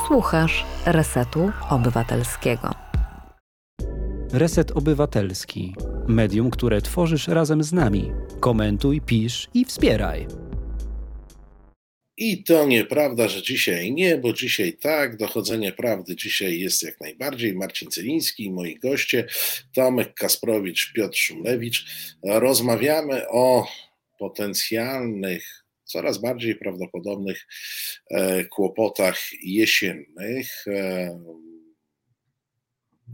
Słuchasz 0.10 0.66
Resetu 0.86 1.52
Obywatelskiego. 1.70 2.72
Reset 4.34 4.72
Obywatelski. 4.72 5.76
Medium, 6.08 6.52
które 6.52 6.82
tworzysz 6.82 7.28
razem 7.28 7.64
z 7.64 7.74
nami. 7.74 8.12
Komentuj, 8.40 9.02
pisz 9.02 9.48
i 9.54 9.66
wspieraj. 9.66 10.28
I 12.18 12.44
to 12.44 12.66
nieprawda, 12.66 13.28
że 13.28 13.42
dzisiaj 13.42 13.94
nie, 13.94 14.18
bo 14.18 14.34
dzisiaj 14.34 14.74
tak, 14.74 15.18
dochodzenie 15.18 15.72
prawdy 15.72 16.16
dzisiaj 16.16 16.60
jest 16.60 16.84
jak 16.84 17.02
najbardziej. 17.02 17.56
Marcin 17.56 17.92
Celiński, 17.92 18.52
moi 18.52 18.80
goście, 18.80 19.28
Tomek 19.74 20.14
Kasprowicz, 20.14 20.94
Piotr 20.94 21.18
Szumlewicz. 21.18 21.86
Rozmawiamy 22.24 23.30
o 23.30 23.68
potencjalnych 24.20 25.59
coraz 25.90 26.18
bardziej 26.18 26.56
prawdopodobnych 26.56 27.48
e, 28.12 28.46
kłopotach 28.46 29.20
jesiennych. 29.44 30.68
E, 30.68 31.20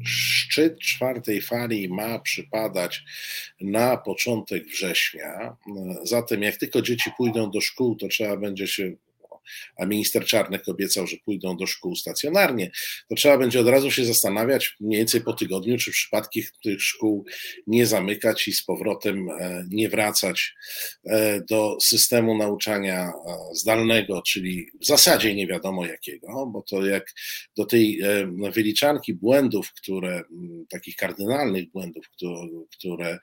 szczyt 0.05 0.79
czwartej 0.79 1.41
fali 1.41 1.89
ma 1.89 2.19
przypadać 2.19 3.03
na 3.61 3.97
początek 3.97 4.65
września. 4.65 5.57
Zatem, 6.03 6.43
jak 6.43 6.57
tylko 6.57 6.81
dzieci 6.81 7.11
pójdą 7.17 7.51
do 7.51 7.61
szkół, 7.61 7.95
to 7.95 8.07
trzeba 8.07 8.37
będzie 8.37 8.67
się 8.67 8.91
a 9.77 9.85
minister 9.85 10.25
Czarnek 10.25 10.67
obiecał, 10.67 11.07
że 11.07 11.17
pójdą 11.25 11.57
do 11.57 11.67
szkół 11.67 11.95
stacjonarnie, 11.95 12.71
to 13.09 13.15
trzeba 13.15 13.37
będzie 13.37 13.59
od 13.59 13.67
razu 13.67 13.91
się 13.91 14.05
zastanawiać 14.05 14.75
mniej 14.79 14.97
więcej 14.97 15.21
po 15.21 15.33
tygodniu, 15.33 15.77
czy 15.77 15.91
przypadki 15.91 16.43
tych 16.63 16.81
szkół 16.81 17.25
nie 17.67 17.85
zamykać 17.85 18.47
i 18.47 18.53
z 18.53 18.63
powrotem 18.63 19.29
e, 19.29 19.65
nie 19.69 19.89
wracać 19.89 20.53
e, 21.05 21.41
do 21.49 21.77
systemu 21.81 22.37
nauczania 22.37 23.07
e, 23.07 23.11
zdalnego, 23.53 24.21
czyli 24.21 24.67
w 24.81 24.85
zasadzie 24.85 25.35
nie 25.35 25.47
wiadomo 25.47 25.85
jakiego, 25.85 26.47
bo 26.47 26.61
to 26.61 26.85
jak 26.85 27.13
do 27.57 27.65
tej 27.65 28.01
wyliczanki 28.51 29.13
błędów, 29.13 29.73
które, 29.73 30.23
takich 30.69 30.95
kardynalnych 30.95 31.71
błędów, 31.71 32.09
które, 32.09 32.47
które 32.71 33.19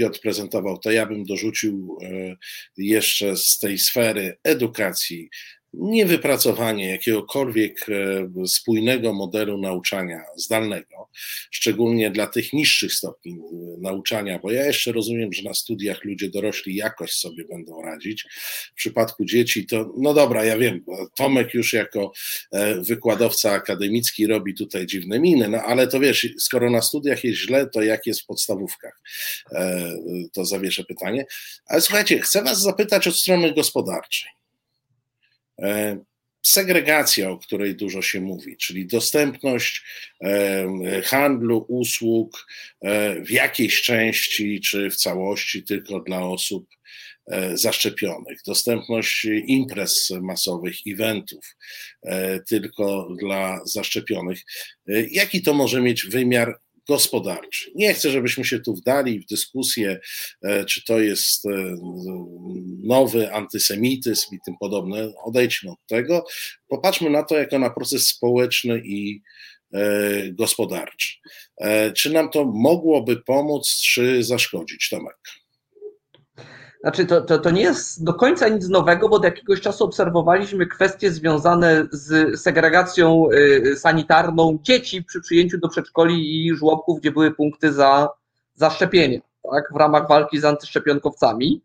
Piotr 0.00 0.20
prezentował, 0.20 0.78
to 0.78 0.90
ja 0.90 1.06
bym 1.06 1.24
dorzucił 1.24 1.98
e, 2.02 2.36
jeszcze 2.76 3.36
z 3.36 3.58
tej 3.58 3.78
sfery 3.78 4.38
edukacji 4.44 5.28
niewypracowanie 5.72 6.90
jakiegokolwiek 6.90 7.86
e, 7.88 8.48
spójnego 8.48 9.12
modelu 9.12 9.58
nauczania 9.58 10.22
zdalnego, 10.36 11.08
szczególnie 11.50 12.10
dla 12.10 12.26
tych 12.26 12.52
niższych 12.52 12.92
stopni 12.92 13.32
e, 13.32 13.36
nauczania, 13.80 14.38
bo 14.38 14.50
ja 14.50 14.66
jeszcze 14.66 14.92
rozumiem, 14.92 15.32
że 15.32 15.42
na 15.42 15.54
studiach 15.54 16.04
ludzie 16.04 16.30
dorośli 16.30 16.74
jakoś 16.74 17.12
sobie 17.12 17.44
będą 17.44 17.82
radzić. 17.82 18.26
W 18.72 18.74
przypadku 18.74 19.24
dzieci 19.24 19.66
to, 19.66 19.94
no 19.96 20.14
dobra, 20.14 20.44
ja 20.44 20.58
wiem, 20.58 20.84
Tomek 21.16 21.54
już 21.54 21.72
jako 21.72 22.12
e, 22.52 22.80
wykładowca 22.80 23.52
akademicki 23.52 24.26
robi 24.26 24.54
tutaj 24.54 24.86
dziwne 24.86 25.20
miny, 25.20 25.48
no 25.48 25.62
ale 25.62 25.86
to 25.86 26.00
wiesz, 26.00 26.28
skoro 26.38 26.70
na 26.70 26.82
studiach 26.82 27.24
jest 27.24 27.38
źle, 27.38 27.66
to 27.66 27.82
jak 27.82 28.06
jest 28.06 28.20
w 28.20 28.26
podstawówkach? 28.26 29.00
To 30.32 30.44
zawieszę 30.44 30.84
pytanie. 30.84 31.26
Ale 31.66 31.80
słuchajcie, 31.80 32.20
chcę 32.20 32.42
Was 32.42 32.62
zapytać 32.62 33.08
od 33.08 33.16
strony 33.16 33.54
gospodarczej. 33.54 34.39
E, 35.62 35.98
segregacja, 36.42 37.30
o 37.30 37.38
której 37.38 37.76
dużo 37.76 38.02
się 38.02 38.20
mówi, 38.20 38.56
czyli 38.56 38.86
dostępność 38.86 39.82
e, 40.24 41.02
handlu, 41.02 41.64
usług 41.68 42.46
e, 42.80 43.20
w 43.24 43.30
jakiejś 43.30 43.82
części 43.82 44.60
czy 44.60 44.90
w 44.90 44.96
całości 44.96 45.62
tylko 45.62 46.00
dla 46.00 46.22
osób 46.22 46.66
zaszczepionych, 47.54 48.38
dostępność 48.46 49.24
imprez 49.46 50.10
masowych, 50.22 50.76
eventów 50.86 51.56
tylko 52.48 53.08
dla 53.20 53.60
zaszczepionych. 53.64 54.40
Jaki 55.10 55.42
to 55.42 55.54
może 55.54 55.80
mieć 55.82 56.06
wymiar 56.06 56.60
gospodarczy. 56.90 57.70
Nie 57.74 57.94
chcę, 57.94 58.10
żebyśmy 58.10 58.44
się 58.44 58.60
tu 58.60 58.74
wdali 58.74 59.20
w 59.20 59.26
dyskusję, 59.26 60.00
e, 60.42 60.64
czy 60.64 60.84
to 60.84 61.00
jest 61.00 61.46
e, 61.46 61.50
nowy 62.82 63.32
antysemityzm 63.32 64.34
i 64.34 64.38
tym 64.44 64.54
podobne. 64.60 65.12
Odejdźmy 65.24 65.70
od 65.70 65.78
tego. 65.86 66.24
Popatrzmy 66.68 67.10
na 67.10 67.22
to 67.22 67.38
jako 67.38 67.58
na 67.58 67.70
proces 67.70 68.08
społeczny 68.08 68.82
i 68.84 69.20
e, 69.74 70.32
gospodarczy. 70.32 71.08
Czy 71.96 72.10
nam 72.10 72.30
to 72.30 72.44
mogłoby 72.44 73.22
pomóc, 73.22 73.80
czy 73.82 74.24
zaszkodzić, 74.24 74.88
Tomek? 74.88 75.16
Znaczy, 76.80 77.06
to, 77.06 77.20
to, 77.20 77.38
to 77.38 77.50
nie 77.50 77.62
jest 77.62 78.04
do 78.04 78.14
końca 78.14 78.48
nic 78.48 78.68
nowego, 78.68 79.08
bo 79.08 79.16
od 79.16 79.24
jakiegoś 79.24 79.60
czasu 79.60 79.84
obserwowaliśmy 79.84 80.66
kwestie 80.66 81.10
związane 81.10 81.86
z 81.92 82.40
segregacją 82.40 83.26
y, 83.32 83.76
sanitarną 83.76 84.58
dzieci 84.62 85.04
przy 85.04 85.20
przyjęciu 85.20 85.58
do 85.58 85.68
przedszkoli 85.68 86.46
i 86.46 86.54
żłobków, 86.54 87.00
gdzie 87.00 87.10
były 87.10 87.30
punkty 87.30 87.72
za, 87.72 88.08
za 88.54 88.70
szczepienie, 88.70 89.20
tak, 89.50 89.72
w 89.72 89.76
ramach 89.76 90.08
walki 90.08 90.40
z 90.40 90.44
antyszczepionkowcami. 90.44 91.62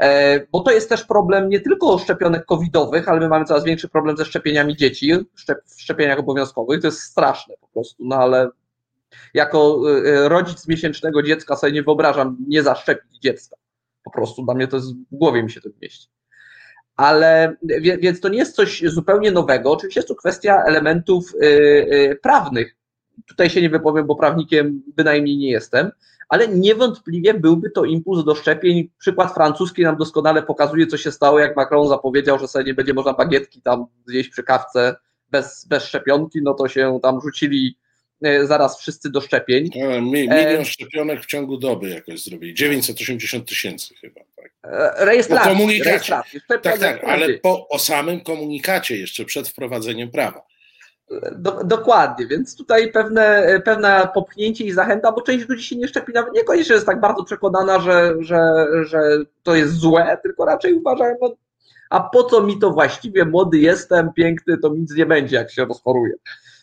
E, 0.00 0.40
bo 0.52 0.60
to 0.60 0.70
jest 0.70 0.88
też 0.88 1.04
problem 1.04 1.48
nie 1.48 1.60
tylko 1.60 1.98
szczepionek 1.98 2.44
covidowych, 2.44 3.08
ale 3.08 3.20
my 3.20 3.28
mamy 3.28 3.44
coraz 3.44 3.64
większy 3.64 3.88
problem 3.88 4.16
ze 4.16 4.24
szczepieniami 4.24 4.76
dzieci 4.76 5.12
w 5.66 5.80
szczepieniach 5.80 6.18
obowiązkowych. 6.18 6.80
To 6.80 6.86
jest 6.86 7.00
straszne 7.00 7.54
po 7.60 7.68
prostu, 7.68 8.04
no 8.04 8.16
ale 8.16 8.48
jako 9.34 9.80
y, 9.90 10.08
y, 10.08 10.28
rodzic 10.28 10.68
miesięcznego 10.68 11.22
dziecka 11.22 11.56
sobie 11.56 11.72
nie 11.72 11.82
wyobrażam 11.82 12.36
nie 12.48 12.62
zaszczepić 12.62 13.18
dziecka. 13.20 13.56
Po 14.06 14.10
prostu 14.10 14.44
dla 14.44 14.54
mnie 14.54 14.68
to 14.68 14.76
jest, 14.76 14.92
w 14.92 15.16
głowie 15.16 15.42
mi 15.42 15.50
się 15.50 15.60
to 15.60 15.68
mieści. 15.82 16.08
Ale 16.96 17.56
więc 18.00 18.20
to 18.20 18.28
nie 18.28 18.38
jest 18.38 18.56
coś 18.56 18.82
zupełnie 18.86 19.30
nowego. 19.30 19.72
Oczywiście 19.72 20.00
jest 20.00 20.08
to 20.08 20.14
kwestia 20.14 20.62
elementów 20.66 21.34
y, 21.34 21.46
y, 21.46 22.18
prawnych. 22.22 22.76
Tutaj 23.26 23.50
się 23.50 23.62
nie 23.62 23.70
wypowiem, 23.70 24.06
bo 24.06 24.16
prawnikiem 24.16 24.82
bynajmniej 24.96 25.36
nie 25.36 25.50
jestem, 25.50 25.90
ale 26.28 26.48
niewątpliwie 26.48 27.34
byłby 27.34 27.70
to 27.70 27.84
impuls 27.84 28.24
do 28.24 28.34
szczepień. 28.34 28.90
Przykład 28.98 29.34
francuski 29.34 29.82
nam 29.82 29.96
doskonale 29.96 30.42
pokazuje, 30.42 30.86
co 30.86 30.96
się 30.96 31.12
stało, 31.12 31.38
jak 31.38 31.56
Macron 31.56 31.88
zapowiedział, 31.88 32.38
że 32.38 32.48
sobie 32.48 32.64
nie 32.64 32.74
będzie 32.74 32.94
można 32.94 33.12
bagietki 33.12 33.62
tam 33.62 33.86
zjeść 34.06 34.30
przy 34.30 34.42
kawce 34.42 34.96
bez, 35.30 35.66
bez 35.68 35.84
szczepionki, 35.84 36.42
no 36.42 36.54
to 36.54 36.68
się 36.68 36.98
tam 37.02 37.20
rzucili 37.20 37.78
zaraz 38.44 38.78
wszyscy 38.80 39.10
do 39.10 39.20
szczepień. 39.20 39.70
E, 39.74 40.00
milion 40.00 40.64
szczepionek 40.64 41.22
w 41.22 41.26
ciągu 41.26 41.58
doby 41.58 41.88
jakoś 41.88 42.24
zrobili. 42.24 42.54
980 42.54 43.48
tysięcy 43.48 43.94
chyba. 43.94 44.20
Tak. 44.36 44.52
E, 44.64 45.04
rejestracji. 45.04 45.50
Po 45.50 45.56
komunikacie. 45.56 45.90
Rejestracji. 45.90 46.40
Tak, 46.48 46.78
tak, 46.78 47.04
ale 47.04 47.34
po, 47.34 47.68
o 47.68 47.78
samym 47.78 48.20
komunikacie 48.20 48.96
jeszcze 48.96 49.24
przed 49.24 49.48
wprowadzeniem 49.48 50.10
prawa. 50.10 50.42
Do, 51.32 51.64
dokładnie, 51.64 52.26
więc 52.26 52.56
tutaj 52.56 52.92
pewne, 52.92 53.46
pewne 53.64 54.08
popchnięcie 54.14 54.64
i 54.64 54.72
zachęta, 54.72 55.12
bo 55.12 55.22
część 55.22 55.48
ludzi 55.48 55.64
się 55.64 55.76
nie 55.76 55.88
szczepi, 55.88 56.12
nawet 56.12 56.34
niekoniecznie 56.34 56.74
jest 56.74 56.86
tak 56.86 57.00
bardzo 57.00 57.24
przekonana, 57.24 57.80
że, 57.80 58.14
że, 58.20 58.66
że 58.84 58.98
to 59.42 59.54
jest 59.54 59.72
złe, 59.72 60.18
tylko 60.22 60.44
raczej 60.44 60.74
uważają, 60.74 61.16
no, 61.20 61.36
a 61.90 62.00
po 62.00 62.24
co 62.24 62.42
mi 62.42 62.58
to 62.58 62.70
właściwie, 62.70 63.24
młody 63.24 63.58
jestem, 63.58 64.12
piękny, 64.12 64.58
to 64.58 64.68
nic 64.68 64.94
nie 64.94 65.06
będzie, 65.06 65.36
jak 65.36 65.50
się 65.50 65.64
rozchoruję. 65.64 66.14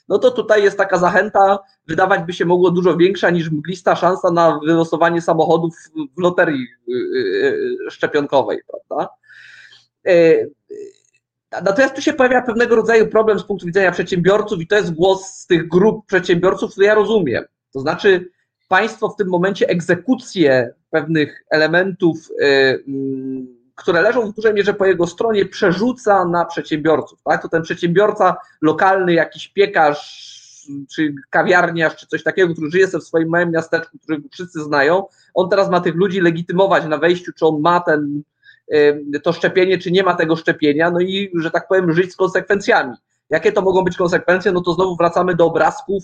No 0.07 0.19
to 0.19 0.31
tutaj 0.31 0.63
jest 0.63 0.77
taka 0.77 0.97
zachęta, 0.97 1.59
wydawać 1.87 2.21
by 2.21 2.33
się 2.33 2.45
mogło 2.45 2.71
dużo 2.71 2.97
większa 2.97 3.29
niż 3.29 3.51
mglista 3.51 3.95
szansa 3.95 4.31
na 4.31 4.59
wylosowanie 4.65 5.21
samochodów 5.21 5.75
w 6.17 6.21
loterii 6.21 6.67
y, 6.89 6.93
y, 6.93 7.77
y, 7.87 7.91
szczepionkowej, 7.91 8.59
prawda? 8.67 9.09
Natomiast 11.63 11.95
tu 11.95 12.01
się 12.01 12.13
pojawia 12.13 12.41
pewnego 12.41 12.75
rodzaju 12.75 13.07
problem 13.07 13.39
z 13.39 13.43
punktu 13.43 13.65
widzenia 13.65 13.91
przedsiębiorców 13.91 14.61
i 14.61 14.67
to 14.67 14.75
jest 14.75 14.93
głos 14.93 15.25
z 15.25 15.47
tych 15.47 15.67
grup 15.67 16.05
przedsiębiorców, 16.05 16.71
które 16.71 16.87
ja 16.87 16.95
rozumiem. 16.95 17.43
To 17.73 17.79
znaczy, 17.79 18.29
państwo 18.67 19.09
w 19.09 19.15
tym 19.15 19.29
momencie 19.29 19.67
egzekucję 19.67 20.73
pewnych 20.89 21.43
elementów, 21.49 22.29
mm, 22.87 23.52
które 23.75 24.01
leżą 24.01 24.31
w 24.31 24.35
dużej 24.35 24.53
mierze 24.53 24.73
po 24.73 24.85
jego 24.85 25.07
stronie, 25.07 25.45
przerzuca 25.45 26.25
na 26.25 26.45
przedsiębiorców. 26.45 27.19
Tak? 27.23 27.41
To 27.41 27.49
ten 27.49 27.61
przedsiębiorca 27.61 28.35
lokalny, 28.61 29.13
jakiś 29.13 29.47
piekarz, 29.47 30.33
czy 30.95 31.15
kawiarniarz, 31.29 31.95
czy 31.95 32.07
coś 32.07 32.23
takiego, 32.23 32.53
który 32.53 32.71
żyje 32.71 32.87
w 32.87 33.03
swoim 33.03 33.29
małym 33.29 33.51
miasteczku, 33.51 33.97
który 34.03 34.21
wszyscy 34.31 34.63
znają, 34.63 35.05
on 35.33 35.49
teraz 35.49 35.69
ma 35.69 35.81
tych 35.81 35.95
ludzi 35.95 36.21
legitymować 36.21 36.85
na 36.85 36.97
wejściu, 36.97 37.31
czy 37.33 37.45
on 37.45 37.61
ma 37.61 37.79
ten 37.79 38.23
to 39.23 39.33
szczepienie, 39.33 39.77
czy 39.77 39.91
nie 39.91 40.03
ma 40.03 40.13
tego 40.13 40.35
szczepienia, 40.35 40.91
no 40.91 40.99
i, 40.99 41.31
że 41.35 41.51
tak 41.51 41.67
powiem, 41.67 41.93
żyć 41.93 42.13
z 42.13 42.15
konsekwencjami. 42.15 42.93
Jakie 43.29 43.51
to 43.51 43.61
mogą 43.61 43.83
być 43.83 43.97
konsekwencje? 43.97 44.51
No 44.51 44.61
to 44.61 44.73
znowu 44.73 44.95
wracamy 44.95 45.35
do 45.35 45.45
obrazków 45.45 46.03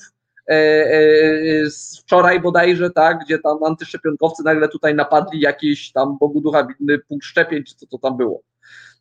z 1.69 1.99
wczoraj 1.99 2.39
bodajże, 2.39 2.89
tak, 2.89 3.19
gdzie 3.25 3.39
tam 3.39 3.63
antyszczepionkowcy 3.63 4.43
nagle 4.43 4.67
tutaj 4.67 4.95
napadli 4.95 5.39
jakieś 5.39 5.91
tam 5.91 6.17
Bogu 6.19 6.41
ducha 6.41 6.67
winny 6.67 6.99
punkt 6.99 7.25
szczepień, 7.25 7.63
czy 7.63 7.75
co 7.75 7.87
to 7.87 7.97
tam 7.97 8.17
było. 8.17 8.41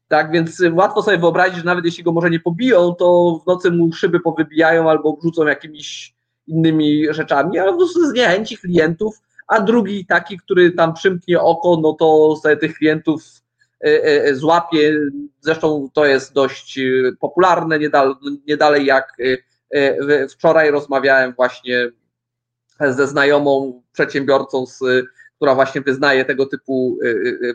Tak, 0.09 0.33
więc 0.33 0.63
łatwo 0.73 1.03
sobie 1.03 1.19
wyobrazić, 1.19 1.59
że 1.59 1.65
nawet 1.65 1.85
jeśli 1.85 2.05
go 2.05 2.13
może 2.13 2.31
nie 2.31 2.41
pobiją, 2.41 2.95
to 2.95 3.41
w 3.45 3.47
nocy 3.47 3.71
mu 3.71 3.93
szyby 3.93 4.21
powybijają 4.21 4.91
albo 4.91 5.09
obrzucą 5.09 5.47
jakimiś 5.47 6.15
innymi 6.47 7.07
rzeczami, 7.11 7.59
albo 7.59 7.87
zniechęci 7.87 8.59
klientów, 8.59 9.17
a 9.47 9.61
drugi 9.61 10.07
taki, 10.07 10.39
który 10.39 10.73
tam 10.73 10.95
przymknie 10.95 11.41
oko, 11.41 11.81
no 11.83 11.93
to 11.93 12.37
sobie 12.37 12.57
tych 12.57 12.75
klientów 12.75 13.23
E, 13.85 14.05
e, 14.05 14.35
złapie. 14.35 15.01
Zresztą 15.41 15.91
to 15.93 16.07
jest 16.07 16.33
dość 16.33 16.79
e, 16.79 16.83
popularne. 17.21 17.79
Nie, 18.47 18.57
dalej 18.57 18.87
jak 18.87 19.17
wczoraj 20.31 20.71
rozmawiałem 20.71 21.33
właśnie 21.33 21.91
ze 22.81 23.07
znajomą 23.07 23.83
przedsiębiorcą, 23.93 24.67
z, 24.67 24.81
która 25.37 25.55
właśnie 25.55 25.81
wyznaje 25.81 26.25
tego 26.25 26.47
typu 26.47 26.99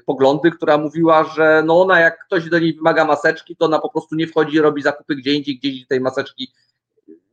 poglądy, 0.05 0.51
która 0.51 0.77
mówiła, 0.77 1.23
że 1.23 1.63
no 1.65 1.81
ona 1.81 1.99
jak 1.99 2.25
ktoś 2.25 2.49
do 2.49 2.59
niej 2.59 2.73
wymaga 2.73 3.05
maseczki, 3.05 3.55
to 3.55 3.65
ona 3.65 3.79
po 3.79 3.89
prostu 3.89 4.15
nie 4.15 4.27
wchodzi, 4.27 4.59
robi 4.59 4.81
zakupy 4.81 5.15
gdzie 5.15 5.33
indziej, 5.33 5.57
gdzieś 5.57 5.87
tej 5.87 5.99
maseczki 5.99 6.53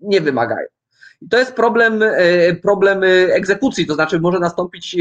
nie 0.00 0.20
wymagają. 0.20 0.66
I 1.22 1.28
to 1.28 1.38
jest 1.38 1.52
problem, 1.52 2.04
problem 2.62 3.00
egzekucji, 3.32 3.86
to 3.86 3.94
znaczy 3.94 4.20
może 4.20 4.38
nastąpić 4.38 4.96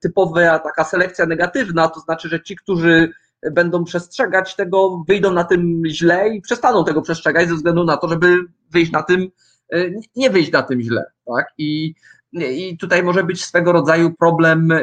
typowa 0.00 0.58
taka 0.58 0.84
selekcja 0.84 1.26
negatywna, 1.26 1.88
to 1.88 2.00
znaczy, 2.00 2.28
że 2.28 2.42
ci, 2.42 2.56
którzy 2.56 3.12
będą 3.52 3.84
przestrzegać 3.84 4.56
tego, 4.56 5.04
wyjdą 5.08 5.32
na 5.32 5.44
tym 5.44 5.82
źle 5.86 6.28
i 6.28 6.40
przestaną 6.40 6.84
tego 6.84 7.02
przestrzegać 7.02 7.48
ze 7.48 7.54
względu 7.54 7.84
na 7.84 7.96
to, 7.96 8.08
żeby 8.08 8.36
wyjść 8.70 8.92
na 8.92 9.02
tym, 9.02 9.28
e, 9.72 9.90
nie 10.16 10.30
wyjść 10.30 10.52
na 10.52 10.62
tym 10.62 10.82
źle, 10.82 11.04
tak? 11.26 11.46
I, 11.58 11.94
i 12.32 12.78
tutaj 12.78 13.02
może 13.02 13.24
być 13.24 13.44
swego 13.44 13.72
rodzaju 13.72 14.14
problem, 14.14 14.72
e, 14.72 14.82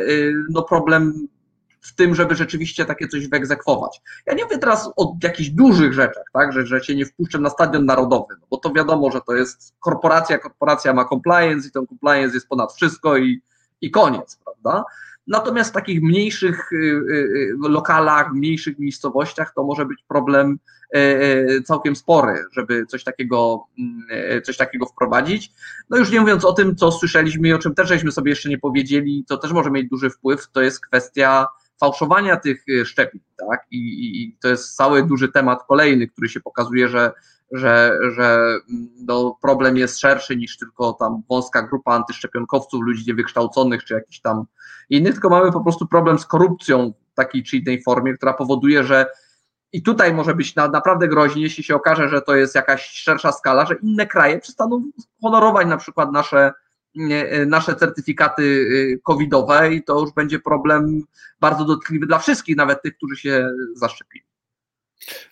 no 0.49 0.63
problem 0.63 1.27
w 1.81 1.95
tym, 1.95 2.15
żeby 2.15 2.35
rzeczywiście 2.35 2.85
takie 2.85 3.07
coś 3.07 3.27
wyegzekwować. 3.27 4.01
Ja 4.25 4.33
nie 4.33 4.43
mówię 4.43 4.57
teraz 4.57 4.89
o 4.97 5.17
jakichś 5.23 5.49
dużych 5.49 5.93
rzeczach, 5.93 6.23
tak, 6.33 6.53
że, 6.53 6.65
że 6.65 6.81
cię 6.81 6.95
nie 6.95 7.05
wpuszczę 7.05 7.39
na 7.39 7.49
stadion 7.49 7.85
narodowy, 7.85 8.35
no 8.41 8.47
bo 8.49 8.57
to 8.57 8.73
wiadomo, 8.73 9.11
że 9.11 9.21
to 9.27 9.35
jest 9.35 9.73
korporacja, 9.79 10.37
korporacja 10.37 10.93
ma 10.93 11.05
compliance 11.05 11.67
i 11.67 11.71
ten 11.71 11.87
compliance 11.87 12.35
jest 12.35 12.47
ponad 12.47 12.73
wszystko 12.73 13.17
i, 13.17 13.41
i 13.81 13.91
koniec, 13.91 14.39
prawda? 14.45 14.83
Natomiast 15.27 15.69
w 15.69 15.73
takich 15.73 16.01
mniejszych 16.01 16.71
y, 16.71 16.75
y, 16.75 17.59
y, 17.65 17.69
lokalach, 17.69 18.33
mniejszych 18.33 18.79
miejscowościach 18.79 19.53
to 19.55 19.63
może 19.63 19.85
być 19.85 20.03
problem 20.07 20.59
całkiem 21.65 21.95
spory, 21.95 22.45
żeby 22.51 22.85
coś 22.85 23.03
takiego, 23.03 23.63
mm, 23.79 24.41
coś 24.43 24.57
takiego 24.57 24.85
wprowadzić. 24.85 25.51
No 25.89 25.97
już 25.97 26.11
nie 26.11 26.21
mówiąc 26.21 26.45
o 26.45 26.53
tym, 26.53 26.75
co 26.75 26.91
słyszeliśmy 26.91 27.47
i 27.47 27.53
o 27.53 27.59
czym 27.59 27.75
też 27.75 27.87
żeśmy 27.87 28.11
sobie 28.11 28.29
jeszcze 28.29 28.49
nie 28.49 28.57
powiedzieli, 28.57 29.25
to 29.27 29.37
też 29.37 29.51
może 29.51 29.71
mieć 29.71 29.89
duży 29.89 30.09
wpływ, 30.09 30.47
to 30.51 30.61
jest 30.61 30.85
kwestia 30.85 31.47
fałszowania 31.79 32.37
tych 32.37 32.65
szczepień, 32.85 33.21
tak? 33.49 33.65
I, 33.71 33.77
i, 33.77 34.37
to 34.41 34.47
jest 34.47 34.75
cały 34.75 35.03
duży 35.03 35.31
temat 35.31 35.59
kolejny, 35.67 36.07
który 36.07 36.29
się 36.29 36.39
pokazuje, 36.39 36.87
że 36.87 37.11
że, 37.51 37.99
że 38.15 38.59
no, 39.07 39.37
problem 39.41 39.77
jest 39.77 39.99
szerszy 39.99 40.35
niż 40.35 40.57
tylko 40.57 40.93
tam 40.93 41.23
wąska 41.29 41.61
grupa 41.61 41.93
antyszczepionkowców, 41.93 42.81
ludzi 42.83 43.03
niewykształconych 43.07 43.83
czy 43.83 43.93
jakichś 43.93 44.19
tam 44.19 44.45
innych, 44.89 45.13
tylko 45.13 45.29
mamy 45.29 45.51
po 45.51 45.61
prostu 45.61 45.87
problem 45.87 46.19
z 46.19 46.25
korupcją 46.25 46.93
w 47.11 47.15
takiej 47.15 47.43
czy 47.43 47.57
innej 47.57 47.83
formie, 47.83 48.13
która 48.13 48.33
powoduje, 48.33 48.83
że 48.83 49.05
i 49.73 49.83
tutaj 49.83 50.13
może 50.13 50.35
być 50.35 50.55
na, 50.55 50.67
naprawdę 50.67 51.07
groźnie, 51.07 51.41
jeśli 51.41 51.63
się 51.63 51.75
okaże, 51.75 52.09
że 52.09 52.21
to 52.21 52.35
jest 52.35 52.55
jakaś 52.55 52.89
szersza 52.89 53.31
skala, 53.31 53.65
że 53.65 53.75
inne 53.75 54.07
kraje 54.07 54.39
przestaną 54.39 54.83
honorować 55.21 55.67
na 55.67 55.77
przykład 55.77 56.11
nasze, 56.11 56.51
nasze 57.47 57.75
certyfikaty 57.75 58.43
y, 58.43 58.99
covidowe 59.03 59.73
i 59.73 59.83
to 59.83 59.99
już 59.99 60.13
będzie 60.13 60.39
problem 60.39 61.01
bardzo 61.39 61.65
dotkliwy 61.65 62.05
dla 62.05 62.19
wszystkich, 62.19 62.57
nawet 62.57 62.81
tych, 62.81 62.97
którzy 62.97 63.15
się 63.15 63.49
zaszczepili. 63.75 64.30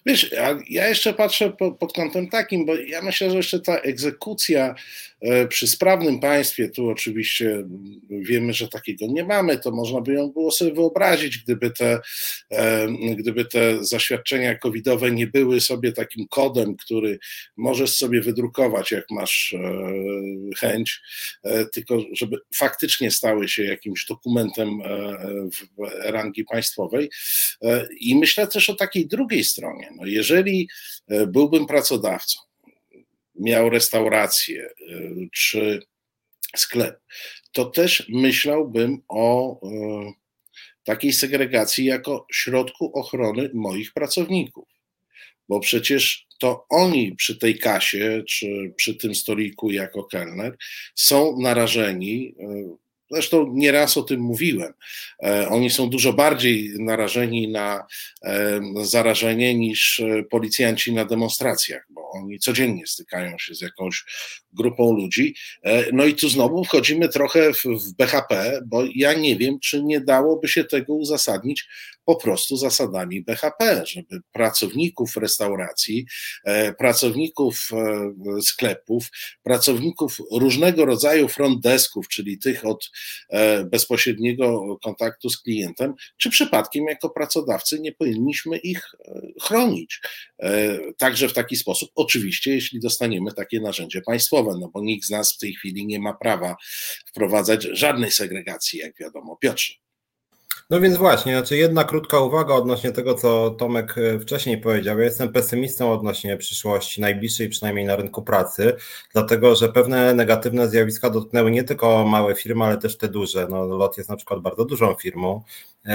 Wiesz, 0.05 0.31
ja 0.69 0.87
jeszcze 0.87 1.13
patrzę 1.13 1.53
pod 1.79 1.93
kątem 1.93 2.29
takim, 2.29 2.65
bo 2.65 2.75
ja 2.75 3.01
myślę, 3.01 3.31
że 3.31 3.37
jeszcze 3.37 3.59
ta 3.59 3.77
egzekucja 3.77 4.75
e, 5.21 5.47
przy 5.47 5.67
sprawnym 5.67 6.19
państwie, 6.19 6.69
tu 6.69 6.89
oczywiście 6.89 7.63
wiemy, 8.09 8.53
że 8.53 8.67
takiego 8.67 9.05
nie 9.07 9.23
mamy, 9.23 9.57
to 9.57 9.71
można 9.71 10.01
by 10.01 10.13
ją 10.13 10.29
było 10.29 10.51
sobie 10.51 10.73
wyobrazić, 10.73 11.37
gdyby 11.37 11.71
te, 11.71 11.99
e, 12.51 12.87
gdyby 13.15 13.45
te 13.45 13.85
zaświadczenia 13.85 14.55
covidowe 14.55 15.11
nie 15.11 15.27
były 15.27 15.61
sobie 15.61 15.91
takim 15.91 16.27
kodem, 16.27 16.75
który 16.75 17.19
możesz 17.57 17.97
sobie 17.97 18.21
wydrukować, 18.21 18.91
jak 18.91 19.05
masz 19.11 19.53
e, 19.53 19.59
chęć, 20.57 21.01
tylko 21.73 21.97
żeby 22.13 22.37
faktycznie 22.55 23.11
stały 23.11 23.47
się 23.47 23.63
jakimś 23.63 24.05
dokumentem 24.05 24.69
w 25.53 25.81
rangi 26.03 26.43
państwowej. 26.43 27.09
I 27.99 28.15
myślę 28.15 28.47
też 28.47 28.69
o 28.69 28.75
takiej 28.75 29.07
drugiej 29.07 29.43
stronie, 29.43 29.59
stronie. 29.60 29.90
No 29.95 30.06
jeżeli 30.06 30.69
e, 31.07 31.27
byłbym 31.27 31.65
pracodawcą, 31.65 32.40
miał 33.36 33.69
restaurację 33.69 34.65
e, 34.65 34.72
czy 35.34 35.80
sklep, 36.56 36.99
to 37.52 37.65
też 37.65 38.07
myślałbym 38.10 39.02
o 39.07 39.60
e, 39.61 40.11
takiej 40.84 41.14
segregacji 41.14 41.86
jako 41.86 42.26
środku 42.31 42.91
ochrony 42.99 43.49
moich 43.53 43.94
pracowników. 43.94 44.68
Bo 45.49 45.60
przecież 45.60 46.27
to 46.40 46.65
oni 46.69 47.15
przy 47.15 47.38
tej 47.38 47.60
kasie 47.60 48.23
czy 48.27 48.73
przy 48.76 48.95
tym 48.95 49.15
stoliku 49.15 49.72
jako 49.72 50.03
kelner 50.03 50.57
są 50.95 51.40
narażeni 51.40 52.36
Zresztą 53.11 53.52
nieraz 53.53 53.98
o 53.98 54.03
tym 54.03 54.22
mówiłem. 54.22 54.73
E, 55.23 55.49
oni 55.49 55.69
są 55.69 55.90
dużo 55.90 56.14
bardziej 56.14 56.73
narażeni 56.80 57.48
na 57.48 57.86
e, 58.23 58.60
zarażenie 58.81 59.56
niż 59.56 59.99
e, 59.99 60.23
policjanci 60.23 60.94
na 60.94 61.06
demonstracjach, 61.06 61.88
bo 61.90 62.10
oni 62.11 62.40
codziennie 62.40 62.88
stykają 62.88 63.38
się 63.38 63.56
z 63.56 63.61
jakąś 63.61 64.06
grupą 64.53 64.94
ludzi. 64.94 65.36
No 65.94 66.06
i 66.06 66.15
tu 66.15 66.30
znowu 66.30 66.64
wchodzimy 66.64 67.10
trochę 67.10 67.53
w 67.53 67.94
BHP, 67.98 68.61
bo 68.65 68.84
ja 68.95 69.14
nie 69.14 69.36
wiem, 69.36 69.60
czy 69.60 69.84
nie 69.84 70.02
dałoby 70.02 70.48
się 70.48 70.64
tego 70.64 70.94
uzasadnić 70.94 71.68
po 72.06 72.15
prostu 72.15 72.57
zasadami 72.57 73.22
BHP, 73.22 73.86
żeby 73.86 74.22
pracowników 74.31 75.18
restauracji, 75.18 76.06
pracowników 76.77 77.69
sklepów, 78.41 79.10
pracowników 79.44 80.18
różnego 80.31 80.86
rodzaju 80.86 81.27
front 81.27 81.61
desków, 81.61 82.07
czyli 82.07 82.38
tych 82.38 82.65
od 82.65 82.90
bezpośredniego 83.65 84.77
kontaktu 84.84 85.30
z 85.30 85.41
klientem, 85.41 85.93
czy 86.17 86.30
przypadkiem 86.30 86.85
jako 86.85 87.09
pracodawcy 87.09 87.80
nie 87.80 87.91
powinniśmy 87.91 88.57
ich 88.57 88.81
e, 89.05 89.21
chronić. 89.41 90.01
E, 90.39 90.77
także 90.97 91.30
w 91.30 91.34
taki 91.34 91.55
sposób, 91.55 91.89
oczywiście, 91.95 92.51
jeśli 92.51 92.80
dostaniemy 92.80 93.34
takie 93.34 93.61
narzędzie 93.61 94.01
państwowe, 94.01 94.51
no 94.59 94.69
bo 94.73 94.81
nikt 94.81 95.05
z 95.05 95.09
nas 95.09 95.34
w 95.34 95.38
tej 95.38 95.53
chwili 95.53 95.85
nie 95.85 95.99
ma 95.99 96.13
prawa 96.13 96.55
wprowadzać 97.05 97.63
żadnej 97.63 98.11
segregacji, 98.11 98.80
jak 98.80 98.97
wiadomo. 98.99 99.38
Piotrze. 99.38 99.88
No 100.71 100.79
więc 100.79 100.97
właśnie, 100.97 101.37
znaczy 101.37 101.57
jedna 101.57 101.83
krótka 101.83 102.19
uwaga 102.19 102.53
odnośnie 102.53 102.91
tego, 102.91 103.15
co 103.15 103.49
Tomek 103.49 103.95
e, 103.97 104.19
wcześniej 104.19 104.57
powiedział. 104.57 104.99
Ja 104.99 105.05
jestem 105.05 105.31
pesymistą 105.31 105.91
odnośnie 105.91 106.37
przyszłości 106.37 107.01
najbliższej, 107.01 107.49
przynajmniej 107.49 107.85
na 107.85 107.95
rynku 107.95 108.21
pracy, 108.21 108.75
dlatego 109.13 109.55
że 109.55 109.69
pewne 109.69 110.13
negatywne 110.13 110.69
zjawiska 110.69 111.09
dotknęły 111.09 111.51
nie 111.51 111.63
tylko 111.63 112.05
małe 112.05 112.35
firmy, 112.35 112.65
ale 112.65 112.77
też 112.77 112.97
te 112.97 113.07
duże. 113.07 113.47
No, 113.49 113.65
LOT 113.65 113.97
jest 113.97 114.09
na 114.09 114.15
przykład 114.15 114.39
bardzo 114.39 114.65
dużą 114.65 114.93
firmą 114.93 115.43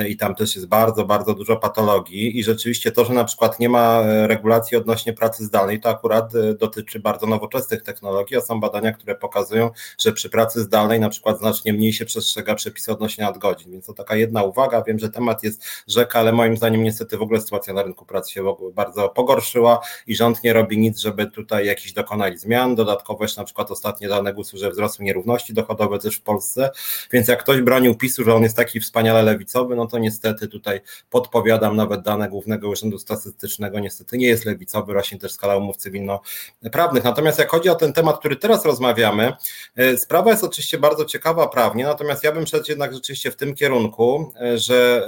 i 0.08 0.16
tam 0.16 0.34
też 0.34 0.54
jest 0.54 0.68
bardzo, 0.68 1.04
bardzo 1.04 1.34
dużo 1.34 1.56
patologii 1.56 2.38
i 2.38 2.44
rzeczywiście 2.44 2.92
to, 2.92 3.04
że 3.04 3.12
na 3.12 3.24
przykład 3.24 3.60
nie 3.60 3.68
ma 3.68 4.00
e, 4.00 4.26
regulacji 4.26 4.76
odnośnie 4.76 5.12
pracy 5.12 5.44
zdalnej, 5.44 5.80
to 5.80 5.88
akurat 5.88 6.32
dotyczy 6.58 7.00
bardzo 7.00 7.26
nowoczesnych 7.26 7.82
technologii, 7.82 8.36
a 8.36 8.40
są 8.40 8.60
badania, 8.60 8.92
które 8.92 9.14
pokazują, 9.14 9.70
że 9.98 10.12
przy 10.12 10.30
pracy 10.30 10.60
zdalnej 10.60 11.00
na 11.00 11.08
przykład 11.08 11.38
znacznie 11.38 11.72
mniej 11.72 11.92
się 11.92 12.04
przestrzega 12.04 12.54
przepisy 12.54 12.92
odnośnie 12.92 13.24
nadgodzin, 13.24 13.72
więc 13.72 13.86
to 13.86 13.92
taka 13.92 14.16
jedna 14.16 14.42
uwaga, 14.42 14.82
wiem, 14.82 14.98
że 14.98 15.10
temat 15.10 15.42
jest 15.42 15.64
rzeka, 15.88 16.18
ale 16.18 16.32
moim 16.32 16.56
zdaniem 16.56 16.82
niestety 16.82 17.18
w 17.18 17.22
ogóle 17.22 17.40
sytuacja 17.40 17.74
na 17.74 17.82
rynku 17.82 18.06
pracy 18.06 18.32
się 18.32 18.56
bardzo 18.74 19.08
pogorszyła 19.08 19.80
i 20.06 20.16
rząd 20.16 20.44
nie 20.44 20.52
robi 20.52 20.78
nic, 20.78 20.98
żeby 20.98 21.26
tutaj 21.26 21.66
jakiś 21.66 21.92
dokonali 21.92 22.38
zmian, 22.38 22.74
dodatkowo 22.74 23.24
jeszcze 23.24 23.40
na 23.40 23.44
przykład 23.44 23.70
ostatnie 23.70 24.08
dane 24.08 24.34
głosu, 24.34 24.58
że 24.58 24.70
wzrosły 24.70 25.04
nierówności 25.04 25.54
dochodowe 25.54 25.98
też 25.98 26.16
w 26.16 26.22
Polsce, 26.22 26.70
więc 27.12 27.28
jak 27.28 27.42
ktoś 27.42 27.60
bronił 27.60 27.94
PiSu, 27.94 28.24
że 28.24 28.34
on 28.34 28.42
jest 28.42 28.56
taki 28.56 28.80
wspaniale 28.80 29.22
lewicowy, 29.22 29.73
no 29.74 29.86
to 29.86 29.98
niestety 29.98 30.48
tutaj 30.48 30.80
podpowiadam 31.10 31.76
nawet 31.76 32.02
dane 32.02 32.28
Głównego 32.28 32.68
Urzędu 32.68 32.98
Statystycznego, 32.98 33.80
niestety 33.80 34.18
nie 34.18 34.26
jest 34.26 34.44
lewicowy, 34.44 34.92
rośnie 34.92 35.18
też 35.18 35.32
skala 35.32 35.56
umów 35.56 35.76
cywilnoprawnych. 35.76 37.04
Natomiast 37.04 37.38
jak 37.38 37.50
chodzi 37.50 37.68
o 37.68 37.74
ten 37.74 37.92
temat, 37.92 38.18
który 38.18 38.36
teraz 38.36 38.64
rozmawiamy, 38.64 39.32
e, 39.76 39.96
sprawa 39.96 40.30
jest 40.30 40.44
oczywiście 40.44 40.78
bardzo 40.78 41.04
ciekawa 41.04 41.48
prawnie, 41.48 41.84
natomiast 41.84 42.24
ja 42.24 42.32
bym 42.32 42.46
szedł 42.46 42.64
jednak 42.68 42.94
rzeczywiście 42.94 43.30
w 43.30 43.36
tym 43.36 43.54
kierunku, 43.54 44.32
e, 44.40 44.58
że 44.58 45.06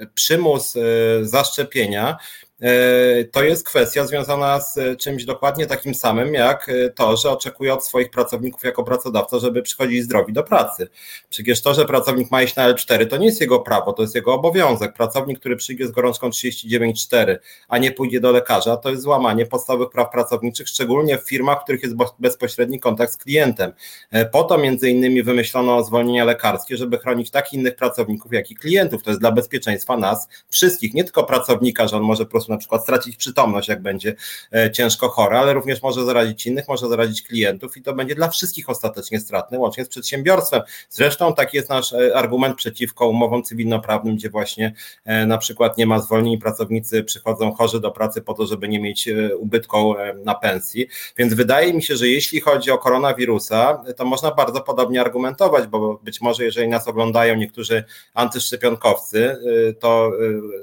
e, 0.00 0.06
przymus 0.14 0.74
zaszczepienia 1.22 2.16
to 3.32 3.42
jest 3.42 3.66
kwestia 3.66 4.06
związana 4.06 4.60
z 4.60 4.78
e, 4.78 4.96
czymś 4.96 5.24
dokładnie 5.24 5.66
takim 5.66 5.94
samym, 5.94 6.34
jak 6.34 6.68
e, 6.68 6.90
to, 6.90 7.16
że 7.16 7.30
oczekuje 7.30 7.74
od 7.74 7.86
swoich 7.86 8.10
pracowników 8.10 8.64
jako 8.64 8.84
pracodawca, 8.84 9.38
żeby 9.38 9.62
przychodzili 9.62 10.02
zdrowi 10.02 10.32
do 10.32 10.42
pracy. 10.42 10.88
Przecież 11.30 11.62
to, 11.62 11.74
że 11.74 11.84
pracownik 11.84 12.30
ma 12.30 12.42
iść 12.42 12.56
na 12.56 12.72
L4, 12.72 13.06
to 13.06 13.16
nie 13.16 13.26
jest 13.26 13.40
jego 13.40 13.60
prawo, 13.60 13.92
to 13.92 14.02
jest 14.02 14.14
jego 14.14 14.34
obowiązek. 14.34 14.92
Pracownik, 14.92 15.38
który 15.38 15.56
przyjdzie 15.56 15.86
z 15.86 15.90
gorączką 15.90 16.28
39,4, 16.28 17.36
a 17.68 17.78
nie 17.78 17.92
pójdzie 17.92 18.20
do 18.20 18.32
lekarza, 18.32 18.76
to 18.76 18.90
jest 18.90 19.02
złamanie 19.02 19.46
podstawowych 19.46 19.90
praw 19.90 20.10
pracowniczych, 20.10 20.68
szczególnie 20.68 21.18
w 21.18 21.28
firmach, 21.28 21.60
w 21.60 21.62
których 21.62 21.82
jest 21.82 21.94
bezpośredni 22.18 22.80
kontakt 22.80 23.12
z 23.12 23.16
klientem. 23.16 23.72
Po 24.32 24.44
to 24.44 24.58
między 24.58 24.90
innymi 24.90 25.22
wymyślono 25.22 25.84
zwolnienia 25.84 26.24
lekarskie, 26.24 26.76
żeby 26.76 26.98
chronić 26.98 27.30
tak 27.30 27.52
innych 27.52 27.76
pracowników, 27.76 28.32
jak 28.32 28.50
i 28.50 28.54
klientów. 28.54 29.02
To 29.02 29.10
jest 29.10 29.20
dla 29.20 29.32
bezpieczeństwa 29.32 29.96
nas 29.96 30.28
wszystkich, 30.48 30.94
nie 30.94 31.04
tylko 31.04 31.24
pracownika, 31.24 31.88
że 31.88 31.96
on 31.96 32.02
może 32.02 32.24
po 32.24 32.30
prostu 32.30 32.51
na 32.52 32.58
przykład 32.58 32.82
stracić 32.82 33.16
przytomność, 33.16 33.68
jak 33.68 33.82
będzie 33.82 34.14
e, 34.54 34.70
ciężko 34.72 35.08
chory, 35.08 35.36
ale 35.36 35.52
również 35.52 35.82
może 35.82 36.04
zarazić 36.04 36.46
innych, 36.46 36.68
może 36.68 36.88
zarazić 36.88 37.22
klientów 37.22 37.76
i 37.76 37.82
to 37.82 37.94
będzie 37.94 38.14
dla 38.14 38.28
wszystkich 38.28 38.70
ostatecznie 38.70 39.20
stratne, 39.20 39.58
łącznie 39.58 39.84
z 39.84 39.88
przedsiębiorstwem. 39.88 40.62
Zresztą 40.90 41.34
taki 41.34 41.56
jest 41.56 41.68
nasz 41.68 41.92
e, 41.92 42.16
argument 42.16 42.56
przeciwko 42.56 43.08
umowom 43.08 43.42
cywilnoprawnym, 43.42 44.16
gdzie 44.16 44.30
właśnie 44.30 44.74
e, 45.04 45.26
na 45.26 45.38
przykład 45.38 45.78
nie 45.78 45.86
ma 45.86 45.98
zwolnień, 45.98 46.38
pracownicy 46.38 47.04
przychodzą 47.04 47.52
chorzy 47.52 47.80
do 47.80 47.90
pracy 47.90 48.22
po 48.22 48.34
to, 48.34 48.46
żeby 48.46 48.68
nie 48.68 48.80
mieć 48.80 49.08
ubytku 49.38 49.94
na 50.24 50.34
pensji. 50.34 50.86
Więc 51.16 51.34
wydaje 51.34 51.74
mi 51.74 51.82
się, 51.82 51.96
że 51.96 52.08
jeśli 52.08 52.40
chodzi 52.40 52.70
o 52.70 52.78
koronawirusa, 52.78 53.84
to 53.96 54.04
można 54.04 54.30
bardzo 54.30 54.60
podobnie 54.60 55.00
argumentować, 55.00 55.66
bo 55.66 56.00
być 56.02 56.20
może 56.20 56.44
jeżeli 56.44 56.68
nas 56.68 56.88
oglądają 56.88 57.36
niektórzy 57.36 57.84
antyszczepionkowcy, 58.14 59.36
to 59.80 60.12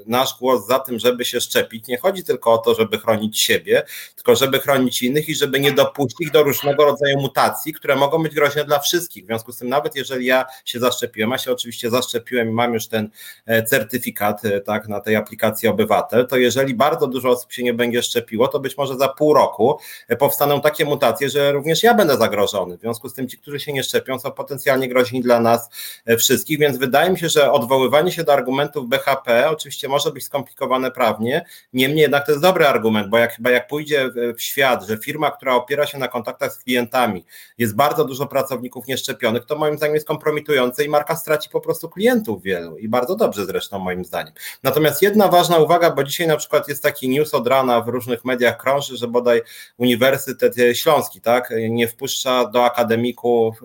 nasz 0.06 0.40
głos 0.40 0.68
za 0.68 0.80
tym, 0.80 0.99
żeby 0.99 1.26
się 1.26 1.41
szczepić, 1.41 1.79
nie 1.88 1.98
chodzi 1.98 2.24
tylko 2.24 2.54
o 2.54 2.58
to, 2.58 2.76
żeby 2.76 2.98
chronić 2.98 3.42
siebie, 3.42 3.84
tylko 4.16 4.36
żeby 4.36 4.60
chronić 4.60 5.04
innych 5.04 5.30
i 5.30 5.36
żeby 5.36 5.60
nie 5.60 5.72
dopuścić 5.72 6.32
do 6.32 6.44
różnego 6.44 6.86
rodzaju 6.86 7.18
mutacji, 7.20 7.74
które 7.74 7.96
mogą 7.96 8.24
być 8.24 8.36
groźne 8.36 8.66
dla 8.66 8.80
wszystkich. 8.80 9.24
W 9.24 9.28
związku 9.28 9.52
z 9.52 9.58
tym, 9.58 9.70
nawet 9.70 9.96
jeżeli 9.96 10.26
ja 10.26 10.46
się 10.66 10.80
zaszczepiłem, 10.80 11.34
a 11.34 11.38
się 11.38 11.52
oczywiście 11.52 11.90
zaszczepiłem 11.90 12.50
i 12.50 12.52
mam 12.52 12.74
już 12.74 12.88
ten 12.88 13.10
e, 13.46 13.64
certyfikat 13.64 14.46
e, 14.46 14.62
tak, 14.62 14.88
na 14.88 15.00
tej 15.00 15.16
aplikacji 15.16 15.70
obywatel, 15.70 16.28
to 16.28 16.38
jeżeli 16.38 16.76
bardzo 16.76 17.08
dużo 17.08 17.30
osób 17.30 17.52
się 17.52 17.64
nie 17.64 17.74
będzie 17.74 18.04
szczepiło, 18.04 18.48
to 18.48 18.60
być 18.60 18.78
może 18.78 18.98
za 18.98 19.08
pół 19.08 19.34
roku 19.34 19.80
e, 20.08 20.16
powstaną 20.16 20.62
takie 20.62 20.86
mutacje, 20.86 21.30
że 21.30 21.52
również 21.52 21.84
ja 21.84 21.94
będę 21.94 22.18
zagrożony. 22.18 22.78
W 22.78 22.82
związku 22.82 23.10
z 23.10 23.14
tym 23.14 23.28
ci, 23.28 23.38
którzy 23.38 23.60
się 23.60 23.74
nie 23.74 23.84
szczepią, 23.84 24.20
są 24.20 24.32
potencjalnie 24.32 24.90
groźni 24.90 25.22
dla 25.22 25.40
nas 25.40 25.70
wszystkich, 26.18 26.60
więc 26.60 26.78
wydaje 26.78 27.10
mi 27.10 27.20
się, 27.20 27.30
że 27.30 27.52
odwoływanie 27.52 28.12
się 28.12 28.24
do 28.24 28.34
argumentów 28.34 28.90
BHP 28.90 29.50
oczywiście 29.50 29.88
może 29.88 30.12
być 30.12 30.24
skomplikowane 30.24 30.92
prawnie, 30.92 31.46
Niemniej 31.74 32.02
jednak 32.02 32.26
to 32.26 32.32
jest 32.32 32.41
dobry 32.41 32.68
argument, 32.68 33.10
bo 33.10 33.18
jak 33.18 33.34
chyba 33.34 33.50
jak 33.50 33.68
pójdzie 33.68 34.10
w 34.38 34.41
świat, 34.41 34.88
że 34.88 34.98
firma, 34.98 35.32
która 35.32 35.56
opiera 35.56 35.86
się 35.86 35.98
na 35.98 36.08
kontaktach 36.08 36.54
z 36.54 36.58
klientami, 36.58 37.26
jest 37.58 37.76
bardzo 37.76 38.06
dużo 38.06 38.28
pracowników 38.28 38.88
nieszczepionych, 38.88 39.46
to 39.46 39.56
moim 39.56 39.78
zdaniem 39.78 39.96
jest 39.96 40.08
kompromitujące 40.08 40.84
i 40.84 40.90
marka 40.90 41.16
straci 41.16 41.50
po 41.50 41.62
prostu 41.62 41.90
klientów 41.90 42.44
wielu 42.44 42.78
i 42.78 42.90
bardzo 42.90 43.16
dobrze 43.16 43.46
zresztą 43.46 43.80
moim 43.80 44.06
zdaniem. 44.06 44.34
Natomiast 44.64 45.02
jedna 45.02 45.28
ważna 45.28 45.58
uwaga, 45.58 45.91
bo 45.91 46.04
dzisiaj 46.04 46.28
na 46.28 46.38
przykład 46.38 46.68
jest 46.68 46.84
taki 46.84 47.10
news 47.10 47.34
od 47.34 47.48
rana 47.48 47.82
w 47.82 47.88
różnych 47.88 48.26
mediach 48.26 48.58
krąży, 48.58 48.98
że 48.98 49.08
bodaj 49.08 49.41
Uniwersytet 49.78 50.56
Śląski 50.74 51.22
tak, 51.22 51.54
nie 51.70 51.88
wpuszcza 51.88 52.46
do 52.46 52.66
akademików 52.66 53.64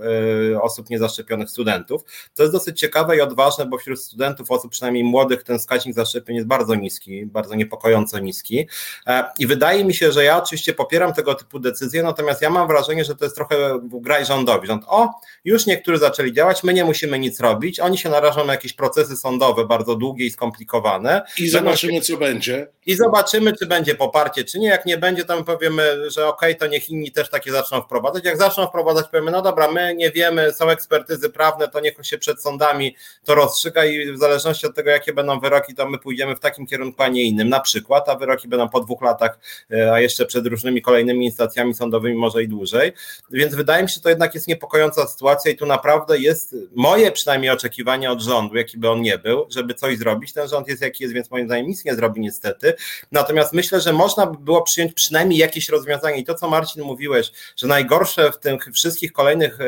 y, 0.52 0.60
osób 0.60 0.90
niezaszczepionych 0.90 1.50
studentów. 1.50 2.04
To 2.34 2.42
jest 2.42 2.52
dosyć 2.52 2.80
ciekawe 2.80 3.16
i 3.16 3.20
odważne, 3.20 3.66
bo 3.66 3.78
wśród 3.78 4.00
studentów, 4.00 4.50
osób 4.50 4.70
przynajmniej 4.70 5.04
młodych, 5.04 5.42
ten 5.42 5.58
wskaźnik 5.58 5.94
zaszczepień 5.94 6.36
jest 6.36 6.48
bardzo 6.48 6.74
niski, 6.74 7.26
bardzo 7.26 7.54
niepokojący 7.54 7.83
niski. 8.22 8.68
E, 9.06 9.24
I 9.38 9.46
wydaje 9.46 9.84
mi 9.84 9.94
się, 9.94 10.12
że 10.12 10.24
ja 10.24 10.42
oczywiście 10.42 10.72
popieram 10.72 11.12
tego 11.12 11.34
typu 11.34 11.58
decyzje, 11.58 12.02
natomiast 12.02 12.42
ja 12.42 12.50
mam 12.50 12.68
wrażenie, 12.68 13.04
że 13.04 13.16
to 13.16 13.24
jest 13.24 13.36
trochę 13.36 13.78
graj 13.82 14.26
rządowi. 14.26 14.66
Rząd, 14.66 14.84
o, 14.86 15.10
już 15.44 15.66
niektórzy 15.66 15.98
zaczęli 15.98 16.32
działać, 16.32 16.64
my 16.64 16.74
nie 16.74 16.84
musimy 16.84 17.18
nic 17.18 17.40
robić, 17.40 17.80
oni 17.80 17.98
się 17.98 18.08
narażą 18.08 18.44
na 18.44 18.52
jakieś 18.52 18.72
procesy 18.72 19.16
sądowe 19.16 19.66
bardzo 19.66 19.94
długie 19.94 20.26
i 20.26 20.30
skomplikowane. 20.30 21.22
I 21.38 21.48
zobaczymy, 21.48 22.00
co 22.00 22.16
będzie. 22.16 22.68
I 22.86 22.94
zobaczymy, 22.94 23.52
czy 23.56 23.66
będzie 23.66 23.94
poparcie, 23.94 24.44
czy 24.44 24.58
nie. 24.58 24.68
Jak 24.68 24.86
nie 24.86 24.98
będzie, 24.98 25.24
to 25.24 25.36
my 25.36 25.44
powiemy, 25.44 26.10
że 26.10 26.26
okej, 26.26 26.50
okay, 26.50 26.60
to 26.60 26.66
niech 26.66 26.90
inni 26.90 27.12
też 27.12 27.30
takie 27.30 27.52
zaczną 27.52 27.82
wprowadzać. 27.82 28.24
Jak 28.24 28.38
zaczną 28.38 28.66
wprowadzać, 28.66 29.06
powiemy, 29.08 29.30
no 29.30 29.42
dobra, 29.42 29.70
my 29.70 29.94
nie 29.94 30.10
wiemy, 30.10 30.52
są 30.52 30.70
ekspertyzy 30.70 31.30
prawne, 31.30 31.68
to 31.68 31.80
niech 31.80 31.94
się 32.02 32.18
przed 32.18 32.42
sądami 32.42 32.96
to 33.24 33.34
rozstrzyga 33.34 33.84
i 33.84 34.12
w 34.12 34.18
zależności 34.18 34.66
od 34.66 34.74
tego, 34.74 34.90
jakie 34.90 35.12
będą 35.12 35.40
wyroki, 35.40 35.74
to 35.74 35.88
my 35.88 35.98
pójdziemy 35.98 36.36
w 36.36 36.40
takim 36.40 36.66
kierunku, 36.66 37.02
a 37.02 37.08
nie 37.08 37.22
innym. 37.22 37.48
Na 37.48 37.60
przykład 37.60 37.73
przykład, 37.74 38.08
a 38.08 38.16
wyroki 38.16 38.48
będą 38.48 38.68
po 38.68 38.80
dwóch 38.80 39.02
latach, 39.02 39.38
e, 39.70 39.92
a 39.92 40.00
jeszcze 40.00 40.26
przed 40.26 40.46
różnymi 40.46 40.82
kolejnymi 40.82 41.24
instancjami 41.26 41.74
sądowymi 41.74 42.14
może 42.14 42.42
i 42.42 42.48
dłużej. 42.48 42.92
Więc 43.30 43.54
wydaje 43.54 43.82
mi 43.82 43.88
się, 43.88 44.00
to 44.00 44.08
jednak 44.08 44.34
jest 44.34 44.48
niepokojąca 44.48 45.06
sytuacja 45.06 45.50
i 45.50 45.56
tu 45.56 45.66
naprawdę 45.66 46.18
jest 46.18 46.56
moje 46.74 47.12
przynajmniej 47.12 47.50
oczekiwanie 47.50 48.10
od 48.10 48.20
rządu, 48.20 48.56
jaki 48.56 48.78
by 48.78 48.90
on 48.90 49.00
nie 49.00 49.18
był, 49.18 49.46
żeby 49.50 49.74
coś 49.74 49.98
zrobić. 49.98 50.32
Ten 50.32 50.48
rząd 50.48 50.68
jest 50.68 50.82
jaki 50.82 51.04
jest, 51.04 51.14
więc 51.14 51.30
moim 51.30 51.46
zdaniem 51.46 51.66
nic 51.66 51.84
nie 51.84 51.94
zrobi 51.94 52.20
niestety. 52.20 52.74
Natomiast 53.12 53.52
myślę, 53.52 53.80
że 53.80 53.92
można 53.92 54.26
by 54.26 54.38
było 54.38 54.62
przyjąć 54.62 54.92
przynajmniej 54.92 55.38
jakieś 55.38 55.68
rozwiązanie. 55.68 56.18
I 56.18 56.24
to, 56.24 56.34
co 56.34 56.48
Marcin 56.50 56.82
mówiłeś, 56.82 57.32
że 57.56 57.66
najgorsze 57.66 58.32
w 58.32 58.38
tych 58.38 58.64
wszystkich 58.74 59.12
kolejnych 59.12 59.60
e, 59.60 59.64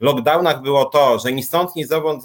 lockdownach 0.00 0.62
było 0.62 0.84
to, 0.84 1.18
że 1.18 1.32
ni 1.32 1.42
stąd, 1.42 1.76
ni 1.76 1.84
zowąd 1.84 2.24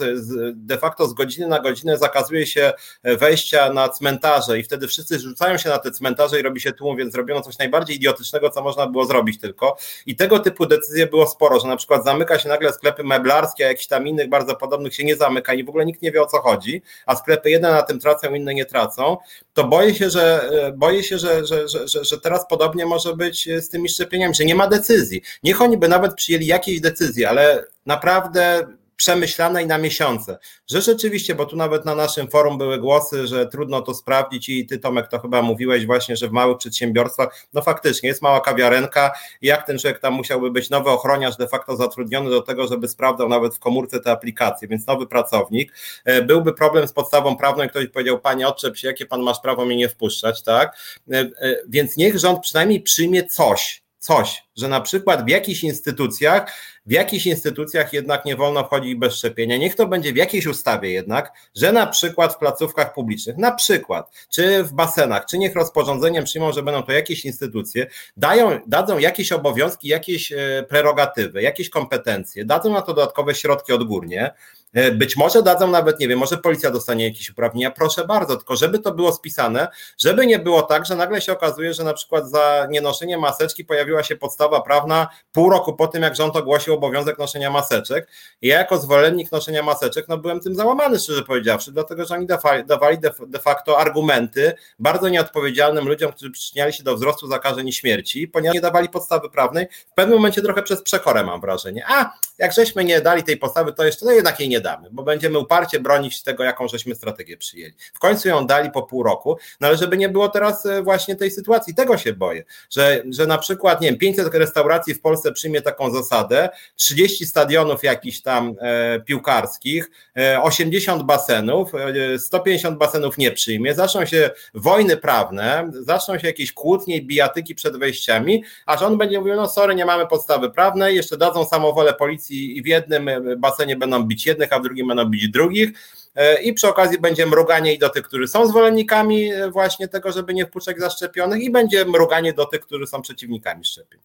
de 0.53 0.77
facto 0.77 1.07
z 1.07 1.13
godziny 1.13 1.47
na 1.47 1.59
godzinę 1.59 1.97
zakazuje 1.97 2.47
się 2.47 2.73
wejścia 3.03 3.73
na 3.73 3.89
cmentarze 3.89 4.59
i 4.59 4.63
wtedy 4.63 4.87
wszyscy 4.87 5.12
rzucają 5.21 5.57
się 5.57 5.69
na 5.69 5.77
te 5.77 5.91
cmentarze 5.91 6.39
i 6.39 6.43
robi 6.43 6.61
się 6.61 6.71
tłum, 6.71 6.97
więc 6.97 7.13
zrobiono 7.13 7.41
coś 7.41 7.57
najbardziej 7.57 7.95
idiotycznego, 7.95 8.49
co 8.49 8.63
można 8.63 8.87
było 8.87 9.05
zrobić 9.05 9.39
tylko. 9.39 9.77
I 10.05 10.15
tego 10.15 10.39
typu 10.39 10.65
decyzje 10.65 11.07
było 11.07 11.27
sporo, 11.27 11.59
że 11.59 11.67
na 11.67 11.77
przykład 11.77 12.03
zamyka 12.03 12.39
się 12.39 12.49
nagle 12.49 12.73
sklepy 12.73 13.03
meblarskie, 13.03 13.65
a 13.65 13.67
jakichś 13.67 13.87
tam 13.87 14.07
innych 14.07 14.29
bardzo 14.29 14.55
podobnych 14.55 14.95
się 14.95 15.03
nie 15.03 15.15
zamyka 15.15 15.53
i 15.53 15.63
w 15.63 15.69
ogóle 15.69 15.85
nikt 15.85 16.01
nie 16.01 16.11
wie 16.11 16.21
o 16.21 16.25
co 16.25 16.41
chodzi, 16.41 16.81
a 17.05 17.15
sklepy 17.15 17.49
jedne 17.49 17.71
na 17.71 17.81
tym 17.81 17.99
tracą, 17.99 18.33
inne 18.33 18.53
nie 18.53 18.65
tracą, 18.65 19.17
to 19.53 19.63
boję 19.63 19.95
się, 19.95 20.09
że 20.09 20.51
boję 20.75 21.03
się, 21.03 21.17
że, 21.17 21.45
że, 21.45 21.67
że, 21.67 22.03
że, 22.03 22.19
teraz 22.19 22.47
podobnie 22.49 22.85
może 22.85 23.15
być 23.15 23.49
z 23.57 23.69
tymi 23.69 23.89
szczepieniami, 23.89 24.35
że 24.35 24.45
nie 24.45 24.55
ma 24.55 24.67
decyzji. 24.67 25.21
Niech 25.43 25.61
oni 25.61 25.77
by 25.77 25.87
nawet 25.87 26.13
przyjęli 26.13 26.45
jakieś 26.45 26.81
decyzje, 26.81 27.29
ale 27.29 27.65
naprawdę 27.85 28.67
przemyślane 28.95 29.63
i 29.63 29.67
na 29.67 29.77
miesiące. 29.77 30.37
Że 30.69 30.81
rzeczywiście, 30.81 31.35
bo 31.35 31.45
tu 31.45 31.55
nawet 31.55 31.85
na 31.85 31.95
naszym 31.95 32.27
forum 32.27 32.57
były 32.57 32.79
głosy, 32.79 33.27
że 33.27 33.47
trudno 33.47 33.81
to 33.81 33.93
sprawdzić 33.93 34.49
i 34.49 34.65
ty 34.65 34.79
Tomek 34.79 35.07
to 35.07 35.19
chyba 35.19 35.41
mówiłeś 35.41 35.85
właśnie, 35.85 36.15
że 36.15 36.27
w 36.27 36.31
małych 36.31 36.57
przedsiębiorstwach, 36.57 37.47
no 37.53 37.61
faktycznie 37.61 38.09
jest 38.09 38.21
mała 38.21 38.41
kawiarenka 38.41 39.11
jak 39.41 39.67
ten 39.67 39.79
człowiek 39.79 39.99
tam 39.99 40.13
musiałby 40.13 40.51
być 40.51 40.69
nowy 40.69 40.89
ochroniarz 40.89 41.37
de 41.37 41.47
facto 41.47 41.75
zatrudniony 41.75 42.29
do 42.29 42.41
tego, 42.41 42.67
żeby 42.67 42.87
sprawdzał 42.87 43.29
nawet 43.29 43.55
w 43.55 43.59
komórce 43.59 43.99
te 43.99 44.11
aplikacje, 44.11 44.67
więc 44.67 44.87
nowy 44.87 45.07
pracownik. 45.07 45.73
E, 46.05 46.21
byłby 46.21 46.53
problem 46.53 46.87
z 46.87 46.93
podstawą 46.93 47.37
prawną 47.37 47.69
ktoś 47.69 47.87
powiedział, 47.87 48.19
panie 48.19 48.47
odczep 48.47 48.77
się, 48.77 48.87
jakie 48.87 49.05
pan 49.05 49.21
masz 49.21 49.39
prawo 49.39 49.65
mnie 49.65 49.75
nie 49.75 49.89
wpuszczać, 49.89 50.43
tak? 50.43 50.77
E, 51.11 51.19
e, 51.19 51.55
więc 51.67 51.97
niech 51.97 52.19
rząd 52.19 52.39
przynajmniej 52.39 52.81
przyjmie 52.81 53.23
coś, 53.25 53.83
coś, 53.99 54.42
że 54.55 54.67
na 54.67 54.81
przykład 54.81 55.25
w 55.25 55.27
jakichś 55.27 55.63
instytucjach, 55.63 56.51
w 56.85 56.91
jakichś 56.91 57.25
instytucjach 57.25 57.93
jednak 57.93 58.25
nie 58.25 58.35
wolno 58.35 58.63
wchodzić 58.63 58.95
bez 58.95 59.15
szczepienia. 59.15 59.57
Niech 59.57 59.75
to 59.75 59.87
będzie 59.87 60.13
w 60.13 60.15
jakiejś 60.15 60.47
ustawie 60.47 60.91
jednak, 60.91 61.31
że 61.55 61.71
na 61.71 61.87
przykład 61.87 62.33
w 62.33 62.37
placówkach 62.37 62.93
publicznych, 62.93 63.37
na 63.37 63.51
przykład, 63.51 64.11
czy 64.29 64.63
w 64.63 64.73
basenach, 64.73 65.25
czy 65.25 65.37
niech 65.37 65.55
rozporządzeniem 65.55 66.23
przyjmą, 66.23 66.51
że 66.51 66.63
będą 66.63 66.83
to 66.83 66.91
jakieś 66.91 67.25
instytucje, 67.25 67.87
dają, 68.17 68.59
dadzą 68.67 68.99
jakieś 68.99 69.31
obowiązki, 69.31 69.87
jakieś 69.87 70.31
e, 70.31 70.65
prerogatywy, 70.69 71.41
jakieś 71.41 71.69
kompetencje, 71.69 72.45
dadzą 72.45 72.73
na 72.73 72.81
to 72.81 72.93
dodatkowe 72.93 73.35
środki 73.35 73.73
odgórnie, 73.73 74.33
E, 74.73 74.91
być 74.91 75.17
może 75.17 75.43
dadzą 75.43 75.67
nawet, 75.67 75.99
nie 75.99 76.07
wiem, 76.07 76.19
może 76.19 76.37
policja 76.37 76.71
dostanie 76.71 77.05
jakieś 77.05 77.29
uprawnienia, 77.29 77.71
proszę 77.71 78.05
bardzo, 78.05 78.35
tylko 78.35 78.55
żeby 78.55 78.79
to 78.79 78.91
było 78.91 79.13
spisane, 79.13 79.67
żeby 79.97 80.25
nie 80.25 80.39
było 80.39 80.61
tak, 80.61 80.85
że 80.85 80.95
nagle 80.95 81.21
się 81.21 81.33
okazuje, 81.33 81.73
że 81.73 81.83
na 81.83 81.93
przykład 81.93 82.29
za 82.29 82.67
nienoszenie 82.69 83.17
maseczki 83.17 83.65
pojawiła 83.65 84.03
się 84.03 84.15
podstawa 84.15 84.42
prawna 84.49 85.07
pół 85.31 85.49
roku 85.49 85.73
po 85.73 85.87
tym, 85.87 86.03
jak 86.03 86.15
rząd 86.15 86.35
ogłosił 86.35 86.73
obowiązek 86.73 87.19
noszenia 87.19 87.51
maseczek. 87.51 88.07
Ja 88.41 88.57
jako 88.57 88.77
zwolennik 88.77 89.31
noszenia 89.31 89.63
maseczek, 89.63 90.05
no 90.07 90.17
byłem 90.17 90.39
tym 90.39 90.55
załamany, 90.55 90.99
szczerze 90.99 91.23
powiedziawszy, 91.23 91.71
dlatego, 91.71 92.05
że 92.05 92.15
oni 92.15 92.27
dawali 92.65 92.97
de 93.27 93.39
facto 93.39 93.79
argumenty 93.79 94.53
bardzo 94.79 95.09
nieodpowiedzialnym 95.09 95.87
ludziom, 95.87 96.11
którzy 96.11 96.31
przyczyniali 96.31 96.73
się 96.73 96.83
do 96.83 96.95
wzrostu 96.95 97.27
zakażeń 97.27 97.67
i 97.67 97.73
śmierci, 97.73 98.27
ponieważ 98.27 98.53
nie 98.55 98.61
dawali 98.61 98.89
podstawy 98.89 99.29
prawnej, 99.29 99.67
w 99.91 99.93
pewnym 99.93 100.17
momencie 100.17 100.41
trochę 100.41 100.63
przez 100.63 100.83
przekorę 100.83 101.23
mam 101.23 101.41
wrażenie. 101.41 101.85
A, 101.87 102.13
jak 102.43 102.53
żeśmy 102.53 102.83
nie 102.83 103.01
dali 103.01 103.23
tej 103.23 103.37
podstawy, 103.37 103.73
to 103.73 103.83
jeszcze, 103.83 104.05
no 104.05 104.11
jednak 104.11 104.39
jej 104.39 104.49
nie 104.49 104.61
damy, 104.61 104.89
bo 104.91 105.03
będziemy 105.03 105.39
uparcie 105.39 105.79
bronić 105.79 106.23
tego, 106.23 106.43
jaką 106.43 106.67
żeśmy 106.67 106.95
strategię 106.95 107.37
przyjęli. 107.37 107.73
W 107.93 107.99
końcu 107.99 108.27
ją 108.27 108.47
dali 108.47 108.71
po 108.71 108.83
pół 108.83 109.03
roku, 109.03 109.37
no 109.61 109.67
ale 109.67 109.77
żeby 109.77 109.97
nie 109.97 110.09
było 110.09 110.29
teraz 110.29 110.65
e, 110.65 110.81
właśnie 110.81 111.15
tej 111.15 111.31
sytuacji, 111.31 111.75
tego 111.75 111.97
się 111.97 112.13
boję, 112.13 112.43
że, 112.69 113.03
że 113.09 113.27
na 113.27 113.37
przykład, 113.37 113.81
nie 113.81 113.89
wiem, 113.89 113.97
500 113.97 114.33
restauracji 114.33 114.93
w 114.93 115.01
Polsce 115.01 115.31
przyjmie 115.31 115.61
taką 115.61 115.91
zasadę, 115.91 116.49
30 116.75 117.25
stadionów 117.25 117.83
jakichś 117.83 118.21
tam 118.21 118.55
e, 118.59 118.99
piłkarskich, 118.99 119.91
e, 120.17 120.41
80 120.41 121.03
basenów, 121.03 121.71
e, 121.75 122.19
150 122.19 122.77
basenów 122.77 123.17
nie 123.17 123.31
przyjmie, 123.31 123.73
zaczną 123.73 124.05
się 124.05 124.29
wojny 124.53 124.97
prawne, 124.97 125.71
zaczną 125.73 126.19
się 126.19 126.27
jakieś 126.27 126.53
kłótnie 126.53 126.97
i 126.97 127.05
bijatyki 127.05 127.55
przed 127.55 127.77
wejściami, 127.77 128.43
a 128.65 128.77
rząd 128.77 128.97
będzie 128.97 129.19
mówił, 129.19 129.35
no 129.35 129.47
sorry, 129.47 129.75
nie 129.75 129.85
mamy 129.85 130.07
podstawy 130.07 130.49
prawnej, 130.49 130.95
jeszcze 130.95 131.17
dadzą 131.17 131.45
samowolę 131.45 131.93
policji 131.93 132.32
i 132.33 132.63
w 132.63 132.65
jednym 132.65 133.07
e, 133.09 133.35
basenie 133.35 133.75
będą 133.75 134.03
bić 134.03 134.25
jednych, 134.25 134.53
a 134.53 134.59
w 134.59 134.63
drugim 134.63 134.87
będą 134.87 135.05
bić 135.05 135.29
drugich. 135.29 135.69
E, 136.15 136.41
I 136.41 136.53
przy 136.53 136.67
okazji 136.67 136.99
będzie 136.99 137.25
mruganie 137.25 137.73
i 137.73 137.79
do 137.79 137.89
tych, 137.89 138.03
którzy 138.03 138.27
są 138.27 138.47
zwolennikami 138.47 139.33
e, 139.33 139.51
właśnie 139.51 139.87
tego, 139.87 140.11
żeby 140.11 140.33
nie 140.33 140.45
wpuszczać 140.45 140.79
zaszczepionych, 140.79 141.43
i 141.43 141.51
będzie 141.51 141.85
mruganie 141.85 142.33
do 142.33 142.45
tych, 142.45 142.61
którzy 142.61 142.87
są 142.87 143.01
przeciwnikami 143.01 143.65
szczepień. 143.65 143.99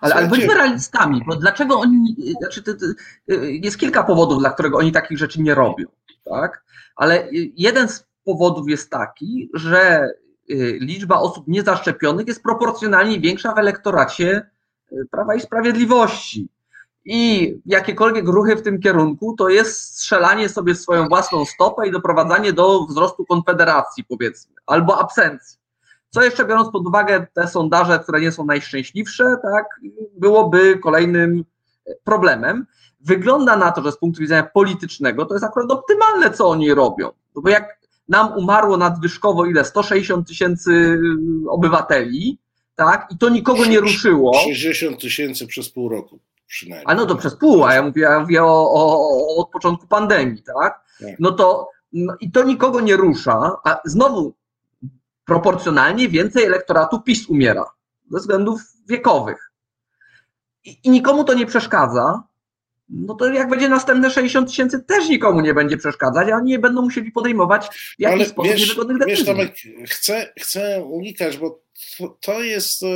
Ale, 0.00 0.14
ale 0.14 0.28
bądźmy 0.28 0.54
realistami, 0.54 1.22
bo 1.26 1.36
dlaczego 1.36 1.80
oni, 1.80 2.16
znaczy 2.40 2.62
to, 2.62 2.74
to, 2.74 2.86
jest 3.42 3.78
kilka 3.78 4.04
powodów, 4.04 4.38
dla 4.38 4.50
którego 4.50 4.78
oni 4.78 4.92
takich 4.92 5.18
rzeczy 5.18 5.42
nie 5.42 5.54
robią, 5.54 5.86
tak? 6.24 6.64
Ale 6.96 7.28
jeden 7.56 7.88
z 7.88 8.06
powodów 8.24 8.68
jest 8.68 8.90
taki, 8.90 9.50
że 9.54 10.08
liczba 10.80 11.18
osób 11.18 11.48
niezaszczepionych 11.48 12.26
jest 12.26 12.42
proporcjonalnie 12.42 13.20
większa 13.20 13.54
w 13.54 13.58
elektoracie 13.58 14.50
Prawa 15.10 15.34
i 15.34 15.40
Sprawiedliwości 15.40 16.48
i 17.10 17.54
jakiekolwiek 17.66 18.28
ruchy 18.28 18.56
w 18.56 18.62
tym 18.62 18.80
kierunku, 18.80 19.34
to 19.38 19.48
jest 19.48 19.96
strzelanie 19.96 20.48
sobie 20.48 20.74
swoją 20.74 21.08
własną 21.08 21.44
stopę 21.44 21.88
i 21.88 21.90
doprowadzanie 21.90 22.52
do 22.52 22.86
wzrostu 22.86 23.24
konfederacji, 23.24 24.04
powiedzmy, 24.04 24.54
albo 24.66 24.98
absencji. 24.98 25.58
Co 26.10 26.22
jeszcze 26.22 26.44
biorąc 26.44 26.70
pod 26.72 26.86
uwagę 26.86 27.26
te 27.34 27.48
sondaże, 27.48 27.98
które 27.98 28.20
nie 28.20 28.32
są 28.32 28.44
najszczęśliwsze, 28.44 29.24
tak, 29.42 29.66
byłoby 30.16 30.78
kolejnym 30.78 31.44
problemem. 32.04 32.66
Wygląda 33.00 33.56
na 33.56 33.72
to, 33.72 33.82
że 33.82 33.92
z 33.92 33.98
punktu 33.98 34.20
widzenia 34.20 34.42
politycznego 34.54 35.24
to 35.24 35.34
jest 35.34 35.44
akurat 35.44 35.70
optymalne, 35.70 36.30
co 36.30 36.48
oni 36.48 36.74
robią. 36.74 37.10
No 37.36 37.42
bo 37.42 37.48
jak 37.48 37.78
nam 38.08 38.32
umarło 38.36 38.76
nadwyżkowo 38.76 39.46
ile? 39.46 39.64
160 39.64 40.28
tysięcy 40.28 41.00
obywateli, 41.48 42.38
tak, 42.76 43.08
i 43.10 43.18
to 43.18 43.28
nikogo 43.28 43.64
nie 43.64 43.80
ruszyło. 43.80 44.34
60 44.34 45.00
tysięcy 45.00 45.46
przez 45.46 45.70
pół 45.70 45.88
roku 45.88 46.18
przynajmniej. 46.48 46.84
A 46.86 46.94
no 46.94 47.06
to 47.06 47.16
przez 47.16 47.36
pół, 47.36 47.64
a 47.64 47.74
ja 47.74 47.82
mówię, 47.82 48.02
ja 48.02 48.20
mówię 48.20 48.44
o, 48.44 48.72
o, 48.72 49.36
od 49.36 49.50
początku 49.50 49.86
pandemii, 49.86 50.42
tak? 50.42 50.80
tak. 51.00 51.16
No 51.18 51.32
to 51.32 51.68
no 51.92 52.16
i 52.20 52.30
to 52.30 52.42
nikogo 52.44 52.80
nie 52.80 52.96
rusza, 52.96 53.56
a 53.64 53.80
znowu 53.84 54.34
proporcjonalnie 55.24 56.08
więcej 56.08 56.44
elektoratu 56.44 57.00
PiS 57.00 57.28
umiera 57.28 57.64
ze 58.10 58.18
względów 58.18 58.60
wiekowych. 58.88 59.50
I, 60.64 60.78
i 60.84 60.90
nikomu 60.90 61.24
to 61.24 61.34
nie 61.34 61.46
przeszkadza, 61.46 62.22
no 62.88 63.14
to 63.14 63.32
jak 63.32 63.48
będzie 63.48 63.68
następne 63.68 64.10
60 64.10 64.48
tysięcy, 64.48 64.82
też 64.82 65.08
nikomu 65.08 65.40
nie 65.40 65.54
będzie 65.54 65.76
przeszkadzać, 65.76 66.28
a 66.28 66.36
oni 66.36 66.50
nie 66.50 66.58
będą 66.58 66.82
musieli 66.82 67.12
podejmować 67.12 67.66
w 67.66 67.94
jakiś 67.98 68.20
Ale 68.20 68.26
sposób 68.26 68.52
wiesz, 68.52 68.60
niewygodnych 68.60 68.98
decyzji. 68.98 69.24
Wiesz, 69.24 69.26
Tomek, 69.26 69.54
chcę, 69.90 70.32
chcę 70.40 70.84
unikać, 70.84 71.38
bo 71.38 71.60
to 72.20 72.42
jest 72.42 72.82
e, 72.82 72.86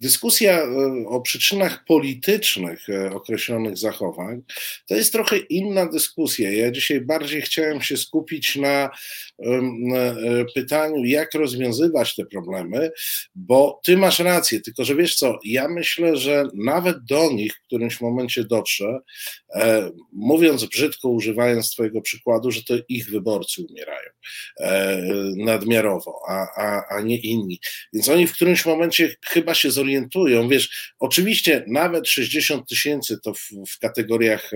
dyskusja 0.00 0.62
e, 0.62 0.66
o 1.08 1.20
przyczynach 1.20 1.84
politycznych 1.84 2.88
e, 2.88 3.10
określonych 3.10 3.78
zachowań. 3.78 4.42
To 4.88 4.94
jest 4.94 5.12
trochę 5.12 5.36
inna 5.36 5.86
dyskusja. 5.86 6.52
Ja 6.52 6.70
dzisiaj 6.70 7.00
bardziej 7.00 7.42
chciałem 7.42 7.82
się 7.82 7.96
skupić 7.96 8.56
na 8.56 8.90
pytaniu, 10.54 11.04
jak 11.04 11.34
rozwiązywać 11.34 12.14
te 12.14 12.26
problemy, 12.26 12.90
bo 13.34 13.80
ty 13.84 13.96
masz 13.96 14.18
rację, 14.18 14.60
tylko 14.60 14.84
że 14.84 14.94
wiesz 14.94 15.14
co, 15.14 15.38
ja 15.44 15.68
myślę, 15.68 16.16
że 16.16 16.48
nawet 16.54 17.04
do 17.04 17.32
nich 17.32 17.54
w 17.54 17.66
którymś 17.66 18.00
momencie 18.00 18.44
dotrze, 18.44 18.98
mówiąc 20.12 20.64
brzydko, 20.64 21.08
używając 21.08 21.70
twojego 21.70 22.00
przykładu, 22.00 22.50
że 22.50 22.62
to 22.62 22.74
ich 22.88 23.10
wyborcy 23.10 23.62
umierają 23.70 24.10
nadmiarowo, 25.36 26.20
a, 26.28 26.46
a, 26.56 26.82
a 26.96 27.00
nie 27.00 27.16
inni 27.16 27.35
inni. 27.36 27.60
Więc 27.92 28.08
oni 28.08 28.26
w 28.26 28.32
którymś 28.32 28.66
momencie 28.66 29.16
chyba 29.26 29.54
się 29.54 29.70
zorientują. 29.70 30.48
Wiesz, 30.48 30.94
oczywiście 30.98 31.64
nawet 31.66 32.08
60 32.08 32.68
tysięcy 32.68 33.18
to 33.24 33.34
w, 33.34 33.48
w 33.68 33.78
kategoriach 33.78 34.50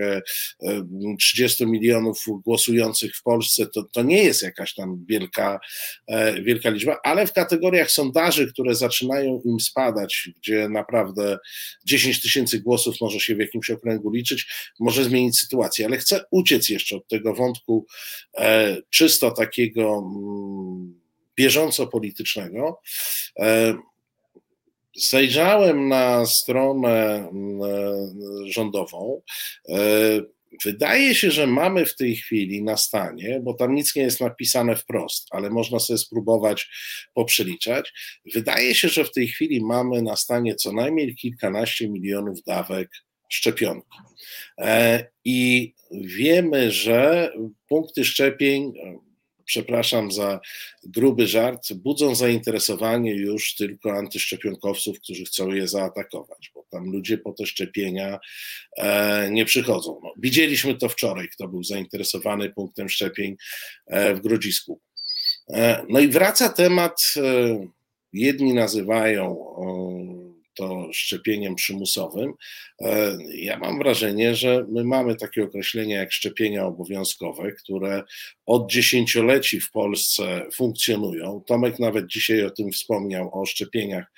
30 1.19 1.65
e, 1.65 1.67
e, 1.67 1.71
milionów 1.71 2.25
głosujących 2.45 3.17
w 3.17 3.23
Polsce 3.23 3.67
to, 3.67 3.83
to 3.83 4.03
nie 4.03 4.23
jest 4.23 4.43
jakaś 4.43 4.75
tam 4.75 5.05
wielka, 5.09 5.61
e, 6.07 6.43
wielka 6.43 6.71
liczba, 6.71 6.99
ale 7.05 7.27
w 7.27 7.33
kategoriach 7.33 7.91
sondaży, 7.91 8.53
które 8.53 8.75
zaczynają 8.75 9.41
im 9.45 9.61
spadać, 9.61 10.31
gdzie 10.37 10.69
naprawdę 10.69 11.39
10 11.87 12.23
tysięcy 12.23 12.61
głosów 12.61 12.97
może 13.01 13.21
się 13.21 13.35
w 13.35 13.39
jakimś 13.39 13.71
okręgu 13.71 14.11
liczyć, 14.11 14.47
może 14.81 15.05
zmienić 15.05 15.39
sytuację. 15.39 15.87
Ale 15.87 15.99
chcę 15.99 16.25
uciec 16.31 16.69
jeszcze 16.69 16.97
od 16.97 17.09
tego 17.09 17.35
wątku 17.35 17.87
czysto 18.91 19.31
takiego 19.31 19.83
mm, 19.83 21.00
bieżąco 21.41 21.87
politycznego. 21.87 22.81
E, 23.39 23.75
zajrzałem 24.97 25.89
na 25.89 26.27
stronę 26.27 27.29
mm, 27.33 27.63
e, 27.63 28.53
rządową. 28.53 29.23
E, 29.69 29.77
wydaje 30.65 31.15
się, 31.15 31.31
że 31.31 31.47
mamy 31.47 31.87
w 31.87 31.97
tej 31.97 32.17
chwili 32.17 32.63
na 32.63 32.77
stanie, 32.77 33.41
bo 33.43 33.55
tam 33.55 33.75
nic 33.75 33.97
nie 33.97 34.03
jest 34.03 34.21
napisane 34.21 34.77
wprost, 34.77 35.27
ale 35.31 35.51
można 35.51 35.79
sobie 35.79 35.99
spróbować 35.99 36.69
poprzeliczać. 37.15 37.93
Wydaje 38.35 38.75
się, 38.75 38.89
że 38.89 39.05
w 39.05 39.13
tej 39.13 39.29
chwili 39.29 39.65
mamy 39.65 40.03
na 40.03 40.17
stanie 40.17 40.55
co 40.55 40.73
najmniej 40.73 41.15
kilkanaście 41.15 41.89
milionów 41.89 42.43
dawek 42.43 42.91
szczepionki. 43.29 43.99
I 45.25 45.75
wiemy, 45.93 46.71
że 46.71 47.33
punkty 47.69 48.05
szczepień 48.05 48.73
przepraszam 49.51 50.13
za 50.13 50.41
gruby 50.85 51.27
żart, 51.27 51.73
budzą 51.73 52.15
zainteresowanie 52.15 53.15
już 53.15 53.55
tylko 53.55 53.93
antyszczepionkowców, 53.93 55.01
którzy 55.01 55.25
chcą 55.25 55.51
je 55.51 55.69
zaatakować, 55.69 56.51
bo 56.55 56.65
tam 56.71 56.91
ludzie 56.93 57.19
po 57.19 57.33
te 57.33 57.47
szczepienia 57.47 58.19
e, 58.77 59.31
nie 59.31 59.45
przychodzą. 59.45 60.01
No, 60.03 60.15
widzieliśmy 60.17 60.75
to 60.75 60.89
wczoraj, 60.89 61.29
kto 61.29 61.49
był 61.49 61.65
zainteresowany 61.65 62.51
punktem 62.51 62.89
szczepień 62.89 63.37
e, 63.87 64.15
w 64.15 64.21
Grodzisku. 64.21 64.81
E, 65.49 65.85
no 65.89 66.01
i 66.01 66.09
wraca 66.09 66.49
temat, 66.49 67.15
jedni 68.13 68.55
nazywają 68.55 69.37
to 70.61 70.89
szczepieniem 70.93 71.55
przymusowym. 71.55 72.33
E, 72.81 73.17
ja 73.35 73.59
mam 73.59 73.79
wrażenie, 73.79 74.35
że 74.35 74.67
my 74.69 74.85
mamy 74.85 75.17
takie 75.17 75.45
określenie 75.45 75.95
jak 75.95 76.13
szczepienia 76.13 76.67
obowiązkowe, 76.67 77.53
które 77.53 78.03
od 78.47 78.71
dziesięcioleci 78.71 79.61
w 79.61 79.71
Polsce 79.71 80.47
funkcjonują. 80.55 81.43
Tomek 81.47 81.79
nawet 81.79 82.07
dzisiaj 82.07 82.45
o 82.45 82.51
tym 82.51 82.73
wspomniał, 82.73 83.41
o 83.41 83.47
szczepieniach, 83.47 84.13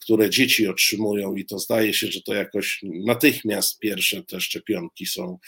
które 0.00 0.30
dzieci 0.30 0.68
otrzymują, 0.68 1.34
i 1.34 1.44
to 1.44 1.58
zdaje 1.58 1.94
się, 1.94 2.06
że 2.06 2.22
to 2.22 2.34
jakoś 2.34 2.80
natychmiast 3.06 3.78
pierwsze 3.78 4.22
te 4.22 4.40
szczepionki 4.40 5.06
są. 5.06 5.38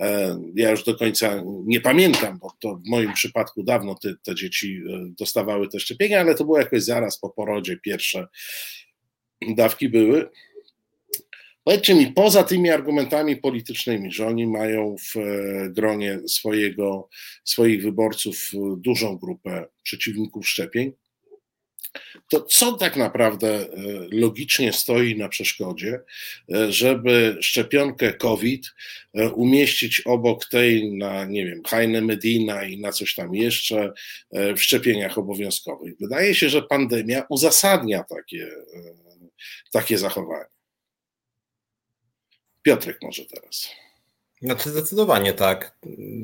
E, 0.00 0.36
ja 0.56 0.70
już 0.70 0.84
do 0.84 0.96
końca 0.96 1.42
nie 1.66 1.80
pamiętam, 1.80 2.38
bo 2.38 2.52
to 2.60 2.74
w 2.74 2.88
moim 2.88 3.12
przypadku 3.12 3.62
dawno 3.62 3.94
te, 3.94 4.14
te 4.22 4.34
dzieci 4.34 4.80
e, 4.90 5.12
dostawały 5.18 5.68
te 5.68 5.80
szczepienia, 5.80 6.20
ale 6.20 6.34
to 6.34 6.44
było 6.44 6.58
jakoś 6.58 6.82
zaraz 6.82 7.18
po 7.18 7.30
porodzie 7.30 7.76
pierwsze 7.76 8.26
dawki 9.48 9.88
były. 9.88 10.28
Powiedzcie 11.64 11.94
mi, 11.94 12.12
poza 12.12 12.44
tymi 12.44 12.70
argumentami 12.70 13.36
politycznymi, 13.36 14.12
że 14.12 14.26
oni 14.26 14.46
mają 14.46 14.96
w 14.98 15.16
e, 15.16 15.70
gronie 15.70 16.18
swojego, 16.28 17.08
swoich 17.44 17.82
wyborców 17.82 18.50
dużą 18.76 19.18
grupę 19.18 19.66
przeciwników 19.82 20.48
szczepień, 20.48 20.92
to 22.28 22.40
co 22.40 22.72
tak 22.72 22.96
naprawdę 22.96 23.48
e, 23.48 23.66
logicznie 24.10 24.72
stoi 24.72 25.16
na 25.16 25.28
przeszkodzie, 25.28 26.00
e, 26.54 26.72
żeby 26.72 27.36
szczepionkę 27.40 28.12
COVID 28.12 28.66
e, 29.14 29.30
umieścić 29.30 30.00
obok 30.00 30.44
tej 30.44 30.92
na, 30.92 31.24
nie 31.24 31.46
wiem, 31.46 31.62
Heine 31.66 32.00
Medina 32.00 32.64
i 32.64 32.80
na 32.80 32.92
coś 32.92 33.14
tam 33.14 33.34
jeszcze 33.34 33.92
w 34.32 34.62
szczepieniach 34.62 35.18
obowiązkowych? 35.18 35.94
Wydaje 36.00 36.34
się, 36.34 36.48
że 36.48 36.62
pandemia 36.62 37.22
uzasadnia 37.28 38.04
takie, 38.04 38.50
takie 39.72 39.98
zachowanie. 39.98 40.44
Piotrek 42.62 42.98
może 43.02 43.24
teraz. 43.24 43.68
Znaczy 44.42 44.70
zdecydowanie 44.70 45.32
tak. 45.32 45.78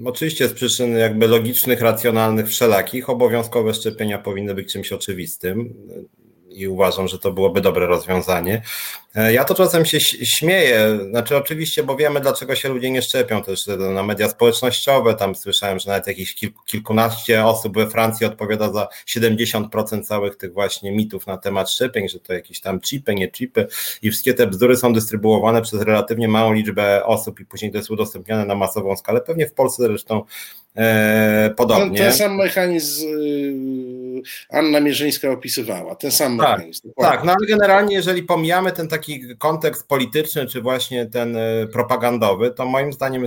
Oczywiście 0.05 0.49
z 0.49 0.53
przyczyn 0.53 0.97
jakby 0.97 1.29
logicznych, 1.29 1.81
racjonalnych, 1.81 2.49
wszelakich 2.49 3.11
obowiązkowe 3.11 3.75
szczepienia 3.75 4.19
powinny 4.19 4.55
być 4.55 4.73
czymś 4.73 4.93
oczywistym 4.93 5.75
i 6.59 6.69
uważam, 6.69 7.09
że 7.09 7.19
to 7.19 7.33
byłoby 7.33 7.61
dobre 7.61 7.87
rozwiązanie. 7.87 8.63
E, 9.15 9.33
ja 9.33 9.45
to 9.45 9.55
czasem 9.55 9.85
się 9.85 10.01
śmieję, 10.01 10.99
znaczy 11.11 11.37
oczywiście, 11.37 11.83
bo 11.83 11.97
wiemy, 11.97 12.21
dlaczego 12.21 12.55
się 12.55 12.69
ludzie 12.69 12.91
nie 12.91 13.03
szczepią 13.03 13.43
też 13.43 13.67
na 13.95 14.03
media 14.03 14.29
społecznościowe, 14.29 15.15
tam 15.15 15.35
słyszałem, 15.35 15.79
że 15.79 15.91
nawet 15.91 16.07
jakieś 16.07 16.35
kilku, 16.35 16.63
kilkunaście 16.67 17.45
osób 17.45 17.75
we 17.75 17.91
Francji 17.91 18.27
odpowiada 18.27 18.73
za 18.73 18.89
70% 19.07 20.03
całych 20.03 20.37
tych 20.37 20.53
właśnie 20.53 20.93
mitów 20.93 21.27
na 21.27 21.39
temat 21.39 21.71
szczepień, 21.71 22.09
że 22.09 22.21
to 22.21 22.33
jakieś 22.33 22.61
tam 22.61 22.81
chipy, 22.81 23.15
nie 23.15 23.31
chipy 23.31 23.67
i 24.03 24.11
wszystkie 24.11 24.35
te 24.35 24.47
bzdury 24.47 24.77
są 24.77 24.93
dystrybuowane 24.93 25.63
przez 25.63 25.83
relatywnie 25.83 26.29
małą 26.29 26.53
liczbę 26.53 27.05
osób 27.05 27.41
i 27.41 27.45
później 27.45 27.73
to 27.73 27.79
jest 27.79 27.91
udostępniane 27.91 28.45
na 28.45 28.55
masową 28.55 28.97
skalę, 28.97 29.21
pewnie 29.21 29.47
w 29.47 29.53
Polsce 29.53 29.83
zresztą 29.83 30.23
e, 30.77 31.55
podobnie. 31.57 31.99
Ten, 31.99 32.09
ten 32.09 32.19
sam 32.19 32.37
mechanizm 32.37 33.07
y, 33.09 33.88
Anna 34.51 34.81
Mierzyńska 34.81 35.31
opisywała, 35.31 35.95
ten 35.95 36.11
sam 36.11 36.39
tak, 36.39 36.51
mechanizm. 36.51 36.91
Tak, 36.97 37.25
no 37.25 37.33
ale 37.33 37.47
generalnie 37.47 37.97
jeżeli 37.97 38.23
pomijamy 38.23 38.73
ten 38.73 38.89
taki 38.89 39.37
kontekst 39.39 39.89
polityczny, 39.89 40.47
czy 40.47 40.63
właśnie 40.63 41.07
ten 41.07 41.37
e, 41.37 41.67
propagandowy, 41.73 42.51
to 42.51 42.67
moim 42.67 42.93
zdaniem 42.93 43.27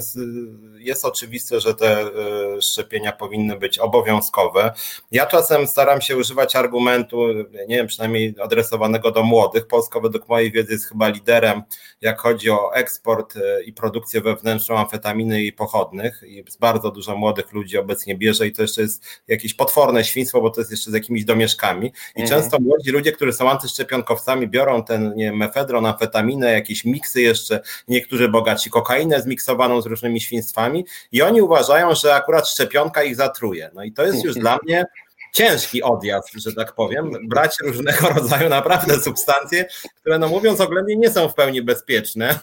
jest, 0.83 1.05
oczywiste, 1.05 1.59
że 1.59 1.75
te 1.75 2.01
e, 2.01 2.61
szczepienia 2.61 3.11
powinny 3.11 3.57
być 3.57 3.79
obowiązkowe. 3.79 4.73
Ja 5.11 5.25
czasem 5.25 5.67
staram 5.67 6.01
się 6.01 6.17
używać 6.17 6.55
argumentu, 6.55 7.27
nie 7.67 7.75
wiem, 7.75 7.87
przynajmniej 7.87 8.35
adresowanego 8.43 9.11
do 9.11 9.23
młodych. 9.23 9.67
Polska 9.67 9.99
według 9.99 10.29
mojej 10.29 10.51
wiedzy 10.51 10.73
jest 10.73 10.85
chyba 10.85 11.09
liderem, 11.09 11.61
jak 12.01 12.21
chodzi 12.21 12.49
o 12.49 12.75
eksport 12.75 13.35
e, 13.37 13.63
i 13.63 13.73
produkcję 13.73 14.21
wewnętrzną 14.21 14.77
amfetaminy 14.77 15.43
i 15.43 15.53
pochodnych. 15.53 16.23
I 16.27 16.43
bardzo 16.59 16.91
dużo 16.91 17.17
młodych 17.17 17.53
ludzi 17.53 17.77
obecnie 17.77 18.17
bierze 18.17 18.47
i 18.47 18.51
to 18.51 18.61
jeszcze 18.61 18.81
jest 18.81 19.03
jakieś 19.27 19.53
potworne 19.53 20.03
świństwo, 20.03 20.41
bo 20.41 20.49
to 20.49 20.61
jest 20.61 20.71
jeszcze 20.71 20.91
z 20.91 20.93
jakimiś 20.93 21.25
domieszkami. 21.25 21.87
I 22.15 22.21
mhm. 22.21 22.41
często 22.41 22.59
młodzi 22.59 22.91
ludzie, 22.91 23.11
którzy 23.11 23.33
są 23.33 23.49
antyszczepionkowcami, 23.49 24.47
biorą 24.47 24.83
ten 24.83 25.13
nie 25.15 25.25
wiem, 25.25 25.37
mefedron, 25.37 25.85
amfetaminę, 25.85 26.51
jakieś 26.51 26.85
miksy 26.85 27.21
jeszcze, 27.21 27.61
niektórzy 27.87 28.29
bogaci 28.29 28.69
kokainę 28.69 29.21
zmiksowaną 29.21 29.81
z 29.81 29.85
różnymi 29.85 30.21
świństwami 30.21 30.70
i 31.11 31.21
oni 31.21 31.41
uważają, 31.41 31.95
że 31.95 32.15
akurat 32.15 32.49
szczepionka 32.49 33.03
ich 33.03 33.15
zatruje. 33.15 33.71
No 33.73 33.83
i 33.83 33.91
to 33.91 34.05
jest 34.05 34.23
już 34.23 34.35
dla 34.35 34.59
mnie 34.63 34.85
ciężki 35.33 35.83
odjazd, 35.83 36.33
że 36.35 36.53
tak 36.53 36.73
powiem, 36.73 37.11
brać 37.23 37.55
różnego 37.63 38.09
rodzaju 38.15 38.49
naprawdę 38.49 38.99
substancje, 38.99 39.65
które 40.01 40.19
no 40.19 40.27
mówiąc 40.27 40.61
oględnie 40.61 40.95
nie 40.95 41.11
są 41.11 41.29
w 41.29 41.33
pełni 41.33 41.61
bezpieczne 41.61 42.39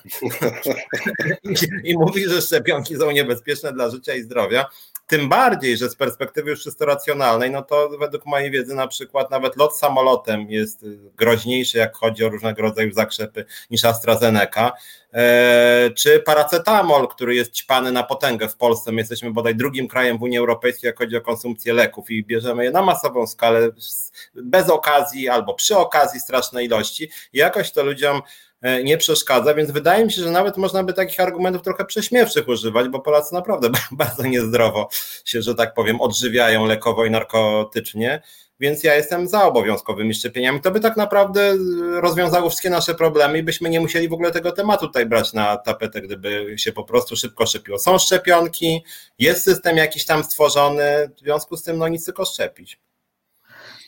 I, 1.45 1.57
i 1.91 1.99
mówi, 1.99 2.29
że 2.29 2.43
szczepionki 2.43 2.97
są 2.97 3.11
niebezpieczne 3.11 3.73
dla 3.73 3.91
życia 3.91 4.15
i 4.15 4.23
zdrowia. 4.23 4.67
Tym 5.09 5.29
bardziej, 5.29 5.77
że 5.77 5.91
z 5.91 5.97
perspektywy 5.97 6.51
już 6.51 6.63
czysto 6.63 6.87
racjonalnej, 6.87 7.51
no 7.51 7.63
to 7.63 7.89
według 7.89 8.27
mojej 8.27 8.51
wiedzy 8.51 8.75
na 8.75 8.89
przykład 8.89 9.31
nawet 9.31 9.57
lot 9.57 9.79
samolotem 9.79 10.51
jest 10.51 10.85
groźniejszy, 11.17 11.79
jak 11.79 11.97
chodzi 11.97 12.25
o 12.25 12.29
różnego 12.29 12.63
rodzaju 12.63 12.93
zakrzepy 12.93 13.45
niż 13.71 13.85
AstraZeneca, 13.85 14.73
e, 15.13 15.91
czy 15.97 16.21
paracetamol, 16.21 17.09
który 17.09 17.35
jest 17.35 17.53
ćpany 17.53 17.93
na 17.93 18.03
potęgę 18.03 18.49
w 18.49 18.57
Polsce. 18.57 18.93
My 18.93 19.01
jesteśmy 19.01 19.31
bodaj 19.31 19.55
drugim 19.55 19.89
krajem 19.89 20.19
w 20.19 20.23
Unii 20.23 20.39
Europejskiej, 20.39 20.89
jak 20.89 20.99
chodzi 20.99 21.17
o 21.17 21.21
konsumpcję 21.21 21.73
leków 21.73 22.11
i 22.11 22.25
bierzemy 22.25 22.65
je 22.65 22.71
na 22.71 22.83
masową 22.83 23.27
skalę, 23.27 23.71
bez 24.35 24.71
okazji 24.71 25.29
albo 25.29 25.55
przy 25.55 25.77
okazji 25.77 26.21
strasznej 26.21 26.67
ilości. 26.67 27.11
I 27.33 27.39
jakoś 27.39 27.73
to 27.73 27.83
ludziom 27.85 28.23
nie 28.85 28.99
przeszkadza, 28.99 29.55
więc 29.55 29.71
wydaje 29.71 30.05
mi 30.05 30.13
się, 30.13 30.23
że 30.23 30.31
nawet 30.31 30.57
można 30.57 30.85
by 30.85 30.93
takich 30.93 31.21
argumentów 31.21 31.63
trochę 31.63 31.85
prześmiewczych 31.85 32.49
używać, 32.49 32.89
bo 32.89 33.01
Polacy 33.01 33.35
naprawdę 33.35 33.71
bardzo 33.93 34.23
niezdrowo 34.23 34.89
się, 35.25 35.43
że 35.43 35.55
tak 35.55 35.75
powiem, 35.75 36.01
odżywiają 36.01 36.67
lekowo 36.67 37.05
i 37.05 37.11
narkotycznie, 37.11 38.23
więc 38.61 38.85
ja 38.85 38.95
jestem 38.95 39.29
za 39.29 39.45
obowiązkowymi 39.45 40.15
szczepieniami. 40.15 40.61
To 40.61 40.71
by 40.71 40.81
tak 40.81 40.97
naprawdę 40.97 41.55
rozwiązało 42.01 42.49
wszystkie 42.49 42.71
nasze 42.71 42.95
problemy 42.95 43.39
i 43.39 43.43
byśmy 43.43 43.71
nie 43.71 43.81
musieli 43.81 44.09
w 44.09 44.13
ogóle 44.13 44.31
tego 44.31 44.53
tematu 44.53 44.87
tutaj 44.87 45.07
brać 45.07 45.33
na 45.33 45.57
tapetę, 45.57 46.01
gdyby 46.01 46.55
się 46.59 46.73
po 46.73 46.85
prostu 46.85 47.17
szybko 47.17 47.47
szczepiło. 47.47 47.79
Są 47.79 47.99
szczepionki, 47.99 48.85
jest 49.19 49.45
system 49.45 49.77
jakiś 49.77 50.05
tam 50.05 50.25
stworzony, 50.25 51.11
w 51.17 51.21
związku 51.21 51.57
z 51.57 51.63
tym 51.63 51.79
no 51.79 51.89
nic 51.89 52.05
tylko 52.05 52.25
szczepić. 52.25 52.81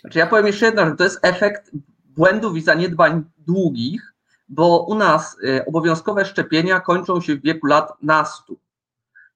Znaczy 0.01 0.19
ja 0.19 0.27
powiem 0.27 0.47
jeszcze 0.47 0.67
jedno, 0.67 0.87
że 0.87 0.97
to 0.97 1.05
jest 1.05 1.19
efekt 1.23 1.71
błędów 2.05 2.57
i 2.57 2.63
zaniedbań 2.63 3.25
długich, 3.39 4.10
bo 4.51 4.85
u 4.89 4.95
nas 4.95 5.37
y, 5.45 5.65
obowiązkowe 5.67 6.25
szczepienia 6.25 6.81
kończą 6.81 7.21
się 7.21 7.37
w 7.37 7.43
wieku 7.43 7.67
lat 7.67 7.93
nastu. 8.03 8.59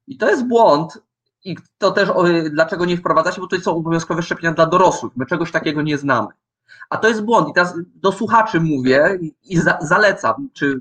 I 0.06 0.16
to 0.18 0.30
jest 0.30 0.46
błąd, 0.46 1.02
i 1.44 1.56
to 1.78 1.90
też 1.90 2.08
dlaczego 2.50 2.84
nie 2.84 2.96
wprowadza 2.96 3.32
się, 3.32 3.40
bo 3.40 3.46
to 3.46 3.60
są 3.60 3.76
obowiązkowe 3.76 4.22
szczepienia 4.22 4.52
dla 4.52 4.66
dorosłych. 4.66 5.12
My 5.16 5.26
czegoś 5.26 5.52
takiego 5.52 5.82
nie 5.82 5.98
znamy. 5.98 6.28
A 6.90 6.96
to 6.96 7.08
jest 7.08 7.22
błąd. 7.22 7.48
I 7.48 7.52
teraz 7.52 7.74
do 7.94 8.12
słuchaczy 8.12 8.60
mówię 8.60 9.18
i 9.44 9.56
za, 9.56 9.78
zalecam, 9.80 10.48
czy 10.52 10.80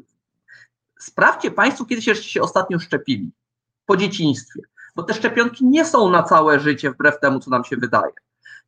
sprawdźcie 0.99 1.51
Państwo, 1.51 1.85
kiedy 1.85 2.01
się, 2.01 2.15
się 2.15 2.41
ostatnio 2.41 2.79
szczepili 2.79 3.31
po 3.85 3.97
dzieciństwie. 3.97 4.61
Bo 4.95 5.03
te 5.03 5.13
szczepionki 5.13 5.65
nie 5.65 5.85
są 5.85 6.09
na 6.09 6.23
całe 6.23 6.59
życie, 6.59 6.91
wbrew 6.91 7.19
temu, 7.19 7.39
co 7.39 7.51
nam 7.51 7.63
się 7.63 7.77
wydaje 7.77 8.13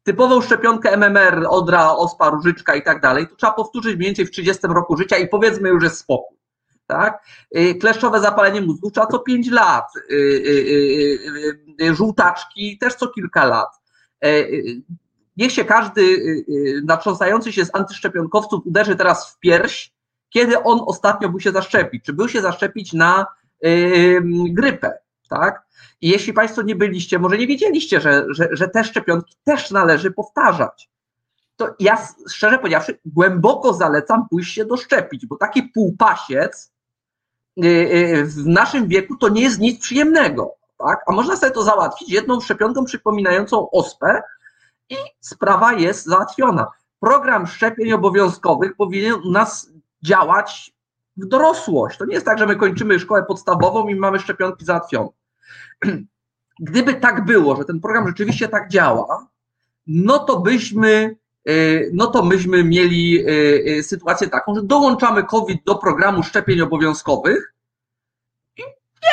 typową 0.06 0.42
szczepionkę 0.42 0.92
MMR, 0.92 1.46
odra, 1.50 1.92
ospa, 1.92 2.30
różyczka 2.30 2.76
i 2.76 2.84
tak 2.84 3.02
dalej, 3.02 3.28
to 3.28 3.36
trzeba 3.36 3.54
powtórzyć 3.54 3.96
mniej 3.96 4.08
więcej 4.08 4.26
w 4.26 4.32
30 4.32 4.68
roku 4.68 4.98
życia 4.98 5.18
i 5.18 5.28
powiedzmy 5.28 5.70
już 5.70 5.84
jest 5.84 5.98
spokój. 5.98 6.38
Tak? 6.88 7.26
Y, 7.58 7.76
kleszczowe 7.76 8.20
zapalenie 8.20 8.62
mózgu 8.62 8.92
trzeba 8.92 9.08
co 9.08 9.20
5 9.20 9.52
lat, 9.52 9.86
y, 10.12 10.16
y, 11.82 11.96
żółtaczki 11.96 12.78
też 12.78 12.96
co 12.96 13.08
kilka 13.08 13.46
lat. 13.46 13.70
Niech 15.38 15.52
się 15.52 15.66
każdy 15.66 16.04
natrząsający 16.84 17.54
się 17.54 17.66
z 17.66 17.76
antyszczepionkowców 17.76 18.66
uderzy 18.66 18.96
teraz 18.96 19.32
w 19.32 19.40
pierś, 19.40 19.94
kiedy 20.30 20.64
on 20.64 20.80
ostatnio 20.86 21.30
był 21.30 21.40
się 21.40 21.52
zaszczepić. 21.52 22.06
Czy 22.06 22.14
był 22.14 22.30
się 22.30 22.42
zaszczepić 22.42 22.94
na 22.94 23.26
grypę, 24.52 25.00
tak? 25.30 25.66
I 26.06 26.10
jeśli 26.10 26.34
Państwo 26.34 26.62
nie 26.62 26.76
byliście, 26.76 27.20
może 27.20 27.38
nie 27.38 27.48
wiedzieliście, 27.48 28.02
że, 28.02 28.26
że, 28.30 28.50
że 28.52 28.68
te 28.68 28.84
szczepionki 28.84 29.36
też 29.44 29.72
należy 29.72 30.12
powtarzać, 30.12 30.90
to 31.56 31.76
ja 31.80 32.08
szczerze 32.30 32.58
powiedziawszy 32.58 33.00
głęboko 33.06 33.74
zalecam 33.74 34.30
pójść 34.30 34.54
się 34.54 34.66
doszczepić, 34.66 35.26
bo 35.26 35.38
taki 35.38 35.64
półpasiec 35.64 36.74
y, 37.64 37.68
y, 37.68 38.26
w 38.26 38.48
naszym 38.48 38.88
wieku 38.88 39.16
to 39.16 39.30
nie 39.30 39.42
jest 39.42 39.60
nic 39.60 39.82
przyjemnego. 39.82 40.56
Tak? 40.78 41.00
A 41.08 41.12
można 41.12 41.36
sobie 41.36 41.52
to 41.52 41.64
załatwić 41.64 42.10
jedną 42.10 42.42
szczepionką 42.42 42.86
przypominającą 42.86 43.70
ospę 43.72 44.22
i 44.90 44.96
sprawa 45.20 45.74
jest 45.74 46.06
załatwiona. 46.06 46.68
Program 47.00 47.48
szczepień 47.48 47.94
obowiązkowych 47.94 48.76
powinien 48.76 49.14
u 49.14 49.32
nas 49.32 49.70
działać 50.04 50.72
w 51.18 51.28
dorosłość. 51.28 51.98
To 51.98 52.06
nie 52.06 52.14
jest 52.14 52.26
tak, 52.26 52.40
że 52.40 52.46
my 52.46 52.56
kończymy 52.56 53.00
szkołę 53.00 53.24
podstawową 53.24 53.88
i 53.88 53.96
mamy 53.96 54.20
szczepionki 54.20 54.66
załatwione. 54.66 55.10
Gdyby 56.60 56.94
tak 56.94 57.26
było, 57.26 57.56
że 57.56 57.66
ten 57.66 57.80
program 57.80 58.08
rzeczywiście 58.08 58.48
tak 58.48 58.70
działa, 58.70 59.28
no 59.88 60.20
to 60.20 60.40
byśmy, 60.40 61.16
y, 61.50 61.92
no 61.94 62.08
to 62.08 62.24
myśmy 62.24 62.64
mieli 62.64 63.20
y, 63.20 63.78
y, 63.78 63.84
sytuację 63.84 64.28
taką, 64.28 64.56
że 64.56 64.64
dołączamy 64.64 65.24
COVID 65.24 65.64
do 65.66 65.76
programu 65.76 66.24
szczepień 66.24 66.62
obowiązkowych 66.62 67.54
i 68.58 68.62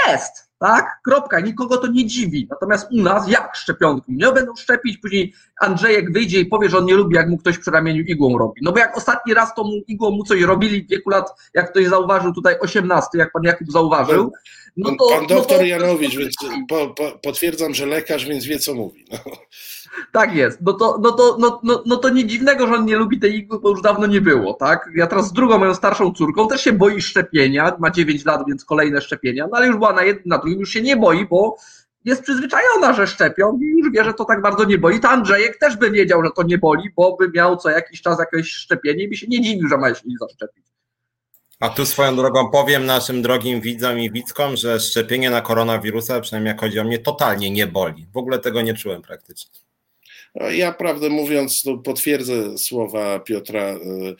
jest 0.09 0.52
tak? 0.63 1.01
Kropka, 1.05 1.41
nikogo 1.41 1.79
to 1.79 1.87
nie 1.87 2.07
dziwi. 2.07 2.47
Natomiast 2.51 2.89
u 2.93 3.03
nas 3.03 3.29
jak 3.29 3.57
szczepionki? 3.57 4.13
Nie 4.13 4.33
będą 4.33 4.57
szczepić, 4.57 4.99
później 4.99 5.35
Andrzejek 5.61 6.13
wyjdzie 6.13 6.41
i 6.41 6.47
powie, 6.47 6.69
że 6.69 6.79
on 6.79 6.85
nie 6.85 6.95
lubi, 6.95 7.17
jak 7.17 7.29
mu 7.29 7.39
ktoś 7.39 7.59
przy 7.59 7.71
ramieniu 7.71 8.03
igłą 8.03 8.39
robi. 8.39 8.61
No 8.65 8.73
bo 8.73 8.79
jak 8.79 8.97
ostatni 8.97 9.35
raz 9.35 9.55
to 9.55 9.65
mu 9.65 9.83
igłą 9.89 10.11
mu 10.11 10.25
coś 10.25 10.43
robili 10.43 10.83
w 10.83 10.89
wieku 10.89 11.11
lat, 11.11 11.31
jak 11.55 11.71
ktoś 11.71 11.87
zauważył 11.87 12.33
tutaj 12.35 12.59
18, 12.61 13.09
jak 13.15 13.33
pan 13.33 13.43
Jakub 13.43 13.73
zauważył. 13.73 14.33
No 14.77 14.91
to, 14.99 15.09
pan 15.09 15.27
doktor 15.27 15.59
no 15.59 15.59
to, 15.59 15.65
Janowicz, 15.65 16.17
więc 16.17 16.35
po, 16.69 16.89
po, 16.89 17.19
potwierdzam, 17.23 17.75
że 17.75 17.87
lekarz, 17.87 18.27
więc 18.27 18.45
wie 18.45 18.59
co 18.59 18.75
mówi. 18.75 19.05
No. 19.11 19.19
Tak 20.13 20.35
jest. 20.35 20.59
No 20.63 20.73
to, 20.73 20.99
no, 21.03 21.13
to, 21.13 21.37
no, 21.41 21.61
no, 21.63 21.83
no 21.87 21.97
to 21.97 22.09
nie 22.09 22.27
dziwnego, 22.27 22.67
że 22.67 22.75
on 22.75 22.85
nie 22.85 22.97
lubi 22.97 23.21
tej 23.21 23.37
igły, 23.37 23.61
bo 23.61 23.71
już 23.71 23.83
dawno 23.83 24.07
nie 24.07 24.21
było, 24.21 24.55
tak? 24.55 24.91
Ja 24.97 25.07
teraz 25.07 25.29
z 25.29 25.33
drugą 25.33 25.59
moją 25.59 25.75
starszą 25.75 26.13
córką 26.13 26.49
też 26.49 26.65
się 26.65 26.73
boi 26.73 27.03
szczepienia, 27.03 27.77
ma 27.79 27.91
9 27.91 28.25
lat, 28.25 28.43
więc 28.49 28.65
kolejne 28.65 29.01
szczepienia, 29.01 29.47
no 29.51 29.57
ale 29.57 29.67
już 29.67 29.77
była 29.77 29.93
na 29.93 30.03
jednym, 30.03 30.25
na 30.27 30.39
drugim, 30.39 30.61
już 30.61 30.71
się 30.71 30.83
nie 30.83 30.97
boi, 30.97 31.27
bo 31.27 31.57
jest 32.05 32.23
przyzwyczajona, 32.23 32.93
że 32.93 33.07
szczepią 33.07 33.59
i 33.63 33.79
już 33.79 33.93
wie, 33.93 34.05
że 34.05 34.15
to 34.15 34.25
tak 34.25 34.43
bardzo 34.43 34.65
nie 34.65 34.79
boli. 34.79 35.01
To 35.01 35.09
Andrzejek 35.09 35.59
też 35.59 35.77
by 35.77 35.91
wiedział, 35.91 36.25
że 36.25 36.31
to 36.37 36.43
nie 36.43 36.59
boli, 36.59 36.91
bo 36.97 37.17
by 37.17 37.31
miał 37.35 37.57
co 37.57 37.71
jakiś 37.71 38.03
czas 38.03 38.19
jakieś 38.19 38.53
szczepienie 38.53 39.05
i 39.05 39.09
by 39.09 39.17
się 39.17 39.27
nie 39.27 39.41
dziwił, 39.41 39.69
że 39.69 39.77
ma 39.77 39.95
się 39.95 40.03
nie 40.07 40.17
zaszczepić. 40.21 40.65
A 41.61 41.69
tu 41.69 41.87
swoją 41.87 42.17
drogą 42.17 42.51
powiem 42.51 42.87
naszym 42.87 43.23
drogim 43.23 43.61
widzom 43.61 43.99
i 43.99 44.11
widzkom, 44.11 44.57
że 44.57 44.81
szczepienie 44.81 45.31
na 45.31 45.41
koronawirusa, 45.41 46.21
przynajmniej 46.21 46.51
jak 46.51 46.61
chodzi 46.61 46.79
o 46.79 46.85
mnie, 46.85 46.99
totalnie 46.99 47.51
nie 47.51 47.67
boli. 47.67 48.07
W 48.13 48.17
ogóle 48.17 48.39
tego 48.39 48.63
nie 48.63 48.75
czułem 48.75 49.03
praktycznie. 49.03 49.61
Ja 50.35 50.73
prawdę 50.73 51.09
mówiąc, 51.09 51.65
potwierdzę 51.85 52.59
słowa 52.59 53.21
Piotra. 53.21 53.75
Y, 53.75 54.15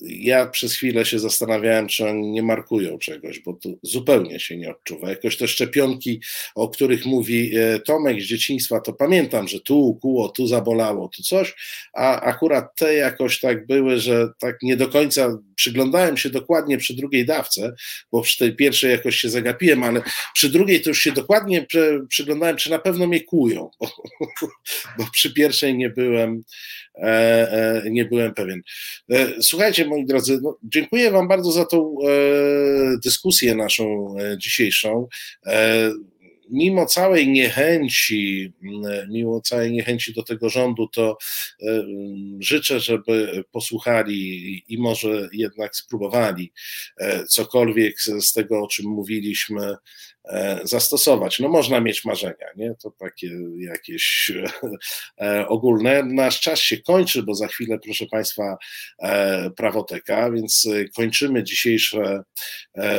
ja 0.00 0.46
przez 0.46 0.74
chwilę 0.74 1.04
się 1.04 1.18
zastanawiałem, 1.18 1.88
czy 1.88 2.08
oni 2.08 2.30
nie 2.30 2.42
markują 2.42 2.98
czegoś, 2.98 3.40
bo 3.40 3.52
tu 3.52 3.78
zupełnie 3.82 4.40
się 4.40 4.56
nie 4.56 4.70
odczuwa. 4.70 5.10
Jakoś 5.10 5.36
te 5.36 5.48
szczepionki, 5.48 6.20
o 6.54 6.68
których 6.68 7.06
mówi 7.06 7.56
e, 7.56 7.80
Tomek 7.80 8.20
z 8.20 8.24
dzieciństwa, 8.24 8.80
to 8.80 8.92
pamiętam, 8.92 9.48
że 9.48 9.60
tu 9.60 9.80
ukuło, 9.80 10.28
tu 10.28 10.46
zabolało, 10.46 11.08
tu 11.08 11.22
coś, 11.22 11.54
a 11.92 12.20
akurat 12.20 12.76
te 12.76 12.94
jakoś 12.94 13.40
tak 13.40 13.66
były, 13.66 13.98
że 13.98 14.28
tak 14.38 14.62
nie 14.62 14.76
do 14.76 14.88
końca 14.88 15.38
przyglądałem 15.56 16.16
się 16.16 16.30
dokładnie 16.30 16.78
przy 16.78 16.94
drugiej 16.94 17.26
dawce, 17.26 17.74
bo 18.12 18.22
przy 18.22 18.38
tej 18.38 18.56
pierwszej 18.56 18.90
jakoś 18.90 19.16
się 19.16 19.30
zagapiłem, 19.30 19.82
ale 19.82 20.02
przy 20.34 20.48
drugiej 20.48 20.82
to 20.82 20.90
już 20.90 21.00
się 21.00 21.12
dokładnie 21.12 21.66
przyglądałem, 22.08 22.56
czy 22.56 22.70
na 22.70 22.78
pewno 22.78 23.06
mnie 23.06 23.20
kłują, 23.20 23.70
bo, 23.80 23.88
bo 24.98 25.06
przy 25.12 25.34
pierwszej 25.34 25.76
nie 25.76 25.90
byłem, 25.90 26.42
e, 26.94 27.82
e, 27.84 27.90
nie 27.90 28.04
byłem 28.04 28.34
pewien. 28.34 28.62
Słuchajcie, 29.40 29.86
moi 29.86 30.06
drodzy, 30.06 30.38
no, 30.42 30.58
dziękuję 30.62 31.10
Wam 31.10 31.28
bardzo 31.28 31.52
za 31.52 31.64
tą 31.64 31.96
e, 32.04 32.08
dyskusję 33.04 33.54
naszą 33.54 34.14
e, 34.18 34.38
dzisiejszą. 34.38 35.08
E, 36.44 36.48
mimo 36.50 36.86
całej 36.86 37.28
niechęci, 37.28 38.52
mimo 39.10 39.40
całej 39.40 39.72
niechęci 39.72 40.14
do 40.14 40.22
tego 40.22 40.48
rządu, 40.48 40.88
to 40.88 41.16
życzę, 42.40 42.80
żeby 42.80 43.44
posłuchali 43.52 44.62
i 44.68 44.78
może 44.78 45.28
jednak 45.32 45.76
spróbowali 45.76 46.52
cokolwiek 47.28 48.00
z 48.00 48.32
tego, 48.32 48.62
o 48.62 48.68
czym 48.68 48.86
mówiliśmy, 48.86 49.60
E, 49.60 50.13
zastosować. 50.64 51.38
No 51.38 51.48
można 51.48 51.80
mieć 51.80 52.04
marzenia, 52.04 52.46
nie? 52.56 52.74
To 52.82 52.90
takie 52.90 53.30
jakieś 53.58 54.32
e, 55.20 55.48
ogólne. 55.48 56.02
Nasz 56.02 56.40
czas 56.40 56.58
się 56.60 56.76
kończy, 56.76 57.22
bo 57.22 57.34
za 57.34 57.46
chwilę, 57.46 57.78
proszę 57.84 58.06
Państwa, 58.06 58.56
e, 59.02 59.50
prawoteka, 59.50 60.30
więc 60.30 60.68
kończymy 60.96 61.44
dzisiejsze 61.44 62.22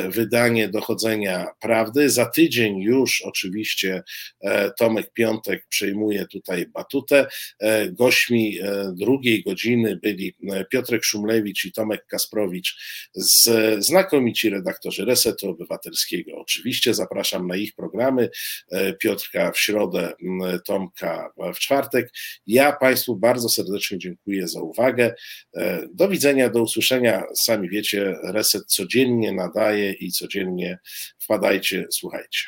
wydanie 0.08 0.68
Dochodzenia 0.68 1.46
Prawdy. 1.60 2.10
Za 2.10 2.26
tydzień 2.26 2.78
już 2.78 3.22
oczywiście 3.22 4.02
Tomek 4.78 5.12
Piątek 5.12 5.66
przejmuje 5.68 6.26
tutaj 6.26 6.66
batutę. 6.66 7.26
Gośćmi 7.92 8.58
drugiej 8.92 9.42
godziny 9.42 9.98
byli 10.02 10.34
Piotrek 10.70 11.04
Szumlewicz 11.04 11.64
i 11.64 11.72
Tomek 11.72 12.06
Kasprowicz, 12.06 12.76
znakomici 13.78 14.50
redaktorzy 14.50 15.04
Resetu 15.04 15.50
Obywatelskiego. 15.50 16.36
Oczywiście 16.36 16.94
zapraszam 16.94 17.15
zapraszam 17.16 17.46
na 17.46 17.56
ich 17.56 17.74
programy. 17.74 18.30
E, 18.70 18.92
Piotrka 18.92 19.52
w 19.52 19.58
środę, 19.58 20.12
Tomka 20.66 21.30
w 21.54 21.58
czwartek. 21.58 22.10
Ja 22.46 22.72
Państwu 22.72 23.16
bardzo 23.16 23.48
serdecznie 23.48 23.98
dziękuję 23.98 24.48
za 24.48 24.60
uwagę. 24.60 25.14
E, 25.56 25.82
do 25.94 26.08
widzenia, 26.08 26.50
do 26.50 26.62
usłyszenia. 26.62 27.22
Sami 27.34 27.68
wiecie, 27.68 28.16
Reset 28.22 28.66
codziennie 28.66 29.32
nadaje 29.32 29.92
i 29.92 30.12
codziennie 30.12 30.78
wpadajcie, 31.18 31.86
słuchajcie. 31.90 32.40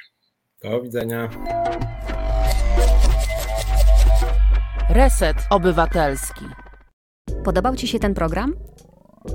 Do 0.62 0.82
widzenia. 0.82 1.30
Reset 4.90 5.36
Obywatelski. 5.50 6.44
Podobał 7.44 7.76
Ci 7.76 7.88
się 7.88 7.98
ten 7.98 8.14
program? 8.14 8.54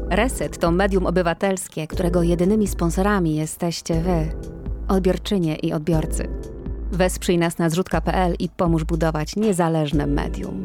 Reset 0.10 0.58
to 0.58 0.72
medium 0.72 1.06
obywatelskie, 1.06 1.88
którego 1.88 2.24
jedynymi 2.24 2.68
sponsorami 2.68 3.36
jesteście 3.36 4.02
Wy 4.02 4.63
odbiorczynie 4.88 5.56
i 5.56 5.74
odbiorcy. 5.74 6.28
Wesprzyj 6.92 7.38
nas 7.38 7.58
na 7.58 7.70
zrzutka.pl 7.70 8.36
i 8.40 8.50
pomóż 8.50 8.84
budować 8.84 9.36
niezależne 9.36 10.08
medium. 10.08 10.64